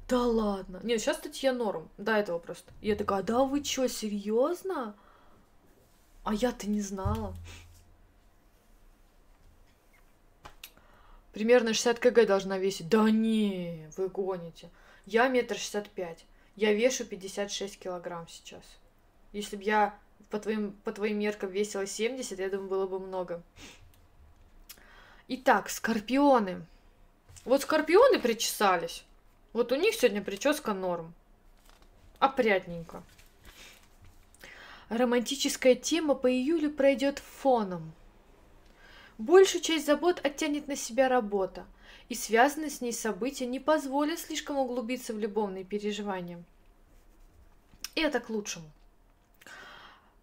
да 0.08 0.20
ладно. 0.20 0.80
Нет, 0.82 1.00
сейчас, 1.00 1.20
я 1.34 1.52
норм, 1.52 1.88
до 1.98 2.12
этого 2.12 2.38
просто. 2.38 2.72
Я 2.80 2.96
такая, 2.96 3.22
да 3.22 3.44
вы 3.44 3.62
чё, 3.62 3.88
серьезно? 3.88 4.94
А 6.24 6.34
я-то 6.34 6.68
не 6.68 6.80
знала. 6.80 7.34
Примерно 11.32 11.72
60 11.72 11.98
кг 11.98 12.26
должна 12.26 12.58
весить. 12.58 12.88
Да 12.88 13.10
не, 13.10 13.90
вы 13.96 14.08
гоните. 14.08 14.68
Я 15.06 15.28
метр 15.28 15.56
шестьдесят 15.56 15.88
пять. 15.88 16.24
Я 16.56 16.74
вешу 16.74 17.06
56 17.06 17.78
килограмм 17.78 18.28
сейчас. 18.28 18.62
Если 19.32 19.56
бы 19.56 19.62
я 19.62 19.98
по 20.28 20.38
твоим, 20.38 20.72
по 20.84 20.92
твоим 20.92 21.18
меркам 21.18 21.50
весила 21.50 21.86
70, 21.86 22.38
я 22.38 22.50
думаю, 22.50 22.68
было 22.68 22.86
бы 22.86 22.98
много. 22.98 23.42
Итак, 25.34 25.70
скорпионы. 25.70 26.66
Вот 27.46 27.62
скорпионы 27.62 28.18
причесались. 28.18 29.02
Вот 29.54 29.72
у 29.72 29.76
них 29.76 29.94
сегодня 29.94 30.20
прическа 30.20 30.74
норм. 30.74 31.14
Опрятненько. 32.18 33.02
Романтическая 34.90 35.74
тема 35.74 36.14
по 36.16 36.30
июлю 36.30 36.70
пройдет 36.70 37.18
фоном. 37.18 37.94
Большую 39.16 39.62
часть 39.62 39.86
забот 39.86 40.20
оттянет 40.22 40.68
на 40.68 40.76
себя 40.76 41.08
работа, 41.08 41.64
и 42.10 42.14
связанные 42.14 42.68
с 42.68 42.82
ней 42.82 42.92
события 42.92 43.46
не 43.46 43.58
позволят 43.58 44.18
слишком 44.18 44.58
углубиться 44.58 45.14
в 45.14 45.18
любовные 45.18 45.64
переживания. 45.64 46.44
И 47.94 48.02
это 48.02 48.20
к 48.20 48.28
лучшему. 48.28 48.70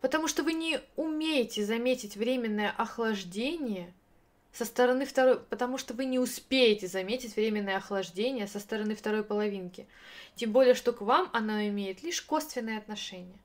Потому 0.02 0.28
что 0.28 0.44
вы 0.44 0.54
не 0.54 0.80
умеете 0.98 1.66
заметить 1.66 2.16
временное 2.16 2.70
охлаждение 2.70 3.92
со 4.52 4.66
стороны 4.66 5.06
второй, 5.06 5.40
потому 5.40 5.78
что 5.78 5.94
вы 5.94 6.06
не 6.06 6.20
успеете 6.20 6.88
заметить 6.88 7.36
временное 7.36 7.78
охлаждение 7.78 8.48
со 8.48 8.60
стороны 8.60 8.96
второй 8.96 9.24
половинки. 9.24 9.88
Тем 10.36 10.52
более, 10.52 10.74
что 10.74 10.92
к 10.92 11.02
вам 11.02 11.30
оно 11.34 11.62
имеет 11.68 12.04
лишь 12.04 12.22
косвенное 12.22 12.78
отношение. 12.78 13.38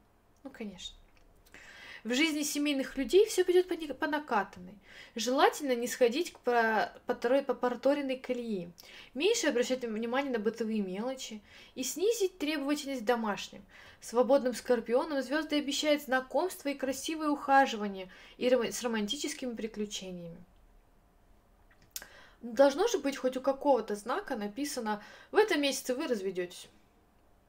Ну, 0.42 0.50
конечно. 0.50 0.96
В 2.04 2.12
жизни 2.12 2.42
семейных 2.42 2.98
людей 2.98 3.24
все 3.26 3.44
пойдет 3.44 3.66
по, 3.66 3.94
по 3.94 4.06
накатанной. 4.06 4.74
Желательно 5.14 5.74
не 5.74 5.88
сходить 5.88 6.34
к 6.34 6.38
по, 6.40 6.92
по, 7.06 7.14
по 7.14 7.54
порторенной 7.54 8.18
колеи, 8.18 8.68
меньше 9.14 9.46
обращать 9.46 9.84
внимание 9.84 10.30
на 10.30 10.38
бытовые 10.38 10.82
мелочи 10.82 11.40
и 11.74 11.82
снизить 11.82 12.36
требовательность 12.36 13.06
домашним. 13.06 13.64
Свободным 14.02 14.52
скорпионам 14.52 15.22
звезды 15.22 15.56
обещают 15.56 16.02
знакомство 16.02 16.68
и 16.68 16.74
красивое 16.74 17.30
ухаживание 17.30 18.10
и 18.36 18.50
с 18.50 18.82
романтическими 18.82 19.54
приключениями. 19.54 20.36
Должно 22.44 22.86
же 22.88 22.98
быть 22.98 23.16
хоть 23.16 23.38
у 23.38 23.40
какого-то 23.40 23.96
знака 23.96 24.36
написано 24.36 25.02
«В 25.30 25.36
этом 25.36 25.62
месяце 25.62 25.94
вы 25.94 26.06
разведетесь». 26.06 26.68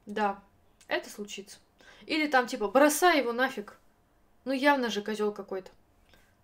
Да, 0.06 0.42
это 0.88 1.10
случится. 1.10 1.58
Или 2.06 2.28
там 2.28 2.48
типа 2.48 2.70
«Бросай 2.70 3.20
его 3.20 3.34
нафиг». 3.34 3.78
Ну 4.46 4.54
явно 4.54 4.90
же 4.90 5.02
козел 5.02 5.34
какой-то. 5.34 5.70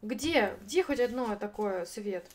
Где? 0.02 0.57
Где 0.64 0.84
хоть 0.84 0.99
одно 0.99 1.34
такое 1.38 1.86
свет? 1.86 2.30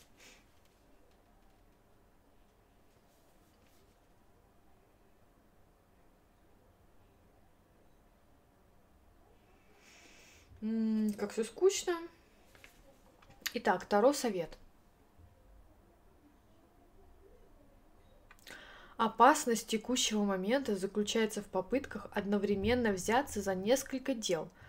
Как 11.19 11.31
все 11.31 11.43
скучно. 11.43 11.95
Итак, 13.53 13.83
второй 13.83 14.15
совет. 14.15 14.57
Опасность 18.97 19.67
текущего 19.67 20.23
момента 20.23 20.75
заключается 20.75 21.41
в 21.41 21.45
попытках 21.45 22.07
одновременно 22.11 22.91
взяться 22.91 23.41
за 23.41 23.55
несколько 23.55 24.13
дел– 24.13 24.49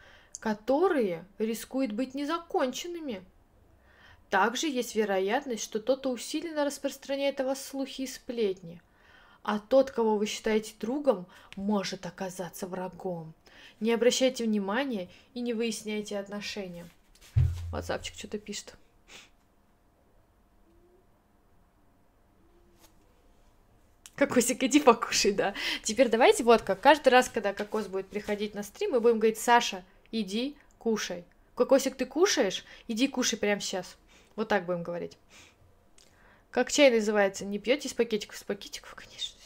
которые 0.41 1.25
рискуют 1.39 1.93
быть 1.93 2.15
незаконченными. 2.15 3.25
Также 4.31 4.69
есть 4.69 4.95
вероятность, 4.95 5.65
что 5.65 5.81
кто-то 5.81 6.11
усиленно 6.11 6.65
распространяет 6.65 7.41
о 7.41 7.45
вас 7.45 7.65
слухи 7.65 8.03
и 8.03 8.07
сплетни, 8.07 8.83
а 9.43 9.59
тот, 9.59 9.91
кого 9.91 10.17
вы 10.17 10.27
считаете 10.27 10.75
другом, 10.79 11.27
может 11.57 12.05
оказаться 12.07 12.67
врагом. 12.67 13.33
Не 13.81 13.93
обращайте 13.93 14.45
внимания 14.45 15.09
и 15.35 15.41
не 15.41 15.55
выясняйте 15.55 16.19
отношения. 16.19 16.87
Ватсапчик 17.73 18.17
что-то 18.17 18.39
пишет. 18.39 18.75
Кокосик, 24.19 24.65
иди 24.65 24.81
покушай, 24.81 25.31
да. 25.31 25.55
Теперь 25.85 26.09
давайте 26.09 26.43
вот 26.43 26.62
как. 26.62 26.81
Каждый 26.81 27.11
раз, 27.11 27.28
когда 27.28 27.55
Кокос 27.55 27.86
будет 27.86 28.09
приходить 28.09 28.53
на 28.53 28.65
стрим, 28.65 28.90
мы 28.90 29.01
будем 29.01 29.20
говорить, 29.20 29.39
Саша, 29.39 29.85
иди 30.11 30.57
кушай. 30.78 31.24
Кокосик, 31.55 31.95
ты 31.95 32.05
кушаешь? 32.05 32.65
Иди 32.89 33.07
кушай 33.07 33.39
прямо 33.39 33.61
сейчас. 33.61 33.97
Вот 34.35 34.49
так 34.49 34.66
будем 34.66 34.82
говорить. 34.82 35.16
Как 36.51 36.73
чай 36.73 36.90
называется? 36.90 37.45
Не 37.45 37.61
пьете 37.61 37.86
из 37.86 37.95
пакетиков? 37.95 38.36
С 38.36 38.43
пакетиков, 38.43 38.93
конечно. 38.97 39.39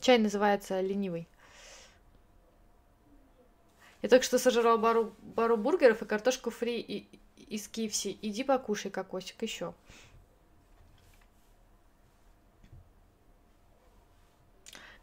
Чай 0.00 0.18
называется 0.18 0.78
ленивый. 0.82 1.26
Я 4.02 4.10
только 4.10 4.24
что 4.24 4.38
сожрала 4.38 4.76
бару, 4.76 5.14
бару 5.22 5.56
бургеров 5.56 6.02
и 6.02 6.06
картошку 6.06 6.50
фри 6.50 6.78
и, 6.80 7.06
из 7.48 7.68
KFC. 7.68 8.18
Иди 8.20 8.44
покушай, 8.44 8.90
кокосик, 8.90 9.42
еще. 9.42 9.72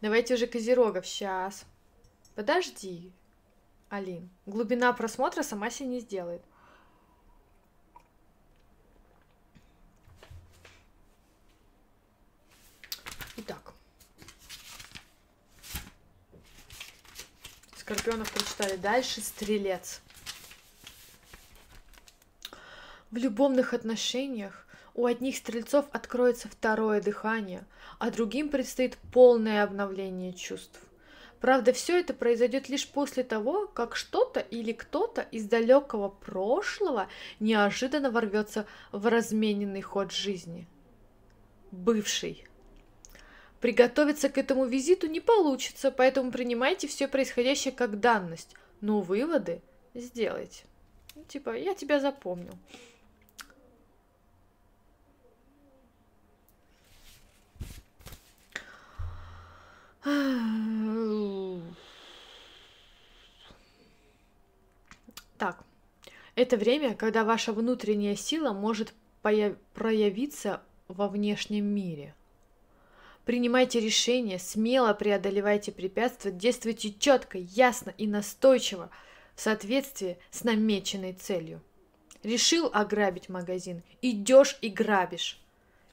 Давайте 0.00 0.34
уже 0.34 0.46
Козерогов. 0.46 1.06
Сейчас. 1.06 1.64
Подожди, 2.34 3.12
Алин. 3.88 4.30
Глубина 4.46 4.92
просмотра 4.92 5.42
сама 5.42 5.70
себе 5.70 5.88
не 5.88 6.00
сделает. 6.00 6.42
Итак. 13.38 13.72
Скорпионов 17.76 18.30
прочитали. 18.32 18.76
Дальше 18.76 19.20
Стрелец. 19.20 20.00
В 23.10 23.16
любовных 23.16 23.72
отношениях 23.72 24.67
у 24.98 25.06
одних 25.06 25.36
стрельцов 25.36 25.86
откроется 25.92 26.48
второе 26.48 27.00
дыхание, 27.00 27.64
а 28.00 28.10
другим 28.10 28.48
предстоит 28.48 28.96
полное 29.12 29.62
обновление 29.62 30.32
чувств. 30.32 30.80
Правда, 31.40 31.72
все 31.72 32.00
это 32.00 32.14
произойдет 32.14 32.68
лишь 32.68 32.88
после 32.88 33.22
того, 33.22 33.68
как 33.68 33.94
что-то 33.94 34.40
или 34.40 34.72
кто-то 34.72 35.20
из 35.30 35.44
далекого 35.44 36.08
прошлого 36.08 37.06
неожиданно 37.38 38.10
ворвется 38.10 38.66
в 38.90 39.06
размененный 39.06 39.82
ход 39.82 40.10
жизни. 40.10 40.66
Бывший. 41.70 42.44
Приготовиться 43.60 44.28
к 44.28 44.36
этому 44.36 44.64
визиту 44.64 45.06
не 45.06 45.20
получится, 45.20 45.92
поэтому 45.92 46.32
принимайте 46.32 46.88
все 46.88 47.06
происходящее 47.06 47.72
как 47.72 48.00
данность, 48.00 48.56
но 48.80 49.00
выводы 49.00 49.62
сделайте. 49.94 50.64
Типа, 51.28 51.56
я 51.56 51.76
тебя 51.76 52.00
запомнил. 52.00 52.58
Так, 65.38 65.64
это 66.34 66.56
время, 66.56 66.94
когда 66.94 67.24
ваша 67.24 67.52
внутренняя 67.52 68.16
сила 68.16 68.52
может 68.52 68.92
проявиться 69.22 70.62
во 70.88 71.08
внешнем 71.08 71.64
мире. 71.66 72.14
Принимайте 73.24 73.78
решения, 73.78 74.38
смело 74.38 74.94
преодолевайте 74.94 75.70
препятствия, 75.70 76.32
действуйте 76.32 76.94
четко, 76.98 77.38
ясно 77.38 77.92
и 77.98 78.06
настойчиво 78.06 78.90
в 79.34 79.40
соответствии 79.40 80.16
с 80.30 80.44
намеченной 80.44 81.12
целью. 81.12 81.60
Решил 82.22 82.70
ограбить 82.72 83.28
магазин, 83.28 83.82
идешь 84.00 84.56
и 84.62 84.70
грабишь. 84.70 85.38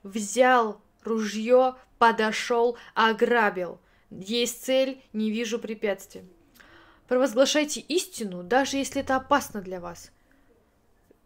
Взял 0.02 0.82
ружье, 1.04 1.76
подошел, 2.00 2.78
ограбил. 2.94 3.80
Есть 4.10 4.64
цель, 4.64 5.02
не 5.14 5.32
вижу 5.32 5.60
препятствий. 5.60 6.24
Провозглашайте 7.08 7.82
истину, 7.82 8.44
даже 8.44 8.78
если 8.78 9.02
это 9.02 9.16
опасно 9.16 9.62
для 9.62 9.80
вас. 9.80 10.12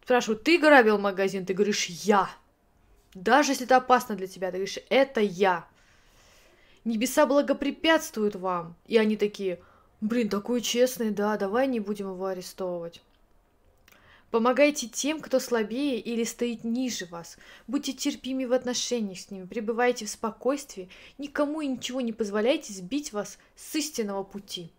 Спрашивают, 0.03 0.43
ты 0.43 0.57
грабил 0.57 0.97
магазин? 0.97 1.45
Ты 1.45 1.53
говоришь, 1.53 1.85
я. 1.85 2.29
Даже 3.13 3.51
если 3.51 3.65
это 3.65 3.77
опасно 3.77 4.15
для 4.15 4.27
тебя, 4.27 4.47
ты 4.47 4.57
говоришь, 4.57 4.79
это 4.89 5.21
я. 5.21 5.67
Небеса 6.83 7.25
благопрепятствуют 7.25 8.35
вам. 8.35 8.75
И 8.87 8.97
они 8.97 9.17
такие, 9.17 9.59
блин, 10.01 10.29
такой 10.29 10.61
честный, 10.61 11.11
да, 11.11 11.37
давай 11.37 11.67
не 11.67 11.79
будем 11.79 12.09
его 12.11 12.25
арестовывать. 12.25 13.03
Помогайте 14.31 14.87
тем, 14.87 15.21
кто 15.21 15.39
слабее 15.39 15.99
или 15.99 16.23
стоит 16.23 16.63
ниже 16.63 17.05
вас. 17.07 17.37
Будьте 17.67 17.93
терпимы 17.93 18.47
в 18.47 18.53
отношениях 18.53 19.19
с 19.19 19.31
ними, 19.31 19.45
пребывайте 19.45 20.05
в 20.05 20.09
спокойствии, 20.09 20.89
никому 21.17 21.61
и 21.61 21.67
ничего 21.67 21.99
не 22.01 22.13
позволяйте 22.13 22.73
сбить 22.73 23.11
вас 23.11 23.39
с 23.55 23.75
истинного 23.75 24.23
пути. 24.23 24.71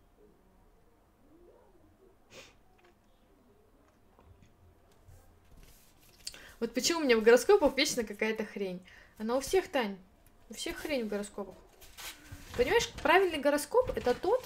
Вот 6.60 6.74
почему 6.74 7.00
у 7.00 7.04
меня 7.04 7.16
в 7.16 7.22
гороскопах 7.22 7.76
вечно 7.76 8.04
какая-то 8.04 8.44
хрень. 8.44 8.82
Она 9.18 9.36
у 9.36 9.40
всех, 9.40 9.68
Тань. 9.68 9.98
У 10.50 10.54
всех 10.54 10.76
хрень 10.76 11.04
в 11.04 11.08
гороскопах. 11.08 11.56
Понимаешь, 12.56 12.88
правильный 13.02 13.38
гороскоп 13.38 13.96
это 13.96 14.14
тот, 14.14 14.44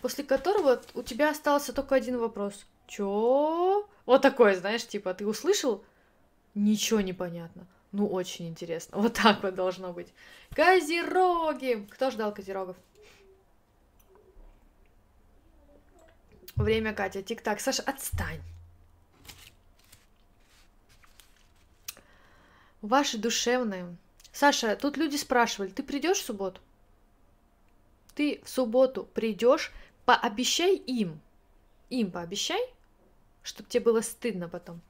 после 0.00 0.24
которого 0.24 0.82
у 0.94 1.02
тебя 1.02 1.30
остался 1.30 1.72
только 1.72 1.94
один 1.94 2.18
вопрос. 2.18 2.64
Чё? 2.86 3.88
Вот 4.06 4.22
такое, 4.22 4.56
знаешь, 4.56 4.86
типа, 4.86 5.14
ты 5.14 5.26
услышал? 5.26 5.84
Ничего 6.54 7.00
не 7.00 7.12
понятно. 7.12 7.66
Ну, 7.92 8.06
очень 8.06 8.48
интересно. 8.48 8.98
Вот 9.00 9.14
так 9.14 9.42
вот 9.42 9.54
должно 9.54 9.92
быть. 9.92 10.08
Козероги! 10.54 11.86
Кто 11.90 12.10
ждал 12.10 12.34
козерогов? 12.34 12.76
Время, 16.56 16.92
Катя. 16.92 17.22
Тик-так. 17.22 17.60
Саша, 17.60 17.82
отстань. 17.82 18.40
Ваши 22.82 23.16
душевные. 23.16 23.96
Саша, 24.32 24.76
тут 24.76 24.96
люди 24.96 25.16
спрашивали, 25.16 25.70
ты 25.70 25.82
придешь 25.82 26.18
в 26.18 26.24
субботу? 26.24 26.60
Ты 28.14 28.42
в 28.44 28.48
субботу 28.50 29.04
придешь, 29.04 29.72
пообещай 30.04 30.76
им. 30.76 31.20
Им 31.88 32.10
пообещай, 32.10 32.60
чтобы 33.44 33.68
тебе 33.68 33.84
было 33.84 34.00
стыдно 34.00 34.48
потом. 34.48 34.80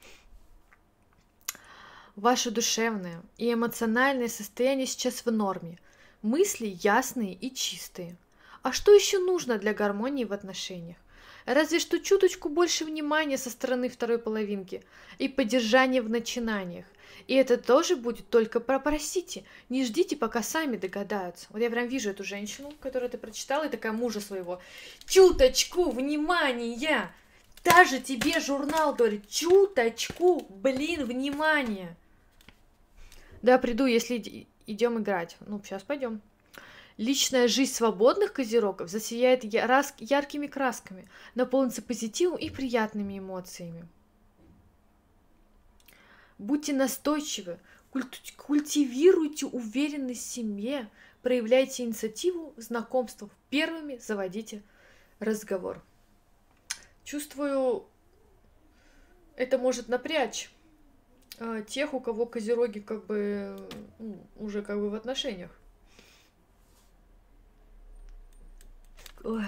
Ваше 2.16 2.50
душевное 2.50 3.20
и 3.36 3.52
эмоциональное 3.52 4.28
состояние 4.28 4.86
сейчас 4.86 5.26
в 5.26 5.30
норме. 5.30 5.78
Мысли 6.22 6.78
ясные 6.80 7.34
и 7.34 7.52
чистые. 7.52 8.16
А 8.62 8.72
что 8.72 8.94
еще 8.94 9.18
нужно 9.18 9.58
для 9.58 9.74
гармонии 9.74 10.24
в 10.24 10.32
отношениях? 10.32 10.96
Разве 11.44 11.78
что 11.80 12.00
чуточку 12.00 12.48
больше 12.48 12.86
внимания 12.86 13.36
со 13.36 13.50
стороны 13.50 13.90
второй 13.90 14.18
половинки 14.18 14.82
и 15.18 15.28
поддержания 15.28 16.00
в 16.00 16.08
начинаниях. 16.08 16.86
И 17.26 17.34
это 17.34 17.58
тоже 17.58 17.96
будет 17.96 18.30
только 18.30 18.60
попросите. 18.60 19.44
Не 19.68 19.84
ждите, 19.84 20.16
пока 20.16 20.42
сами 20.42 20.76
догадаются. 20.76 21.46
Вот 21.50 21.60
я 21.60 21.68
прям 21.68 21.88
вижу 21.88 22.10
эту 22.10 22.24
женщину, 22.24 22.72
которую 22.80 23.10
ты 23.10 23.18
прочитала, 23.18 23.64
и 23.64 23.70
такая 23.70 23.92
мужа 23.92 24.20
своего. 24.20 24.60
Чуточку 25.06 25.90
внимания! 25.90 27.12
Даже 27.64 27.98
тебе 27.98 28.40
журнал 28.40 28.94
говорит, 28.94 29.28
чуточку, 29.28 30.46
блин, 30.50 31.06
внимание. 31.06 31.96
Да, 33.42 33.58
приду, 33.58 33.86
если 33.86 34.46
идем 34.66 34.98
играть. 34.98 35.36
Ну, 35.46 35.60
сейчас 35.64 35.82
пойдем. 35.82 36.20
Личная 36.96 37.48
жизнь 37.48 37.72
свободных 37.72 38.32
козерогов 38.32 38.88
засияет 38.88 39.42
яркими 39.44 40.46
красками, 40.46 41.08
наполнится 41.34 41.82
позитивом 41.82 42.38
и 42.38 42.50
приятными 42.50 43.18
эмоциями. 43.18 43.88
Будьте 46.38 46.72
настойчивы, 46.72 47.58
культивируйте 48.36 49.46
уверенность 49.46 50.22
в 50.22 50.30
себе, 50.30 50.88
проявляйте 51.22 51.84
инициативу 51.84 52.54
знакомствах, 52.56 53.30
первыми 53.50 53.96
заводите 53.96 54.62
разговор. 55.18 55.82
Чувствую, 57.04 57.86
это 59.36 59.58
может 59.58 59.88
напрячь 59.88 60.50
э, 61.38 61.62
тех, 61.68 61.92
у 61.92 62.00
кого 62.00 62.24
козероги 62.24 62.80
как 62.80 63.04
бы 63.04 63.68
ну, 63.98 64.26
уже 64.36 64.62
как 64.62 64.78
бы 64.78 64.88
в 64.88 64.94
отношениях. 64.94 65.50
Ой. 69.22 69.44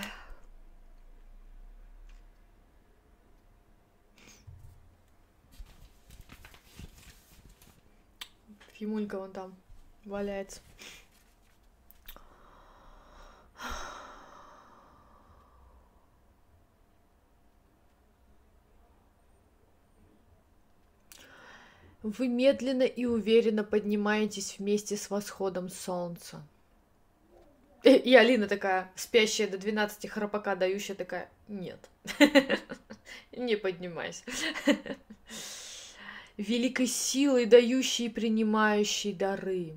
Фимулька 8.73 9.19
вон 9.19 9.33
там 9.33 9.55
валяется. 10.05 10.61
Вы 22.07 22.29
медленно 22.29 22.85
и 22.85 23.05
уверенно 23.05 23.65
поднимаетесь 23.65 24.61
вместе 24.61 24.97
с 24.97 25.11
восходом 25.11 25.69
солнца. 25.69 26.41
И 27.83 28.15
Алина 28.15 28.47
такая, 28.47 28.93
спящая 28.95 29.49
до 29.49 29.59
12 29.59 30.09
храпака, 30.09 30.55
дающая 30.55 30.95
такая, 30.95 31.29
нет, 31.49 31.81
не 33.33 33.57
поднимайся. 33.57 34.23
Великой 36.37 36.87
силой, 36.87 37.45
дающей 37.45 38.07
и 38.07 38.09
принимающей 38.09 39.13
дары. 39.13 39.75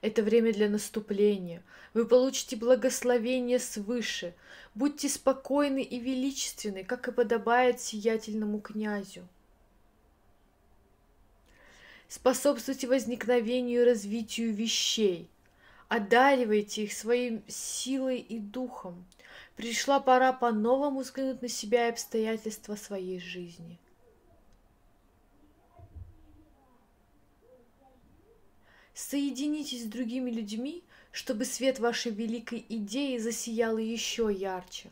Это 0.00 0.22
время 0.22 0.52
для 0.52 0.68
наступления. 0.68 1.64
Вы 1.92 2.06
получите 2.06 2.54
благословение 2.54 3.58
свыше. 3.58 4.32
Будьте 4.76 5.08
спокойны 5.08 5.82
и 5.82 5.98
величественны, 5.98 6.84
как 6.84 7.08
и 7.08 7.12
подобает 7.12 7.80
сиятельному 7.80 8.60
князю 8.60 9.26
способствуйте 12.08 12.88
возникновению 12.88 13.82
и 13.82 13.84
развитию 13.84 14.52
вещей. 14.52 15.30
одаривайте 15.88 16.84
их 16.84 16.92
своей 16.92 17.42
силой 17.48 18.18
и 18.18 18.38
духом. 18.38 19.06
Пришла 19.56 20.00
пора 20.00 20.32
по-новому 20.32 21.00
взглянуть 21.00 21.42
на 21.42 21.48
себя 21.48 21.86
и 21.86 21.90
обстоятельства 21.90 22.76
своей 22.76 23.18
жизни. 23.18 23.78
Соединитесь 28.92 29.84
с 29.84 29.86
другими 29.86 30.30
людьми, 30.30 30.82
чтобы 31.12 31.44
свет 31.44 31.78
вашей 31.78 32.12
великой 32.12 32.64
идеи 32.68 33.16
засиял 33.18 33.78
еще 33.78 34.28
ярче. 34.30 34.90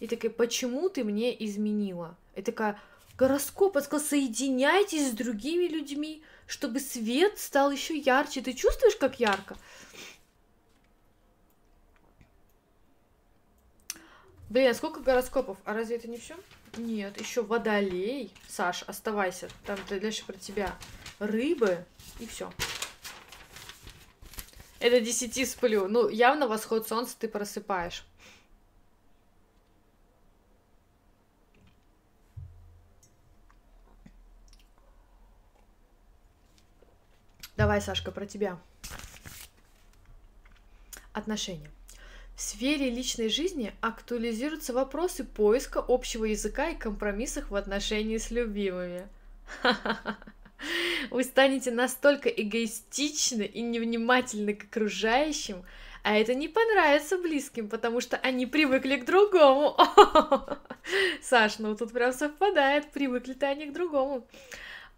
И 0.00 0.08
такая, 0.08 0.30
почему 0.30 0.88
ты 0.88 1.04
мне 1.04 1.32
изменила? 1.44 2.18
И 2.34 2.42
такая, 2.42 2.80
гороскоп 3.22 3.78
сказал, 3.80 4.04
соединяйтесь 4.04 5.10
с 5.10 5.12
другими 5.12 5.68
людьми, 5.68 6.24
чтобы 6.48 6.80
свет 6.80 7.38
стал 7.38 7.70
еще 7.70 7.96
ярче. 7.96 8.40
Ты 8.40 8.52
чувствуешь, 8.52 8.96
как 8.96 9.20
ярко? 9.20 9.56
Блин, 14.50 14.72
а 14.72 14.74
сколько 14.74 14.98
гороскопов? 14.98 15.56
А 15.64 15.72
разве 15.72 15.96
это 15.96 16.08
не 16.08 16.18
все? 16.18 16.34
Нет, 16.76 17.20
еще 17.20 17.42
водолей. 17.42 18.34
Саш, 18.48 18.82
оставайся. 18.88 19.48
Там 19.66 19.78
дальше 19.88 20.24
про 20.26 20.36
тебя. 20.36 20.76
Рыбы 21.20 21.84
и 22.18 22.26
все. 22.26 22.52
Это 24.80 25.00
10 25.00 25.48
сплю. 25.48 25.86
Ну, 25.86 26.08
явно 26.08 26.48
восход 26.48 26.88
солнца 26.88 27.14
ты 27.16 27.28
просыпаешь. 27.28 28.04
Давай, 37.62 37.80
Сашка, 37.80 38.10
про 38.10 38.26
тебя. 38.26 38.58
Отношения. 41.12 41.70
В 42.34 42.40
сфере 42.40 42.90
личной 42.90 43.28
жизни 43.28 43.72
актуализируются 43.80 44.72
вопросы 44.72 45.22
поиска 45.22 45.80
общего 45.86 46.24
языка 46.24 46.70
и 46.70 46.76
компромиссов 46.76 47.50
в 47.50 47.54
отношении 47.54 48.18
с 48.18 48.32
любимыми. 48.32 49.06
Вы 51.12 51.22
станете 51.22 51.70
настолько 51.70 52.28
эгоистичны 52.28 53.44
и 53.44 53.62
невнимательны 53.62 54.54
к 54.54 54.64
окружающим, 54.64 55.64
а 56.02 56.16
это 56.16 56.34
не 56.34 56.48
понравится 56.48 57.16
близким, 57.16 57.68
потому 57.68 58.00
что 58.00 58.16
они 58.16 58.46
привыкли 58.46 58.96
к 58.96 59.04
другому. 59.04 59.76
Саш, 61.22 61.60
ну 61.60 61.76
тут 61.76 61.92
прям 61.92 62.12
совпадает, 62.12 62.90
привыкли-то 62.90 63.46
они 63.46 63.66
к 63.66 63.72
другому. 63.72 64.26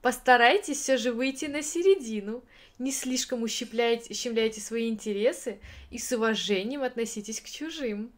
Постарайтесь 0.05 0.81
все 0.81 0.99
же 0.99 1.15
выйти 1.15 1.47
на 1.47 1.63
середину, 1.63 2.45
не 2.79 2.93
слишком 2.93 3.43
ущемляйте, 3.43 4.13
ущемляйте 4.13 4.61
свои 4.61 4.91
интересы 4.91 5.61
и 5.91 5.97
с 5.97 6.13
уважением 6.13 6.83
относитесь 6.83 7.41
к 7.41 7.47
чужим. 7.47 8.13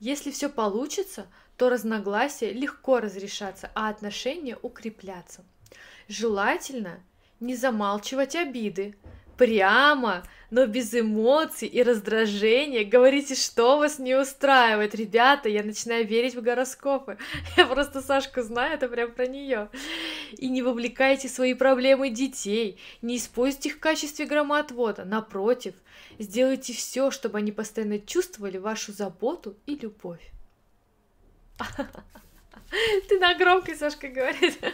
Если 0.00 0.30
все 0.30 0.50
получится, 0.50 1.26
то 1.56 1.70
разногласия 1.70 2.52
легко 2.52 3.00
разрешатся, 3.00 3.70
а 3.74 3.88
отношения 3.88 4.58
укрепляться. 4.60 5.46
Желательно 6.08 7.00
не 7.40 7.56
замалчивать 7.56 8.36
обиды, 8.36 8.94
прямо, 9.38 10.24
но 10.50 10.66
без 10.66 10.92
эмоций 10.94 11.68
и 11.68 11.82
раздражения 11.82 12.84
говорите, 12.84 13.34
что 13.34 13.78
вас 13.78 13.98
не 13.98 14.14
устраивает. 14.14 14.94
Ребята, 14.94 15.48
я 15.48 15.62
начинаю 15.62 16.06
верить 16.06 16.34
в 16.34 16.42
гороскопы. 16.42 17.16
Я 17.56 17.66
просто 17.66 18.02
Сашку 18.02 18.42
знаю, 18.42 18.74
это 18.74 18.88
прям 18.88 19.12
про 19.12 19.26
нее. 19.26 19.70
И 20.36 20.48
не 20.48 20.62
вовлекайте 20.62 21.28
свои 21.28 21.54
проблемы 21.54 22.10
детей, 22.10 22.78
не 23.00 23.16
используйте 23.16 23.70
их 23.70 23.76
в 23.76 23.80
качестве 23.80 24.26
громоотвода. 24.26 25.04
Напротив, 25.04 25.74
сделайте 26.18 26.72
все, 26.72 27.10
чтобы 27.10 27.38
они 27.38 27.52
постоянно 27.52 27.98
чувствовали 27.98 28.58
вашу 28.58 28.92
заботу 28.92 29.56
и 29.66 29.76
любовь. 29.76 30.32
Ты 33.08 33.18
на 33.18 33.34
громкой, 33.34 33.76
Сашка 33.76 34.08
говорит. 34.08 34.58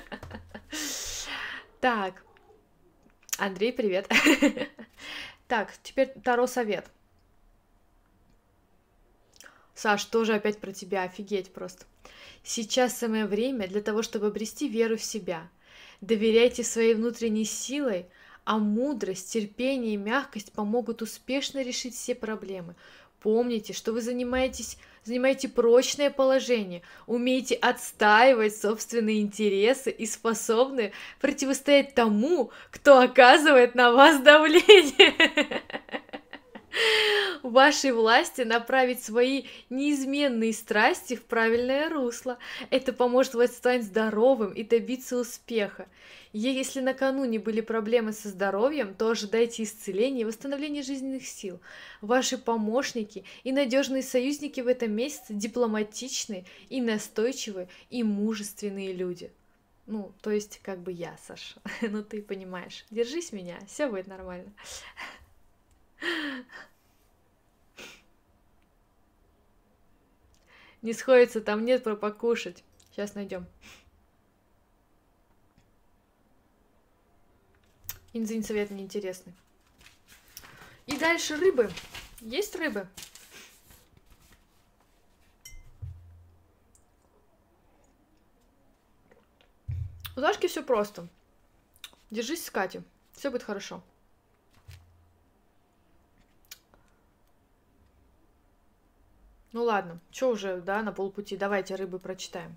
Так, 1.81 2.25
Андрей, 3.39 3.73
привет. 3.73 4.11
Так, 5.47 5.75
теперь 5.83 6.09
Таро 6.25 6.47
совет. 6.47 6.87
Саш, 9.75 10.07
тоже 10.07 10.35
опять 10.35 10.59
про 10.59 10.73
тебя, 10.73 11.03
офигеть 11.03 11.53
просто. 11.53 11.85
Сейчас 12.43 12.97
самое 12.97 13.27
время 13.27 13.69
для 13.69 13.83
того, 13.83 14.03
чтобы 14.03 14.29
обрести 14.29 14.69
веру 14.69 14.97
в 14.97 15.03
себя. 15.03 15.51
Доверяйте 16.01 16.65
своей 16.65 16.95
внутренней 16.95 17.45
силой, 17.45 18.07
а 18.45 18.59
мудрость, 18.59 19.33
терпение 19.33 19.95
и 19.95 19.99
мягкость 19.99 20.53
помогут 20.53 21.03
успешно 21.03 21.63
решить 21.63 21.95
все 21.95 22.15
проблемы. 22.15 22.75
Помните, 23.25 23.73
что 23.73 23.93
вы 23.93 24.03
занимаетесь 24.03 24.77
занимаете 25.03 25.49
прочное 25.49 26.11
положение, 26.11 26.83
умеете 27.07 27.55
отстаивать 27.55 28.55
собственные 28.55 29.23
интересы 29.23 29.91
и 29.91 30.05
способны 30.05 30.93
противостоять 31.23 31.95
тому, 31.95 32.51
кто 32.71 33.01
оказывает 33.01 33.75
на 33.75 33.93
вас 33.93 34.21
давление. 34.21 35.15
В 37.45 37.53
вашей 37.53 37.93
власти 37.93 38.41
направить 38.41 39.05
свои 39.05 39.43
неизменные 39.69 40.55
страсти 40.55 41.15
в 41.15 41.25
правильное 41.25 41.91
русло. 41.91 42.39
Это 42.71 42.95
поможет 42.95 43.35
вам 43.35 43.49
стать 43.49 43.85
здоровым 43.85 44.55
и 44.55 44.65
добиться 44.65 45.19
успеха. 45.19 45.87
Если 46.33 46.81
накануне 46.81 47.39
были 47.39 47.61
проблемы 47.61 48.15
со 48.15 48.31
здоровьем, 48.31 48.95
то 48.95 49.11
ожидайте 49.11 49.63
исцеления 49.63 50.23
и 50.23 50.25
восстановления 50.25 50.83
жизненных 50.83 51.27
сил. 51.27 51.61
Ваши 52.01 52.39
помощники 52.39 53.25
и 53.43 53.53
надежные 53.53 54.03
союзники 54.03 54.63
в 54.63 54.67
этом 54.67 54.93
месяце 54.93 55.35
дипломатичные 55.35 56.47
и 56.71 56.81
настойчивые 56.81 57.69
и 57.91 58.03
мужественные 58.03 58.95
люди. 58.95 59.31
Ну, 59.87 60.15
то 60.23 60.31
есть, 60.31 60.61
как 60.63 60.79
бы 60.79 60.93
я, 60.93 61.15
Саша. 61.27 61.61
ну, 61.83 62.03
ты 62.03 62.23
понимаешь. 62.23 62.87
Держись 62.91 63.33
меня, 63.33 63.59
все 63.69 63.87
будет 63.87 64.07
нормально. 64.07 64.51
Не 70.85 70.93
сходится, 70.93 71.41
там 71.41 71.65
нет 71.65 71.83
про 71.83 71.97
покушать. 71.97 72.63
Сейчас 72.91 73.15
найдем. 73.15 73.47
Инзинь 78.13 78.45
совет 78.45 78.71
неинтересный. 78.71 79.33
И 80.85 80.99
дальше 80.99 81.37
рыбы. 81.37 81.71
Есть 82.21 82.55
рыбы? 82.55 82.87
У 90.15 90.21
Дашки 90.21 90.49
все 90.49 90.63
просто. 90.63 91.09
Держись 92.11 92.45
с 92.45 92.51
Катей. 92.51 92.83
Все 93.15 93.31
будет 93.31 93.43
хорошо. 93.43 93.83
Ну 99.55 99.65
ладно, 99.65 99.99
что 100.11 100.29
уже, 100.29 100.61
да, 100.61 100.83
на 100.83 100.93
полпути. 100.93 101.39
Давайте 101.39 101.77
рыбы 101.77 101.99
прочитаем 101.99 102.55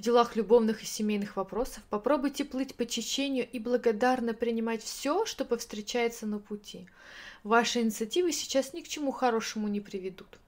в 0.00 0.02
делах 0.02 0.34
любовных 0.34 0.82
и 0.82 0.86
семейных 0.86 1.36
вопросов, 1.36 1.82
попробуйте 1.90 2.46
плыть 2.46 2.74
по 2.74 2.86
течению 2.86 3.46
и 3.46 3.58
благодарно 3.58 4.32
принимать 4.32 4.82
все, 4.82 5.26
что 5.26 5.44
повстречается 5.44 6.26
на 6.26 6.38
пути. 6.38 6.86
Ваши 7.42 7.82
инициативы 7.82 8.32
сейчас 8.32 8.72
ни 8.72 8.80
к 8.80 8.88
чему 8.88 9.12
хорошему 9.12 9.68
не 9.68 9.82
приведут. 9.82 10.38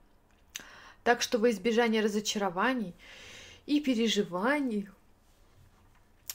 Так 1.05 1.21
что 1.21 1.37
во 1.37 1.51
избежание 1.51 2.01
разочарований 2.01 2.95
и 3.67 3.79
переживаний 3.81 4.89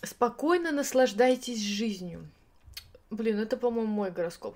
спокойно 0.03 0.71
наслаждайтесь 0.71 1.59
жизнью. 1.59 2.23
Блин, 3.09 3.39
это, 3.39 3.57
по-моему, 3.57 3.91
мой 3.91 4.11
гороскоп. 4.11 4.55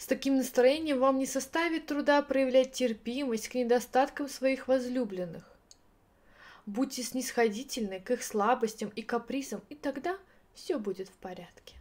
С 0.00 0.06
таким 0.06 0.38
настроением 0.38 0.98
вам 0.98 1.18
не 1.18 1.26
составит 1.26 1.84
труда 1.84 2.22
проявлять 2.22 2.72
терпимость 2.72 3.48
к 3.48 3.54
недостаткам 3.54 4.30
своих 4.30 4.66
возлюбленных. 4.66 5.44
Будьте 6.64 7.02
снисходительны 7.02 8.00
к 8.00 8.10
их 8.10 8.22
слабостям 8.22 8.88
и 8.96 9.02
капризам, 9.02 9.60
и 9.68 9.74
тогда 9.74 10.16
все 10.54 10.78
будет 10.78 11.10
в 11.10 11.18
порядке. 11.18 11.74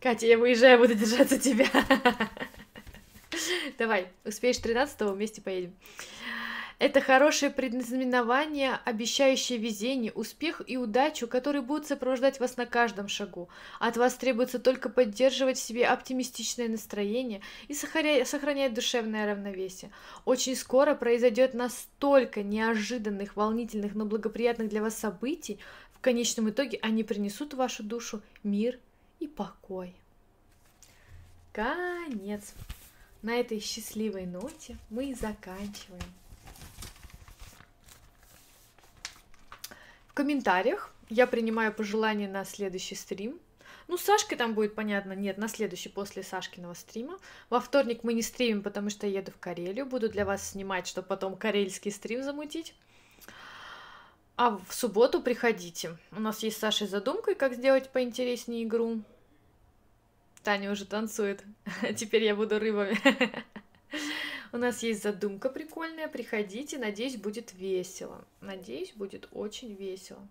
Катя, 0.00 0.24
я 0.24 0.38
выезжаю, 0.38 0.78
буду 0.78 0.94
держаться 0.94 1.38
тебя. 1.38 1.66
Давай, 3.78 4.08
успеешь 4.24 4.56
13-го, 4.56 5.12
вместе 5.12 5.42
поедем. 5.42 5.76
Это 6.78 7.00
хорошее 7.00 7.50
предзнаменование, 7.50 8.78
обещающее 8.84 9.58
везение, 9.58 10.12
успех 10.12 10.62
и 10.64 10.76
удачу, 10.76 11.26
которые 11.26 11.60
будут 11.60 11.88
сопровождать 11.88 12.38
вас 12.38 12.56
на 12.56 12.66
каждом 12.66 13.08
шагу. 13.08 13.48
От 13.80 13.96
вас 13.96 14.14
требуется 14.14 14.60
только 14.60 14.88
поддерживать 14.88 15.58
в 15.58 15.62
себе 15.62 15.88
оптимистичное 15.88 16.68
настроение 16.68 17.40
и 17.66 17.74
сохранять 17.74 18.74
душевное 18.74 19.26
равновесие. 19.26 19.90
Очень 20.24 20.54
скоро 20.54 20.94
произойдет 20.94 21.52
настолько 21.52 22.44
неожиданных, 22.44 23.34
волнительных, 23.34 23.96
но 23.96 24.04
благоприятных 24.04 24.68
для 24.68 24.80
вас 24.80 24.96
событий, 24.96 25.58
в 25.94 26.00
конечном 26.00 26.48
итоге 26.48 26.78
они 26.80 27.02
принесут 27.02 27.54
в 27.54 27.56
вашу 27.56 27.82
душу 27.82 28.22
мир 28.44 28.78
и 29.18 29.26
покой. 29.26 29.96
конец. 31.52 32.54
На 33.20 33.34
этой 33.34 33.58
счастливой 33.58 34.26
ноте 34.26 34.76
мы 34.90 35.06
и 35.06 35.14
заканчиваем. 35.14 36.04
Комментариях 40.18 40.92
я 41.10 41.28
принимаю 41.28 41.72
пожелания 41.72 42.26
на 42.26 42.44
следующий 42.44 42.96
стрим. 42.96 43.38
Ну, 43.86 43.96
с 43.96 44.02
Сашкой 44.02 44.36
там 44.36 44.52
будет 44.52 44.74
понятно, 44.74 45.12
нет, 45.12 45.38
на 45.38 45.46
следующий 45.46 45.90
после 45.90 46.24
Сашкиного 46.24 46.74
стрима. 46.74 47.20
Во 47.50 47.60
вторник 47.60 48.00
мы 48.02 48.14
не 48.14 48.22
стримим, 48.22 48.64
потому 48.64 48.90
что 48.90 49.06
еду 49.06 49.30
в 49.30 49.38
Карелию. 49.38 49.86
Буду 49.86 50.08
для 50.08 50.24
вас 50.24 50.50
снимать, 50.50 50.88
чтобы 50.88 51.06
потом 51.06 51.36
карельский 51.36 51.92
стрим 51.92 52.24
замутить. 52.24 52.74
А 54.36 54.58
в 54.68 54.74
субботу 54.74 55.22
приходите. 55.22 55.96
У 56.10 56.18
нас 56.20 56.42
есть 56.42 56.56
с 56.56 56.60
Сашей 56.60 56.88
задумкой, 56.88 57.36
как 57.36 57.54
сделать 57.54 57.90
поинтереснее 57.90 58.64
игру. 58.64 59.00
Таня 60.42 60.72
уже 60.72 60.84
танцует. 60.84 61.44
Теперь 61.96 62.24
я 62.24 62.34
буду 62.34 62.58
рыбами. 62.58 62.98
У 64.52 64.56
нас 64.56 64.82
есть 64.82 65.02
задумка 65.02 65.50
прикольная. 65.50 66.08
Приходите. 66.08 66.78
Надеюсь, 66.78 67.16
будет 67.16 67.52
весело. 67.54 68.24
Надеюсь, 68.40 68.92
будет 68.92 69.28
очень 69.32 69.74
весело. 69.74 70.26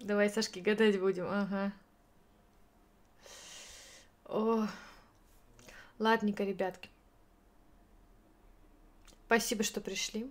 Давай, 0.00 0.30
Сашки, 0.30 0.60
гадать 0.60 0.98
будем. 0.98 1.26
Ага. 1.28 1.72
О. 4.24 4.66
Ладненько, 5.98 6.44
ребятки. 6.44 6.88
Спасибо, 9.26 9.62
что 9.62 9.80
пришли. 9.80 10.30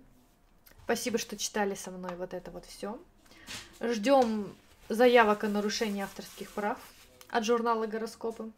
Спасибо, 0.84 1.18
что 1.18 1.36
читали 1.38 1.74
со 1.74 1.90
мной 1.90 2.16
вот 2.16 2.34
это 2.34 2.50
вот 2.50 2.66
все. 2.66 3.00
Ждем 3.80 4.54
заявок 4.88 5.44
о 5.44 5.48
нарушении 5.48 6.02
авторских 6.02 6.50
прав 6.50 6.78
от 7.28 7.44
журнала 7.44 7.86
Гороскопы. 7.86 8.50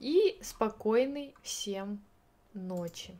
И 0.00 0.38
спокойной 0.42 1.34
всем 1.42 2.00
ночи. 2.52 3.18